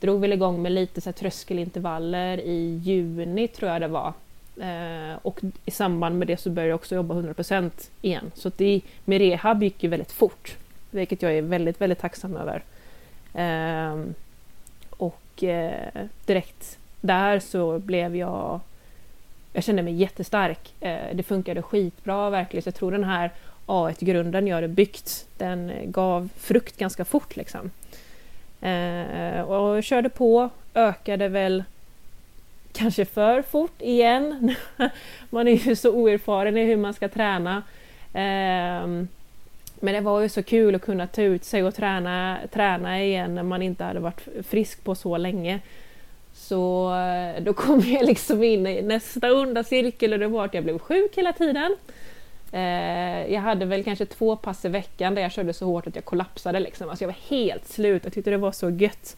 drog 0.00 0.20
väl 0.20 0.32
igång 0.32 0.62
med 0.62 0.72
lite 0.72 1.00
så 1.00 1.08
här 1.08 1.12
tröskelintervaller 1.12 2.40
i 2.40 2.80
juni 2.84 3.48
tror 3.48 3.70
jag 3.70 3.80
det 3.80 3.88
var. 3.88 4.12
Eh, 4.60 5.18
och 5.22 5.40
i 5.64 5.70
samband 5.70 6.18
med 6.18 6.28
det 6.28 6.36
så 6.36 6.50
började 6.50 6.68
jag 6.68 6.76
också 6.76 6.94
jobba 6.94 7.14
100% 7.14 7.90
igen. 8.02 8.30
Så 8.34 8.50
det, 8.56 8.80
med 9.04 9.18
rehab 9.18 9.62
gick 9.62 9.82
ju 9.82 9.88
väldigt 9.88 10.12
fort, 10.12 10.56
vilket 10.90 11.22
jag 11.22 11.32
är 11.32 11.42
väldigt, 11.42 11.80
väldigt 11.80 11.98
tacksam 11.98 12.36
över. 12.36 12.62
Ehm, 13.34 14.14
och 15.02 15.44
eh, 15.44 16.04
direkt 16.26 16.78
där 17.00 17.40
så 17.40 17.78
blev 17.78 18.16
jag... 18.16 18.60
Jag 19.52 19.64
kände 19.64 19.82
mig 19.82 19.94
jättestark. 19.94 20.74
Eh, 20.80 21.14
det 21.14 21.22
funkade 21.22 21.62
skitbra 21.62 22.30
verkligen. 22.30 22.62
Så 22.62 22.66
jag 22.66 22.74
tror 22.74 22.92
den 22.92 23.04
här 23.04 23.30
A1-grunden 23.66 24.46
jag 24.46 24.54
hade 24.54 24.68
byggt, 24.68 25.26
den 25.38 25.72
gav 25.84 26.28
frukt 26.36 26.76
ganska 26.76 27.04
fort 27.04 27.36
liksom. 27.36 27.70
Eh, 28.60 29.40
och 29.40 29.76
jag 29.76 29.84
körde 29.84 30.08
på, 30.08 30.50
ökade 30.74 31.28
väl 31.28 31.64
kanske 32.72 33.04
för 33.04 33.42
fort 33.42 33.82
igen. 33.82 34.54
man 35.30 35.48
är 35.48 35.68
ju 35.68 35.76
så 35.76 35.90
oerfaren 35.90 36.56
i 36.56 36.64
hur 36.64 36.76
man 36.76 36.94
ska 36.94 37.08
träna. 37.08 37.62
Eh, 38.14 39.04
men 39.82 39.94
det 39.94 40.00
var 40.00 40.20
ju 40.20 40.28
så 40.28 40.42
kul 40.42 40.74
att 40.74 40.82
kunna 40.82 41.06
ta 41.06 41.22
ut 41.22 41.44
sig 41.44 41.62
och 41.62 41.74
träna, 41.74 42.38
träna 42.52 43.02
igen 43.02 43.34
när 43.34 43.42
man 43.42 43.62
inte 43.62 43.84
hade 43.84 44.00
varit 44.00 44.28
frisk 44.46 44.84
på 44.84 44.94
så 44.94 45.16
länge. 45.16 45.60
Så 46.34 46.94
eh, 46.94 47.42
då 47.42 47.52
kom 47.52 47.80
jag 47.86 48.06
liksom 48.06 48.42
in 48.42 48.66
i 48.66 48.82
nästa 48.82 49.32
onda 49.32 49.64
cirkel 49.64 50.12
och 50.12 50.18
det 50.18 50.28
var 50.28 50.44
att 50.44 50.54
jag 50.54 50.64
blev 50.64 50.78
sjuk 50.78 51.16
hela 51.16 51.32
tiden. 51.32 51.76
Eh, 52.52 53.32
jag 53.32 53.40
hade 53.40 53.64
väl 53.64 53.84
kanske 53.84 54.06
två 54.06 54.36
pass 54.36 54.64
i 54.64 54.68
veckan 54.68 55.14
där 55.14 55.22
jag 55.22 55.32
körde 55.32 55.52
så 55.52 55.66
hårt 55.66 55.86
att 55.86 55.94
jag 55.94 56.04
kollapsade. 56.04 56.60
Liksom. 56.60 56.88
Alltså 56.88 57.04
jag 57.04 57.08
var 57.08 57.36
helt 57.36 57.68
slut. 57.68 58.04
Jag 58.04 58.12
tyckte 58.12 58.30
det 58.30 58.36
var 58.36 58.52
så 58.52 58.70
gött. 58.70 59.16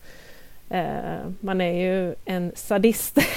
Eh, 0.70 1.16
man 1.40 1.60
är 1.60 1.84
ju 1.84 2.14
en 2.24 2.52
sadist. 2.54 3.18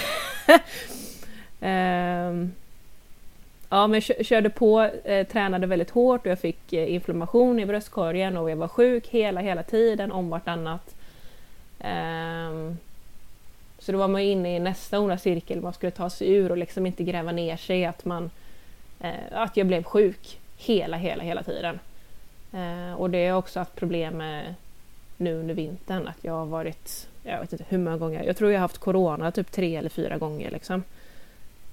ja, 3.70 3.88
men 3.88 4.02
körde 4.02 4.50
på, 4.50 4.82
eh, 5.04 5.28
tränade 5.28 5.68
väldigt 5.68 5.90
hårt 5.90 6.22
och 6.22 6.32
jag 6.32 6.40
fick 6.40 6.74
eh, 6.74 6.94
inflammation 6.94 7.60
i 7.60 7.66
bröstkorgen 7.66 8.38
och 8.38 8.52
jag 8.52 8.56
var 8.56 8.68
sjuk 8.68 9.08
hela, 9.08 9.42
hela 9.42 9.64
tiden 9.64 10.12
om 10.12 10.30
vartannat. 10.30 10.96
Um, 11.80 12.78
så 13.80 13.92
då 13.92 13.98
var 13.98 14.08
man 14.08 14.22
inne 14.22 14.56
i 14.56 14.60
nästa 14.60 15.00
onda 15.00 15.18
cirkel, 15.18 15.62
man 15.62 15.74
skulle 15.74 15.92
ta 15.92 16.10
sig 16.10 16.34
ur 16.34 16.52
och 16.52 16.58
liksom 16.58 16.86
inte 16.86 17.04
gräva 17.04 17.32
ner 17.32 17.58
sig, 17.58 17.86
att 17.86 18.06
man 18.06 18.30
eh, 19.00 19.12
att 19.32 19.58
jag 19.58 19.68
blev 19.68 19.84
sjuk 19.84 20.40
hela, 20.58 20.98
hela, 20.98 21.24
hela 21.24 21.44
tiden. 21.44 21.80
Eh, 22.54 22.94
och 22.94 23.10
det 23.10 23.18
har 23.18 23.26
jag 23.26 23.40
också 23.40 23.60
haft 23.60 23.76
problem 23.76 24.18
med 24.18 24.56
nu 25.18 25.40
under 25.40 25.54
vintern, 25.54 26.08
att 26.08 26.24
jag 26.24 26.34
har 26.34 26.46
varit 26.46 27.08
jag 27.24 27.40
vet 27.40 27.52
inte 27.52 27.66
hur 27.70 27.78
många 27.78 27.98
gånger. 27.98 28.24
Jag 28.24 28.38
tror 28.38 28.52
jag 28.52 28.60
har 28.60 28.62
haft 28.62 28.78
corona 28.78 29.32
typ 29.32 29.52
tre 29.52 29.76
eller 29.76 29.90
fyra 29.90 30.18
gånger 30.18 30.52
liksom. 30.52 30.84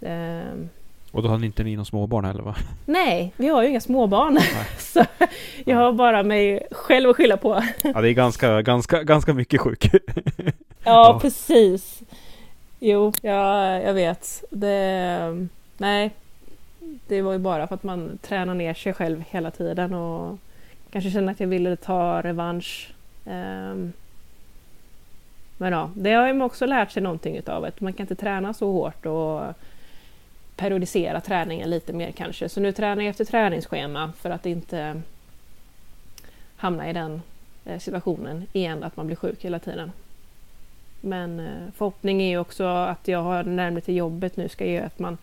Um, 0.01 0.69
och 1.15 1.23
då 1.23 1.29
hade 1.29 1.47
inte 1.47 1.65
ni 1.65 1.77
några 1.77 1.85
småbarn 1.85 2.25
heller 2.25 2.43
va? 2.43 2.55
Nej, 2.87 3.33
vi 3.37 3.49
har 3.49 3.62
ju 3.62 3.69
inga 3.69 3.81
småbarn. 3.81 4.39
så 4.79 5.05
jag 5.65 5.77
har 5.77 5.93
bara 5.93 6.23
mig 6.23 6.67
själv 6.71 7.11
att 7.11 7.17
skylla 7.17 7.37
på. 7.37 7.62
ja, 7.83 8.01
det 8.01 8.09
är 8.09 8.12
ganska, 8.12 8.62
ganska, 8.62 9.03
ganska 9.03 9.35
mycket 9.35 9.61
sjuk. 9.61 9.91
ja, 9.95 10.53
ja, 10.85 11.19
precis. 11.23 12.03
Jo, 12.81 13.12
ja, 13.23 13.67
jag 13.81 13.95
vet. 13.95 14.45
Det, 14.51 15.49
nej, 15.77 16.11
det 17.07 17.23
var 17.23 17.33
ju 17.33 17.39
bara 17.39 17.67
för 17.67 17.75
att 17.75 17.83
man 17.83 18.19
tränar 18.23 18.55
ner 18.55 18.75
sig 18.75 18.93
själv 18.93 19.25
hela 19.31 19.51
tiden 19.51 19.95
och 19.95 20.39
kanske 20.91 21.11
känner 21.11 21.33
att 21.33 21.41
jag 21.41 21.49
ville 21.49 21.77
ta 21.77 22.23
revansch. 22.23 22.95
Um, 23.25 23.93
men 25.57 25.73
ja, 25.73 25.91
det 25.95 26.12
har 26.12 26.33
man 26.33 26.43
också 26.43 26.67
lärt 26.67 26.91
sig 26.91 27.03
någonting 27.03 27.37
utav. 27.37 27.65
Att 27.65 27.81
man 27.81 27.93
kan 27.93 28.05
inte 28.05 28.15
träna 28.15 28.55
så 28.55 28.73
hårt 28.73 29.07
och 29.07 29.43
periodisera 30.57 31.21
träningen 31.21 31.71
lite 31.71 31.93
mer 31.93 32.11
kanske. 32.13 32.49
Så 32.49 32.61
nu 32.61 32.73
tränar 32.73 33.03
jag 33.03 33.11
efter 33.11 33.25
träningsschema 33.25 34.13
för 34.13 34.31
att 34.31 34.47
inte 34.47 35.03
hamna 36.57 36.91
i 36.91 36.93
den 36.93 37.23
eh, 37.65 37.79
situationen 37.79 38.47
igen, 38.53 38.83
att 38.83 38.97
man 38.97 39.07
blir 39.07 39.17
sjuk 39.17 39.45
hela 39.45 39.59
tiden. 39.59 39.93
Men 41.01 41.37
förhoppningen 41.37 41.73
förhoppning 41.73 42.23
är 42.23 42.29
ju 42.29 42.39
också 42.39 42.65
att 42.65 43.09
jag 43.09 43.23
har 43.23 43.43
närmare 43.43 43.81
till 43.81 43.97
jobbet 43.97 44.37
nu 44.37 44.49
ska 44.49 44.67
göra 44.67 44.87
att 44.87 44.99
man, 44.99 45.19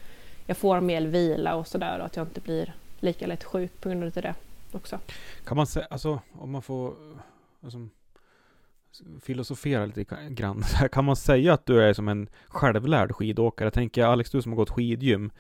jag 0.46 0.58
får 0.58 0.82
mer 0.82 1.02
vila 1.02 1.56
och 1.56 1.68
sådär 1.68 2.00
och 2.00 2.06
att 2.06 2.16
jag 2.16 2.28
inte 2.28 2.42
blir 2.42 2.74
lika 3.00 3.28
lätt 3.28 3.44
sjuk 3.44 3.82
på 3.82 3.90
grund 3.90 4.04
av 4.04 4.12
det 4.12 4.34
också. 4.72 5.00
Kan 5.46 5.58
man 5.58 5.68
säga, 5.68 5.88
alltså 5.90 6.20
om 6.40 6.52
man 6.52 6.62
får 6.62 6.88
eh, 6.88 6.94
alltså, 7.64 7.88
filosofera 9.22 9.86
lite 9.86 10.06
grann. 10.30 10.64
Kan 10.92 11.06
man 11.06 11.16
säga 11.16 11.54
att 11.54 11.66
du 11.66 11.82
är 11.82 11.94
som 11.94 12.08
en 12.08 12.30
självlärd 12.48 13.12
skidåkare? 13.12 13.66
Jag 13.66 13.74
tänker 13.74 14.04
Alex, 14.04 14.32
du 14.32 14.42
som 14.42 14.52
har 14.52 14.58
gått 14.58 14.70
skidgym 14.70 15.32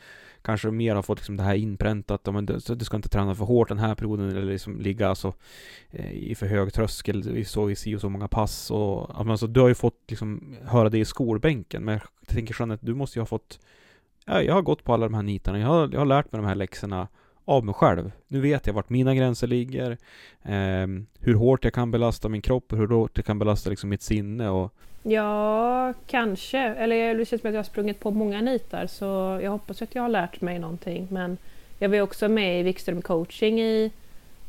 kanske 0.42 0.72
mer 0.72 0.96
har 0.96 1.02
fått 1.02 1.18
liksom 1.18 1.38
det 1.38 1.44
här 1.44 1.56
inpräntat. 1.56 2.34
Men 2.34 2.46
du, 2.46 2.60
ska 2.60 2.96
inte 2.96 3.10
träna 3.10 3.36
för 3.36 3.46
hårt 3.46 3.70
den 3.70 3.80
här 3.80 3.96
perioden 3.96 4.30
eller 4.30 4.52
liksom 4.52 4.80
ligga 4.80 5.10
alltså, 5.10 5.34
i 6.12 6.36
för 6.36 6.46
hög 6.46 6.74
tröskel 6.74 7.38
i 7.38 7.46
så, 7.46 7.70
i 7.70 7.76
si 7.76 7.96
och 7.96 8.02
så 8.02 8.10
många 8.10 8.28
pass. 8.28 8.72
Och, 8.72 9.20
alltså, 9.30 9.48
du 9.48 9.60
har 9.60 9.68
ju 9.68 9.76
fått 9.76 10.04
liksom 10.08 10.56
höra 10.64 10.90
det 10.90 11.00
i 11.00 11.06
skolbänken. 11.06 11.86
Men 11.86 11.94
jag 11.94 12.28
tänker 12.28 12.56
Jeanette, 12.60 12.86
du 12.86 12.94
måste 12.94 13.20
ju 13.20 13.22
ha 13.22 13.28
fått 13.28 13.60
ja, 14.26 14.42
jag 14.42 14.54
har 14.54 14.62
gått 14.62 14.84
på 14.84 14.94
alla 14.94 15.06
de 15.06 15.14
här 15.14 15.24
nitarna. 15.24 15.60
Jag 15.60 15.68
har, 15.68 15.90
jag 15.92 16.00
har 16.00 16.06
lärt 16.06 16.32
mig 16.32 16.42
de 16.42 16.48
här 16.48 16.56
läxorna 16.56 17.08
av 17.46 17.66
mig 17.66 17.74
själv. 17.74 18.12
Nu 18.28 18.42
vet 18.42 18.68
jag 18.68 18.74
vart 18.74 18.90
mina 18.90 19.16
gränser 19.16 19.48
ligger, 19.48 19.92
eh, 20.44 20.88
hur 21.20 21.34
hårt 21.34 21.64
jag 21.64 21.74
kan 21.74 21.92
belasta 21.92 22.30
min 22.30 22.42
kropp, 22.42 22.74
hur 22.74 22.88
hårt 22.88 23.12
jag 23.18 23.26
kan 23.26 23.40
belasta 23.40 23.70
liksom 23.70 23.90
mitt 23.90 24.02
sinne 24.02 24.50
och... 24.50 24.74
Ja, 25.04 25.94
kanske. 26.08 26.60
Eller 26.60 27.16
det 27.16 27.26
känns 27.26 27.42
som 27.42 27.48
att 27.48 27.54
jag 27.54 27.60
har 27.60 27.64
sprungit 27.64 28.00
på 28.00 28.12
många 28.12 28.42
nitar 28.42 28.88
så 28.88 29.40
jag 29.44 29.52
hoppas 29.52 29.82
att 29.82 29.96
jag 29.96 30.02
har 30.02 30.10
lärt 30.10 30.42
mig 30.42 30.60
någonting. 30.60 31.08
Men 31.12 31.38
jag 31.80 31.90
var 31.90 32.02
också 32.02 32.30
med 32.30 32.60
i 32.60 32.64
Wikström 32.64 33.02
coaching 33.02 33.62
i, 33.62 33.92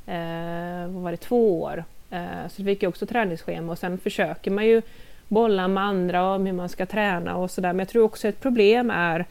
eh, 0.06 0.92
vad 0.92 1.02
var 1.02 1.10
det, 1.10 1.16
två 1.16 1.62
år. 1.62 1.84
Eh, 2.10 2.48
så 2.50 2.64
fick 2.64 2.82
jag 2.82 2.88
också 2.88 3.06
träningsschema 3.06 3.72
och 3.72 3.78
sen 3.78 3.98
försöker 3.98 4.50
man 4.50 4.66
ju 4.66 4.82
bolla 5.28 5.68
med 5.68 5.84
andra 5.84 6.34
om 6.34 6.46
hur 6.46 6.52
man 6.52 6.68
ska 6.68 6.86
träna 6.86 7.36
och 7.36 7.50
sådär. 7.50 7.72
Men 7.72 7.78
jag 7.78 7.88
tror 7.88 8.04
också 8.04 8.28
ett 8.28 8.40
problem 8.40 8.90
är 8.90 9.18
Eh, 9.20 9.26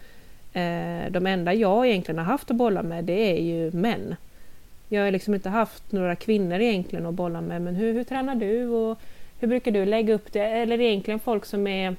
Eh, 0.54 1.12
de 1.12 1.28
enda 1.28 1.54
jag 1.54 1.88
egentligen 1.88 2.18
har 2.18 2.26
haft 2.26 2.52
att 2.52 2.58
bolla 2.58 2.84
med 2.84 3.04
det 3.04 3.32
är 3.32 3.42
ju 3.42 3.72
män. 3.72 4.16
Jag 4.90 5.04
har 5.04 5.12
liksom 5.12 5.34
inte 5.34 5.50
haft 5.50 5.92
några 5.92 6.16
kvinnor 6.16 6.60
egentligen 6.60 7.06
att 7.06 7.14
bolla 7.14 7.42
med. 7.42 7.62
Men 7.62 7.76
hur, 7.76 7.94
hur 7.94 8.04
tränar 8.04 8.36
du 8.36 8.68
och 8.68 9.00
hur 9.40 9.48
brukar 9.48 9.72
du 9.72 9.86
lägga 9.86 10.14
upp 10.14 10.34
det? 10.34 10.46
Eller 10.46 10.82
egentligen 10.82 11.20
folk 11.20 11.46
som 11.46 11.68
är... 11.68 11.96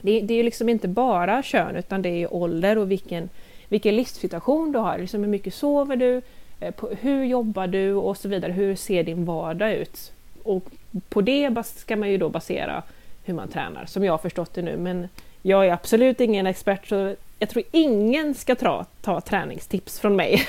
Det, 0.00 0.20
det 0.20 0.34
är 0.34 0.38
ju 0.38 0.42
liksom 0.42 0.68
inte 0.68 0.88
bara 0.88 1.42
kön 1.42 1.76
utan 1.76 2.02
det 2.02 2.08
är 2.08 2.34
ålder 2.34 2.78
och 2.78 2.90
vilken, 2.90 3.28
vilken 3.68 3.96
livssituation 3.96 4.72
du 4.72 4.78
har. 4.78 4.98
Liksom 4.98 5.20
hur 5.20 5.30
mycket 5.30 5.54
sover 5.54 5.96
du? 5.96 6.22
Eh, 6.60 6.74
hur 7.00 7.24
jobbar 7.24 7.66
du? 7.66 7.92
Och 7.92 8.16
så 8.16 8.28
vidare. 8.28 8.52
Hur 8.52 8.76
ser 8.76 9.04
din 9.04 9.24
vardag 9.24 9.72
ut? 9.72 10.12
Och 10.42 10.64
på 11.08 11.20
det 11.20 11.66
ska 11.66 11.96
man 11.96 12.10
ju 12.10 12.18
då 12.18 12.28
basera 12.28 12.82
hur 13.24 13.34
man 13.34 13.48
tränar, 13.48 13.86
som 13.86 14.04
jag 14.04 14.12
har 14.12 14.18
förstått 14.18 14.54
det 14.54 14.62
nu. 14.62 14.76
Men 14.76 15.08
jag 15.42 15.66
är 15.66 15.72
absolut 15.72 16.20
ingen 16.20 16.46
expert 16.46 16.86
så 16.86 17.14
jag 17.44 17.50
tror 17.50 17.64
ingen 17.70 18.34
ska 18.34 18.54
ta, 18.54 18.86
ta 19.02 19.20
träningstips 19.20 20.00
från 20.00 20.16
mig. 20.16 20.46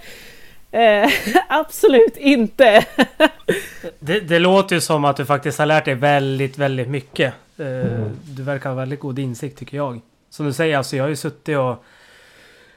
eh, 0.70 1.10
absolut 1.48 2.16
inte. 2.16 2.86
det, 3.98 4.20
det, 4.20 4.38
låter 4.38 4.74
ju 4.74 4.80
som 4.80 5.04
att 5.04 5.16
du 5.16 5.24
faktiskt 5.24 5.58
har 5.58 5.66
lärt 5.66 5.84
dig 5.84 5.94
väldigt, 5.94 6.58
väldigt 6.58 6.88
mycket. 6.88 7.34
Eh, 7.56 7.66
mm. 7.66 8.10
Du 8.24 8.42
verkar 8.42 8.70
ha 8.70 8.76
väldigt 8.76 9.00
god 9.00 9.18
insikt 9.18 9.58
tycker 9.58 9.76
jag. 9.76 10.00
Som 10.30 10.46
du 10.46 10.52
säger, 10.52 10.76
alltså 10.76 10.96
jag 10.96 11.04
har 11.04 11.08
ju 11.08 11.16
suttit 11.16 11.58
och 11.58 11.84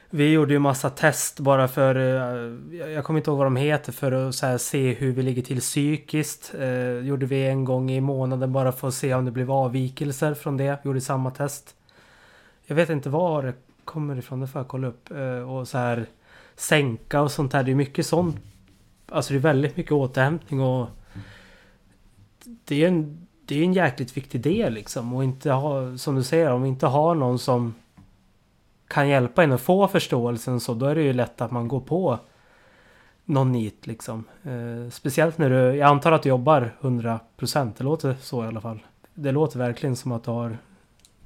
Vi 0.10 0.32
gjorde 0.32 0.54
ju 0.54 0.60
massa 0.60 0.90
test 0.90 1.40
bara 1.40 1.68
för, 1.68 1.96
eh, 1.96 2.90
jag 2.92 3.04
kommer 3.04 3.20
inte 3.20 3.30
ihåg 3.30 3.38
vad 3.38 3.48
de 3.48 3.56
heter, 3.56 3.92
för 3.92 4.12
att 4.12 4.36
så 4.36 4.46
här, 4.46 4.58
se 4.58 4.94
hur 4.94 5.12
vi 5.12 5.22
ligger 5.22 5.42
till 5.42 5.60
psykiskt. 5.60 6.54
Eh, 6.60 7.08
gjorde 7.08 7.26
vi 7.26 7.48
en 7.48 7.66
gång 7.66 7.92
i 7.92 8.02
månaden 8.02 8.54
bara 8.54 8.72
för 8.72 8.88
att 8.88 8.94
se 8.94 9.14
om 9.14 9.26
det 9.26 9.32
blev 9.32 9.52
avvikelser 9.52 10.34
från 10.34 10.58
det. 10.58 10.78
Gjorde 10.84 11.02
samma 11.02 11.32
test. 11.32 11.77
Jag 12.70 12.76
vet 12.76 12.90
inte 12.90 13.10
var 13.10 13.44
det 13.44 13.54
kommer 13.86 14.18
ifrån, 14.18 14.40
det 14.40 14.48
får 14.48 14.60
jag 14.60 14.68
kolla 14.68 14.88
upp. 14.88 15.12
Eh, 15.12 15.52
och 15.52 15.68
så 15.68 15.78
här 15.78 16.06
sänka 16.56 17.22
och 17.22 17.32
sånt 17.32 17.52
där. 17.52 17.64
Det 17.64 17.72
är 17.72 17.76
mycket 17.76 18.06
sånt. 18.06 18.36
Alltså 19.10 19.34
det 19.34 19.40
är 19.40 19.42
väldigt 19.42 19.78
mycket 19.78 19.92
återhämtning 19.92 20.62
och 20.62 20.88
det 22.66 22.84
är 22.84 22.88
en, 22.88 23.28
det 23.46 23.60
är 23.60 23.64
en 23.64 23.74
jäkligt 23.74 24.18
viktig 24.18 24.42
del 24.42 24.74
liksom. 24.74 25.14
Och 25.14 25.24
inte 25.24 25.52
ha, 25.52 25.98
som 25.98 26.16
du 26.16 26.24
säger, 26.24 26.52
om 26.52 26.62
vi 26.62 26.70
inte 26.70 26.88
har 26.88 27.16
någon 27.16 27.40
som 27.40 27.74
kan 28.88 29.10
hjälpa 29.10 29.44
en 29.44 29.52
att 29.52 29.62
få 29.62 29.88
förståelsen 29.88 30.60
så 30.60 30.74
då 30.74 30.86
är 30.86 30.96
det 30.96 31.02
ju 31.02 31.14
lätt 31.14 31.42
att 31.42 31.52
man 31.52 31.68
går 31.68 31.82
på 31.82 32.20
någon 33.26 33.52
nit 33.52 33.88
liksom. 33.88 34.24
Eh, 34.44 34.90
speciellt 34.92 35.38
när 35.38 35.50
du, 35.50 35.56
jag 35.56 35.90
antar 35.90 36.12
att 36.12 36.24
du 36.24 36.30
jobbar 36.30 36.76
100%, 36.82 37.74
det 37.78 37.84
låter 37.84 38.16
så 38.22 38.44
i 38.44 38.48
alla 38.48 38.62
fall. 38.62 38.80
Det 39.14 39.32
låter 39.32 39.60
verkligen 39.60 39.96
som 39.96 40.12
att 40.12 40.24
du 40.24 40.32
har 40.32 40.58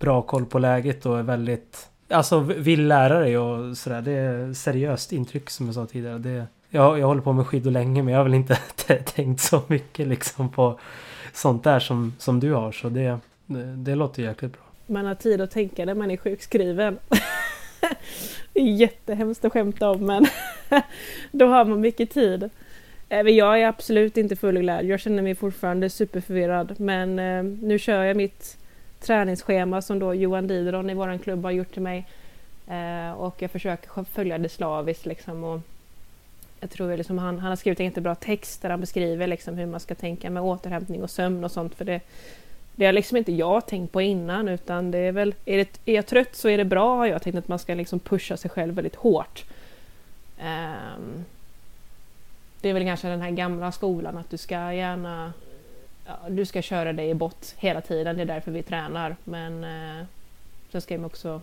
bra 0.02 0.22
koll 0.22 0.46
på 0.46 0.60
läget 0.60 1.06
och 1.06 1.20
är 1.20 1.24
väldigt, 1.24 1.90
alltså 2.10 2.40
vill 2.40 2.88
lära 2.88 3.20
dig 3.20 3.38
och 3.38 3.78
sådär. 3.78 4.02
Det 4.02 4.12
är 4.12 4.54
seriöst 4.54 5.12
intryck 5.12 5.50
som 5.50 5.66
jag 5.66 5.76
sa 5.76 5.86
tidigare. 5.86 6.18
Det, 6.18 6.46
jag, 6.70 7.00
jag 7.00 7.08
håller 7.08 7.22
på 7.22 7.34
med 7.34 7.48
skidor 7.48 7.72
länge 7.72 8.04
men 8.04 8.14
jag 8.14 8.20
har 8.20 8.24
väl 8.24 8.34
inte 8.34 8.56
tänkt 9.16 9.42
så 9.42 9.62
mycket 9.68 10.08
liksom 10.08 10.50
på 10.50 10.80
sånt 11.34 11.64
där 11.64 11.80
som, 11.80 12.14
som 12.20 12.40
du 12.40 12.54
har. 12.54 12.72
Så 12.72 12.90
det, 12.90 13.18
det, 13.46 13.64
det 13.76 13.96
låter 13.96 14.24
jäkligt 14.24 14.52
bra. 14.52 14.62
Man 14.86 15.06
har 15.06 15.16
tid 15.16 15.42
att 15.42 15.52
tänka 15.52 15.86
när 15.86 15.96
man 15.96 16.12
är 16.12 16.18
sjukskriven. 16.18 16.98
det 18.54 18.60
är 18.60 18.74
jättehemskt 18.74 19.46
att 19.46 19.54
skämta 19.54 19.90
om 19.90 20.06
men 20.06 20.26
då 21.32 21.48
har 21.48 21.66
man 21.66 21.82
mycket 21.82 22.12
tid. 22.12 22.50
Eh, 23.10 23.20
jag 23.20 23.62
är 23.62 23.68
absolut 23.68 24.18
inte 24.18 24.36
fullglad. 24.36 24.86
Jag 24.86 25.00
känner 25.00 25.24
mig 25.24 25.36
fortfarande 25.36 25.90
superförvirrad 25.90 26.80
men 26.80 27.20
eh, 27.20 27.44
nu 27.44 27.80
kör 27.80 28.04
jag 28.04 28.18
mitt 28.18 28.58
träningsschema 29.02 29.82
som 29.82 30.00
då 30.00 30.14
Johan 30.14 30.48
Didron 30.48 30.90
i 30.90 30.94
våran 30.94 31.20
klubb 31.20 31.44
har 31.44 31.52
gjort 31.52 31.74
till 31.74 31.82
mig. 31.82 32.08
Eh, 32.68 33.12
och 33.12 33.42
jag 33.42 33.52
försöker 33.52 34.04
följa 34.04 34.38
det 34.38 34.50
slaviskt 34.50 35.06
liksom. 35.06 35.44
Och 35.44 35.62
jag 36.60 36.70
tror 36.70 36.98
liksom 36.98 37.18
han, 37.18 37.40
han 37.40 37.50
har 37.50 37.56
skrivit 37.56 37.80
en 37.80 37.86
jättebra 37.86 38.16
text 38.16 38.62
där 38.62 38.70
han 38.70 38.80
beskriver 38.80 39.28
liksom 39.28 39.58
hur 39.58 39.66
man 39.66 39.80
ska 39.80 39.96
tänka 39.96 40.30
med 40.30 40.44
återhämtning 40.44 41.04
och 41.04 41.10
sömn 41.10 41.44
och 41.44 41.52
sånt. 41.52 41.76
För 41.76 41.86
det, 41.86 42.02
det 42.76 42.86
har 42.86 42.94
liksom 42.94 43.18
inte 43.18 43.32
jag 43.32 43.66
tänkt 43.66 43.92
på 43.92 44.02
innan 44.02 44.48
utan 44.48 44.92
det 44.92 44.98
är 44.98 45.12
väl, 45.12 45.36
är, 45.46 45.58
det, 45.58 45.80
är 45.86 45.96
jag 45.96 46.08
trött 46.08 46.36
så 46.36 46.50
är 46.50 46.58
det 46.58 46.66
bra 46.66 46.96
har 46.96 47.06
jag 47.06 47.22
tänkt 47.22 47.36
att 47.36 47.48
man 47.48 47.60
ska 47.60 47.74
liksom 47.74 48.00
pusha 48.00 48.38
sig 48.38 48.52
själv 48.52 48.74
väldigt 48.74 48.96
hårt. 48.96 49.44
Eh, 50.40 51.02
det 52.62 52.70
är 52.70 52.74
väl 52.74 52.84
kanske 52.84 53.08
den 53.08 53.22
här 53.22 53.32
gamla 53.32 53.72
skolan 53.72 54.18
att 54.18 54.30
du 54.30 54.38
ska 54.38 54.74
gärna 54.74 55.34
ja, 56.06 56.20
du 56.30 56.46
ska 56.46 56.62
köra 56.62 56.94
dig 56.94 57.10
i 57.10 57.14
bott 57.14 57.56
hela 57.58 57.82
tiden, 57.82 58.16
det 58.16 58.22
är 58.22 58.26
därför 58.26 58.52
vi 58.52 58.64
tränar. 58.64 59.16
Men 59.24 59.64
eh, 59.64 60.06
sen 60.72 60.82
ska 60.82 60.98
man 60.98 61.06
också 61.06 61.42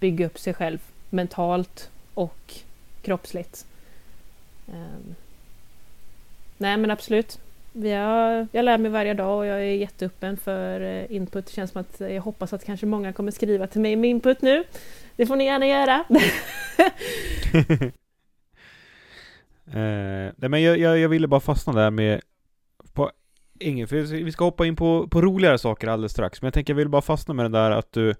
bygga 0.00 0.26
upp 0.26 0.38
sig 0.38 0.54
själv 0.54 0.78
mentalt 1.10 1.90
och 2.14 2.54
kroppsligt. 3.02 3.66
Um, 4.66 5.14
nej 6.58 6.76
men 6.76 6.90
absolut, 6.90 7.38
har, 7.74 8.48
jag 8.52 8.64
lär 8.64 8.78
mig 8.78 8.90
varje 8.90 9.14
dag 9.14 9.38
och 9.38 9.46
jag 9.46 9.58
är 9.58 9.74
jätteöppen 9.74 10.36
för 10.36 10.80
eh, 10.80 11.16
input. 11.16 11.46
Det 11.46 11.52
känns 11.52 11.70
som 11.70 11.80
att 11.80 12.00
jag 12.00 12.22
hoppas 12.22 12.52
att 12.52 12.64
kanske 12.64 12.86
många 12.86 13.12
kommer 13.12 13.30
skriva 13.30 13.66
till 13.66 13.80
mig 13.80 13.96
med 13.96 14.10
input 14.10 14.42
nu. 14.42 14.64
Det 15.16 15.26
får 15.26 15.36
ni 15.36 15.44
gärna 15.44 15.66
göra. 15.66 16.04
uh, 16.08 16.18
nej 20.36 20.48
men 20.48 20.62
jag, 20.62 20.78
jag, 20.78 20.98
jag, 20.98 21.08
ville 21.08 21.26
bara 21.26 21.40
fastna 21.40 21.72
där 21.72 21.90
med 21.90 22.20
ingen, 23.60 23.88
för 23.88 23.96
vi 24.24 24.32
ska 24.32 24.44
hoppa 24.44 24.66
in 24.66 24.76
på, 24.76 25.08
på 25.08 25.22
roligare 25.22 25.58
saker 25.58 25.88
alldeles 25.88 26.12
strax, 26.12 26.42
men 26.42 26.46
jag 26.46 26.54
tänker 26.54 26.72
jag 26.72 26.76
vill 26.76 26.88
bara 26.88 27.02
fastna 27.02 27.34
med 27.34 27.44
den 27.44 27.52
där 27.52 27.70
att 27.70 27.92
du, 27.92 28.10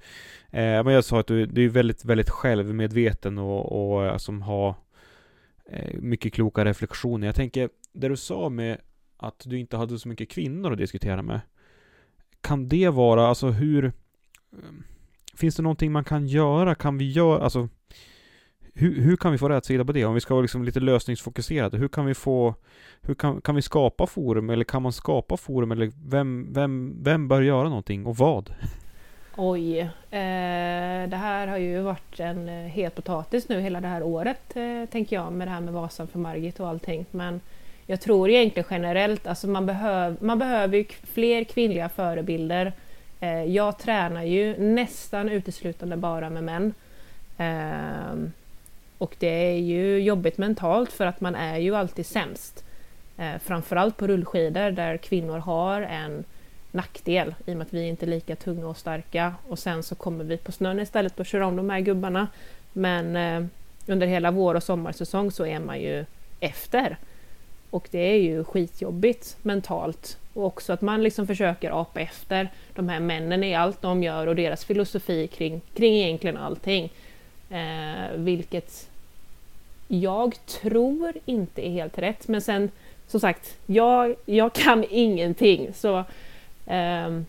eh, 0.51 0.85
men 0.85 0.87
jag 0.87 1.05
sa 1.05 1.20
att 1.20 1.26
du, 1.26 1.47
du 1.47 1.64
är 1.64 1.68
väldigt, 1.68 2.05
väldigt 2.05 2.30
självmedveten 2.30 3.39
och, 3.39 3.95
och 3.95 4.07
eh, 4.07 4.16
som 4.16 4.43
har 4.43 4.74
eh, 5.70 5.95
mycket 5.95 6.32
kloka 6.32 6.64
reflektioner. 6.64 7.26
Jag 7.26 7.37
tänker, 7.37 7.68
det 7.93 8.09
du 8.09 8.16
sa 8.16 8.49
med 8.49 8.78
att 9.16 9.43
du 9.47 9.59
inte 9.59 9.76
hade 9.76 9.99
så 9.99 10.09
mycket 10.09 10.30
kvinnor 10.30 10.72
att 10.72 10.78
diskutera 10.78 11.22
med. 11.22 11.41
Kan 12.41 12.68
det 12.68 12.89
vara, 12.89 13.26
alltså 13.26 13.49
hur... 13.49 13.85
Eh, 13.85 13.91
finns 15.37 15.57
det 15.57 15.62
någonting 15.62 15.93
man 15.93 16.05
kan 16.05 16.26
göra? 16.26 16.74
Kan 16.74 16.99
vi 16.99 17.11
göra, 17.11 17.43
alltså... 17.45 17.68
Hur, 18.77 19.01
hur 19.01 19.16
kan 19.16 19.33
vi 19.33 19.39
få 19.39 19.49
rätt 19.49 19.64
sida 19.64 19.85
på 19.85 19.93
det? 19.93 20.05
Om 20.05 20.14
vi 20.14 20.20
ska 20.20 20.35
vara 20.35 20.43
liksom 20.43 20.64
lite 20.64 20.81
lösningsfokuserade, 20.81 21.79
hur 21.79 21.89
kan 21.89 22.07
vi 22.07 22.14
få... 22.14 22.55
Hur 23.03 23.14
kan, 23.14 23.41
kan 23.41 23.55
vi 23.55 23.62
skapa 23.62 24.07
forum, 24.07 24.51
eller 24.51 24.64
kan 24.64 24.83
man 24.83 24.93
skapa 24.93 25.37
forum, 25.37 25.72
eller 25.72 25.93
vem, 26.09 26.53
vem, 26.53 26.97
vem 27.03 27.29
bör 27.29 27.43
göra 27.43 27.68
någonting 27.68 28.07
och 28.07 28.16
vad? 28.16 28.55
Oj, 29.37 29.79
eh, 30.11 31.09
det 31.09 31.16
här 31.16 31.47
har 31.47 31.59
ju 31.59 31.81
varit 31.81 32.20
en 32.20 32.49
eh, 32.49 32.55
het 32.55 32.95
potatis 32.95 33.49
nu 33.49 33.61
hela 33.61 33.81
det 33.81 33.89
här 33.89 34.03
året, 34.03 34.57
eh, 34.57 34.89
tänker 34.91 35.16
jag, 35.16 35.33
med 35.33 35.47
det 35.47 35.53
här 35.53 35.61
med 35.61 35.75
Vasan 35.75 36.07
för 36.07 36.18
Margit 36.18 36.61
och 36.61 36.68
allting. 36.68 37.07
Men 37.11 37.41
jag 37.87 38.01
tror 38.01 38.31
egentligen 38.31 38.66
generellt, 38.70 39.27
alltså 39.27 39.47
man, 39.47 39.66
behöv, 39.66 40.16
man 40.20 40.39
behöver 40.39 40.77
ju 40.77 40.85
fler 41.03 41.45
kvinnliga 41.45 41.89
förebilder. 41.89 42.72
Eh, 43.20 43.45
jag 43.45 43.79
tränar 43.79 44.22
ju 44.22 44.59
nästan 44.59 45.29
uteslutande 45.29 45.97
bara 45.97 46.31
med 46.31 46.45
män. 46.45 46.75
Ehm, 47.39 48.33
och 48.99 49.16
det 49.18 49.53
är 49.53 49.59
ju 49.59 49.99
jobbigt 49.99 50.38
mentalt 50.38 50.92
för 50.92 51.07
att 51.07 51.20
man 51.20 51.34
är 51.34 51.59
ju 51.59 51.76
alltid 51.76 52.07
sämst. 52.07 52.64
Eh, 53.18 53.38
framförallt 53.45 53.97
på 53.97 54.07
rullskidor 54.07 54.70
där 54.70 54.97
kvinnor 54.97 55.38
har 55.38 55.82
en 55.82 56.24
nackdel 56.70 57.34
i 57.47 57.53
och 57.53 57.57
med 57.57 57.66
att 57.66 57.74
vi 57.74 57.88
inte 57.88 58.07
är 58.07 58.11
lika 58.11 58.36
tunga 58.36 58.68
och 58.68 58.76
starka. 58.76 59.34
Och 59.49 59.59
sen 59.59 59.82
så 59.82 59.95
kommer 59.95 60.24
vi 60.24 60.36
på 60.36 60.53
snön 60.53 60.80
istället 60.80 61.20
och 61.20 61.26
kör 61.26 61.40
om 61.40 61.57
de 61.57 61.70
här 61.70 61.80
gubbarna. 61.80 62.28
Men 62.72 63.16
eh, 63.16 63.49
under 63.86 64.07
hela 64.07 64.30
vår 64.30 64.55
och 64.55 64.62
sommarsäsong 64.62 65.30
så 65.30 65.47
är 65.47 65.61
man 65.61 65.80
ju 65.80 66.05
efter. 66.40 66.97
Och 67.70 67.88
det 67.90 67.99
är 67.99 68.16
ju 68.16 68.45
skitjobbigt 68.45 69.36
mentalt. 69.42 70.18
Och 70.32 70.45
också 70.45 70.72
att 70.72 70.80
man 70.80 71.03
liksom 71.03 71.26
försöker 71.26 71.80
apa 71.80 72.01
efter 72.01 72.49
de 72.74 72.88
här 72.88 73.01
männen 73.01 73.45
i 73.45 73.55
allt 73.55 73.82
de 73.82 74.03
gör 74.03 74.26
och 74.26 74.36
deras 74.36 74.64
filosofi 74.64 75.26
kring, 75.26 75.61
kring 75.74 75.95
egentligen 75.95 76.36
allting. 76.36 76.92
Eh, 77.55 78.16
vilket 78.16 78.90
jag 79.88 80.46
tror 80.46 81.12
inte 81.24 81.66
är 81.66 81.70
helt 81.70 81.98
rätt. 81.98 82.28
Men 82.28 82.40
sen 82.40 82.70
som 83.07 83.20
sagt, 83.20 83.57
jag, 83.66 84.14
jag 84.24 84.52
kan 84.52 84.84
ingenting. 84.90 85.72
Så 85.74 85.98
eh, 86.66 87.20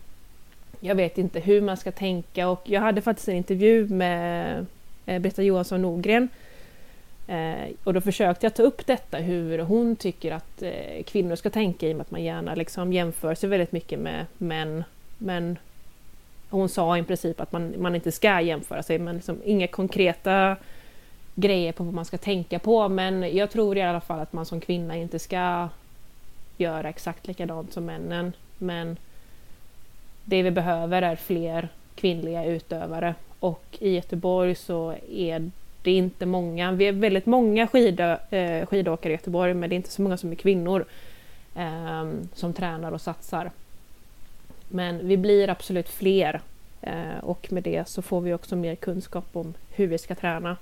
jag 0.80 0.94
vet 0.94 1.18
inte 1.18 1.40
hur 1.40 1.60
man 1.60 1.76
ska 1.76 1.92
tänka 1.92 2.48
och 2.48 2.62
jag 2.64 2.80
hade 2.80 3.02
faktiskt 3.02 3.28
en 3.28 3.36
intervju 3.36 3.88
med 3.88 4.66
eh, 5.06 5.18
Britta 5.18 5.42
Johansson 5.42 5.82
Norgren 5.82 6.28
Eh, 7.26 7.70
och 7.84 7.94
då 7.94 8.00
försökte 8.00 8.46
jag 8.46 8.54
ta 8.54 8.62
upp 8.62 8.86
detta, 8.86 9.18
hur 9.18 9.58
hon 9.58 9.96
tycker 9.96 10.32
att 10.32 10.62
eh, 10.62 11.02
kvinnor 11.06 11.36
ska 11.36 11.50
tänka 11.50 11.88
i 11.88 11.92
och 11.92 11.96
med 11.96 12.04
att 12.04 12.10
man 12.10 12.24
gärna 12.24 12.54
liksom 12.54 12.92
jämför 12.92 13.34
sig 13.34 13.48
väldigt 13.48 13.72
mycket 13.72 13.98
med 13.98 14.26
män. 14.38 14.84
Men 15.18 15.58
hon 16.50 16.68
sa 16.68 16.98
i 16.98 17.02
princip 17.02 17.40
att 17.40 17.52
man, 17.52 17.74
man 17.78 17.94
inte 17.94 18.12
ska 18.12 18.40
jämföra 18.40 18.82
sig, 18.82 18.98
men 18.98 19.14
liksom 19.14 19.40
inga 19.44 19.66
konkreta 19.66 20.56
grejer 21.34 21.72
på 21.72 21.84
vad 21.84 21.94
man 21.94 22.04
ska 22.04 22.18
tänka 22.18 22.58
på. 22.58 22.88
Men 22.88 23.36
jag 23.36 23.50
tror 23.50 23.76
i 23.76 23.82
alla 23.82 24.00
fall 24.00 24.20
att 24.20 24.32
man 24.32 24.46
som 24.46 24.60
kvinna 24.60 24.96
inte 24.96 25.18
ska 25.18 25.68
göra 26.56 26.88
exakt 26.88 27.26
likadant 27.26 27.72
som 27.72 27.84
männen. 27.84 28.32
Men 28.58 28.96
det 30.24 30.42
vi 30.42 30.50
behöver 30.50 31.02
är 31.02 31.16
fler 31.16 31.68
kvinnliga 31.94 32.44
utövare 32.44 33.14
och 33.40 33.64
i 33.78 33.94
Göteborg 33.94 34.54
så 34.54 34.94
är 35.10 35.50
det 35.82 35.90
inte 35.90 36.26
många, 36.26 36.72
vi 36.72 36.86
är 36.86 36.92
väldigt 36.92 37.26
många 37.26 37.66
skidå, 37.66 38.18
eh, 38.30 38.66
skidåkare 38.66 39.12
i 39.12 39.16
Göteborg 39.16 39.54
men 39.54 39.70
det 39.70 39.74
är 39.74 39.76
inte 39.76 39.90
så 39.90 40.02
många 40.02 40.16
som 40.16 40.32
är 40.32 40.36
kvinnor 40.36 40.84
eh, 41.56 42.10
som 42.34 42.52
tränar 42.52 42.92
och 42.92 43.00
satsar. 43.00 43.50
Men 44.68 45.08
vi 45.08 45.16
blir 45.16 45.50
absolut 45.50 45.88
fler 45.88 46.40
eh, 46.80 47.18
och 47.22 47.52
med 47.52 47.62
det 47.62 47.88
så 47.88 48.02
får 48.02 48.20
vi 48.20 48.34
också 48.34 48.56
mer 48.56 48.74
kunskap 48.74 49.26
om 49.32 49.54
hur 49.70 49.86
vi 49.86 49.98
ska 49.98 50.14
träna. 50.14 50.56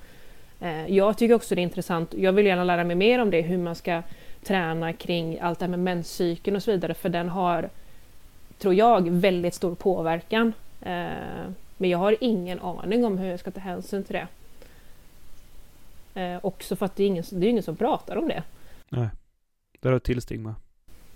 Eh, 0.61 0.87
jag 0.87 1.19
tycker 1.19 1.35
också 1.35 1.55
det 1.55 1.61
är 1.61 1.63
intressant, 1.63 2.15
jag 2.15 2.33
vill 2.33 2.47
gärna 2.47 2.65
lära 2.65 2.85
mig 2.85 2.97
mer 2.97 3.19
om 3.19 3.31
det, 3.31 3.43
hur 3.43 3.59
man 3.59 3.75
ska 3.75 4.03
träna 4.43 4.93
kring 4.93 5.41
allt 5.41 5.59
det 5.59 5.65
här 5.65 5.71
med 5.71 5.79
menscykeln 5.79 6.57
och 6.57 6.63
så 6.63 6.71
vidare 6.71 6.95
för 6.95 7.09
den 7.09 7.29
har, 7.29 7.69
tror 8.59 8.75
jag, 8.75 9.11
väldigt 9.11 9.55
stor 9.55 9.75
påverkan. 9.75 10.53
Eh, 10.83 11.07
men 11.77 11.91
jag 11.91 11.99
har 11.99 12.17
ingen 12.21 12.61
aning 12.61 13.05
om 13.05 13.19
hur 13.19 13.31
jag 13.31 13.41
ska 13.41 13.51
ta 13.51 13.61
hänsyn 13.61 14.05
till 14.05 14.15
det. 14.15 14.29
Också 16.43 16.77
för 16.77 16.87
att 16.87 16.97
det 16.97 17.05
är, 17.05 17.07
ingen, 17.07 17.25
det 17.31 17.47
är 17.47 17.51
ingen 17.51 17.63
som 17.63 17.77
pratar 17.77 18.17
om 18.17 18.29
det. 18.29 18.43
Nej, 18.89 19.09
det 19.81 19.89
är 19.89 19.93
ett 19.93 20.05
till 20.05 20.23
stigma. 20.23 20.55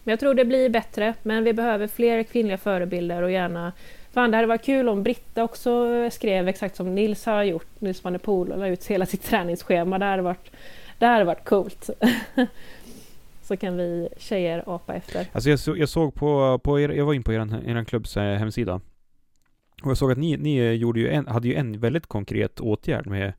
Men 0.09 0.12
jag 0.12 0.20
tror 0.20 0.34
det 0.34 0.44
blir 0.44 0.68
bättre, 0.68 1.14
men 1.22 1.44
vi 1.44 1.52
behöver 1.52 1.86
fler 1.86 2.22
kvinnliga 2.22 2.59
förebilder 2.59 3.22
och 3.22 3.30
gärna 3.30 3.72
Fan, 4.12 4.30
det 4.30 4.36
hade 4.36 4.46
varit 4.48 4.64
kul 4.64 4.88
om 4.88 5.02
Britta 5.02 5.44
också 5.44 6.11
skrev 6.11 6.48
exakt 6.48 6.76
som 6.76 6.94
Nils 6.94 7.26
har 7.26 7.42
gjort. 7.42 7.66
Nils 7.78 8.04
van 8.04 8.12
der 8.12 8.20
Poel 8.20 8.52
och 8.52 8.59
la 8.59 8.66
ut 8.68 8.86
hela 8.86 9.06
sitt 9.06 9.24
träningsschema. 9.24 9.98
Det 9.98 10.04
hade 10.04 10.22
varit, 10.22 10.50
det 10.98 11.06
hade 11.06 11.24
varit 11.24 11.44
coolt. 11.44 11.90
så 13.42 13.56
kan 13.56 13.76
vi 13.76 14.09
tjejer 14.16 14.62
apa 14.66 14.94
efter. 14.94 15.26
Alltså 15.32 15.50
jag, 15.50 15.59
så, 15.59 15.76
jag 15.76 15.88
såg 15.88 16.14
på, 16.14 16.59
på 16.59 16.80
er, 16.80 16.88
jag 16.88 17.06
var 17.06 17.14
in 17.14 17.22
på 17.22 17.32
er, 17.32 17.68
er 17.68 17.84
klubbs 17.84 18.16
eh, 18.16 18.38
hemsida. 18.38 18.80
Och 19.82 19.90
jag 19.90 19.96
såg 19.96 20.12
att 20.12 20.18
ni, 20.18 20.36
ni 20.36 20.74
gjorde 20.74 21.00
ju 21.00 21.09
en, 21.09 21.26
hade 21.26 21.48
ju 21.48 21.54
en 21.54 21.80
väldigt 21.80 22.06
konkret 22.06 22.61
åtgärd 22.61 23.06
med, 23.06 23.32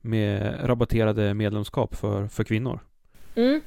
med 0.00 0.58
rabatterade 0.62 1.34
medlemskap 1.34 1.94
för, 1.94 2.28
för 2.28 2.44
kvinnor. 2.44 2.80
Mm. 3.34 3.60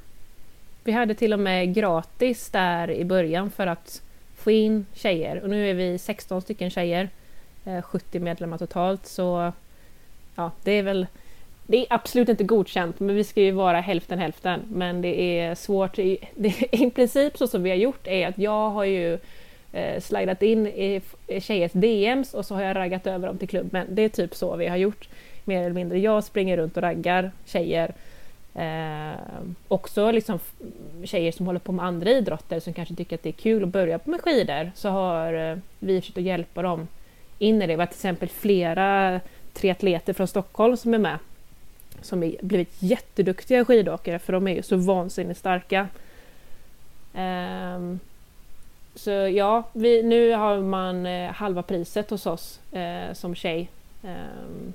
Vi 0.85 0.91
hade 0.91 1.13
till 1.13 1.33
och 1.33 1.39
med 1.39 1.73
gratis 1.73 2.49
där 2.49 2.91
i 2.91 3.05
början 3.05 3.51
för 3.51 3.67
att 3.67 4.01
få 4.35 4.51
in 4.51 4.85
tjejer. 4.93 5.41
Och 5.43 5.49
nu 5.49 5.69
är 5.69 5.73
vi 5.73 5.97
16 5.97 6.41
stycken 6.41 6.69
tjejer. 6.69 7.09
Eh, 7.65 7.81
70 7.81 8.19
medlemmar 8.19 8.57
totalt. 8.57 9.05
Så 9.05 9.53
ja, 10.35 10.51
det 10.63 10.71
är 10.71 10.83
väl... 10.83 11.07
Det 11.67 11.77
är 11.77 11.85
absolut 11.89 12.29
inte 12.29 12.43
godkänt, 12.43 12.99
men 12.99 13.15
vi 13.15 13.23
ska 13.23 13.41
ju 13.41 13.51
vara 13.51 13.81
hälften 13.81 14.19
hälften. 14.19 14.61
Men 14.69 15.01
det 15.01 15.39
är 15.39 15.55
svårt. 15.55 15.99
I, 15.99 16.17
det, 16.35 16.73
I 16.73 16.91
princip 16.91 17.37
så 17.37 17.47
som 17.47 17.63
vi 17.63 17.69
har 17.69 17.77
gjort 17.77 18.07
är 18.07 18.27
att 18.27 18.37
jag 18.37 18.69
har 18.69 18.83
ju 18.83 19.17
eh, 19.71 20.01
slidat 20.01 20.41
in 20.41 20.67
i 20.67 21.01
tjejers 21.39 21.71
DMs 21.71 22.33
och 22.33 22.45
så 22.45 22.55
har 22.55 22.61
jag 22.61 22.75
raggat 22.75 23.07
över 23.07 23.27
dem 23.27 23.37
till 23.37 23.49
klubben. 23.49 23.87
Det 23.89 24.01
är 24.01 24.09
typ 24.09 24.35
så 24.35 24.55
vi 24.55 24.67
har 24.67 24.77
gjort. 24.77 25.09
Mer 25.43 25.61
eller 25.61 25.75
mindre. 25.75 25.99
Jag 25.99 26.23
springer 26.23 26.57
runt 26.57 26.77
och 26.77 26.83
raggar 26.83 27.31
tjejer 27.45 27.93
Eh, 28.55 29.19
också 29.67 30.11
liksom 30.11 30.39
tjejer 31.03 31.31
som 31.31 31.45
håller 31.45 31.59
på 31.59 31.71
med 31.71 31.85
andra 31.85 32.11
idrotter 32.11 32.59
som 32.59 32.73
kanske 32.73 32.95
tycker 32.95 33.15
att 33.15 33.23
det 33.23 33.29
är 33.29 33.33
kul 33.33 33.63
att 33.63 33.69
börja 33.69 33.99
med 34.03 34.21
skidor 34.21 34.71
så 34.75 34.89
har 34.89 35.33
eh, 35.33 35.57
vi 35.79 36.01
försökt 36.01 36.17
att 36.17 36.23
hjälpa 36.23 36.61
dem 36.61 36.87
in 37.39 37.61
i 37.61 37.67
det. 37.67 37.75
Vi 37.75 37.81
har 37.81 37.85
till 37.85 37.95
exempel 37.95 38.29
flera 38.29 39.19
triatleter 39.53 40.13
från 40.13 40.27
Stockholm 40.27 40.77
som 40.77 40.93
är 40.93 40.97
med 40.97 41.17
som 42.01 42.23
är 42.23 42.35
blivit 42.41 42.75
jätteduktiga 42.79 43.65
skidåkare 43.65 44.19
för 44.19 44.33
de 44.33 44.47
är 44.47 44.55
ju 44.55 44.61
så 44.61 44.75
vansinnigt 44.75 45.39
starka. 45.39 45.87
Eh, 47.13 47.95
så 48.95 49.11
ja, 49.11 49.63
vi, 49.73 50.03
nu 50.03 50.31
har 50.31 50.59
man 50.59 51.05
eh, 51.05 51.31
halva 51.31 51.63
priset 51.63 52.09
hos 52.09 52.25
oss 52.25 52.59
eh, 52.71 53.13
som 53.13 53.35
tjej. 53.35 53.69
Ehm, 54.03 54.73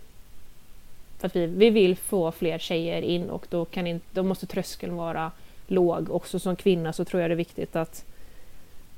för 1.21 1.27
att 1.27 1.37
vi, 1.37 1.47
vi 1.47 1.71
vill 1.71 1.97
få 1.97 2.33
fler 2.33 2.59
tjejer 2.59 3.03
in 3.03 3.31
och 3.31 3.47
då, 3.51 3.65
kan 3.65 3.87
in, 3.87 4.01
då 4.11 4.23
måste 4.23 4.47
tröskeln 4.47 4.97
vara 4.97 5.31
låg. 5.67 6.11
Också 6.11 6.39
som 6.39 6.57
kvinna 6.57 6.93
så 6.93 7.05
tror 7.05 7.23
jag 7.23 7.31
det 7.31 7.35
är 7.35 7.37
viktigt 7.37 7.77
att 7.77 8.05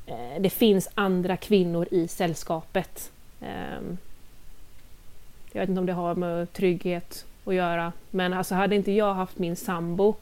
eh, 0.06 0.40
det 0.40 0.50
finns 0.50 0.88
andra 0.94 1.36
kvinnor 1.36 1.88
i 1.90 2.08
sällskapet. 2.08 3.12
Eh, 3.40 3.82
jag 5.52 5.60
vet 5.60 5.68
inte 5.68 5.80
om 5.80 5.86
det 5.86 5.92
har 5.92 6.14
med 6.14 6.52
trygghet 6.52 7.24
att 7.44 7.54
göra, 7.54 7.92
men 8.10 8.32
alltså 8.32 8.54
hade 8.54 8.76
inte 8.76 8.92
jag 8.92 9.14
haft 9.14 9.38
min 9.38 9.56
sambo 9.56 10.14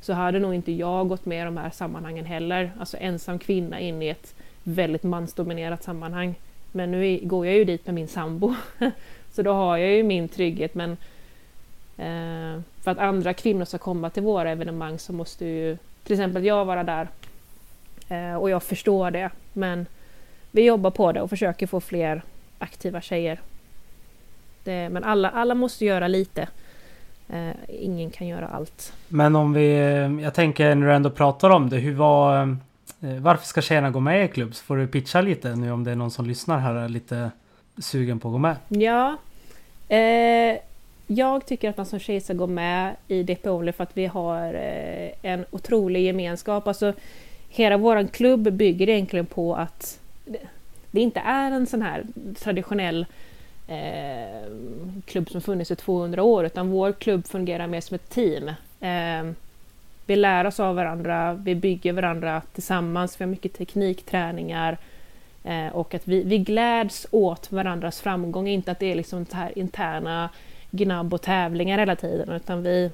så 0.00 0.12
hade 0.12 0.38
nog 0.38 0.54
inte 0.54 0.72
jag 0.72 1.08
gått 1.08 1.26
med 1.26 1.42
i 1.42 1.44
de 1.44 1.56
här 1.56 1.70
sammanhangen 1.70 2.24
heller. 2.24 2.72
Alltså 2.78 2.96
ensam 2.96 3.38
kvinna 3.38 3.80
in 3.80 4.02
i 4.02 4.08
ett 4.08 4.34
väldigt 4.62 5.02
mansdominerat 5.02 5.84
sammanhang. 5.84 6.34
Men 6.72 6.90
nu 6.90 7.20
går 7.22 7.46
jag 7.46 7.54
ju 7.54 7.64
dit 7.64 7.86
med 7.86 7.94
min 7.94 8.08
sambo, 8.08 8.54
så 9.32 9.42
då 9.42 9.52
har 9.52 9.76
jag 9.76 9.90
ju 9.90 10.02
min 10.02 10.28
trygghet. 10.28 10.74
Men 10.74 10.96
för 12.82 12.90
att 12.90 12.98
andra 12.98 13.34
kvinnor 13.34 13.64
ska 13.64 13.78
komma 13.78 14.10
till 14.10 14.22
våra 14.22 14.50
evenemang 14.50 14.98
så 14.98 15.12
måste 15.12 15.44
ju 15.44 15.76
till 16.04 16.12
exempel 16.12 16.44
jag 16.44 16.64
vara 16.64 16.84
där. 16.84 17.08
Eh, 18.08 18.34
och 18.34 18.50
jag 18.50 18.62
förstår 18.62 19.10
det, 19.10 19.30
men 19.52 19.86
vi 20.50 20.64
jobbar 20.64 20.90
på 20.90 21.12
det 21.12 21.20
och 21.20 21.30
försöker 21.30 21.66
få 21.66 21.80
fler 21.80 22.22
aktiva 22.58 23.00
tjejer. 23.00 23.40
Det, 24.64 24.88
men 24.88 25.04
alla, 25.04 25.30
alla 25.30 25.54
måste 25.54 25.84
göra 25.84 26.08
lite. 26.08 26.48
Eh, 27.28 27.50
ingen 27.68 28.10
kan 28.10 28.26
göra 28.26 28.48
allt. 28.48 28.92
Men 29.08 29.36
om 29.36 29.52
vi, 29.52 29.76
jag 30.22 30.34
tänker 30.34 30.74
när 30.74 30.86
du 30.86 30.94
ändå 30.94 31.10
pratar 31.10 31.50
om 31.50 31.70
det, 31.70 31.76
hur 31.76 31.94
var, 31.94 32.42
eh, 33.00 33.16
varför 33.20 33.46
ska 33.46 33.62
tjejerna 33.62 33.90
gå 33.90 34.00
med 34.00 34.24
i 34.24 34.28
klubb? 34.28 34.54
Så 34.54 34.64
får 34.64 34.76
du 34.76 34.86
pitcha 34.86 35.20
lite 35.20 35.56
nu 35.56 35.70
om 35.70 35.84
det 35.84 35.90
är 35.90 35.96
någon 35.96 36.10
som 36.10 36.26
lyssnar 36.26 36.58
här 36.58 36.74
är 36.74 36.88
lite 36.88 37.30
sugen 37.78 38.20
på 38.20 38.28
att 38.28 38.32
gå 38.32 38.38
med. 38.38 38.56
Ja, 38.68 39.16
eh, 39.88 40.58
jag 41.06 41.46
tycker 41.46 41.70
att 41.70 41.76
man 41.76 41.86
som 41.86 41.98
tjej 41.98 42.20
ska 42.20 42.32
gå 42.34 42.46
med 42.46 42.96
i 43.08 43.22
DP 43.22 43.50
Only 43.50 43.72
för 43.72 43.82
att 43.82 43.96
vi 43.96 44.06
har 44.06 44.54
eh, 44.54 45.10
en 45.22 45.44
otrolig 45.50 46.02
gemenskap. 46.02 46.68
Alltså, 46.68 46.92
hela 47.48 47.76
vår 47.76 48.06
klubb 48.06 48.52
bygger 48.52 48.88
egentligen 48.88 49.26
på 49.26 49.54
att 49.54 50.00
det 50.90 51.00
inte 51.00 51.20
är 51.20 51.50
en 51.50 51.66
sån 51.66 51.82
här 51.82 52.04
traditionell 52.38 53.06
eh, 53.68 54.50
klubb 55.04 55.30
som 55.30 55.40
funnits 55.40 55.70
i 55.70 55.76
200 55.76 56.22
år, 56.22 56.46
utan 56.46 56.70
vår 56.70 56.92
klubb 56.92 57.26
fungerar 57.26 57.66
mer 57.66 57.80
som 57.80 57.94
ett 57.94 58.10
team. 58.10 58.48
Eh, 58.80 59.32
vi 60.06 60.16
lär 60.16 60.46
oss 60.46 60.60
av 60.60 60.76
varandra, 60.76 61.34
vi 61.34 61.54
bygger 61.54 61.92
varandra 61.92 62.42
tillsammans, 62.52 63.20
vi 63.20 63.24
har 63.24 63.30
mycket 63.30 63.54
teknikträningar 63.54 64.78
eh, 65.44 65.68
och 65.68 65.94
att 65.94 66.08
vi, 66.08 66.22
vi 66.22 66.38
gläds 66.38 67.06
åt 67.10 67.52
varandras 67.52 68.00
framgång, 68.00 68.48
inte 68.48 68.70
att 68.70 68.78
det 68.78 68.92
är 68.92 68.94
liksom 68.94 69.26
så 69.26 69.36
här 69.36 69.58
interna 69.58 70.28
gnabb 70.76 71.14
och 71.14 71.22
tävlingar 71.22 71.78
hela 71.78 71.96
tiden 71.96 72.32
utan 72.32 72.62
vi... 72.62 72.90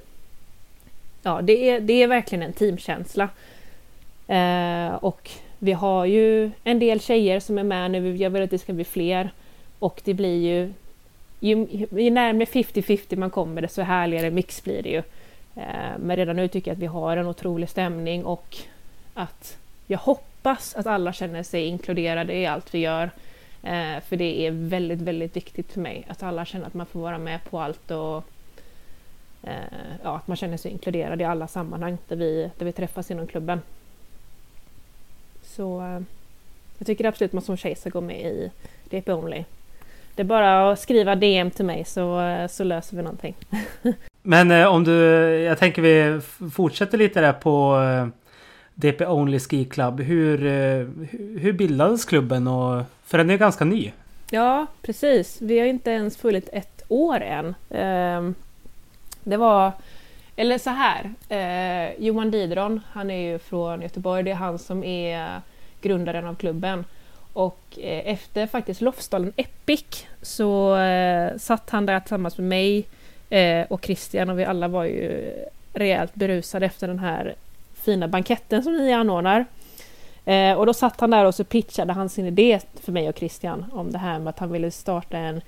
Ja, 1.21 1.41
det 1.41 1.69
är, 1.69 1.79
det 1.79 1.93
är 1.93 2.07
verkligen 2.07 2.43
en 2.43 2.53
teamkänsla. 2.53 3.29
Eh, 4.27 4.95
och 4.95 5.29
vi 5.59 5.71
har 5.71 6.05
ju 6.05 6.51
en 6.63 6.79
del 6.79 6.99
tjejer 6.99 7.39
som 7.39 7.57
är 7.57 7.63
med 7.63 7.91
nu, 7.91 8.15
jag 8.15 8.29
vill 8.29 8.43
att 8.43 8.49
det 8.49 8.59
ska 8.59 8.73
bli 8.73 8.83
fler. 8.83 9.29
Och 9.79 10.01
det 10.03 10.13
blir 10.13 10.41
ju... 10.41 10.73
Ju, 11.39 11.67
ju 11.91 12.09
närmare 12.09 12.45
50-50 12.45 13.15
man 13.15 13.29
kommer 13.29 13.61
desto 13.61 13.81
härligare 13.81 14.31
mix 14.31 14.63
blir 14.63 14.83
det 14.83 14.89
ju. 14.89 15.03
Eh, 15.55 15.97
men 15.99 16.15
redan 16.15 16.35
nu 16.35 16.47
tycker 16.47 16.71
jag 16.71 16.75
att 16.75 16.81
vi 16.81 16.85
har 16.85 17.17
en 17.17 17.27
otrolig 17.27 17.69
stämning 17.69 18.25
och 18.25 18.57
att 19.13 19.57
jag 19.87 19.99
hoppas 19.99 20.75
att 20.75 20.87
alla 20.87 21.13
känner 21.13 21.43
sig 21.43 21.65
inkluderade 21.65 22.33
i 22.33 22.45
allt 22.45 22.73
vi 22.73 22.79
gör. 22.79 23.09
Eh, 23.63 24.03
för 24.07 24.15
det 24.15 24.47
är 24.47 24.51
väldigt, 24.51 25.01
väldigt 25.01 25.35
viktigt 25.35 25.71
för 25.71 25.79
mig 25.79 26.05
att 26.07 26.23
alla 26.23 26.45
känner 26.45 26.67
att 26.67 26.73
man 26.73 26.85
får 26.85 26.99
vara 26.99 27.17
med 27.17 27.43
på 27.43 27.59
allt 27.59 27.91
och 27.91 28.23
eh, 29.43 29.53
ja, 30.03 30.15
att 30.15 30.27
man 30.27 30.37
känner 30.37 30.57
sig 30.57 30.71
inkluderad 30.71 31.21
i 31.21 31.23
alla 31.23 31.47
sammanhang 31.47 31.97
där 32.07 32.15
vi, 32.15 32.49
där 32.57 32.65
vi 32.65 32.71
träffas 32.71 33.11
inom 33.11 33.27
klubben. 33.27 33.61
Så 35.43 35.81
eh, 35.81 35.99
jag 36.77 36.87
tycker 36.87 37.05
absolut 37.05 37.29
att 37.29 37.33
man 37.33 37.43
som 37.43 37.57
tjej 37.57 37.75
ska 37.75 37.89
gå 37.89 38.01
med 38.01 38.25
i 38.25 38.51
DP 38.89 39.13
Only. 39.13 39.43
Det 40.15 40.21
är 40.21 40.25
bara 40.25 40.71
att 40.71 40.79
skriva 40.79 41.15
DM 41.15 41.51
till 41.51 41.65
mig 41.65 41.85
så, 41.85 42.21
eh, 42.21 42.47
så 42.47 42.63
löser 42.63 42.97
vi 42.97 43.03
någonting. 43.03 43.35
Men 44.21 44.51
eh, 44.51 44.67
om 44.67 44.83
du, 44.83 44.93
jag 45.39 45.57
tänker 45.57 45.81
vi 45.81 46.21
fortsätter 46.51 46.97
lite 46.97 47.21
där 47.21 47.33
på 47.33 47.81
eh, 47.81 48.22
DP 48.75 49.05
Only 49.05 49.39
Ski 49.39 49.65
Club. 49.65 50.01
Hur, 50.01 50.45
eh, 50.45 50.87
hur 51.39 51.53
bildades 51.53 52.05
klubben? 52.05 52.47
Och, 52.47 52.83
för 53.03 53.17
den 53.17 53.29
är 53.29 53.37
ganska 53.37 53.65
ny. 53.65 53.91
Ja, 54.31 54.65
precis. 54.81 55.41
Vi 55.41 55.59
har 55.59 55.65
inte 55.65 55.91
ens 55.91 56.17
funnit 56.17 56.49
ett 56.53 56.83
år 56.87 57.21
än. 57.21 57.55
Ehm, 57.69 58.35
det 59.23 59.37
var... 59.37 59.71
Eller 60.35 60.57
så 60.57 60.69
här. 60.69 61.13
Eh, 61.29 62.05
Johan 62.05 62.31
Didron, 62.31 62.81
han 62.91 63.11
är 63.11 63.31
ju 63.31 63.39
från 63.39 63.81
Göteborg. 63.81 64.23
Det 64.23 64.31
är 64.31 64.35
han 64.35 64.59
som 64.59 64.83
är 64.83 65.41
grundaren 65.81 66.25
av 66.25 66.35
klubben. 66.35 66.85
Och 67.33 67.59
eh, 67.77 68.13
efter 68.13 68.47
faktiskt 68.47 68.81
Lofsdalen 68.81 69.33
Epic 69.35 70.05
så 70.21 70.77
satt 71.37 71.69
han 71.69 71.85
där 71.85 71.99
tillsammans 71.99 72.37
med 72.37 72.47
mig 72.47 72.85
och 73.69 73.85
Christian 73.85 74.29
och 74.29 74.39
vi 74.39 74.45
alla 74.45 74.67
var 74.67 74.83
ju 74.83 75.33
rejält 75.73 76.15
berusade 76.15 76.65
efter 76.65 76.87
den 76.87 76.99
här 76.99 77.35
fina 77.83 78.07
banketten 78.07 78.63
som 78.63 78.77
ni 78.77 78.93
anordnar. 78.93 79.45
Eh, 80.25 80.53
och 80.53 80.65
då 80.65 80.73
satt 80.73 80.99
han 80.99 81.09
där 81.09 81.25
och 81.25 81.35
så 81.35 81.43
pitchade 81.43 81.93
han 81.93 82.09
sin 82.09 82.25
idé 82.25 82.59
för 82.73 82.91
mig 82.91 83.09
och 83.09 83.17
Christian 83.17 83.65
om 83.71 83.91
det 83.91 83.97
här 83.97 84.19
med 84.19 84.29
att 84.29 84.39
han 84.39 84.51
ville 84.51 84.71
starta 84.71 85.17
en, 85.17 85.41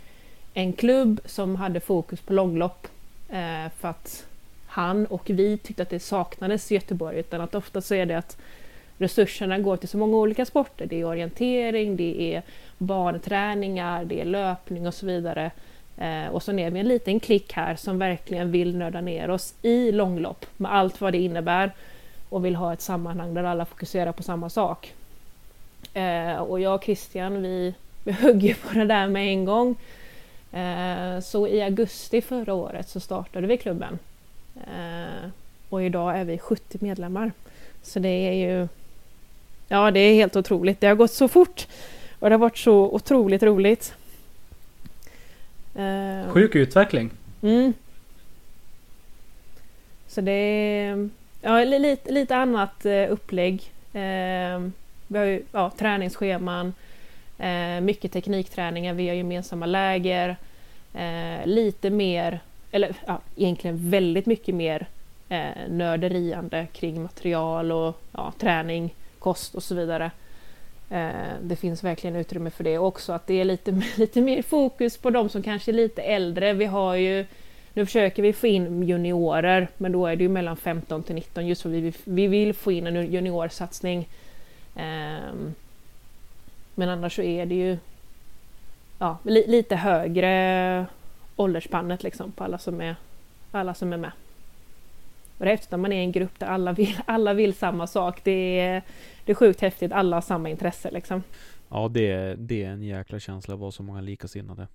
en 0.53 0.73
klubb 0.73 1.21
som 1.25 1.55
hade 1.55 1.79
fokus 1.79 2.21
på 2.21 2.33
långlopp. 2.33 2.87
Eh, 3.29 3.71
för 3.79 3.87
att 3.87 4.25
han 4.67 5.05
och 5.05 5.29
vi 5.29 5.57
tyckte 5.57 5.81
att 5.81 5.89
det 5.89 5.99
saknades 5.99 6.71
i 6.71 6.75
Göteborg 6.75 7.19
utan 7.19 7.41
att 7.41 7.55
ofta 7.55 7.81
så 7.81 7.95
är 7.95 8.05
det 8.05 8.17
att 8.17 8.37
resurserna 8.97 9.59
går 9.59 9.77
till 9.77 9.89
så 9.89 9.97
många 9.97 10.17
olika 10.17 10.45
sporter. 10.45 10.85
Det 10.85 11.01
är 11.01 11.05
orientering, 11.05 11.95
det 11.95 12.35
är 12.35 12.41
barnträningar, 12.77 14.05
det 14.05 14.21
är 14.21 14.25
löpning 14.25 14.87
och 14.87 14.93
så 14.93 15.05
vidare. 15.05 15.51
Eh, 15.97 16.27
och 16.27 16.43
så 16.43 16.51
är 16.51 16.71
vi 16.71 16.79
en 16.79 16.87
liten 16.87 17.19
klick 17.19 17.53
här 17.53 17.75
som 17.75 17.99
verkligen 17.99 18.51
vill 18.51 18.77
nörda 18.77 19.01
ner 19.01 19.29
oss 19.29 19.53
i 19.61 19.91
långlopp 19.91 20.45
med 20.57 20.73
allt 20.73 21.01
vad 21.01 21.13
det 21.13 21.19
innebär 21.19 21.71
och 22.29 22.45
vill 22.45 22.55
ha 22.55 22.73
ett 22.73 22.81
sammanhang 22.81 23.33
där 23.33 23.43
alla 23.43 23.65
fokuserar 23.65 24.11
på 24.11 24.23
samma 24.23 24.49
sak. 24.49 24.93
Eh, 25.93 26.37
och 26.37 26.59
jag 26.59 26.75
och 26.75 26.83
Christian 26.83 27.41
vi, 27.41 27.73
vi 28.03 28.11
högg 28.11 28.55
på 28.61 28.73
det 28.73 28.85
där 28.85 29.07
med 29.07 29.27
en 29.27 29.45
gång. 29.45 29.75
Eh, 30.51 31.19
så 31.19 31.47
i 31.47 31.61
augusti 31.61 32.21
förra 32.21 32.53
året 32.53 32.89
så 32.89 32.99
startade 32.99 33.47
vi 33.47 33.57
klubben. 33.57 33.99
Eh, 34.55 35.29
och 35.69 35.83
idag 35.83 36.17
är 36.17 36.23
vi 36.23 36.37
70 36.37 36.77
medlemmar. 36.81 37.31
Så 37.81 37.99
det 37.99 38.09
är 38.09 38.33
ju... 38.33 38.67
Ja, 39.67 39.91
det 39.91 39.99
är 39.99 40.13
helt 40.13 40.35
otroligt. 40.35 40.81
Det 40.81 40.87
har 40.87 40.95
gått 40.95 41.11
så 41.11 41.27
fort. 41.27 41.67
Och 42.19 42.23
Och 42.25 42.29
det 42.29 42.33
har 42.33 42.39
varit 42.39 42.57
så 42.57 42.75
otroligt 42.75 43.43
roligt. 43.43 43.93
Eh, 45.75 46.31
Sjuk 46.31 46.55
utveckling. 46.55 47.11
Mm. 47.41 47.73
Så 50.07 50.21
det 50.21 50.31
är 50.31 51.09
ja, 51.45 51.63
lite, 51.63 52.11
lite 52.11 52.35
annat 52.35 52.85
eh, 52.85 53.11
upplägg. 53.11 53.71
Eh, 53.93 54.59
vi 55.07 55.17
har 55.17 55.25
ju 55.25 55.43
ja, 55.51 55.71
träningsscheman, 55.77 56.73
eh, 57.37 57.81
mycket 57.81 58.11
teknikträningar, 58.11 58.93
vi 58.93 59.07
har 59.07 59.15
gemensamma 59.15 59.65
läger. 59.65 60.37
Eh, 60.93 61.45
lite 61.47 61.89
mer, 61.89 62.39
eller 62.71 62.95
ja, 63.07 63.21
egentligen 63.35 63.89
väldigt 63.89 64.25
mycket 64.25 64.55
mer 64.55 64.87
eh, 65.29 65.69
nörderiande 65.69 66.67
kring 66.73 67.03
material 67.03 67.71
och 67.71 68.01
ja, 68.11 68.33
träning, 68.39 68.93
kost 69.19 69.55
och 69.55 69.63
så 69.63 69.75
vidare. 69.75 70.11
Eh, 70.89 71.09
det 71.41 71.55
finns 71.55 71.83
verkligen 71.83 72.15
utrymme 72.15 72.49
för 72.49 72.63
det 72.63 72.77
och 72.77 72.87
också 72.87 73.13
att 73.13 73.27
det 73.27 73.41
är 73.41 73.45
lite, 73.45 73.71
lite 73.95 74.21
mer 74.21 74.41
fokus 74.41 74.97
på 74.97 75.09
de 75.09 75.29
som 75.29 75.43
kanske 75.43 75.71
är 75.71 75.73
lite 75.73 76.01
äldre. 76.01 76.53
Vi 76.53 76.65
har 76.65 76.95
ju 76.95 77.25
nu 77.75 77.85
försöker 77.85 78.23
vi 78.23 78.33
få 78.33 78.47
in 78.47 78.83
juniorer, 78.83 79.67
men 79.77 79.91
då 79.91 80.07
är 80.07 80.15
det 80.15 80.23
ju 80.23 80.29
mellan 80.29 80.57
15 80.57 81.03
till 81.03 81.15
19 81.15 81.47
just 81.47 81.61
för 81.61 81.69
vi, 81.69 81.93
vi 82.03 82.27
vill 82.27 82.53
få 82.53 82.71
in 82.71 82.87
en 82.87 83.11
juniorsatsning. 83.11 84.09
Um, 84.75 85.53
men 86.75 86.89
annars 86.89 87.15
så 87.15 87.21
är 87.21 87.45
det 87.45 87.55
ju 87.55 87.77
ja, 88.99 89.17
li, 89.23 89.45
lite 89.47 89.75
högre 89.75 90.85
åldersspannet 91.35 92.03
liksom 92.03 92.31
på 92.31 92.43
alla 92.43 92.57
som 92.57 92.81
är, 92.81 92.95
alla 93.51 93.73
som 93.73 93.93
är 93.93 93.97
med. 93.97 94.11
Och 95.37 95.45
det 95.45 95.51
är 95.51 95.51
häftigt 95.51 95.71
när 95.71 95.77
man 95.77 95.91
är 95.91 95.97
i 95.97 96.03
en 96.03 96.11
grupp 96.11 96.39
där 96.39 96.47
alla 96.47 96.71
vill, 96.73 96.97
alla 97.05 97.33
vill 97.33 97.53
samma 97.53 97.87
sak. 97.87 98.21
Det 98.23 98.59
är, 98.59 98.81
det 99.25 99.31
är 99.31 99.35
sjukt 99.35 99.61
häftigt, 99.61 99.91
alla 99.91 100.15
har 100.15 100.21
samma 100.21 100.49
intresse 100.49 100.91
liksom. 100.91 101.23
Ja, 101.69 101.87
det, 101.87 102.11
är- 102.11 102.35
det 102.35 102.63
är 102.63 102.69
en 102.69 102.83
jäkla 102.83 103.19
känsla 103.19 103.53
att 103.53 103.59
vara 103.59 103.71
så 103.71 103.83
många 103.83 104.01
likasinnade. 104.01 104.67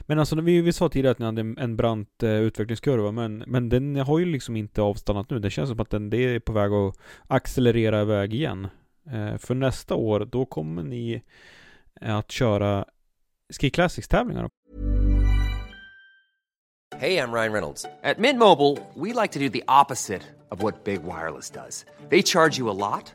Men 0.00 0.18
alltså, 0.18 0.40
vi, 0.40 0.60
vi 0.60 0.72
sa 0.72 0.88
tidigare 0.88 1.12
att 1.12 1.18
ni 1.18 1.24
hade 1.24 1.40
en, 1.40 1.58
en 1.58 1.76
brant 1.76 2.22
eh, 2.22 2.30
utvecklingskurva, 2.30 3.12
men, 3.12 3.44
men 3.46 3.68
den 3.68 3.96
har 3.96 4.18
ju 4.18 4.24
liksom 4.24 4.56
inte 4.56 4.82
avstannat 4.82 5.30
nu. 5.30 5.38
Det 5.38 5.50
känns 5.50 5.70
som 5.70 5.80
att 5.80 5.90
den 5.90 6.10
det 6.10 6.18
är 6.18 6.40
på 6.40 6.52
väg 6.52 6.72
att 6.72 6.96
accelerera 7.26 8.02
iväg 8.02 8.34
igen. 8.34 8.68
Eh, 9.12 9.36
för 9.38 9.54
nästa 9.54 9.94
år, 9.94 10.20
då 10.20 10.46
kommer 10.46 10.82
ni 10.82 11.22
eh, 12.00 12.16
att 12.16 12.30
köra 12.30 12.84
Ski 13.60 13.70
Classics-tävlingar. 13.70 14.48
Hej, 16.98 17.14
jag 17.14 17.34
Ryan 17.34 17.52
Reynolds. 17.52 17.82
På 17.84 18.20
Mint 18.20 18.38
Mobile, 18.38 18.76
we 18.94 19.22
like 19.22 19.32
to 19.32 19.38
do 19.38 19.48
the 19.48 19.62
opposite 19.82 20.22
of 20.50 20.62
what 20.62 20.84
Big 20.84 21.00
Wireless 21.02 21.50
does. 21.50 21.84
They 22.10 22.22
charge 22.22 22.58
you 22.58 22.70
a 22.70 22.72
lot, 22.72 23.14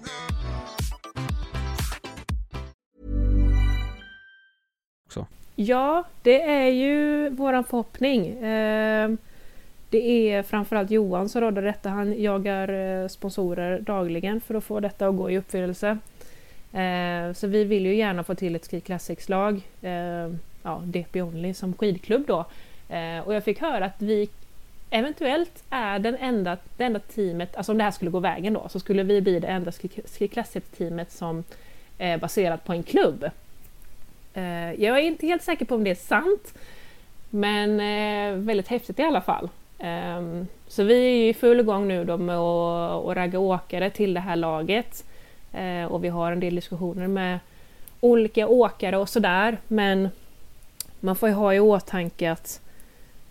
Ja, 5.55 6.03
det 6.21 6.41
är 6.41 6.67
ju 6.69 7.29
våran 7.29 7.63
förhoppning. 7.63 8.37
Ehm, 8.43 9.17
det 9.89 10.31
är 10.31 10.43
framförallt 10.43 10.91
Johan 10.91 11.29
som 11.29 11.41
råder 11.41 11.61
detta. 11.61 11.89
Han 11.89 12.21
jagar 12.21 12.69
eh, 12.69 13.07
sponsorer 13.07 13.79
dagligen 13.79 14.41
för 14.41 14.55
att 14.55 14.63
få 14.63 14.79
detta 14.79 15.07
att 15.07 15.17
gå 15.17 15.31
i 15.31 15.37
uppfyllelse. 15.37 15.97
Ehm, 16.73 17.33
så 17.33 17.47
vi 17.47 17.63
vill 17.63 17.85
ju 17.85 17.95
gärna 17.95 18.23
få 18.23 18.35
till 18.35 18.55
ett 18.55 18.71
Ski 18.71 18.81
Classics-lag, 18.81 19.61
ehm, 19.81 20.39
ja, 20.63 20.81
DP 20.85 21.21
Only 21.21 21.53
som 21.53 21.73
skidklubb 21.73 22.27
då. 22.27 22.45
Och 23.25 23.33
jag 23.33 23.43
fick 23.43 23.61
höra 23.61 23.85
att 23.85 24.01
vi 24.01 24.29
eventuellt 24.89 25.63
är 25.69 25.99
den 25.99 26.15
enda, 26.15 26.57
det 26.77 26.83
enda 26.83 26.99
teamet, 26.99 27.55
alltså 27.55 27.71
om 27.71 27.77
det 27.77 27.83
här 27.83 27.91
skulle 27.91 28.11
gå 28.11 28.19
vägen 28.19 28.53
då, 28.53 28.69
så 28.69 28.79
skulle 28.79 29.03
vi 29.03 29.21
bli 29.21 29.39
det 29.39 29.47
enda 29.47 29.71
Ski 29.71 30.27
Classics-teamet 30.27 31.11
som 31.11 31.43
är 31.97 32.17
baserat 32.17 32.65
på 32.65 32.73
en 32.73 32.83
klubb. 32.83 33.29
Eh, 34.33 34.73
Jag 34.83 34.97
är 34.99 35.03
inte 35.03 35.27
helt 35.27 35.43
säker 35.43 35.65
på 35.65 35.75
om 35.75 35.83
det 35.83 35.89
är 35.91 35.95
sant, 35.95 36.53
men 37.29 37.79
eh, 37.79 38.37
väldigt 38.45 38.67
häftigt 38.67 38.99
i 38.99 39.03
alla 39.03 39.21
fall. 39.21 39.49
Ehm, 39.79 40.47
så 40.67 40.83
vi 40.83 40.93
är 40.95 41.29
i 41.29 41.33
full 41.33 41.63
gång 41.63 41.87
nu 41.87 42.05
då 42.05 42.17
med 42.17 42.37
att, 42.37 43.17
ragga 43.17 43.39
åkare 43.39 43.89
till 43.89 44.13
det 44.13 44.19
här 44.19 44.35
laget. 44.35 45.03
Eh, 45.53 45.85
Och 45.85 46.03
vi 46.03 46.07
har 46.09 46.31
en 46.31 46.39
del 46.39 46.55
diskussioner 46.55 47.07
med 47.07 47.39
olika 47.99 48.47
åkare 48.47 48.97
och 48.97 49.09
sådär, 49.09 49.57
men 49.67 50.09
man 50.99 51.15
får 51.15 51.29
ju 51.29 51.35
ha 51.35 51.53
i 51.53 51.59
åtanke 51.59 52.31
att 52.31 52.61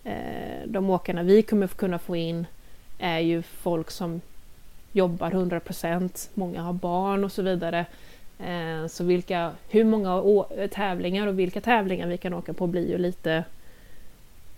eh, 0.03 0.65
de 0.65 0.89
åkarna 0.89 1.23
vi 1.23 1.41
kommer 1.41 1.67
kunna 1.67 1.99
få 1.99 2.15
in 2.15 2.45
är 2.99 3.19
ju 3.19 3.41
folk 3.41 3.91
som 3.91 4.21
jobbar 4.91 5.31
100 5.31 5.59
procent, 5.59 6.29
många 6.33 6.61
har 6.61 6.73
barn 6.73 7.23
och 7.23 7.31
så 7.31 7.41
vidare. 7.41 7.85
Eh, 8.45 8.87
så 8.87 9.03
vilka, 9.03 9.51
hur 9.69 9.83
många 9.83 10.43
tävlingar 10.67 11.27
och 11.27 11.39
vilka 11.39 11.61
tävlingar 11.61 12.07
vi 12.07 12.17
kan 12.17 12.33
åka 12.33 12.53
på 12.53 12.67
blir 12.67 12.89
ju 12.89 12.97
lite... 12.97 13.43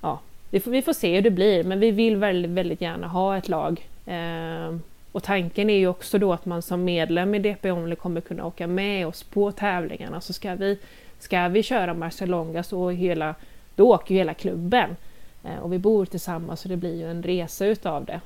Ja, 0.02 0.20
vi 0.50 0.60
får, 0.60 0.72
vi 0.72 0.82
får 0.82 0.94
se 0.94 1.16
hur 1.16 1.22
det 1.22 1.32
blir, 1.32 1.64
men 1.64 1.80
vi 1.80 1.92
vill 1.92 2.18
väldigt, 2.18 2.52
väldigt 2.52 2.82
gärna 2.82 3.08
ha 3.08 3.38
ett 3.38 3.50
lag. 3.50 3.88
Eh, 4.06 4.76
och 5.12 5.24
tanken 5.24 5.70
är 5.70 5.78
ju 5.78 5.88
också 5.88 6.18
då 6.18 6.34
att 6.34 6.46
man 6.46 6.62
som 6.62 6.84
medlem 6.84 7.36
i 7.36 7.40
DP 7.40 7.72
Only 7.72 7.96
kommer 7.96 8.22
kunna 8.22 8.46
åka 8.46 8.68
med 8.68 9.08
oss 9.08 9.24
på 9.24 9.52
tävlingarna. 9.52 10.22
Så 10.22 10.34
ska 10.34 10.56
vi, 10.56 10.80
ska 11.20 11.48
vi 11.48 11.64
köra 11.64 11.94
Marcialonga 11.94 12.64
så 12.64 12.90
hela, 12.90 13.36
då 13.76 13.94
åker 13.94 14.14
ju 14.14 14.18
hela 14.18 14.34
klubben. 14.34 14.96
Eh, 15.44 15.58
och 15.58 15.74
vi 15.74 15.78
bor 15.80 16.06
tillsammans 16.06 16.60
så 16.60 16.68
det 16.68 16.78
blir 16.78 16.96
ju 16.96 17.12
en 17.12 17.24
resa 17.24 17.66
utav 17.66 18.06
det. 18.06 18.22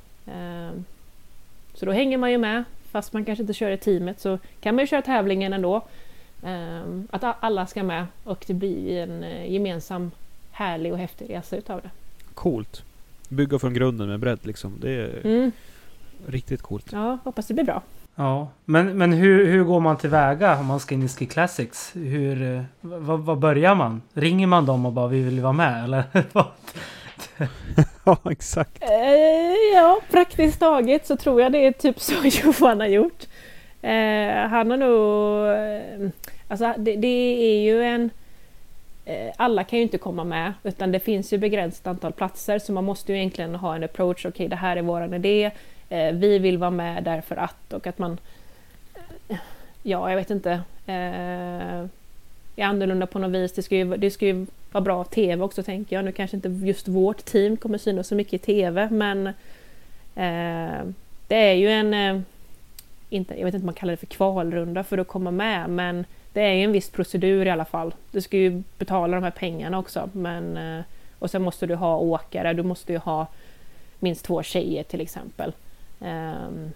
Så 1.73 1.85
då 1.85 1.91
hänger 1.91 2.17
man 2.17 2.31
ju 2.31 2.37
med, 2.37 2.63
fast 2.91 3.13
man 3.13 3.25
kanske 3.25 3.43
inte 3.43 3.53
kör 3.53 3.71
i 3.71 3.77
teamet 3.77 4.19
så 4.19 4.39
kan 4.61 4.75
man 4.75 4.83
ju 4.83 4.87
köra 4.87 5.01
tävlingen 5.01 5.53
ändå. 5.53 5.75
Eh, 6.43 6.81
Att 7.09 7.35
alla 7.39 7.67
ska 7.67 7.83
med 7.83 8.05
och 8.23 8.43
det 8.47 8.53
blir 8.53 9.03
en 9.03 9.23
eh, 9.23 9.51
gemensam 9.51 10.11
härlig 10.51 10.91
och 10.93 10.97
häftig 10.99 11.29
resa 11.29 11.55
utav 11.57 11.81
det. 11.81 11.89
Coolt. 12.33 12.83
Bygga 13.29 13.59
från 13.59 13.73
grunden 13.73 14.07
med 14.09 14.19
bredd 14.19 14.39
liksom. 14.41 14.73
Det 14.81 14.89
är 14.91 15.21
Mm. 15.25 15.51
riktigt 16.27 16.61
coolt. 16.61 16.91
Ja, 16.91 17.17
hoppas 17.23 17.47
det 17.47 17.53
blir 17.53 17.63
bra. 17.65 17.81
Ja, 18.15 18.47
men, 18.65 18.97
men 18.97 19.13
hur, 19.13 19.45
hur 19.47 19.63
går 19.63 19.79
man 19.79 19.97
tillväga 19.97 20.59
om 20.59 20.65
man 20.65 20.79
ska 20.79 20.95
in 20.95 21.03
i 21.03 21.07
Ski 21.07 21.25
Classics? 21.25 21.91
Hur, 21.95 22.55
eh, 22.55 22.63
vad, 22.81 23.19
vad 23.19 23.37
börjar 23.39 23.75
man? 23.75 24.01
Ringer 24.13 24.47
man 24.47 24.65
dem 24.65 24.85
och 24.85 24.93
bara 24.93 25.07
vi 25.07 25.21
vill 25.21 25.39
vara 25.41 25.53
med 25.53 25.83
eller? 25.83 26.03
ja, 28.05 28.17
exakt. 28.31 28.83
Eh, 28.83 29.73
ja, 29.73 29.99
praktiskt 30.11 30.59
taget 30.59 31.07
så 31.07 31.17
tror 31.17 31.41
jag 31.41 31.51
det 31.51 31.65
är 31.65 31.71
typ 31.71 31.99
så 31.99 32.13
Johan 32.23 32.79
har 32.79 32.87
gjort. 32.87 33.23
Eh, 33.81 34.49
han 34.49 34.71
har 34.71 34.77
nog... 34.77 35.47
Eh, 35.47 36.09
alltså 36.47 36.73
det, 36.77 36.95
det 36.95 37.07
är 37.43 37.61
ju 37.61 37.83
en... 37.83 38.09
Alla 39.35 39.63
kan 39.63 39.79
ju 39.79 39.83
inte 39.83 39.97
komma 39.97 40.23
med 40.23 40.53
utan 40.63 40.91
det 40.91 40.99
finns 40.99 41.33
ju 41.33 41.37
begränsat 41.37 41.87
antal 41.87 42.11
platser 42.11 42.59
så 42.59 42.71
man 42.71 42.83
måste 42.83 43.11
ju 43.11 43.17
egentligen 43.17 43.55
ha 43.55 43.75
en 43.75 43.83
approach. 43.83 44.25
Okej, 44.25 44.47
det 44.47 44.55
här 44.55 44.77
är 44.77 44.81
våran 44.81 45.13
idé. 45.13 45.51
Vi 46.13 46.39
vill 46.39 46.57
vara 46.57 46.71
med 46.71 47.03
därför 47.03 47.35
att 47.35 47.73
och 47.73 47.87
att 47.87 47.97
man... 47.97 48.17
Ja, 49.83 50.09
jag 50.09 50.17
vet 50.17 50.29
inte. 50.29 50.61
Är 52.59 52.65
annorlunda 52.65 53.07
på 53.07 53.19
något 53.19 53.31
vis. 53.31 53.53
Det 53.53 53.61
ska, 53.61 53.75
ju, 53.75 53.97
det 53.97 54.11
ska 54.11 54.25
ju 54.25 54.45
vara 54.71 54.83
bra 54.83 55.03
TV 55.03 55.43
också 55.43 55.63
tänker 55.63 55.95
jag. 55.95 56.05
Nu 56.05 56.11
kanske 56.11 56.37
inte 56.37 56.49
just 56.49 56.87
vårt 56.87 57.25
team 57.25 57.57
kommer 57.57 57.77
synas 57.77 58.07
så 58.07 58.15
mycket 58.15 58.33
i 58.33 58.37
TV 58.37 58.89
men 58.91 59.27
eh, 60.15 60.83
det 61.27 61.35
är 61.35 61.53
ju 61.53 61.69
en, 61.69 61.93
eh, 61.93 62.21
inte, 63.09 63.37
jag 63.37 63.45
vet 63.45 63.53
inte 63.53 63.63
om 63.63 63.65
man 63.65 63.75
kallar 63.75 63.93
det 63.93 63.97
för 63.97 64.05
kvalrunda 64.05 64.83
för 64.83 64.97
att 64.97 65.07
komma 65.07 65.31
med 65.31 65.69
men 65.69 66.05
det 66.33 66.41
är 66.41 66.53
ju 66.53 66.63
en 66.63 66.71
viss 66.71 66.89
procedur 66.89 67.45
i 67.45 67.49
alla 67.49 67.65
fall. 67.65 67.93
Du 68.11 68.21
ska 68.21 68.37
ju 68.37 68.63
betala 68.77 69.17
de 69.17 69.23
här 69.23 69.31
pengarna 69.31 69.79
också 69.79 70.09
men 70.13 70.57
eh, 70.57 70.83
och 71.19 71.31
sen 71.31 71.41
måste 71.41 71.65
du 71.65 71.75
ha 71.75 71.97
åkare, 71.97 72.53
du 72.53 72.63
måste 72.63 72.91
ju 72.91 72.97
ha 72.97 73.27
minst 73.99 74.25
två 74.25 74.43
tjejer 74.43 74.83
till 74.83 75.01
exempel. 75.01 75.53
Ehm, 76.01 76.71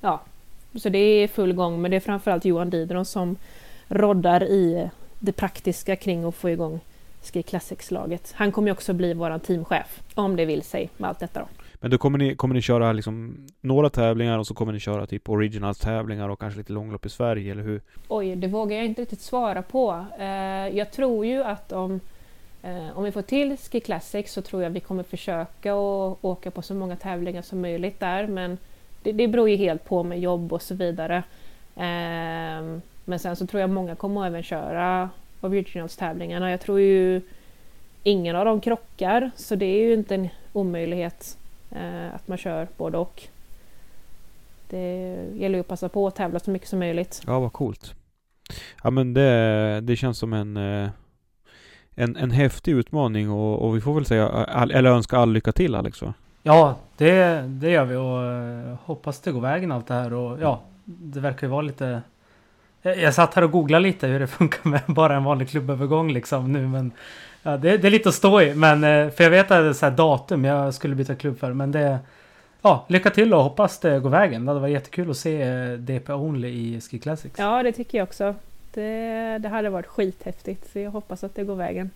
ja, 0.00 0.20
så 0.74 0.88
det 0.88 0.98
är 0.98 1.28
full 1.28 1.52
gång 1.52 1.82
men 1.82 1.90
det 1.90 1.96
är 1.96 2.00
framförallt 2.00 2.44
Johan 2.44 2.70
Didron 2.70 3.04
som 3.04 3.36
roddar 3.92 4.42
i 4.42 4.90
det 5.18 5.32
praktiska 5.32 5.96
kring 5.96 6.24
att 6.24 6.34
få 6.34 6.50
igång 6.50 6.80
Ski 7.22 7.42
Classics-laget. 7.42 8.32
Han 8.36 8.52
kommer 8.52 8.68
ju 8.68 8.72
också 8.72 8.92
bli 8.92 9.14
våran 9.14 9.40
teamchef 9.40 10.02
om 10.14 10.36
det 10.36 10.44
vill 10.44 10.62
sig 10.62 10.90
med 10.96 11.08
allt 11.08 11.18
detta 11.18 11.40
då. 11.40 11.46
Men 11.74 11.90
då 11.90 11.98
kommer 11.98 12.18
ni, 12.18 12.36
kommer 12.36 12.54
ni 12.54 12.62
köra 12.62 12.92
liksom 12.92 13.46
några 13.60 13.90
tävlingar 13.90 14.38
och 14.38 14.46
så 14.46 14.54
kommer 14.54 14.72
ni 14.72 14.80
köra 14.80 15.06
typ 15.06 15.28
originals-tävlingar 15.28 16.28
och 16.28 16.40
kanske 16.40 16.58
lite 16.58 16.72
långlopp 16.72 17.06
i 17.06 17.08
Sverige, 17.08 17.52
eller 17.52 17.62
hur? 17.62 17.80
Oj, 18.08 18.36
det 18.36 18.46
vågar 18.46 18.76
jag 18.76 18.86
inte 18.86 19.02
riktigt 19.02 19.20
svara 19.20 19.62
på. 19.62 20.04
Eh, 20.18 20.26
jag 20.76 20.92
tror 20.92 21.26
ju 21.26 21.42
att 21.42 21.72
om, 21.72 22.00
eh, 22.62 22.98
om 22.98 23.04
vi 23.04 23.12
får 23.12 23.22
till 23.22 23.56
Ski 23.56 23.80
Classics 23.80 24.32
så 24.32 24.42
tror 24.42 24.62
jag 24.62 24.70
vi 24.70 24.80
kommer 24.80 25.02
försöka 25.02 25.72
att 25.72 26.18
åka 26.20 26.50
på 26.50 26.62
så 26.62 26.74
många 26.74 26.96
tävlingar 26.96 27.42
som 27.42 27.60
möjligt 27.60 28.00
där, 28.00 28.26
men 28.26 28.58
det, 29.02 29.12
det 29.12 29.28
beror 29.28 29.48
ju 29.48 29.56
helt 29.56 29.84
på 29.84 30.02
med 30.02 30.20
jobb 30.20 30.52
och 30.52 30.62
så 30.62 30.74
vidare. 30.74 31.22
Men 33.04 33.18
sen 33.18 33.36
så 33.36 33.46
tror 33.46 33.60
jag 33.60 33.70
många 33.70 33.94
kommer 33.94 34.26
även 34.26 34.42
köra 34.42 35.10
originals-tävlingarna. 35.40 36.50
Jag 36.50 36.60
tror 36.60 36.80
ju 36.80 37.20
ingen 38.02 38.36
av 38.36 38.44
dem 38.44 38.60
krockar, 38.60 39.30
så 39.36 39.54
det 39.54 39.66
är 39.66 39.86
ju 39.86 39.94
inte 39.94 40.14
en 40.14 40.28
omöjlighet 40.52 41.38
eh, 41.70 42.14
att 42.14 42.28
man 42.28 42.38
kör 42.38 42.68
både 42.76 42.98
och. 42.98 43.22
Det 44.68 45.14
gäller 45.34 45.54
ju 45.54 45.60
att 45.60 45.68
passa 45.68 45.88
på 45.88 46.06
att 46.06 46.16
tävla 46.16 46.38
så 46.38 46.50
mycket 46.50 46.68
som 46.68 46.78
möjligt. 46.78 47.22
Ja, 47.26 47.40
vad 47.40 47.52
coolt. 47.52 47.94
Ja 48.82 48.90
men 48.90 49.14
det, 49.14 49.80
det 49.80 49.96
känns 49.96 50.18
som 50.18 50.32
en, 50.32 50.56
eh, 50.56 50.88
en, 51.94 52.16
en 52.16 52.30
häftig 52.30 52.72
utmaning 52.72 53.30
och, 53.30 53.58
och 53.58 53.76
vi 53.76 53.80
får 53.80 53.94
väl 53.94 54.04
säga, 54.04 54.28
all, 54.28 54.70
eller 54.70 54.90
önska 54.90 55.18
all 55.18 55.32
lycka 55.32 55.52
till 55.52 55.74
Alex 55.74 56.02
va? 56.02 56.14
Ja, 56.42 56.76
det, 56.96 57.40
det 57.48 57.70
gör 57.70 57.84
vi 57.84 57.96
och 57.96 58.24
eh, 58.24 58.78
hoppas 58.84 59.20
det 59.20 59.32
går 59.32 59.40
vägen 59.40 59.72
allt 59.72 59.86
det 59.86 59.94
här 59.94 60.12
och 60.12 60.40
ja, 60.40 60.60
det 60.84 61.20
verkar 61.20 61.46
ju 61.46 61.50
vara 61.50 61.62
lite 61.62 62.02
jag, 62.82 62.98
jag 62.98 63.14
satt 63.14 63.34
här 63.34 63.42
och 63.42 63.50
googlade 63.50 63.82
lite 63.82 64.06
hur 64.06 64.20
det 64.20 64.26
funkar 64.38 64.68
med 64.70 64.82
bara 64.86 65.16
en 65.16 65.24
vanlig 65.24 65.48
klubbövergång 65.48 66.12
liksom 66.12 66.52
nu 66.52 66.66
men 66.66 66.92
ja, 67.42 67.56
det, 67.56 67.76
det 67.76 67.88
är 67.88 67.90
lite 67.90 68.08
att 68.08 68.14
stå 68.14 68.40
i 68.40 68.54
men 68.54 68.84
eh, 68.84 69.10
för 69.10 69.24
jag 69.24 69.30
vet 69.30 69.50
att 69.50 69.64
det 69.64 69.68
är 69.68 69.72
så 69.72 69.86
här 69.86 69.96
datum 69.96 70.44
jag 70.44 70.74
skulle 70.74 70.94
byta 70.94 71.14
klubb 71.14 71.38
för 71.38 71.52
men 71.52 71.72
det 71.72 71.98
Ja, 72.64 72.86
lycka 72.88 73.10
till 73.10 73.34
och 73.34 73.42
hoppas 73.42 73.78
det 73.78 74.00
går 74.00 74.10
vägen. 74.10 74.46
Det 74.46 74.54
varit 74.54 74.72
jättekul 74.72 75.10
att 75.10 75.16
se 75.16 75.42
eh, 75.42 75.72
DP 75.72 76.12
Only 76.12 76.48
i 76.48 76.80
Ski 76.80 76.98
Classics. 76.98 77.38
Ja, 77.38 77.62
det 77.62 77.72
tycker 77.72 77.98
jag 77.98 78.04
också. 78.04 78.34
Det, 78.74 79.38
det 79.38 79.48
hade 79.48 79.70
varit 79.70 79.86
skithäftigt, 79.86 80.72
så 80.72 80.78
jag 80.78 80.90
hoppas 80.90 81.24
att 81.24 81.34
det 81.34 81.44
går 81.44 81.54
vägen. 81.54 81.90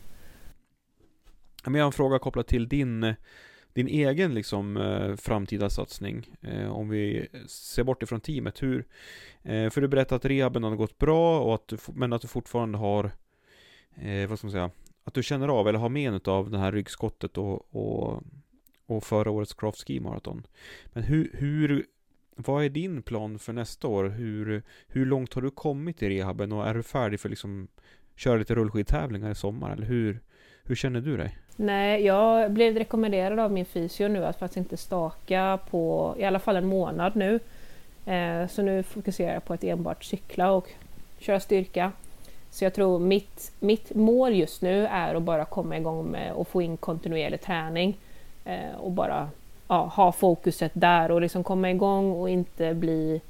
Men 1.65 1.75
jag 1.75 1.83
har 1.83 1.87
en 1.87 1.93
fråga 1.93 2.19
kopplat 2.19 2.47
till 2.47 2.69
din, 2.69 3.15
din 3.77 3.89
egen 3.89 4.35
liksom 4.35 4.77
eh, 4.77 5.17
framtida 5.17 5.71
satsning. 5.71 6.37
Eh, 6.41 6.73
om 6.73 6.89
vi 6.89 7.29
ser 7.47 7.85
bort 7.85 8.03
ifrån 8.03 8.21
teamet. 8.21 8.63
Hur, 8.63 8.87
eh, 9.43 9.71
för 9.71 9.81
du 9.81 9.89
berättade 9.89 10.17
att 10.17 10.25
rehaben 10.25 10.63
har 10.63 10.77
gått 10.77 10.99
bra, 10.99 11.41
och 11.41 11.55
att 11.55 11.69
du, 11.69 11.77
men 11.95 12.13
att 12.13 12.23
du 12.23 12.29
fortfarande 12.29 12.79
har, 12.79 13.11
eh, 13.95 14.29
vad 14.29 14.39
ska 14.39 14.47
man 14.47 14.53
säga, 14.53 14.71
att 15.05 15.15
du 15.15 15.23
känner 15.23 15.49
av 15.49 15.69
eller 15.69 15.79
har 15.79 15.89
men 15.89 16.21
av 16.27 16.51
det 16.51 16.59
här 16.59 16.73
ryggskottet 16.73 17.39
och, 17.39 17.75
och, 17.75 18.23
och 18.87 19.05
förra 19.05 19.31
årets 19.31 19.55
Craft 19.55 19.87
Ski 19.87 20.01
Marathon. 20.01 20.47
Men 20.87 21.03
hur, 21.03 21.31
hur, 21.33 21.87
vad 22.37 22.65
är 22.65 22.69
din 22.69 23.03
plan 23.03 23.39
för 23.39 23.53
nästa 23.53 23.89
år? 23.89 24.05
Hur, 24.05 24.63
hur 24.87 25.07
långt 25.07 25.35
har 25.35 25.43
du 25.43 25.51
kommit 25.51 26.03
i 26.03 26.09
rehaben 26.09 26.53
och 26.53 26.67
är 26.67 26.75
du 26.75 26.83
färdig 26.83 27.21
för 27.21 27.29
liksom 27.29 27.69
köra 28.17 28.37
lite 28.37 28.55
rullskidtävlingar 28.55 29.31
i 29.31 29.35
sommar? 29.35 29.71
Eller 29.71 29.87
hur, 29.87 30.21
hur 30.65 30.75
känner 30.75 31.01
du 31.01 31.17
dig? 31.17 31.39
Nej, 31.57 32.05
jag 32.05 32.51
blev 32.51 32.77
rekommenderad 32.79 33.39
av 33.39 33.53
min 33.53 33.65
fysio 33.65 34.09
nu 34.09 34.25
att 34.25 34.39
faktiskt 34.39 34.57
inte 34.57 34.77
staka 34.77 35.59
på 35.71 36.15
i 36.19 36.25
alla 36.25 36.39
fall 36.39 36.57
en 36.57 36.67
månad 36.67 37.17
nu. 37.17 37.41
Eh, 38.07 38.49
så 38.49 38.63
nu 38.63 38.83
fokuserar 38.83 39.35
jag 39.35 39.45
på 39.45 39.53
att 39.53 39.65
enbart 39.65 40.05
cykla 40.05 40.51
och 40.51 40.69
köra 41.19 41.41
styrka. 41.41 41.93
Så 42.51 42.65
jag 42.65 42.75
tror 42.75 42.99
mitt, 42.99 43.53
mitt 43.61 43.95
mål 43.95 44.35
just 44.35 44.63
nu 44.63 44.87
är 44.87 45.15
att 45.15 45.23
bara 45.23 45.45
komma 45.45 45.77
igång 45.77 46.07
med 46.07 46.33
och 46.33 46.49
få 46.49 46.63
in 46.63 46.77
kontinuerlig 46.77 47.41
träning 47.41 47.97
eh, 48.45 48.77
och 48.79 48.93
bara 48.93 49.29
ja, 49.69 49.93
ha 49.95 50.13
fokuset 50.13 50.73
där 50.75 51.11
och 51.11 51.21
liksom 51.21 51.45
komma 51.45 51.71
igång 51.71 52.13
och 52.13 52.31
inte 52.31 52.75
bli 52.75 53.21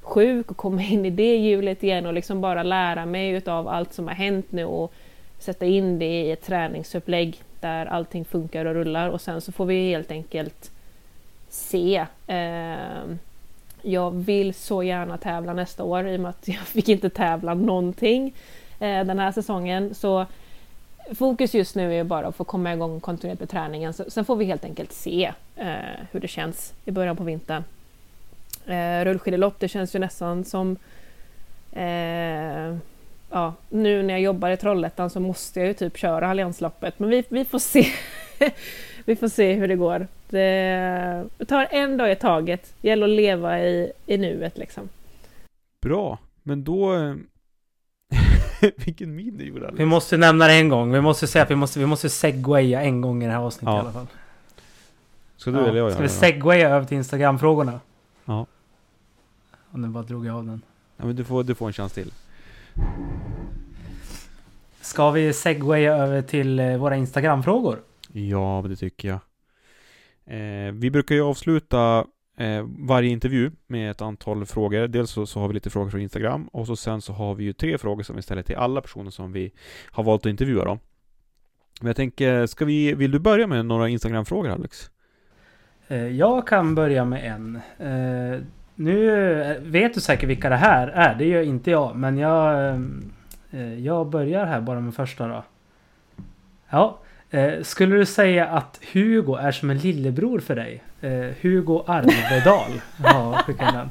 sjuk 0.00 0.50
och 0.50 0.56
komma 0.56 0.82
in 0.82 1.06
i 1.06 1.10
det 1.10 1.36
hjulet 1.36 1.82
igen 1.82 2.06
och 2.06 2.12
liksom 2.12 2.40
bara 2.40 2.62
lära 2.62 3.06
mig 3.06 3.30
utav 3.30 3.68
allt 3.68 3.92
som 3.92 4.08
har 4.08 4.14
hänt 4.14 4.52
nu 4.52 4.64
och 4.64 4.92
sätta 5.38 5.66
in 5.66 5.98
det 5.98 6.20
i 6.20 6.30
ett 6.30 6.42
träningsupplägg 6.42 7.42
där 7.66 7.86
allting 7.86 8.24
funkar 8.24 8.64
och 8.64 8.74
rullar 8.74 9.08
och 9.08 9.20
sen 9.20 9.40
så 9.40 9.52
får 9.52 9.66
vi 9.66 9.88
helt 9.88 10.10
enkelt 10.10 10.70
se. 11.48 12.06
Eh, 12.26 13.04
jag 13.82 14.10
vill 14.10 14.54
så 14.54 14.82
gärna 14.82 15.18
tävla 15.18 15.52
nästa 15.52 15.84
år 15.84 16.08
i 16.08 16.16
och 16.16 16.20
med 16.20 16.28
att 16.28 16.48
jag 16.48 16.58
fick 16.58 16.88
inte 16.88 17.10
tävla 17.10 17.54
någonting 17.54 18.34
eh, 18.80 19.04
den 19.04 19.18
här 19.18 19.32
säsongen. 19.32 19.94
Så 19.94 20.26
fokus 21.14 21.54
just 21.54 21.76
nu 21.76 21.94
är 21.94 22.04
bara 22.04 22.26
att 22.26 22.36
få 22.36 22.44
komma 22.44 22.72
igång 22.72 23.00
kontinuerligt 23.00 23.40
med 23.40 23.48
träningen. 23.48 23.92
Så, 23.92 24.04
sen 24.08 24.24
får 24.24 24.36
vi 24.36 24.44
helt 24.44 24.64
enkelt 24.64 24.92
se 24.92 25.32
eh, 25.56 25.74
hur 26.10 26.20
det 26.20 26.28
känns 26.28 26.74
i 26.84 26.90
början 26.90 27.16
på 27.16 27.24
vintern. 27.24 27.64
Eh, 28.66 29.04
rullskidelopp, 29.04 29.54
det 29.58 29.68
känns 29.68 29.94
ju 29.94 29.98
nästan 29.98 30.44
som 30.44 30.76
eh, 31.72 32.76
ja, 33.30 33.54
nu 33.68 34.02
när 34.02 34.14
jag 34.14 34.20
jobbar 34.20 34.50
i 34.50 34.56
Trollhättan 34.56 35.10
så 35.10 35.20
måste 35.20 35.60
jag 35.60 35.66
ju 35.68 35.74
typ 35.74 35.96
köra 35.96 36.28
Alliansloppet, 36.30 36.98
men 36.98 37.08
vi, 37.10 37.24
vi 37.28 37.44
får 37.44 37.58
se. 37.58 37.86
vi 39.04 39.16
får 39.16 39.28
se 39.28 39.52
hur 39.52 39.68
det 39.68 39.76
går. 39.76 40.06
Det, 40.28 41.24
det 41.38 41.44
tar 41.44 41.66
en 41.70 41.96
dag 41.96 42.12
i 42.12 42.16
taget. 42.16 42.74
Det 42.80 42.88
gäller 42.88 43.04
att 43.04 43.16
leva 43.16 43.60
i, 43.60 43.92
i 44.06 44.16
nuet 44.18 44.58
liksom. 44.58 44.88
Bra, 45.82 46.18
men 46.42 46.64
då... 46.64 46.94
eh, 46.94 47.14
Vilken 48.76 49.16
min 49.16 49.36
du 49.38 49.44
gjorde 49.44 49.66
Alex. 49.66 49.80
Vi 49.80 49.84
måste 49.84 50.16
nämna 50.16 50.46
det 50.46 50.52
en 50.52 50.68
gång. 50.68 50.92
Vi 50.92 51.00
måste 51.00 51.26
säga 51.26 51.42
att 51.42 51.50
vi 51.50 51.54
måste, 51.54 51.78
vi 51.78 51.86
måste 51.86 52.08
segwaya 52.10 52.82
en 52.82 53.00
gång 53.00 53.22
i 53.22 53.26
det 53.26 53.32
här 53.32 53.40
avsnittet 53.40 53.68
Ja. 53.72 53.76
i 53.76 53.80
alla 53.80 53.92
fall. 53.92 54.06
Ska 55.36 55.50
du 55.50 55.58
eller 55.58 55.78
jag 55.78 55.92
Ska 55.92 56.02
vi 56.02 56.08
segwaya 56.08 56.70
över 56.70 56.86
till 56.86 56.96
Instagram-frågorna? 56.96 57.80
Ja. 58.24 58.46
Och 59.70 59.78
nu 59.78 59.88
bara 59.88 60.02
drog 60.04 60.26
jag 60.26 60.36
av 60.36 60.46
den. 60.46 60.62
ja, 60.96 61.04
men 61.04 61.16
du 61.16 61.24
får, 61.24 61.44
du 61.44 61.54
får 61.54 61.66
en 61.66 61.72
chans 61.72 61.92
till. 61.92 62.12
Ska 64.80 65.10
vi 65.10 65.32
segwaya 65.32 65.94
över 65.96 66.22
till 66.22 66.58
eh, 66.58 66.76
våra 66.76 66.96
Instagram-frågor? 66.96 67.78
Ja, 68.12 68.64
det 68.68 68.76
tycker 68.76 69.08
jag. 69.08 69.18
Eh, 70.26 70.72
vi 70.72 70.90
brukar 70.90 71.14
ju 71.14 71.22
avsluta 71.22 72.04
eh, 72.38 72.66
varje 72.78 73.10
intervju 73.10 73.50
med 73.66 73.90
ett 73.90 74.02
antal 74.02 74.46
frågor. 74.46 74.88
Dels 74.88 75.10
så, 75.10 75.26
så 75.26 75.40
har 75.40 75.48
vi 75.48 75.54
lite 75.54 75.70
frågor 75.70 75.90
från 75.90 76.00
Instagram 76.00 76.48
och 76.52 76.66
så 76.66 76.76
sen 76.76 77.02
så 77.02 77.12
har 77.12 77.34
vi 77.34 77.44
ju 77.44 77.52
tre 77.52 77.78
frågor 77.78 78.02
som 78.02 78.16
vi 78.16 78.22
ställer 78.22 78.42
till 78.42 78.56
alla 78.56 78.80
personer 78.80 79.10
som 79.10 79.32
vi 79.32 79.52
har 79.90 80.04
valt 80.04 80.26
att 80.26 80.30
intervjua 80.30 80.64
då. 80.64 80.78
Men 81.80 81.86
jag 81.86 81.96
tänker, 81.96 82.46
ska 82.46 82.64
vi, 82.64 82.94
vill 82.94 83.10
du 83.10 83.18
börja 83.18 83.46
med 83.46 83.66
några 83.66 83.88
Instagram-frågor 83.88 84.50
Alex? 84.50 84.90
Eh, 85.88 86.06
Jag 86.06 86.46
kan 86.46 86.74
börja 86.74 87.04
med 87.04 87.24
en. 87.24 87.60
Eh, 88.78 88.82
Nu 88.84 89.40
eh, 89.42 89.56
vet 89.62 89.94
du 89.94 90.00
säkert 90.00 90.28
vilka 90.28 90.48
det 90.48 90.56
här 90.56 90.88
är. 90.88 91.14
Det 91.14 91.24
gör 91.24 91.42
inte 91.42 91.70
jag. 91.70 91.96
Men 91.96 92.18
jag, 92.18 92.68
eh, 93.50 93.74
jag 93.78 94.06
börjar 94.06 94.46
här 94.46 94.60
bara 94.60 94.80
med 94.80 94.94
första 94.94 95.26
då. 95.28 95.42
Ja. 96.70 96.98
eh, 97.30 97.62
Skulle 97.62 97.96
du 97.96 98.06
säga 98.06 98.46
att 98.46 98.80
Hugo 98.92 99.34
är 99.36 99.52
som 99.52 99.70
en 99.70 99.78
lillebror 99.78 100.40
för 100.40 100.54
dig? 100.56 100.82
Eh, 101.00 101.26
Hugo 101.42 101.82
Arvedal 101.86 102.70
har 103.04 103.34
skickat 103.42 103.74
den. 103.74 103.90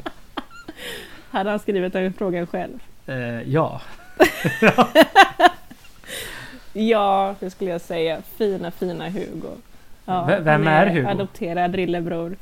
Hade 1.30 1.50
han 1.50 1.60
skrivit 1.60 1.94
den 1.94 2.14
frågan 2.14 2.48
själv? 2.48 2.80
Eh, 3.08 3.42
Ja. 3.42 3.82
Ja, 6.78 7.36
det 7.40 7.50
skulle 7.50 7.72
jag 7.72 7.82
säga. 7.82 8.22
Fina, 8.38 8.72
fina 8.72 9.10
Hugo. 9.10 9.48
Ja, 10.06 10.30
vem 10.42 10.68
är 10.68 10.88
Hugo? 10.88 11.08
Adopterad 11.10 11.76
lillebror. 11.76 12.36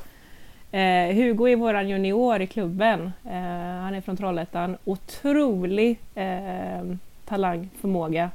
Eh, 0.73 1.15
Hugo 1.15 1.47
är 1.47 1.55
våran 1.55 1.89
junior 1.89 2.41
i 2.41 2.47
klubben. 2.47 3.13
Eh, 3.25 3.81
han 3.81 3.95
är 3.95 4.01
från 4.01 4.17
Trollhättan. 4.17 4.77
Otrolig 4.85 5.99
eh, 6.15 6.83
talang, 7.25 7.69
förmåga. 7.81 8.31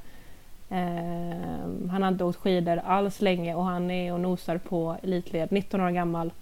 Eh, 0.70 1.88
han 1.90 2.02
har 2.02 2.08
inte 2.08 2.24
åkt 2.24 2.38
skidor 2.38 2.80
alls 2.84 3.20
länge 3.20 3.54
och 3.54 3.64
han 3.64 3.90
är 3.90 4.12
och 4.12 4.20
nosar 4.20 4.58
på 4.58 4.96
elitled. 5.02 5.52
19 5.52 5.80
år 5.80 5.90
gammal. 5.90 6.32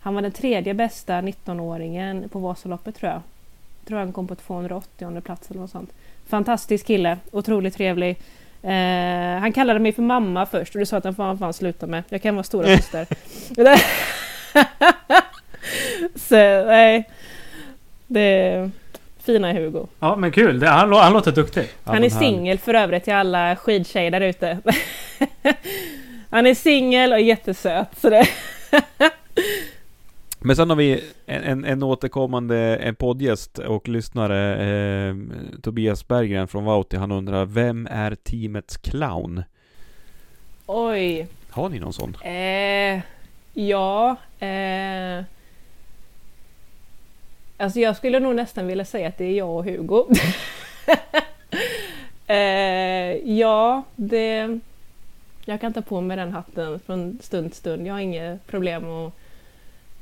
Han 0.00 0.14
var 0.14 0.22
den 0.22 0.32
tredje 0.32 0.74
bästa 0.74 1.20
19-åringen 1.20 2.28
på 2.28 2.38
Vasaloppet 2.38 2.94
tror 2.94 3.12
jag. 3.12 3.22
Jag 3.80 3.88
tror 3.88 3.98
han 3.98 4.12
kom 4.12 4.26
på 4.26 4.34
280 4.34 5.20
plats 5.20 5.50
eller 5.50 5.60
något 5.60 5.70
sånt. 5.70 5.92
Fantastisk 6.26 6.86
kille, 6.86 7.18
otroligt 7.32 7.74
trevlig. 7.74 8.16
Eh, 8.62 9.40
han 9.40 9.52
kallade 9.52 9.80
mig 9.80 9.92
för 9.92 10.02
mamma 10.02 10.46
först 10.46 10.74
och 10.74 10.78
det 10.78 10.86
sa 10.86 10.96
att 10.96 11.04
han 11.04 11.14
får 11.14 11.22
han 11.22 11.38
fan 11.38 11.52
sluta 11.52 11.86
med. 11.86 12.02
Jag 12.08 12.22
kan 12.22 12.34
vara 12.34 12.44
stora 12.44 12.76
syster. 12.76 13.06
Så 16.14 16.64
nej. 16.64 17.10
Det 18.06 18.20
är 18.20 18.70
fina 19.22 19.52
Hugo. 19.52 19.86
Ja 20.00 20.16
men 20.16 20.32
kul. 20.32 20.60
Det, 20.60 20.68
han, 20.68 20.92
han 20.92 21.12
låter 21.12 21.32
duktig. 21.32 21.68
Ja, 21.84 21.92
han 21.92 22.04
är 22.04 22.10
singel 22.10 22.58
för 22.58 22.74
övrigt 22.74 23.04
till 23.04 23.12
alla 23.12 23.56
skidtjejer 23.56 24.10
där 24.10 24.20
ute. 24.20 24.58
Han 26.30 26.46
är 26.46 26.54
singel 26.54 27.12
och 27.12 27.20
jättesöt. 27.20 27.88
Så 28.00 28.10
det... 28.10 28.28
Men 30.38 30.56
sen 30.56 30.70
har 30.70 30.76
vi 30.76 31.04
en, 31.26 31.42
en, 31.42 31.64
en 31.64 31.82
återkommande 31.82 32.76
en 32.76 32.94
poddgäst 32.94 33.58
och 33.58 33.88
lyssnare, 33.88 34.56
eh, 35.08 35.16
Tobias 35.62 36.08
Berggren 36.08 36.48
från 36.48 36.64
Vauti. 36.64 36.96
Han 36.96 37.12
undrar, 37.12 37.44
vem 37.44 37.88
är 37.90 38.14
teamets 38.14 38.76
clown? 38.76 39.42
Oj. 40.66 41.26
Har 41.50 41.68
ni 41.68 41.78
någon 41.78 41.92
sån? 41.92 42.14
Eh, 42.14 43.00
ja. 43.54 44.16
Eh, 44.46 45.24
alltså 47.56 47.80
jag 47.80 47.96
skulle 47.96 48.20
nog 48.20 48.34
nästan 48.34 48.66
vilja 48.66 48.84
säga 48.84 49.08
att 49.08 49.18
det 49.18 49.24
är 49.24 49.34
jag 49.34 49.50
och 49.50 49.64
Hugo. 49.64 50.06
eh, 52.26 53.36
ja, 53.38 53.82
det... 53.96 54.58
Jag 55.44 55.60
kan 55.60 55.72
ta 55.72 55.82
på 55.82 56.00
mig 56.00 56.16
den 56.16 56.32
hatten 56.32 56.80
från 56.80 57.18
stund 57.22 57.50
till 57.50 57.58
stund. 57.58 57.86
Jag 57.86 57.94
har 57.94 58.00
inget 58.00 58.46
problem 58.46 58.90
att 58.90 59.12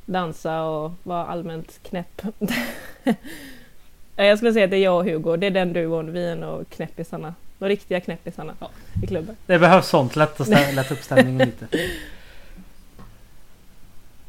dansa 0.05 0.63
och 0.63 0.93
vara 1.03 1.27
allmänt 1.27 1.83
knäpp. 1.83 2.23
jag 4.17 4.39
skulle 4.39 4.53
säga 4.53 4.65
att 4.65 4.71
det 4.71 4.77
är 4.77 4.83
jag 4.83 4.97
och 4.97 5.05
Hugo. 5.05 5.37
Det 5.37 5.47
är 5.47 5.51
den 5.51 5.73
duon. 5.73 6.13
Vi 6.13 6.27
är 6.27 6.37
nog 6.37 6.71
knäppisarna. 6.71 7.35
De 7.59 7.69
riktiga 7.69 8.01
knäppisarna 8.01 8.55
ja. 8.61 8.71
i 9.03 9.07
klubben. 9.07 9.37
Det 9.47 9.59
behövs 9.59 9.89
sånt. 9.89 10.17
Lätta, 10.17 10.45
lätta 10.73 10.95
upp 10.95 11.03
stämningen 11.03 11.47
lite. 11.47 11.69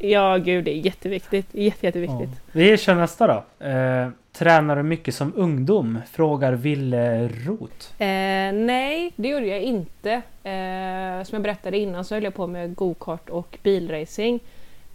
Ja, 0.01 0.37
gud, 0.37 0.65
det 0.65 0.71
är 0.71 0.79
jätteviktigt. 0.79 1.47
Jätte, 1.51 1.85
jätteviktigt. 1.85 2.29
Ja. 2.31 2.51
Vi 2.51 2.77
kör 2.77 2.95
nästa 2.95 3.27
då. 3.27 3.65
Eh, 3.65 4.09
tränar 4.33 4.75
du 4.75 4.83
mycket 4.83 5.15
som 5.15 5.33
ungdom? 5.35 5.99
Frågar 6.11 6.53
Ville 6.53 7.27
Roth. 7.27 8.01
Eh, 8.01 8.53
nej, 8.53 9.11
det 9.15 9.27
gjorde 9.27 9.45
jag 9.45 9.61
inte. 9.61 10.11
Eh, 10.43 11.23
som 11.23 11.35
jag 11.35 11.41
berättade 11.41 11.77
innan 11.77 12.05
så 12.05 12.15
höll 12.15 12.23
jag 12.23 12.33
på 12.35 12.47
med 12.47 12.75
go-kart 12.75 13.29
och 13.29 13.57
bilracing. 13.63 14.39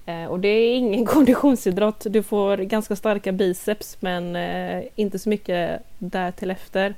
Eh, 0.06 0.24
och 0.24 0.40
det 0.40 0.48
är 0.48 0.76
ingen 0.76 1.06
konditionsidrott. 1.06 2.06
Du 2.10 2.22
får 2.22 2.56
ganska 2.56 2.96
starka 2.96 3.32
biceps 3.32 3.96
men 4.00 4.36
eh, 4.36 4.84
inte 4.96 5.18
så 5.18 5.28
mycket 5.28 5.82
där 5.98 6.30
till 6.30 6.50
efter. 6.50 6.94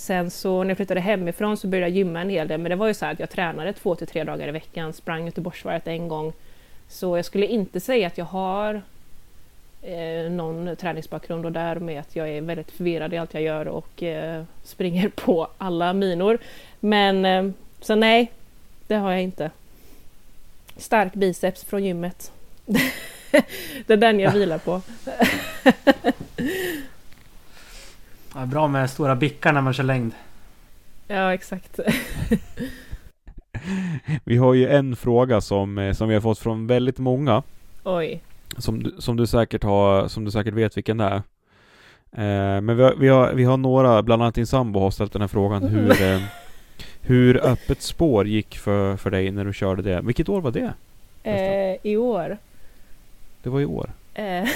Sen 0.00 0.30
så 0.30 0.62
när 0.62 0.70
jag 0.70 0.76
flyttade 0.76 1.00
hemifrån 1.00 1.56
så 1.56 1.66
började 1.66 1.88
jag 1.88 1.96
gymma 1.96 2.20
en 2.20 2.30
hel 2.30 2.48
del 2.48 2.60
men 2.60 2.70
det 2.70 2.76
var 2.76 2.86
ju 2.86 2.94
så 2.94 3.06
att 3.06 3.20
jag 3.20 3.30
tränade 3.30 3.72
två 3.72 3.94
till 3.94 4.06
tre 4.06 4.24
dagar 4.24 4.48
i 4.48 4.50
veckan, 4.50 4.92
sprang 4.92 5.26
Göteborgsvarvet 5.26 5.86
en 5.86 6.08
gång. 6.08 6.32
Så 6.88 7.16
jag 7.16 7.24
skulle 7.24 7.46
inte 7.46 7.80
säga 7.80 8.06
att 8.06 8.18
jag 8.18 8.24
har 8.24 8.82
eh, 9.82 10.30
någon 10.30 10.76
träningsbakgrund 10.76 11.46
och 11.46 11.52
därmed 11.52 12.00
att 12.00 12.16
jag 12.16 12.28
är 12.28 12.40
väldigt 12.40 12.70
förvirrad 12.70 13.14
i 13.14 13.18
allt 13.18 13.34
jag 13.34 13.42
gör 13.42 13.68
och 13.68 14.02
eh, 14.02 14.44
springer 14.64 15.08
på 15.14 15.48
alla 15.58 15.92
minor. 15.92 16.38
Men 16.80 17.24
eh, 17.24 17.50
så 17.80 17.94
nej, 17.94 18.30
det 18.86 18.94
har 18.94 19.12
jag 19.12 19.22
inte 19.22 19.50
stark 20.76 21.12
biceps 21.12 21.64
från 21.64 21.84
gymmet. 21.84 22.32
det 23.86 23.92
är 23.92 23.96
den 23.96 24.20
jag 24.20 24.32
vilar 24.38 24.58
på. 24.58 24.82
Ja, 28.40 28.46
bra 28.46 28.68
med 28.68 28.90
stora 28.90 29.16
bickar 29.16 29.52
när 29.52 29.60
man 29.60 29.72
kör 29.72 29.84
längd. 29.84 30.12
Ja, 31.08 31.34
exakt. 31.34 31.80
vi 34.24 34.36
har 34.36 34.54
ju 34.54 34.68
en 34.68 34.96
fråga 34.96 35.40
som, 35.40 35.78
eh, 35.78 35.92
som 35.92 36.08
vi 36.08 36.14
har 36.14 36.20
fått 36.20 36.38
från 36.38 36.66
väldigt 36.66 36.98
många. 36.98 37.42
Oj. 37.84 38.20
Som, 38.56 38.92
som, 38.98 39.16
du, 39.16 39.26
säkert 39.26 39.64
har, 39.64 40.08
som 40.08 40.24
du 40.24 40.30
säkert 40.30 40.54
vet 40.54 40.76
vilken 40.76 40.98
det 40.98 41.04
är. 41.04 41.22
Eh, 42.12 42.60
men 42.60 42.76
vi 42.76 42.82
har, 42.82 42.94
vi, 42.94 43.08
har, 43.08 43.32
vi 43.32 43.44
har 43.44 43.56
några, 43.56 44.02
bland 44.02 44.22
annat 44.22 44.34
din 44.34 44.46
sambo 44.46 44.80
har 44.80 44.90
ställt 44.90 45.12
den 45.12 45.22
här 45.22 45.28
frågan 45.28 45.62
hur, 45.62 46.02
eh, 46.02 46.20
hur 47.00 47.44
öppet 47.44 47.82
spår 47.82 48.26
gick 48.26 48.58
för, 48.58 48.96
för 48.96 49.10
dig 49.10 49.30
när 49.30 49.44
du 49.44 49.52
körde 49.52 49.82
det. 49.82 50.00
Vilket 50.00 50.28
år 50.28 50.40
var 50.40 50.50
det? 50.50 50.72
Eh, 51.22 51.76
I 51.82 51.96
år. 51.96 52.38
Det 53.42 53.50
var 53.50 53.60
i 53.60 53.64
år? 53.64 53.90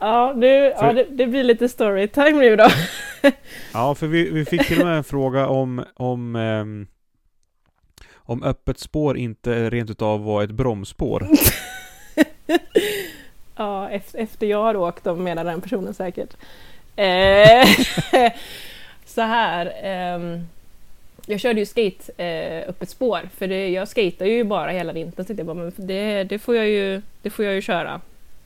Eh. 0.00 0.06
ja, 0.06 0.32
nu, 0.36 0.72
för... 0.78 0.86
ja 0.86 0.92
det, 0.92 1.06
det, 1.10 1.26
blir 1.26 1.44
lite 1.44 1.68
storytime 1.68 2.38
nu 2.40 2.56
då. 2.56 2.68
ja, 3.72 3.94
för 3.94 4.06
vi, 4.06 4.30
vi 4.30 4.44
fick 4.44 4.66
till 4.66 4.80
och 4.80 4.86
med 4.86 4.96
en 4.96 5.04
fråga 5.04 5.46
om, 5.46 5.84
om, 5.94 6.36
um, 6.36 6.86
om 8.14 8.42
öppet 8.42 8.78
spår 8.78 9.16
inte 9.16 9.70
rent 9.70 9.90
utav 9.90 10.24
var 10.24 10.42
ett 10.42 10.50
bromsspår. 10.50 11.28
ja, 13.56 13.90
efter 14.14 14.46
jag 14.46 14.62
har 14.62 14.76
åkt, 14.76 15.04
då 15.04 15.16
menar 15.16 15.44
den 15.44 15.60
personen 15.60 15.94
säkert. 15.94 16.36
Eh, 16.96 17.68
så 19.04 19.20
här. 19.20 20.14
Um, 20.14 20.46
jag 21.26 21.40
körde 21.40 21.60
ju 21.60 21.66
skate 21.66 22.24
eh, 22.24 22.68
upp 22.68 22.82
ett 22.82 22.90
spår 22.90 23.20
för 23.36 23.48
det, 23.48 23.68
jag 23.68 23.88
skater 23.88 24.26
ju 24.26 24.44
bara 24.44 24.70
hela 24.70 24.92
vintern 24.92 25.26
så 25.26 25.34
jag 25.36 25.46
bara, 25.46 25.54
men 25.54 25.72
det, 25.76 26.24
det, 26.24 26.38
får 26.38 26.56
jag 26.56 26.68
ju, 26.68 27.02
det 27.22 27.30
får 27.30 27.44
jag 27.44 27.54
ju 27.54 27.62
köra. 27.62 28.00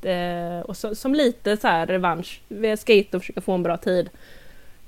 Eh, 0.05 0.61
och 0.61 0.77
så, 0.77 0.95
som 0.95 1.15
lite 1.15 1.57
så 1.57 1.69
här 1.69 1.87
revansch, 1.87 2.41
vi 2.49 2.77
skate 2.77 3.17
och 3.17 3.23
försöka 3.23 3.41
få 3.41 3.53
en 3.53 3.63
bra 3.63 3.77
tid. 3.77 4.11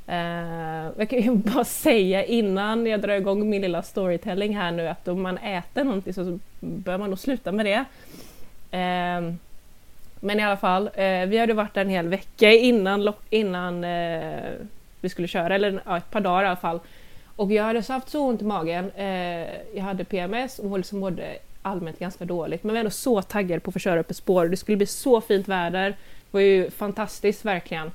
Eh, 0.06 0.90
jag 0.98 1.10
kan 1.10 1.20
ju 1.20 1.30
bara 1.34 1.64
säga 1.64 2.24
innan 2.24 2.86
jag 2.86 3.00
drar 3.00 3.14
igång 3.14 3.50
min 3.50 3.62
lilla 3.62 3.82
storytelling 3.82 4.56
här 4.56 4.70
nu 4.70 4.88
att 4.88 5.08
om 5.08 5.22
man 5.22 5.38
äter 5.38 5.84
någonting 5.84 6.14
så 6.14 6.38
bör 6.60 6.98
man 6.98 7.10
nog 7.10 7.18
sluta 7.18 7.52
med 7.52 7.66
det. 7.66 7.84
Eh, 8.78 9.34
men 10.20 10.40
i 10.40 10.42
alla 10.42 10.56
fall, 10.56 10.90
eh, 10.94 11.26
vi 11.26 11.38
hade 11.38 11.54
varit 11.54 11.74
där 11.74 11.80
en 11.80 11.90
hel 11.90 12.08
vecka 12.08 12.52
innan, 12.52 13.12
innan 13.30 13.84
eh, 13.84 14.50
vi 15.00 15.08
skulle 15.08 15.28
köra, 15.28 15.54
eller 15.54 15.80
ja, 15.86 15.96
ett 15.96 16.10
par 16.10 16.20
dagar 16.20 16.44
i 16.44 16.46
alla 16.46 16.56
fall. 16.56 16.80
Och 17.36 17.52
jag 17.52 17.64
hade 17.64 17.82
haft 17.88 18.08
så 18.08 18.20
ont 18.20 18.42
i 18.42 18.44
magen. 18.44 18.90
Eh, 18.96 19.46
jag 19.74 19.82
hade 19.82 20.04
PMS 20.04 20.58
och 20.58 20.78
liksom 20.78 20.98
mådde 20.98 21.36
allmänt 21.66 21.98
ganska 21.98 22.24
dåligt. 22.24 22.64
Men 22.64 22.72
vi 22.72 22.74
var 22.74 22.80
ändå 22.80 22.90
så 22.90 23.22
taggade 23.22 23.60
på 23.60 23.68
att 23.68 23.72
få 23.72 23.78
köra 23.78 24.00
upp 24.00 24.10
ett 24.10 24.16
spår. 24.16 24.48
Det 24.48 24.56
skulle 24.56 24.76
bli 24.76 24.86
så 24.86 25.20
fint 25.20 25.48
väder. 25.48 25.88
Det 25.90 25.96
var 26.30 26.40
ju 26.40 26.70
fantastiskt 26.70 27.44
verkligen. 27.44 27.92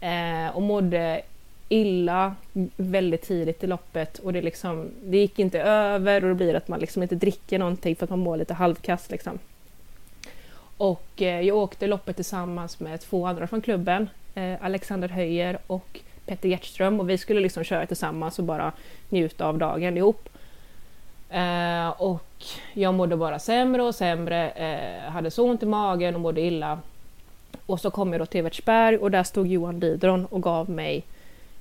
Eh, 0.00 0.56
och 0.56 0.62
mådde 0.62 1.22
illa 1.68 2.34
väldigt 2.76 3.22
tidigt 3.22 3.64
i 3.64 3.66
loppet 3.66 4.18
och 4.18 4.32
det, 4.32 4.42
liksom, 4.42 4.90
det 5.04 5.16
gick 5.16 5.38
inte 5.38 5.60
över 5.60 6.22
och 6.24 6.28
det 6.28 6.34
blir 6.34 6.54
att 6.54 6.68
man 6.68 6.80
liksom 6.80 7.02
inte 7.02 7.14
dricker 7.14 7.58
någonting 7.58 7.96
för 7.96 8.04
att 8.04 8.10
man 8.10 8.18
mår 8.18 8.36
lite 8.36 8.54
halvkast. 8.54 9.10
Liksom. 9.10 9.38
Och 10.76 11.22
eh, 11.22 11.40
jag 11.40 11.56
åkte 11.56 11.86
loppet 11.86 12.16
tillsammans 12.16 12.80
med 12.80 13.00
två 13.00 13.26
andra 13.26 13.46
från 13.46 13.60
klubben, 13.60 14.08
eh, 14.34 14.64
Alexander 14.64 15.08
Höjer 15.08 15.58
och 15.66 16.00
Petter 16.26 16.48
Hjertström 16.48 17.00
och 17.00 17.10
vi 17.10 17.18
skulle 17.18 17.40
liksom 17.40 17.64
köra 17.64 17.86
tillsammans 17.86 18.38
och 18.38 18.44
bara 18.44 18.72
njuta 19.08 19.46
av 19.46 19.58
dagen 19.58 19.96
ihop. 19.96 20.28
Eh, 21.30 21.88
och 21.88 22.44
jag 22.72 22.94
mådde 22.94 23.16
bara 23.16 23.38
sämre 23.38 23.82
och 23.82 23.94
sämre, 23.94 24.50
eh, 24.50 25.10
hade 25.10 25.30
så 25.30 25.44
ont 25.44 25.62
i 25.62 25.66
magen 25.66 26.14
och 26.14 26.20
mådde 26.20 26.40
illa. 26.40 26.80
Och 27.66 27.80
så 27.80 27.90
kom 27.90 28.12
jag 28.12 28.20
då 28.20 28.26
till 28.26 28.40
Evertsberg 28.40 28.98
och 28.98 29.10
där 29.10 29.22
stod 29.22 29.46
Johan 29.46 29.80
Didron 29.80 30.26
och 30.26 30.42
gav 30.42 30.70
mig 30.70 31.04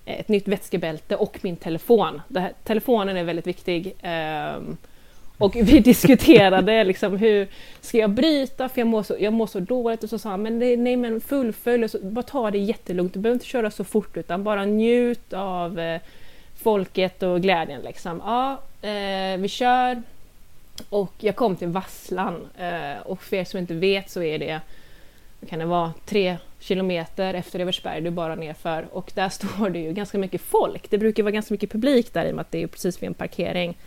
eh, 0.05 0.19
ett 0.19 0.27
nytt 0.27 0.47
vätskebälte 0.47 1.15
och 1.15 1.39
min 1.41 1.55
telefon. 1.55 2.21
Här, 2.35 2.53
telefonen 2.63 3.17
är 3.17 3.23
väldigt 3.23 3.47
viktig. 3.47 3.95
Eh, 4.01 4.57
och 5.37 5.55
vi 5.55 5.79
diskuterade 5.79 6.83
liksom 6.83 7.17
hur 7.17 7.47
ska 7.81 7.97
jag 7.97 8.09
bryta 8.09 8.69
för 8.69 8.81
jag 8.81 8.87
mår 8.87 9.03
så, 9.03 9.15
jag 9.19 9.33
mår 9.33 9.47
så 9.47 9.59
dåligt 9.59 10.03
och 10.03 10.09
så 10.09 10.19
sa 10.19 10.29
han 10.29 10.41
men 10.41 10.59
nej, 10.59 10.77
nej 10.77 10.95
men 10.95 11.21
fullfölj, 11.21 11.89
så, 11.89 11.97
bara 12.01 12.23
ta 12.23 12.51
det 12.51 12.57
jättelugnt, 12.57 13.13
du 13.13 13.19
behöver 13.19 13.35
inte 13.35 13.45
köra 13.45 13.71
så 13.71 13.83
fort 13.83 14.17
utan 14.17 14.43
bara 14.43 14.65
njut 14.65 15.33
av 15.33 15.79
eh, 15.79 16.01
folket 16.55 17.23
och 17.23 17.41
glädjen 17.41 17.81
liksom. 17.81 18.21
Ja, 18.25 18.61
eh, 18.81 19.37
vi 19.37 19.47
kör 19.47 20.01
och 20.89 21.13
jag 21.17 21.35
kom 21.35 21.55
till 21.55 21.67
Vasslan 21.67 22.47
eh, 22.57 23.01
och 23.05 23.23
för 23.23 23.35
er 23.35 23.43
som 23.43 23.59
inte 23.59 23.73
vet 23.73 24.09
så 24.09 24.23
är 24.23 24.39
det 24.39 24.61
kan 25.49 25.59
det 25.59 25.65
vara 25.65 25.93
tre 26.05 26.37
kilometer 26.59 27.33
efter 27.33 27.59
Eversberg, 27.59 28.01
du 28.01 28.09
bara 28.09 28.35
nerför 28.35 28.87
och 28.91 29.11
där 29.15 29.29
står 29.45 29.69
det 29.69 29.79
ju 29.79 29.93
ganska 29.93 30.17
mycket 30.17 30.41
folk. 30.41 30.89
Det 30.89 30.97
brukar 30.97 31.23
vara 31.23 31.31
ganska 31.31 31.53
mycket 31.53 31.71
publik 31.71 32.13
där 32.13 32.25
i 32.25 32.31
och 32.31 32.35
med 32.35 32.41
att 32.41 32.51
det 32.51 32.63
är 32.63 32.67
precis 32.67 33.01
vid 33.01 33.07
en 33.07 33.13
parkering. 33.13 33.77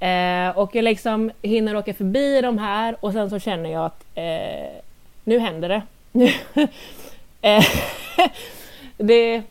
Eh, 0.00 0.58
och 0.58 0.74
jag 0.74 0.82
liksom 0.82 1.30
hinner 1.42 1.76
åka 1.76 1.94
förbi 1.94 2.40
de 2.40 2.58
här 2.58 2.96
och 3.00 3.12
sen 3.12 3.30
så 3.30 3.38
känner 3.38 3.70
jag 3.70 3.84
att 3.84 4.04
eh, 4.14 4.80
nu 5.24 5.38
händer 5.38 5.68
det. 5.68 5.82
eh, 7.42 7.64
det. 8.96 9.42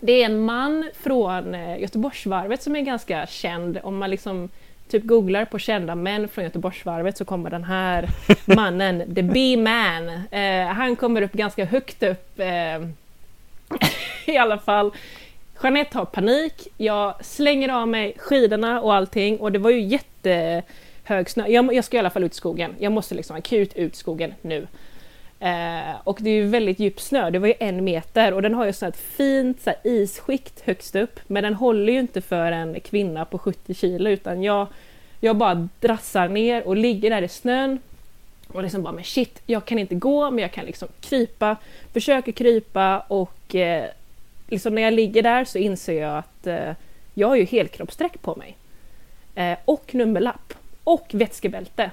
Det 0.00 0.12
är 0.12 0.26
en 0.26 0.40
man 0.40 0.90
från 0.94 1.54
eh, 1.54 1.80
Göteborgsvarvet 1.80 2.62
som 2.62 2.76
är 2.76 2.80
ganska 2.80 3.26
känd. 3.26 3.78
Om 3.82 3.98
man 3.98 4.10
liksom 4.10 4.48
typ 4.88 5.04
googlar 5.04 5.44
på 5.44 5.58
kända 5.58 5.94
män 5.94 6.28
från 6.28 6.44
Göteborgsvarvet 6.44 7.16
så 7.16 7.24
kommer 7.24 7.50
den 7.50 7.64
här 7.64 8.08
mannen, 8.44 9.14
the 9.14 9.22
B-man, 9.22 10.08
eh, 10.30 10.66
han 10.66 10.96
kommer 10.96 11.22
upp 11.22 11.32
ganska 11.32 11.64
högt 11.64 12.02
upp 12.02 12.40
eh, 12.40 12.88
i 14.26 14.36
alla 14.36 14.58
fall 14.58 14.92
Jeanette 15.62 15.98
har 15.98 16.04
panik, 16.04 16.68
jag 16.76 17.24
slänger 17.24 17.68
av 17.68 17.88
mig 17.88 18.14
skidorna 18.18 18.80
och 18.80 18.94
allting 18.94 19.40
och 19.40 19.52
det 19.52 19.58
var 19.58 19.70
ju 19.70 19.80
jättehög 19.80 21.30
snö. 21.30 21.46
Jag, 21.48 21.74
jag 21.74 21.84
ska 21.84 21.96
i 21.96 22.00
alla 22.00 22.10
fall 22.10 22.24
ut 22.24 22.32
i 22.32 22.36
skogen. 22.36 22.74
Jag 22.78 22.92
måste 22.92 23.14
liksom 23.14 23.36
akut 23.36 23.76
ut 23.76 23.94
i 23.94 23.96
skogen 23.96 24.34
nu. 24.42 24.66
Eh, 25.40 25.96
och 26.04 26.18
det 26.20 26.30
är 26.30 26.34
ju 26.34 26.46
väldigt 26.46 26.78
djup 26.78 27.00
snö, 27.00 27.30
det 27.30 27.38
var 27.38 27.48
ju 27.48 27.54
en 27.60 27.84
meter 27.84 28.32
och 28.32 28.42
den 28.42 28.54
har 28.54 28.66
ju 28.66 28.72
så 28.72 28.86
ett 28.86 28.96
fint 28.96 29.62
så 29.62 29.70
här, 29.70 29.78
isskikt 29.84 30.60
högst 30.60 30.96
upp. 30.96 31.20
Men 31.26 31.42
den 31.42 31.54
håller 31.54 31.92
ju 31.92 31.98
inte 31.98 32.20
för 32.20 32.52
en 32.52 32.80
kvinna 32.80 33.24
på 33.24 33.38
70 33.38 33.74
kilo 33.74 34.10
utan 34.10 34.42
jag, 34.42 34.66
jag 35.20 35.36
bara 35.36 35.68
drassar 35.80 36.28
ner 36.28 36.66
och 36.66 36.76
ligger 36.76 37.10
där 37.10 37.22
i 37.22 37.28
snön. 37.28 37.78
Och 38.48 38.62
liksom 38.62 38.82
bara, 38.82 38.92
men 38.92 39.04
shit, 39.04 39.42
jag 39.46 39.64
kan 39.64 39.78
inte 39.78 39.94
gå 39.94 40.30
men 40.30 40.38
jag 40.42 40.52
kan 40.52 40.64
liksom 40.64 40.88
krypa. 41.00 41.56
Försöker 41.92 42.32
krypa 42.32 42.98
och 42.98 43.54
eh, 43.54 43.84
liksom 44.48 44.74
när 44.74 44.82
jag 44.82 44.94
ligger 44.94 45.22
där 45.22 45.44
så 45.44 45.58
inser 45.58 46.00
jag 46.00 46.18
att 46.18 46.46
eh, 46.46 46.72
jag 47.14 47.28
har 47.28 47.36
ju 47.36 47.44
helkroppsdräkt 47.44 48.22
på 48.22 48.36
mig. 48.36 48.56
Eh, 49.34 49.58
och 49.64 49.94
nummerlapp. 49.94 50.54
Och 50.84 51.06
vätskebälte. 51.10 51.90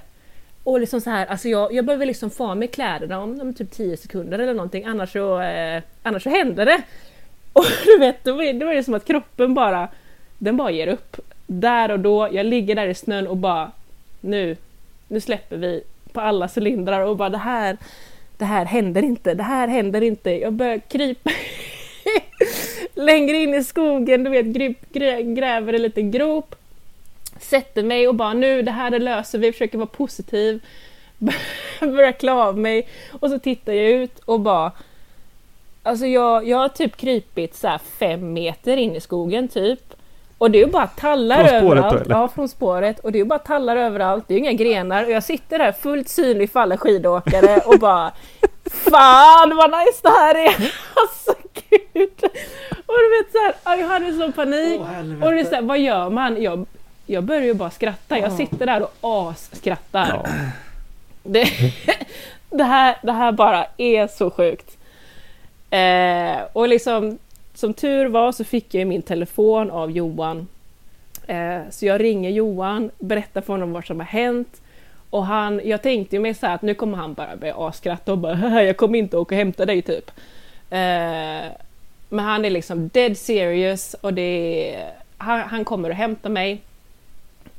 Och 0.66 0.80
liksom 0.80 1.02
så 1.02 1.10
här, 1.10 1.26
alltså 1.26 1.48
jag, 1.48 1.74
jag 1.74 1.86
behöver 1.86 2.06
liksom 2.06 2.30
få 2.30 2.56
med 2.56 2.72
kläderna 2.72 3.20
om, 3.20 3.42
om 3.42 3.54
typ 3.54 3.72
10 3.72 3.98
sekunder 3.98 4.40
eller 4.40 4.54
någonting, 4.54 4.86
annars 4.86 5.12
så, 5.12 5.42
eh, 5.42 5.84
annars 6.04 6.24
så 6.24 6.30
händer 6.30 6.66
det. 6.66 6.82
Och 7.54 7.66
du 7.86 7.98
vet, 8.00 8.24
då 8.24 8.34
var, 8.34 8.54
det, 8.54 8.66
var 8.66 8.74
det 8.74 8.84
som 8.84 8.94
att 8.94 9.06
kroppen 9.06 9.54
bara, 9.54 9.88
den 10.38 10.58
bara 10.58 10.72
ger 10.72 10.88
upp. 10.88 11.18
Där 11.48 11.92
och 11.92 12.00
då, 12.00 12.30
jag 12.32 12.46
ligger 12.46 12.76
där 12.76 12.88
i 12.88 12.94
snön 12.94 13.28
och 13.28 13.38
bara, 13.38 13.72
nu, 14.22 14.58
nu 15.08 15.22
släpper 15.22 15.58
vi 15.58 15.84
på 16.12 16.22
alla 16.22 16.50
cylindrar 16.58 17.02
och 17.02 17.18
bara 17.18 17.30
det 17.30 17.38
här, 17.38 17.78
det 18.38 18.46
här 18.46 18.66
händer 18.66 19.02
inte, 19.02 19.34
det 19.34 19.44
här 19.44 19.68
händer 19.68 20.02
inte. 20.02 20.32
Jag 20.32 20.54
börjar 20.54 20.80
krypa 20.80 21.32
längre 22.94 23.38
in 23.38 23.54
i 23.54 23.64
skogen, 23.64 24.24
du 24.24 24.30
vet, 24.30 24.46
gräver 25.36 25.74
en 25.74 25.82
liten 25.82 26.12
grop 26.12 26.56
sätter 27.40 27.84
mig 27.84 28.08
och 28.08 28.16
bara 28.16 28.34
nu, 28.34 28.62
det 28.62 28.72
här 28.72 28.92
det 28.92 29.00
löser 29.00 29.40
vi, 29.40 29.52
försöker 29.52 29.78
vara 29.78 29.88
positiv. 29.88 30.66
Börjar 31.80 32.12
klä 32.12 32.32
av 32.32 32.58
mig 32.58 32.88
och 33.20 33.30
så 33.30 33.40
tittar 33.40 33.74
jag 33.74 33.92
ut 33.92 34.20
och 34.20 34.40
bara 34.40 34.72
Alltså 35.84 36.06
jag, 36.06 36.48
jag 36.48 36.58
har 36.58 36.70
typ 36.70 36.98
krypit 36.98 37.56
så 37.56 37.78
fem 38.00 38.34
meter 38.34 38.78
in 38.78 38.96
i 38.96 39.02
skogen 39.02 39.48
typ. 39.48 39.94
Och 40.38 40.52
det 40.52 40.58
är 40.58 40.66
ju 40.66 40.72
bara 40.72 40.88
tallar 40.88 41.46
från 41.48 41.78
överallt. 41.78 42.06
Då, 42.06 42.12
ja, 42.12 42.28
från 42.28 42.50
spåret. 42.50 43.00
Och 43.00 43.12
det 43.12 43.18
är 43.18 43.20
ju 43.20 43.26
bara 43.26 43.40
tallar 43.40 43.76
överallt. 43.76 44.28
Det 44.28 44.34
är 44.34 44.36
ju 44.36 44.44
inga 44.44 44.54
grenar. 44.54 45.04
Och 45.04 45.12
jag 45.12 45.24
sitter 45.24 45.60
där 45.60 45.72
fullt 45.72 46.10
synlig 46.10 46.52
för 46.52 46.60
alla 46.60 46.78
skidåkare 46.78 47.62
och 47.66 47.80
bara 47.80 48.12
Fan 48.66 49.56
vad 49.56 49.72
nice 49.72 50.00
det 50.02 50.10
här 50.10 50.36
är! 50.36 50.72
Alltså 50.96 51.34
gud! 51.54 52.24
Och 52.86 52.96
du 52.98 53.18
vet 53.18 53.32
såhär, 53.32 53.78
jag 53.78 53.88
hade 53.88 54.14
sån 54.14 54.32
panik. 54.32 54.82
Oh, 54.82 55.24
och 55.24 55.32
det 55.32 55.40
är 55.40 55.44
såhär, 55.44 55.62
vad 55.62 55.80
gör 55.80 56.10
man? 56.10 56.42
Jag 56.42 56.66
jag 57.06 57.24
börjar 57.24 57.44
ju 57.44 57.54
bara 57.54 57.70
skratta. 57.70 58.20
Jag 58.20 58.32
sitter 58.32 58.66
där 58.66 58.88
och 59.02 59.32
asskrattar. 59.32 60.22
Ja. 60.24 60.30
Det, 61.24 61.48
det, 62.50 62.64
här, 62.64 62.98
det 63.02 63.12
här 63.12 63.32
bara 63.32 63.66
är 63.78 64.08
så 64.08 64.30
sjukt. 64.30 64.78
Eh, 65.70 66.38
och 66.54 66.68
liksom, 66.68 67.18
som 67.54 67.74
tur 67.74 68.06
var 68.06 68.32
så 68.32 68.44
fick 68.44 68.74
jag 68.74 68.88
min 68.88 69.02
telefon 69.02 69.72
av 69.72 69.92
Johan. 69.92 70.48
Eh, 71.28 71.60
så 71.70 71.86
jag 71.86 72.02
ringer 72.02 72.30
Johan, 72.30 72.92
berättar 73.00 73.42
för 73.42 73.54
honom 73.54 73.74
vad 73.74 73.86
som 73.86 74.00
har 74.00 74.08
hänt. 74.08 74.62
Och 75.10 75.26
han, 75.26 75.62
jag 75.64 75.82
tänkte 75.82 76.16
ju 76.16 76.22
mig 76.22 76.34
så 76.34 76.48
att 76.48 76.62
nu 76.62 76.74
kommer 76.74 76.98
han 76.98 77.14
bara 77.14 77.36
börja 77.36 77.68
asskratta 77.68 78.12
och 78.12 78.18
bara 78.18 78.64
jag 78.64 78.78
kommer 78.78 79.00
inte 79.00 79.18
åka 79.18 79.36
och 79.36 79.40
hämta 79.40 79.66
dig 79.66 79.82
typ. 79.82 80.12
Eh, 80.70 81.52
men 82.10 82.26
han 82.26 82.46
är 82.46 82.50
liksom 82.50 82.88
dead 82.94 83.18
serious 83.18 83.94
och 83.94 84.14
det 84.14 84.76
han, 85.18 85.40
han 85.40 85.66
kommer 85.66 85.90
och 85.90 85.96
hämtar 85.96 86.30
mig. 86.30 86.62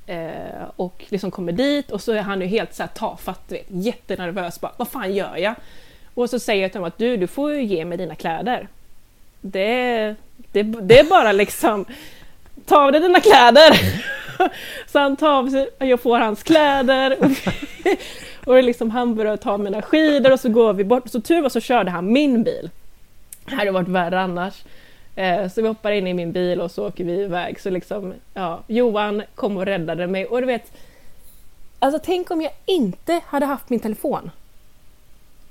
Eh, 0.07 0.65
och 0.77 1.05
liksom 1.09 1.31
kommer 1.31 1.53
dit 1.53 1.91
och 1.91 2.03
så 2.03 2.13
är 2.13 2.21
han 2.21 2.41
ju 2.41 2.47
helt 2.47 2.75
så 2.75 2.83
här 2.83 2.91
tafatt, 2.91 3.43
vet, 3.49 3.67
jättenervös. 3.69 4.61
Bara, 4.61 4.73
Vad 4.77 4.89
fan 4.89 5.15
gör 5.15 5.37
jag? 5.37 5.55
Och 6.15 6.31
så 6.31 6.39
säger 6.39 6.63
jag 6.63 6.73
till 6.73 6.79
honom 6.79 6.89
att 6.89 6.99
du, 6.99 7.17
du 7.17 7.27
får 7.27 7.55
ju 7.55 7.63
ge 7.63 7.85
mig 7.85 7.99
dina 7.99 8.15
kläder. 8.15 8.69
Det, 9.41 10.15
det, 10.53 10.63
det 10.63 10.99
är 10.99 11.05
bara 11.05 11.33
liksom, 11.33 11.85
ta 12.67 12.87
av 12.87 12.93
dig 12.93 13.01
dina 13.01 13.21
kläder. 13.21 13.79
så 14.93 14.99
han 14.99 15.17
tar 15.17 15.31
av 15.31 15.51
sig, 15.51 15.69
jag 15.79 16.01
får 16.01 16.19
hans 16.19 16.43
kläder. 16.43 17.17
Och, 17.21 17.31
och 18.49 18.63
liksom 18.63 18.91
han 18.91 19.15
börjar 19.15 19.37
ta 19.37 19.59
mina 19.59 19.83
skidor 19.83 20.33
och 20.33 20.41
så 20.41 20.49
går 20.49 20.73
vi 20.73 20.85
bort. 20.85 21.11
Så 21.11 21.21
tur 21.21 21.43
var 21.43 21.49
så 21.49 21.61
körde 21.61 21.91
han 21.91 22.13
min 22.13 22.43
bil. 22.43 22.71
Det 23.45 23.55
hade 23.55 23.71
varit 23.71 23.89
värre 23.89 24.21
annars. 24.21 24.55
Eh, 25.17 25.49
så 25.49 25.63
vi 25.63 25.69
hoppar 25.69 25.91
in 25.91 26.07
i 26.07 26.15
min 26.15 26.33
bil 26.33 26.61
och 26.61 26.71
så 26.71 26.89
åker 26.89 27.05
vi 27.05 27.21
iväg. 27.21 27.61
Så 27.61 27.71
liksom, 27.71 28.15
ja, 28.35 28.63
Johan 28.67 29.23
kom 29.35 29.57
och 29.57 29.67
räddade 29.67 30.07
mig. 30.07 30.27
Och 30.27 30.41
du 30.41 30.47
vet, 30.47 30.73
alltså 31.79 32.01
tänk 32.05 32.31
om 32.31 32.43
jag 32.43 32.53
inte 32.67 33.21
hade 33.27 33.47
haft 33.47 33.69
min 33.69 33.81
telefon. 33.81 34.31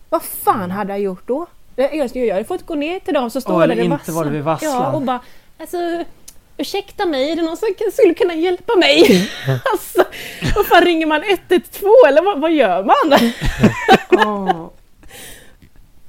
Vad 0.10 0.24
fan 0.24 0.72
hade 0.72 0.94
jag 0.94 1.00
gjort 1.00 1.28
då? 1.28 1.46
Jag, 1.76 1.96
jag 2.14 2.34
hade 2.34 2.46
fått 2.46 2.66
gå 2.66 2.76
ner 2.76 3.00
till 3.00 3.14
dem 3.14 3.30
som 3.30 3.42
står 3.42 3.64
oh, 3.64 3.68
där 3.68 3.80
i 3.80 3.84
inte 3.86 4.12
var 4.12 4.26
det 4.26 4.32
vid 4.32 4.44
Vasslan. 4.44 4.72
Ja, 4.72 4.92
och 4.92 5.02
bara, 5.02 5.20
alltså, 5.60 6.04
ursäkta 6.58 7.06
mig, 7.06 7.32
är 7.32 7.36
det 7.36 7.42
någon 7.42 7.58
som 7.58 7.68
skulle 7.92 8.14
kunna 8.14 8.34
hjälpa 8.34 8.76
mig? 8.76 9.30
alltså, 9.74 10.04
vad 10.56 10.66
fan 10.66 10.82
ringer 10.82 11.06
man 11.06 11.24
112 11.24 11.92
eller 12.08 12.22
vad, 12.22 12.40
vad 12.40 12.52
gör 12.52 12.84
man? 12.84 13.20
oh. 14.28 14.70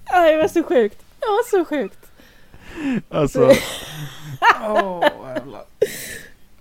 det 0.24 0.36
var 0.36 0.48
så 0.48 0.62
sjukt. 0.62 0.98
Det 1.20 1.26
var 1.26 1.50
så 1.50 1.64
sjukt. 1.64 2.05
Alltså... 3.08 3.40
oh, 3.40 5.04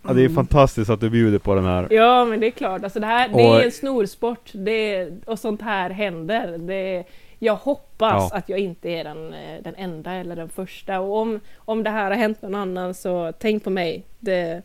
ja, 0.08 0.14
det 0.14 0.22
är 0.24 0.30
fantastiskt 0.30 0.90
att 0.90 1.00
du 1.00 1.10
bjuder 1.10 1.40
på 1.40 1.56
den 1.56 1.66
här. 1.66 1.88
Ja, 1.92 2.26
men 2.26 2.40
det 2.40 2.48
är 2.48 2.52
klart. 2.52 2.84
Alltså 2.84 3.00
det, 3.00 3.06
här, 3.06 3.30
det 3.30 3.44
är 3.44 3.64
en 3.64 3.72
snorsport 3.72 4.50
det, 4.54 5.10
och 5.26 5.40
sånt 5.40 5.62
här 5.62 5.90
händer. 5.90 6.58
Det, 6.58 7.04
jag 7.40 7.56
hoppas 7.56 8.30
ja. 8.32 8.38
att 8.38 8.50
jag 8.50 8.60
inte 8.60 8.90
är 8.90 9.04
den, 9.04 9.34
eh, 9.34 9.64
den 9.64 9.76
enda 9.76 10.12
eller 10.12 10.36
den 10.36 10.50
första. 10.50 11.00
Och 11.00 11.18
om, 11.18 11.40
om 11.58 11.84
det 11.84 11.90
här 11.90 12.12
har 12.12 12.18
hänt 12.18 12.42
någon 12.42 12.56
annan 12.56 12.94
så 12.94 13.34
tänk 13.40 13.64
på 13.64 13.70
mig. 13.70 14.04
Det, 14.20 14.62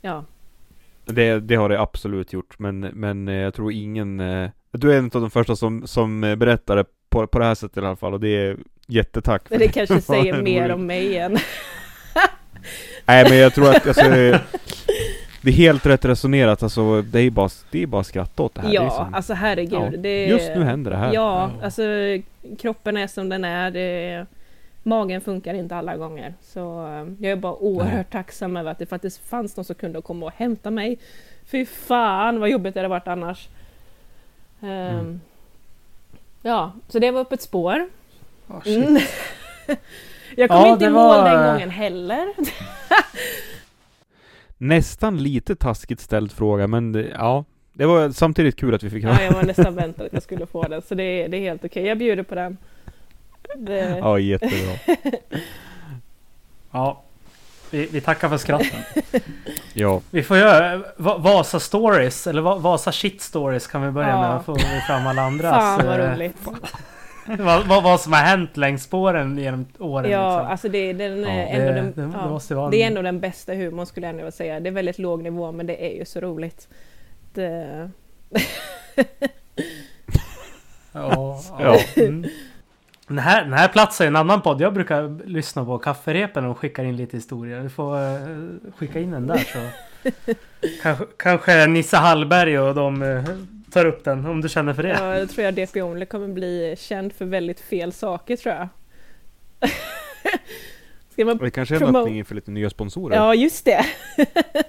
ja. 0.00 0.24
Det, 1.04 1.40
det 1.40 1.54
har 1.54 1.68
det 1.68 1.80
absolut 1.80 2.32
gjort, 2.32 2.58
men, 2.58 2.80
men 2.80 3.28
eh, 3.28 3.34
jag 3.34 3.54
tror 3.54 3.72
ingen... 3.72 4.20
Eh, 4.20 4.50
du 4.70 4.92
är 4.92 4.98
en 4.98 5.04
av 5.04 5.20
de 5.20 5.30
första 5.30 5.56
som, 5.56 5.86
som 5.86 6.20
berättar 6.20 6.76
det 6.76 6.84
på, 7.14 7.26
på 7.26 7.38
det 7.38 7.44
här 7.44 7.54
sättet 7.54 7.76
i 7.76 7.80
alla 7.80 7.96
fall 7.96 8.14
och 8.14 8.20
det 8.20 8.28
är 8.28 8.56
jättetack. 8.86 9.42
Men 9.48 9.58
det 9.58 9.68
kanske 9.68 10.00
säger 10.12 10.42
mer 10.42 10.72
om 10.72 10.86
mig 10.86 11.18
än. 11.18 11.32
Nej 13.04 13.30
men 13.30 13.38
jag 13.38 13.54
tror 13.54 13.70
att 13.70 13.86
alltså, 13.86 14.08
det 15.42 15.50
är 15.50 15.52
helt 15.52 15.86
rätt 15.86 16.04
resonerat 16.04 16.62
alltså, 16.62 17.02
det 17.02 17.20
är 17.20 17.30
bara, 17.30 17.48
det 17.70 17.82
är 17.82 17.86
bara 17.86 18.00
att 18.00 18.06
skratta 18.06 18.42
åt 18.42 18.54
det 18.54 18.60
här. 18.60 18.72
Ja, 18.72 18.84
det 18.84 18.90
som, 18.90 19.14
alltså 19.14 19.34
herregud. 19.34 19.72
Ja, 19.72 19.90
det, 19.96 20.26
just 20.26 20.48
nu 20.48 20.64
händer 20.64 20.90
det 20.90 20.96
här. 20.96 21.12
Ja, 21.12 21.50
alltså 21.62 21.82
kroppen 22.58 22.96
är 22.96 23.06
som 23.06 23.28
den 23.28 23.44
är. 23.44 23.70
Det, 23.70 24.26
magen 24.82 25.20
funkar 25.20 25.54
inte 25.54 25.76
alla 25.76 25.96
gånger. 25.96 26.34
Så 26.42 26.86
eh, 26.86 27.06
jag 27.18 27.32
är 27.32 27.36
bara 27.36 27.54
oerhört 27.54 27.94
Nej. 27.94 28.06
tacksam 28.10 28.56
över 28.56 28.70
att 28.70 28.78
det 28.78 28.86
faktiskt 28.86 29.28
fanns 29.28 29.56
någon 29.56 29.64
som 29.64 29.74
kunde 29.74 30.02
komma 30.02 30.26
och 30.26 30.32
hämta 30.36 30.70
mig. 30.70 30.98
Fy 31.46 31.66
fan 31.66 32.40
vad 32.40 32.48
jobbigt 32.50 32.74
det 32.74 32.80
hade 32.80 32.88
varit 32.88 33.08
annars. 33.08 33.48
Um, 34.60 34.68
mm. 34.68 35.20
Ja, 36.46 36.72
så 36.88 36.98
det 36.98 37.10
var 37.10 37.20
upp 37.20 37.32
ett 37.32 37.42
spår. 37.42 37.88
Oh, 38.48 38.68
mm. 38.68 38.98
Jag 40.36 40.50
kom 40.50 40.58
ja, 40.58 40.72
inte 40.72 40.84
i 40.84 40.90
mål 40.90 41.16
var... 41.16 41.30
den 41.30 41.52
gången 41.52 41.70
heller. 41.70 42.28
nästan 44.58 45.22
lite 45.22 45.56
taskigt 45.56 46.00
ställd 46.00 46.32
fråga, 46.32 46.66
men 46.66 46.92
det, 46.92 47.08
ja, 47.08 47.44
det 47.72 47.86
var 47.86 48.10
samtidigt 48.10 48.56
kul 48.56 48.74
att 48.74 48.82
vi 48.82 48.90
fick 48.90 49.04
Ja, 49.04 49.22
jag 49.22 49.32
var 49.32 49.42
nästan 49.42 49.74
väntad 49.76 50.04
att 50.04 50.12
jag 50.12 50.22
skulle 50.22 50.46
få 50.46 50.62
den, 50.62 50.82
så 50.82 50.94
det, 50.94 51.28
det 51.28 51.36
är 51.36 51.40
helt 51.40 51.64
okej. 51.64 51.68
Okay. 51.70 51.88
Jag 51.88 51.98
bjuder 51.98 52.22
på 52.22 52.34
den. 52.34 52.56
Det... 53.56 53.98
Ja, 53.98 54.18
jättebra. 54.18 54.94
ja, 56.70 57.03
vi, 57.70 57.86
vi 57.86 58.00
tackar 58.00 58.28
för 58.28 58.38
skratten. 58.38 58.80
ja. 59.72 60.00
Vi 60.10 60.22
får 60.22 60.36
göra 60.36 60.82
Vasa 60.96 61.60
stories, 61.60 62.26
eller 62.26 62.42
Vasa 62.42 62.92
shit 62.92 63.22
stories 63.22 63.66
kan 63.66 63.82
vi 63.82 63.90
börja 63.90 64.08
ja. 64.08 64.34
med. 64.34 64.44
Får 64.44 64.54
vi 64.54 64.80
fram 64.86 65.06
alla 65.06 65.22
andras. 65.22 65.54
Fan 65.54 65.86
vad 65.86 66.00
eh, 66.00 66.12
roligt. 66.12 66.36
vad, 67.38 67.66
vad, 67.66 67.82
vad, 67.82 68.00
som 68.00 68.12
har 68.12 68.20
hänt 68.20 68.56
längs 68.56 68.82
spåren 68.82 69.38
genom 69.38 69.66
åren. 69.78 70.10
Ja, 70.10 70.36
liksom. 70.36 70.50
alltså 70.50 70.68
det, 70.68 70.92
den, 70.92 71.22
ja, 71.22 71.28
ändå 71.28 71.72
det, 71.72 71.92
den, 72.02 72.14
ja, 72.48 72.68
det 72.70 72.82
är 72.82 72.86
ändå 72.86 73.02
den 73.02 73.20
bästa 73.20 73.54
humorn 73.54 73.86
skulle 73.86 74.06
jag 74.06 74.18
ändå 74.18 74.30
säga. 74.30 74.60
Det 74.60 74.68
är 74.68 74.72
väldigt 74.72 74.98
låg 74.98 75.22
nivå 75.22 75.52
men 75.52 75.66
det 75.66 75.86
är 75.86 75.98
ju 75.98 76.04
så 76.04 76.20
roligt. 76.20 76.68
Det... 77.32 77.90
ja, 80.92 81.40
ja. 81.58 81.80
Mm. 81.96 82.24
Den 83.06 83.18
här, 83.18 83.44
den 83.44 83.52
här 83.52 83.68
platsar 83.68 84.04
i 84.04 84.08
en 84.08 84.16
annan 84.16 84.42
podd. 84.42 84.60
Jag 84.60 84.74
brukar 84.74 85.26
lyssna 85.26 85.64
på 85.64 85.78
Kafferepen 85.78 86.44
och 86.44 86.58
skickar 86.58 86.84
in 86.84 86.96
lite 86.96 87.16
historier. 87.16 87.60
Du 87.60 87.70
får 87.70 87.96
uh, 87.96 88.56
skicka 88.76 89.00
in 89.00 89.10
den 89.10 89.26
där 89.26 89.38
så. 89.38 89.58
kanske, 90.82 91.04
kanske 91.16 91.66
Nissa 91.66 91.96
Hallberg 91.96 92.58
och 92.58 92.74
de 92.74 93.02
uh, 93.02 93.24
tar 93.70 93.84
upp 93.86 94.04
den 94.04 94.26
om 94.26 94.40
du 94.40 94.48
känner 94.48 94.74
för 94.74 94.82
det. 94.82 94.88
Ja, 94.88 95.18
jag 95.18 95.30
tror 95.30 95.44
jag 95.44 95.54
DP 95.54 95.82
Only 95.82 96.06
kommer 96.06 96.28
bli 96.28 96.74
känd 96.78 97.12
för 97.12 97.24
väldigt 97.24 97.60
fel 97.60 97.92
saker 97.92 98.36
tror 98.36 98.54
jag. 98.54 98.68
Ska 101.12 101.24
man 101.24 101.38
det 101.38 101.50
kanske 101.50 101.76
är 101.76 101.82
en 101.82 101.96
öppning 101.96 102.24
för 102.24 102.34
lite 102.34 102.50
nya 102.50 102.70
sponsorer. 102.70 103.16
Ja, 103.16 103.34
just 103.34 103.64
det. 103.64 103.86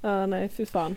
Ja, 0.00 0.26
nej, 0.26 0.48
fy 0.48 0.66
fan. 0.66 0.96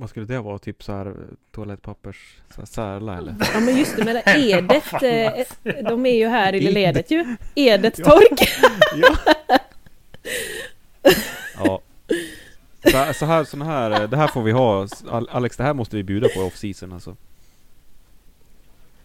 Vad 0.00 0.10
skulle 0.10 0.26
det 0.26 0.40
vara? 0.40 0.58
Typ 0.58 0.82
så 0.82 0.92
här 0.92 1.14
toalettpappers 1.52 2.36
så 2.54 2.60
här, 2.60 2.66
särla 2.66 3.18
eller? 3.18 3.34
Ja 3.54 3.60
men 3.60 3.76
just 3.78 3.96
det, 3.96 4.04
men 4.04 4.16
Edet, 4.26 4.84
Fan, 4.84 5.04
eh, 5.04 5.44
de 5.88 6.06
är 6.06 6.14
ju 6.14 6.28
här 6.28 6.52
i 6.54 6.66
Ed. 6.66 6.72
ledet 6.74 7.10
ju. 7.10 7.36
Edet 7.54 7.94
tork. 8.04 8.50
ja. 8.96 9.16
ja. 11.56 11.80
Så 12.90 12.96
här, 12.96 13.12
så 13.12 13.24
här, 13.26 13.44
såna 13.44 13.64
här, 13.64 14.06
det 14.06 14.16
här 14.16 14.28
får 14.28 14.42
vi 14.42 14.52
ha. 14.52 14.86
Al- 15.10 15.28
Alex, 15.30 15.56
det 15.56 15.62
här 15.64 15.74
måste 15.74 15.96
vi 15.96 16.02
bjuda 16.02 16.28
på 16.28 16.40
off-season 16.40 16.92
alltså. 16.94 17.16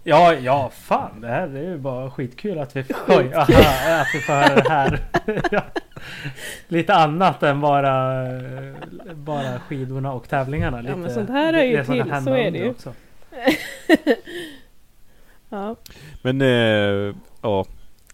Ja, 0.07 0.33
ja, 0.33 0.71
fan 0.73 1.21
det 1.21 1.27
här 1.27 1.47
det 1.47 1.59
är 1.59 1.63
ju 1.63 1.77
bara 1.77 2.11
skitkul 2.11 2.59
att 2.59 2.75
vi 2.75 2.83
får, 2.83 2.95
oj, 3.07 3.33
aha, 3.35 4.01
att 4.01 4.07
vi 4.13 4.19
får 4.19 4.33
höra 4.33 4.55
det 4.55 4.69
här. 4.69 4.99
Ja. 5.51 5.61
Lite 6.67 6.93
annat 6.93 7.43
än 7.43 7.61
bara, 7.61 8.23
bara 9.13 9.59
skidorna 9.59 10.13
och 10.13 10.29
tävlingarna. 10.29 10.81
Lite, 10.81 10.95
men 10.95 11.13
sånt 11.13 11.29
här 11.29 11.53
är 11.53 11.63
ju 11.63 11.83
till, 11.83 12.11
hända 12.11 12.21
så 12.21 12.37
är 12.37 12.51
det 12.51 12.57
ju. 12.57 12.69
Också. 12.69 12.93
Ja. 15.49 15.75
Men, 16.21 16.41
eh, 16.41 17.15
ja. 17.41 17.65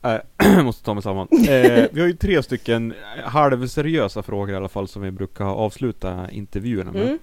Äh, 0.03 0.17
jag 0.55 0.65
måste 0.65 0.85
ta 0.85 0.93
mig 0.93 1.03
samman. 1.03 1.27
Eh, 1.31 1.85
vi 1.91 2.01
har 2.01 2.07
ju 2.07 2.13
tre 2.13 2.43
stycken 2.43 2.93
halvseriösa 3.23 4.23
frågor 4.23 4.49
i 4.53 4.55
alla 4.55 4.69
fall 4.69 4.87
som 4.87 5.01
vi 5.01 5.11
brukar 5.11 5.45
avsluta 5.45 6.31
intervjuerna 6.31 6.91
med. 6.91 7.01
Mm. 7.01 7.19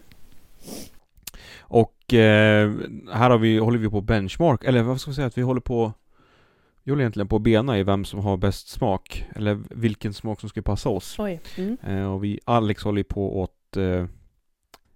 Eh, 2.13 2.71
här 3.13 3.31
har 3.31 3.39
vi, 3.39 3.59
håller 3.59 3.79
vi 3.79 3.89
på 3.89 4.01
benchmark, 4.01 4.65
eller 4.65 4.83
vad 4.83 5.01
ska 5.01 5.09
man 5.09 5.15
säga 5.15 5.27
att 5.27 5.39
vi 5.39 5.43
håller 5.43 5.61
på 5.61 5.93
Vi 6.85 6.91
håller 6.93 7.03
egentligen 7.03 7.29
på 7.29 7.37
att 7.37 7.43
bena 7.43 7.79
i 7.79 7.83
vem 7.83 8.05
som 8.05 8.21
har 8.21 8.37
bäst 8.37 8.69
smak, 8.69 9.25
eller 9.37 9.59
vilken 9.71 10.15
smak 10.15 10.41
som 10.41 10.49
ska 10.49 10.63
passa 10.63 10.89
oss. 10.89 11.19
Oj. 11.19 11.41
Mm. 11.57 11.77
Eh, 11.87 12.13
och 12.13 12.25
vi, 12.25 12.41
Alex 12.45 12.83
håller 12.85 13.03
på 13.03 13.43
att 13.43 13.77
eh, 13.77 14.05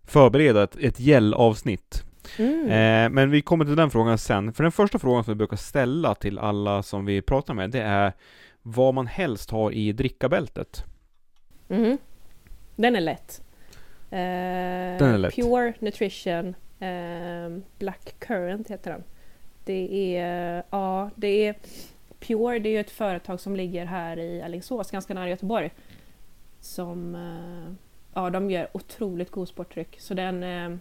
förbereda 0.04 0.62
ett, 0.62 0.76
ett 0.76 1.00
gällavsnitt. 1.00 2.04
Mm. 2.38 2.64
Eh, 2.64 3.14
men 3.14 3.30
vi 3.30 3.42
kommer 3.42 3.64
till 3.64 3.76
den 3.76 3.90
frågan 3.90 4.18
sen. 4.18 4.52
För 4.52 4.62
den 4.62 4.72
första 4.72 4.98
frågan 4.98 5.24
som 5.24 5.34
vi 5.34 5.38
brukar 5.38 5.56
ställa 5.56 6.14
till 6.14 6.38
alla 6.38 6.82
som 6.82 7.04
vi 7.04 7.22
pratar 7.22 7.54
med, 7.54 7.70
det 7.70 7.82
är 7.82 8.12
vad 8.62 8.94
man 8.94 9.06
helst 9.06 9.50
har 9.50 9.72
i 9.72 9.92
drickabältet. 9.92 10.84
Mhm. 11.68 11.98
Den 12.76 12.96
är 12.96 13.00
lätt. 13.00 13.42
Eh, 14.10 14.18
Den 14.98 15.14
är 15.14 15.18
lätt. 15.18 15.34
Pure 15.34 15.74
Nutrition 15.78 16.54
Ehm, 16.84 17.62
Black 17.78 18.14
Current 18.18 18.70
heter 18.70 18.90
den. 18.90 19.04
Det 19.64 20.16
är, 20.16 20.62
ja, 20.70 21.10
det 21.16 21.46
är 21.46 21.54
Pure, 22.20 22.58
det 22.58 22.68
är 22.68 22.72
ju 22.72 22.80
ett 22.80 22.90
företag 22.90 23.40
som 23.40 23.56
ligger 23.56 23.86
här 23.86 24.18
i 24.18 24.42
Alingsås, 24.42 24.90
ganska 24.90 25.14
nära 25.14 25.28
Göteborg. 25.28 25.70
Som, 26.60 27.14
eh, 27.14 27.74
ja 28.14 28.30
de 28.30 28.50
gör 28.50 28.68
otroligt 28.72 29.30
god 29.30 29.48
sportdryck. 29.48 30.00
Så 30.00 30.14
den 30.14 30.42
eh, 30.42 30.78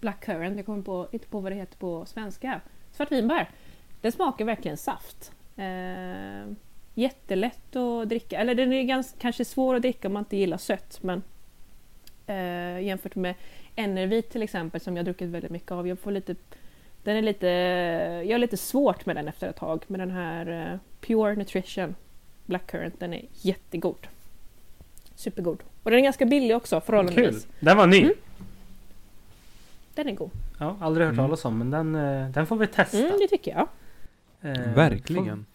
Black 0.00 0.24
Current, 0.24 0.56
jag 0.56 0.66
kommer 0.66 0.82
på, 0.82 1.08
inte 1.10 1.26
på 1.28 1.40
vad 1.40 1.52
det 1.52 1.56
heter 1.56 1.78
på 1.78 2.06
svenska. 2.06 2.60
Svartvinbär. 2.92 3.50
Den 4.00 4.12
smakar 4.12 4.44
verkligen 4.44 4.76
saft. 4.76 5.32
Eh, 5.56 6.52
jättelätt 6.94 7.76
att 7.76 8.08
dricka. 8.08 8.38
Eller 8.38 8.54
den 8.54 8.72
är 8.72 8.82
ganska, 8.82 9.18
kanske 9.18 9.44
svår 9.44 9.74
att 9.74 9.82
dricka 9.82 10.08
om 10.08 10.14
man 10.14 10.20
inte 10.20 10.36
gillar 10.36 10.58
sött. 10.58 10.98
Men 11.02 11.22
eh, 12.26 12.80
jämfört 12.80 13.14
med 13.14 13.34
Enervit 13.76 14.30
till 14.30 14.42
exempel 14.42 14.80
som 14.80 14.96
jag 14.96 15.00
har 15.00 15.04
druckit 15.04 15.28
väldigt 15.28 15.50
mycket 15.50 15.70
av. 15.72 15.88
Jag 15.88 15.98
får 15.98 16.10
lite, 16.10 16.34
den 17.02 17.16
är 17.16 17.22
lite, 17.22 17.46
jag 18.26 18.34
har 18.34 18.38
lite 18.38 18.56
svårt 18.56 19.06
med 19.06 19.16
den 19.16 19.28
efter 19.28 19.48
ett 19.48 19.56
tag. 19.56 19.84
Men 19.86 20.00
den 20.00 20.10
här 20.10 20.72
eh, 20.72 20.78
Pure 21.00 21.34
Nutrition 21.36 21.94
Black 22.46 22.66
Currant, 22.70 23.00
den 23.00 23.14
är 23.14 23.24
jättegod. 23.32 24.06
Supergod. 25.14 25.62
Och 25.82 25.90
den 25.90 26.00
är 26.00 26.04
ganska 26.04 26.26
billig 26.26 26.56
också 26.56 26.80
Kul! 26.80 26.86
förhållandevis. 26.86 27.46
Den 27.60 27.76
var 27.76 27.86
ny! 27.86 28.00
Mm. 28.02 28.14
Den 29.94 30.08
är 30.08 30.12
god. 30.12 30.30
Ja, 30.58 30.76
aldrig 30.80 31.06
hört 31.06 31.14
Mm. 31.14 31.24
talas 31.26 31.44
om 31.44 31.58
men 31.58 31.70
den, 31.70 31.94
eh, 31.94 32.28
den 32.30 32.46
får 32.46 32.56
vi 32.56 32.66
testa. 32.66 32.98
Mm, 32.98 33.12
det 33.20 33.28
tycker 33.28 33.50
jag. 33.50 33.68
Eh, 34.56 34.74
Verkligen. 34.74 35.46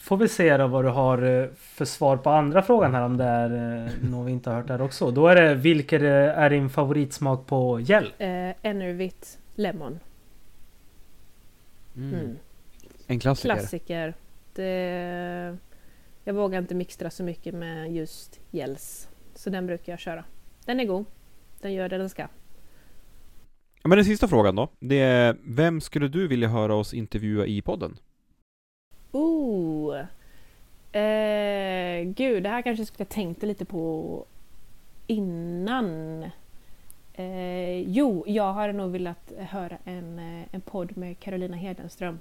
Får, 0.00 0.16
vi 0.16 0.28
se 0.28 0.56
då 0.56 0.66
vad 0.66 0.84
du 0.84 0.88
har 0.88 1.22
eh, 1.22 1.48
för 1.56 1.84
svar 1.84 2.16
på 2.16 2.30
andra 2.30 2.62
frågan 2.62 2.94
här 2.94 3.02
om 3.02 3.16
det 3.16 3.24
är 3.24 3.84
eh, 3.86 4.10
något 4.10 4.26
vi 4.26 4.32
inte 4.32 4.50
har 4.50 4.56
hört 4.56 4.68
där 4.68 4.82
också. 4.82 5.10
Då 5.10 5.28
är 5.28 5.36
det 5.36 5.54
vilken 5.54 6.04
eh, 6.04 6.38
är 6.38 6.50
din 6.50 6.70
favoritsmak 6.70 7.46
på 7.46 7.80
gel? 7.80 8.12
Eh, 8.18 8.28
Enervit 8.62 9.38
Lemon. 9.54 9.98
Mm. 11.96 12.14
Mm. 12.14 12.36
En 13.06 13.20
klassiker. 13.20 13.54
Klassiker. 13.54 14.14
Det, 14.54 15.56
jag 16.24 16.34
vågar 16.34 16.58
inte 16.58 16.74
mixtra 16.74 17.10
så 17.10 17.22
mycket 17.22 17.54
med 17.54 17.92
just 17.92 18.40
gels. 18.50 19.08
Så 19.34 19.50
den 19.50 19.66
brukar 19.66 19.92
jag 19.92 20.00
köra. 20.00 20.24
Den 20.64 20.80
är 20.80 20.84
god. 20.84 21.04
Den 21.60 21.72
gör 21.72 21.88
det 21.88 21.98
den 21.98 22.10
ska. 22.10 22.22
Ja, 22.22 23.88
Men 23.88 23.98
den 23.98 24.04
sista 24.04 24.28
frågan 24.28 24.54
då. 24.56 24.68
Det 24.78 25.00
är, 25.00 25.36
vem 25.44 25.80
skulle 25.80 26.08
du 26.08 26.28
vilja 26.28 26.48
höra 26.48 26.74
oss 26.74 26.94
intervjua 26.94 27.46
i 27.46 27.62
podden? 27.62 27.96
Oh! 29.12 29.96
Eh, 30.92 32.02
gud, 32.04 32.42
det 32.42 32.48
här 32.48 32.62
kanske 32.62 32.80
jag 32.80 32.88
skulle 32.88 33.04
ha 33.04 33.14
tänkt 33.14 33.42
lite 33.42 33.64
på 33.64 34.24
innan. 35.06 36.22
Eh, 37.14 37.78
jo, 37.78 38.24
jag 38.26 38.52
hade 38.52 38.72
nog 38.72 38.90
velat 38.90 39.32
höra 39.38 39.78
en, 39.84 40.18
eh, 40.18 40.46
en 40.50 40.60
podd 40.60 40.96
med 40.96 41.20
Carolina 41.20 41.56
Hedenström. 41.56 42.18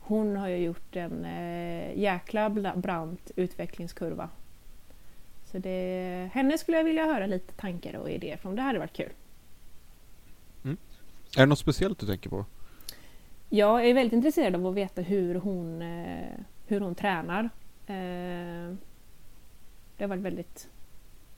Hon 0.00 0.36
har 0.36 0.48
ju 0.48 0.56
gjort 0.56 0.96
en 0.96 1.24
eh, 1.24 1.98
jäkla 1.98 2.50
brant 2.76 3.30
utvecklingskurva. 3.36 4.28
Så 5.44 5.58
det, 5.58 6.30
henne 6.32 6.58
skulle 6.58 6.76
jag 6.76 6.84
vilja 6.84 7.04
höra 7.04 7.26
lite 7.26 7.52
tankar 7.52 7.96
och 7.96 8.10
idéer 8.10 8.36
från. 8.36 8.56
Det 8.56 8.62
hade 8.62 8.78
varit 8.78 8.92
kul. 8.92 9.12
Mm. 10.64 10.76
Är 11.36 11.40
det 11.40 11.46
något 11.46 11.58
speciellt 11.58 11.98
du 11.98 12.06
tänker 12.06 12.30
på? 12.30 12.44
Jag 13.54 13.88
är 13.88 13.94
väldigt 13.94 14.12
intresserad 14.12 14.54
av 14.54 14.66
att 14.66 14.74
veta 14.74 15.02
hur 15.02 15.34
hon, 15.34 15.82
eh, 15.82 16.38
hur 16.66 16.80
hon 16.80 16.94
tränar. 16.94 17.44
Eh, 17.86 18.74
det 19.96 20.04
har 20.04 20.06
varit 20.06 20.22
väldigt 20.22 20.68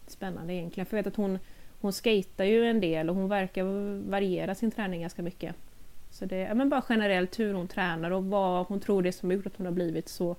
spännande 0.07 0.55
egentligen. 0.55 0.87
För 0.87 0.97
jag 0.97 1.05
vet 1.05 1.13
att 1.13 1.17
hon, 1.17 1.39
hon 1.81 1.93
skater 1.93 2.45
ju 2.45 2.67
en 2.67 2.81
del 2.81 3.11
och 3.11 3.17
hon 3.17 3.29
verkar 3.29 3.65
variera 4.11 4.55
sin 4.55 4.71
träning 4.71 5.01
ganska 5.01 5.23
mycket. 5.23 5.55
Så 6.11 6.25
det 6.25 6.37
är 6.37 6.55
men 6.55 6.69
bara 6.69 6.83
generellt 6.89 7.39
hur 7.39 7.55
hon 7.55 7.69
tränar 7.69 8.11
och 8.11 8.25
vad 8.25 8.67
hon 8.67 8.81
tror 8.81 9.03
det 9.03 9.09
är 9.09 9.13
som 9.13 9.31
har 9.31 9.37
gjort 9.37 9.47
att 9.47 9.57
hon 9.57 9.67
har 9.67 9.73
blivit 9.73 10.09
så 10.09 10.37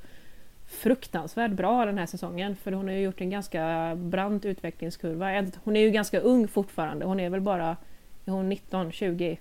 fruktansvärt 0.65 1.51
bra 1.51 1.85
den 1.85 1.97
här 1.97 2.05
säsongen. 2.05 2.55
För 2.55 2.71
hon 2.71 2.87
har 2.87 2.95
ju 2.95 3.01
gjort 3.01 3.21
en 3.21 3.29
ganska 3.29 3.95
brant 3.95 4.45
utvecklingskurva. 4.45 5.45
Hon 5.63 5.75
är 5.75 5.81
ju 5.81 5.89
ganska 5.89 6.19
ung 6.19 6.47
fortfarande. 6.47 7.05
Hon 7.05 7.19
är 7.19 7.29
väl 7.29 7.41
bara 7.41 7.77
är 8.25 8.31
hon 8.31 8.49
19, 8.49 8.91
20. 8.91 9.37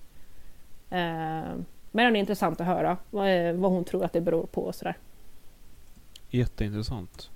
Eh, 1.95 1.97
men 1.97 2.12
det 2.12 2.19
är 2.19 2.21
intressant 2.21 2.61
att 2.61 2.66
höra 2.66 2.97
vad, 3.11 3.55
vad 3.55 3.71
hon 3.71 3.85
tror 3.85 4.05
att 4.05 4.12
det 4.12 4.21
beror 4.21 4.47
på 4.47 4.62
och 4.65 4.75
sådär. 4.75 4.97
Jätteintressant. 6.31 7.31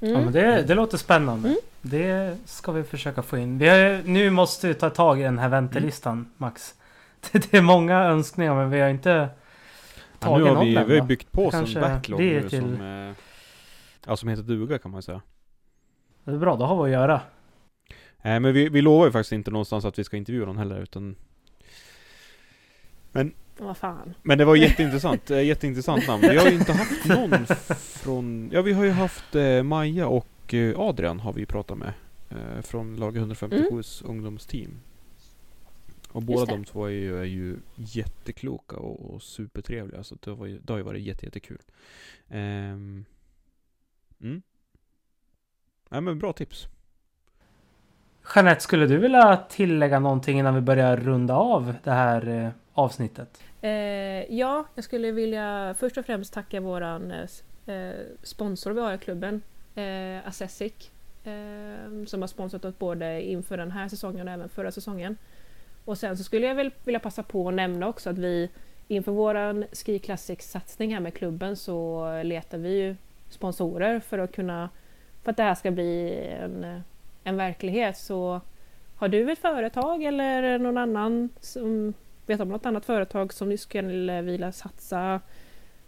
Mm. 0.00 0.14
Ja, 0.14 0.20
men 0.20 0.32
det, 0.32 0.62
det 0.62 0.74
låter 0.74 0.98
spännande. 0.98 1.48
Mm. 1.48 1.60
Det 1.82 2.36
ska 2.44 2.72
vi 2.72 2.82
försöka 2.82 3.22
få 3.22 3.38
in. 3.38 3.58
Vi 3.58 3.68
har, 3.68 4.02
nu 4.08 4.30
måste 4.30 4.68
vi 4.68 4.74
ta 4.74 4.90
tag 4.90 5.20
i 5.20 5.22
den 5.22 5.38
här 5.38 5.48
väntelistan 5.48 6.32
Max. 6.36 6.74
Det, 7.32 7.50
det 7.50 7.56
är 7.56 7.62
många 7.62 8.04
önskningar 8.04 8.54
men 8.54 8.70
vi 8.70 8.80
har 8.80 8.88
inte 8.88 9.10
Ja, 9.10 9.28
tagit 10.18 10.44
nu 10.44 10.48
har 10.50 10.54
någon 10.54 10.64
vi, 10.66 10.76
än, 10.76 10.88
vi 10.88 10.98
har 10.98 11.06
byggt 11.06 11.32
på 11.32 11.46
oss 11.46 11.54
en 11.54 11.80
backlog 11.80 12.20
nu 12.20 12.48
till- 12.48 12.60
som, 12.60 12.80
eh, 13.08 13.14
ja, 14.06 14.16
som 14.16 14.28
heter 14.28 14.42
duga 14.42 14.78
kan 14.78 14.90
man 14.90 15.02
säga. 15.02 15.20
Det 16.24 16.30
är 16.30 16.36
bra, 16.38 16.56
då 16.56 16.64
har 16.64 16.84
vi 16.84 16.94
att 16.94 17.00
göra. 17.00 17.20
Nej 18.22 18.40
men 18.40 18.54
vi, 18.54 18.68
vi 18.68 18.82
lovar 18.82 19.06
ju 19.06 19.12
faktiskt 19.12 19.32
inte 19.32 19.50
någonstans 19.50 19.84
att 19.84 19.98
vi 19.98 20.04
ska 20.04 20.16
intervjua 20.16 20.46
någon 20.46 20.58
heller 20.58 20.80
utan 20.80 21.16
Vad 23.58 23.76
fan. 23.76 24.14
Men 24.22 24.38
det 24.38 24.44
var 24.44 24.56
jätteintressant, 24.66 25.30
eh, 25.30 25.44
jätteintressant 25.44 26.08
namn. 26.08 26.22
Vi 26.30 26.36
har 26.36 26.48
ju 26.48 26.54
inte 26.54 26.72
haft 26.72 27.04
någon 27.08 27.46
från, 27.76 28.50
ja 28.52 28.62
vi 28.62 28.72
har 28.72 28.84
ju 28.84 28.90
haft 28.90 29.34
eh, 29.34 29.62
Maja 29.62 30.06
och 30.06 30.54
eh, 30.54 30.80
Adrian 30.80 31.20
har 31.20 31.32
vi 31.32 31.46
pratat 31.46 31.78
med. 31.78 31.92
Eh, 32.30 32.62
från 32.62 32.96
lag 32.96 33.16
157s 33.16 34.04
ungdomsteam. 34.06 34.80
Och 36.08 36.22
båda 36.22 36.44
det. 36.44 36.52
de 36.52 36.64
två 36.64 36.84
är 36.84 36.90
ju, 36.90 37.20
är 37.20 37.24
ju 37.24 37.56
jättekloka 37.74 38.76
och, 38.76 39.14
och 39.14 39.22
supertrevliga. 39.22 40.04
Så 40.04 40.14
det, 40.14 40.30
var 40.30 40.46
ju, 40.46 40.58
det 40.58 40.72
har 40.72 40.78
ju 40.78 40.84
varit 40.84 41.02
jätte, 41.02 41.26
jättekul. 41.26 41.62
Ehm, 42.28 43.04
mm. 44.20 44.42
Nej 45.88 46.00
men 46.00 46.18
bra 46.18 46.32
tips. 46.32 46.68
Jeanette, 48.34 48.60
skulle 48.60 48.86
du 48.86 48.98
vilja 48.98 49.36
tillägga 49.36 49.98
någonting 49.98 50.38
innan 50.38 50.54
vi 50.54 50.60
börjar 50.60 50.96
runda 50.96 51.34
av 51.34 51.74
det 51.84 51.90
här 51.90 52.28
eh, 52.28 52.50
avsnittet? 52.74 53.42
Eh, 53.60 53.70
ja, 54.34 54.64
jag 54.74 54.84
skulle 54.84 55.10
vilja 55.10 55.74
först 55.78 55.96
och 55.96 56.06
främst 56.06 56.34
tacka 56.34 56.60
våran 56.60 57.12
eh, 57.66 57.92
sponsor 58.22 58.70
vi 58.70 58.80
har 58.80 58.94
i 58.94 58.98
klubben, 58.98 59.42
eh, 59.74 60.28
Assessic, 60.28 60.90
eh, 61.24 62.04
som 62.06 62.20
har 62.20 62.26
sponsrat 62.26 62.64
oss 62.64 62.78
både 62.78 63.22
inför 63.22 63.56
den 63.56 63.70
här 63.70 63.88
säsongen 63.88 64.28
och 64.28 64.34
även 64.34 64.48
förra 64.48 64.72
säsongen. 64.72 65.16
Och 65.84 65.98
sen 65.98 66.16
så 66.16 66.24
skulle 66.24 66.46
jag 66.46 66.54
väl 66.54 66.70
vilja 66.84 67.00
passa 67.00 67.22
på 67.22 67.48
att 67.48 67.54
nämna 67.54 67.88
också 67.88 68.10
att 68.10 68.18
vi 68.18 68.50
inför 68.88 69.12
våran 69.12 69.64
Ski 69.72 69.98
Classics-satsning 69.98 70.94
här 70.94 71.00
med 71.00 71.14
klubben 71.14 71.56
så 71.56 72.08
letar 72.22 72.58
vi 72.58 72.78
ju 72.78 72.96
sponsorer 73.28 74.00
för 74.00 74.18
att 74.18 74.32
kunna 74.32 74.68
för 75.22 75.30
att 75.30 75.36
det 75.36 75.42
här 75.42 75.54
ska 75.54 75.70
bli 75.70 76.20
en, 76.40 76.82
en 77.24 77.36
verklighet 77.36 77.98
så 77.98 78.40
har 78.96 79.08
du 79.08 79.32
ett 79.32 79.38
företag 79.38 80.02
eller 80.02 80.58
någon 80.58 80.78
annan 80.78 81.28
som 81.40 81.94
vet 82.26 82.40
om 82.40 82.48
något 82.48 82.66
annat 82.66 82.84
företag 82.84 83.32
som 83.32 83.58
skulle 83.58 84.22
vilja 84.22 84.52
satsa 84.52 85.20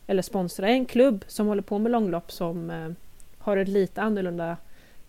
eller 0.07 0.23
sponsra 0.23 0.69
en 0.69 0.87
klubb 0.87 1.25
som 1.29 1.47
håller 1.47 1.63
på 1.63 1.79
med 1.79 1.93
långlopp 1.93 2.33
som 2.33 2.71
eh, 2.71 2.91
har 3.39 3.57
ett 3.57 3.69
lite 3.69 4.03
annorlunda 4.03 4.57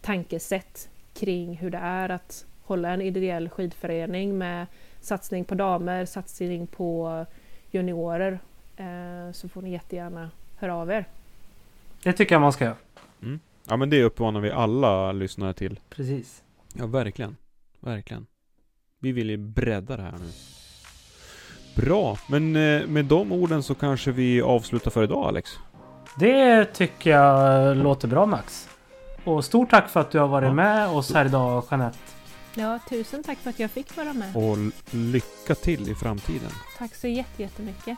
tankesätt 0.01 0.89
kring 1.13 1.57
hur 1.57 1.69
det 1.69 1.77
är 1.77 2.09
att 2.09 2.45
hålla 2.63 2.89
en 2.89 3.01
ideell 3.01 3.49
skidförening 3.49 4.37
med 4.37 4.67
satsning 5.01 5.45
på 5.45 5.55
damer, 5.55 6.05
satsning 6.05 6.67
på 6.67 7.25
juniorer 7.71 8.39
eh, 8.77 9.31
så 9.31 9.49
får 9.49 9.61
ni 9.61 9.71
jättegärna 9.71 10.31
höra 10.57 10.75
av 10.75 10.91
er. 10.91 11.05
Det 12.03 12.13
tycker 12.13 12.35
jag 12.35 12.41
man 12.41 12.53
ska 12.53 12.65
göra. 12.65 12.75
Mm. 13.21 13.39
Ja 13.67 13.77
men 13.77 13.89
det 13.89 14.03
uppmanar 14.03 14.39
vi 14.39 14.51
alla 14.51 15.11
lyssnare 15.11 15.53
till. 15.53 15.79
Precis. 15.89 16.43
Ja 16.73 16.87
verkligen. 16.87 17.37
Verkligen. 17.79 18.25
Vi 18.99 19.11
vill 19.11 19.29
ju 19.29 19.37
bredda 19.37 19.97
det 19.97 20.03
här 20.03 20.11
nu. 20.11 20.31
Bra, 21.77 22.17
men 22.27 22.55
eh, 22.55 22.87
med 22.87 23.05
de 23.05 23.31
orden 23.31 23.63
så 23.63 23.75
kanske 23.75 24.11
vi 24.11 24.41
avslutar 24.41 24.91
för 24.91 25.03
idag 25.03 25.27
Alex. 25.27 25.51
Det 26.19 26.65
tycker 26.65 27.09
jag 27.11 27.77
låter 27.77 28.07
bra 28.07 28.25
Max. 28.25 28.69
Och 29.23 29.45
stort 29.45 29.69
tack 29.69 29.89
för 29.89 29.99
att 29.99 30.11
du 30.11 30.19
har 30.19 30.27
varit 30.27 30.47
Ja. 30.47 30.53
med 30.53 30.87
oss 30.89 31.13
här 31.13 31.25
idag 31.25 31.63
Jeanette. 31.71 31.97
Ja, 32.55 32.79
tusen 32.89 33.23
tack 33.23 33.37
för 33.37 33.49
att 33.49 33.59
jag 33.59 33.71
fick 33.71 33.97
vara 33.97 34.13
med. 34.13 34.35
Och 34.35 34.57
lycka 34.91 35.55
till 35.55 35.89
i 35.91 35.95
framtiden. 35.95 36.49
Tack 36.77 36.95
så 36.95 37.07
jätte- 37.07 37.41
jättemycket. 37.43 37.97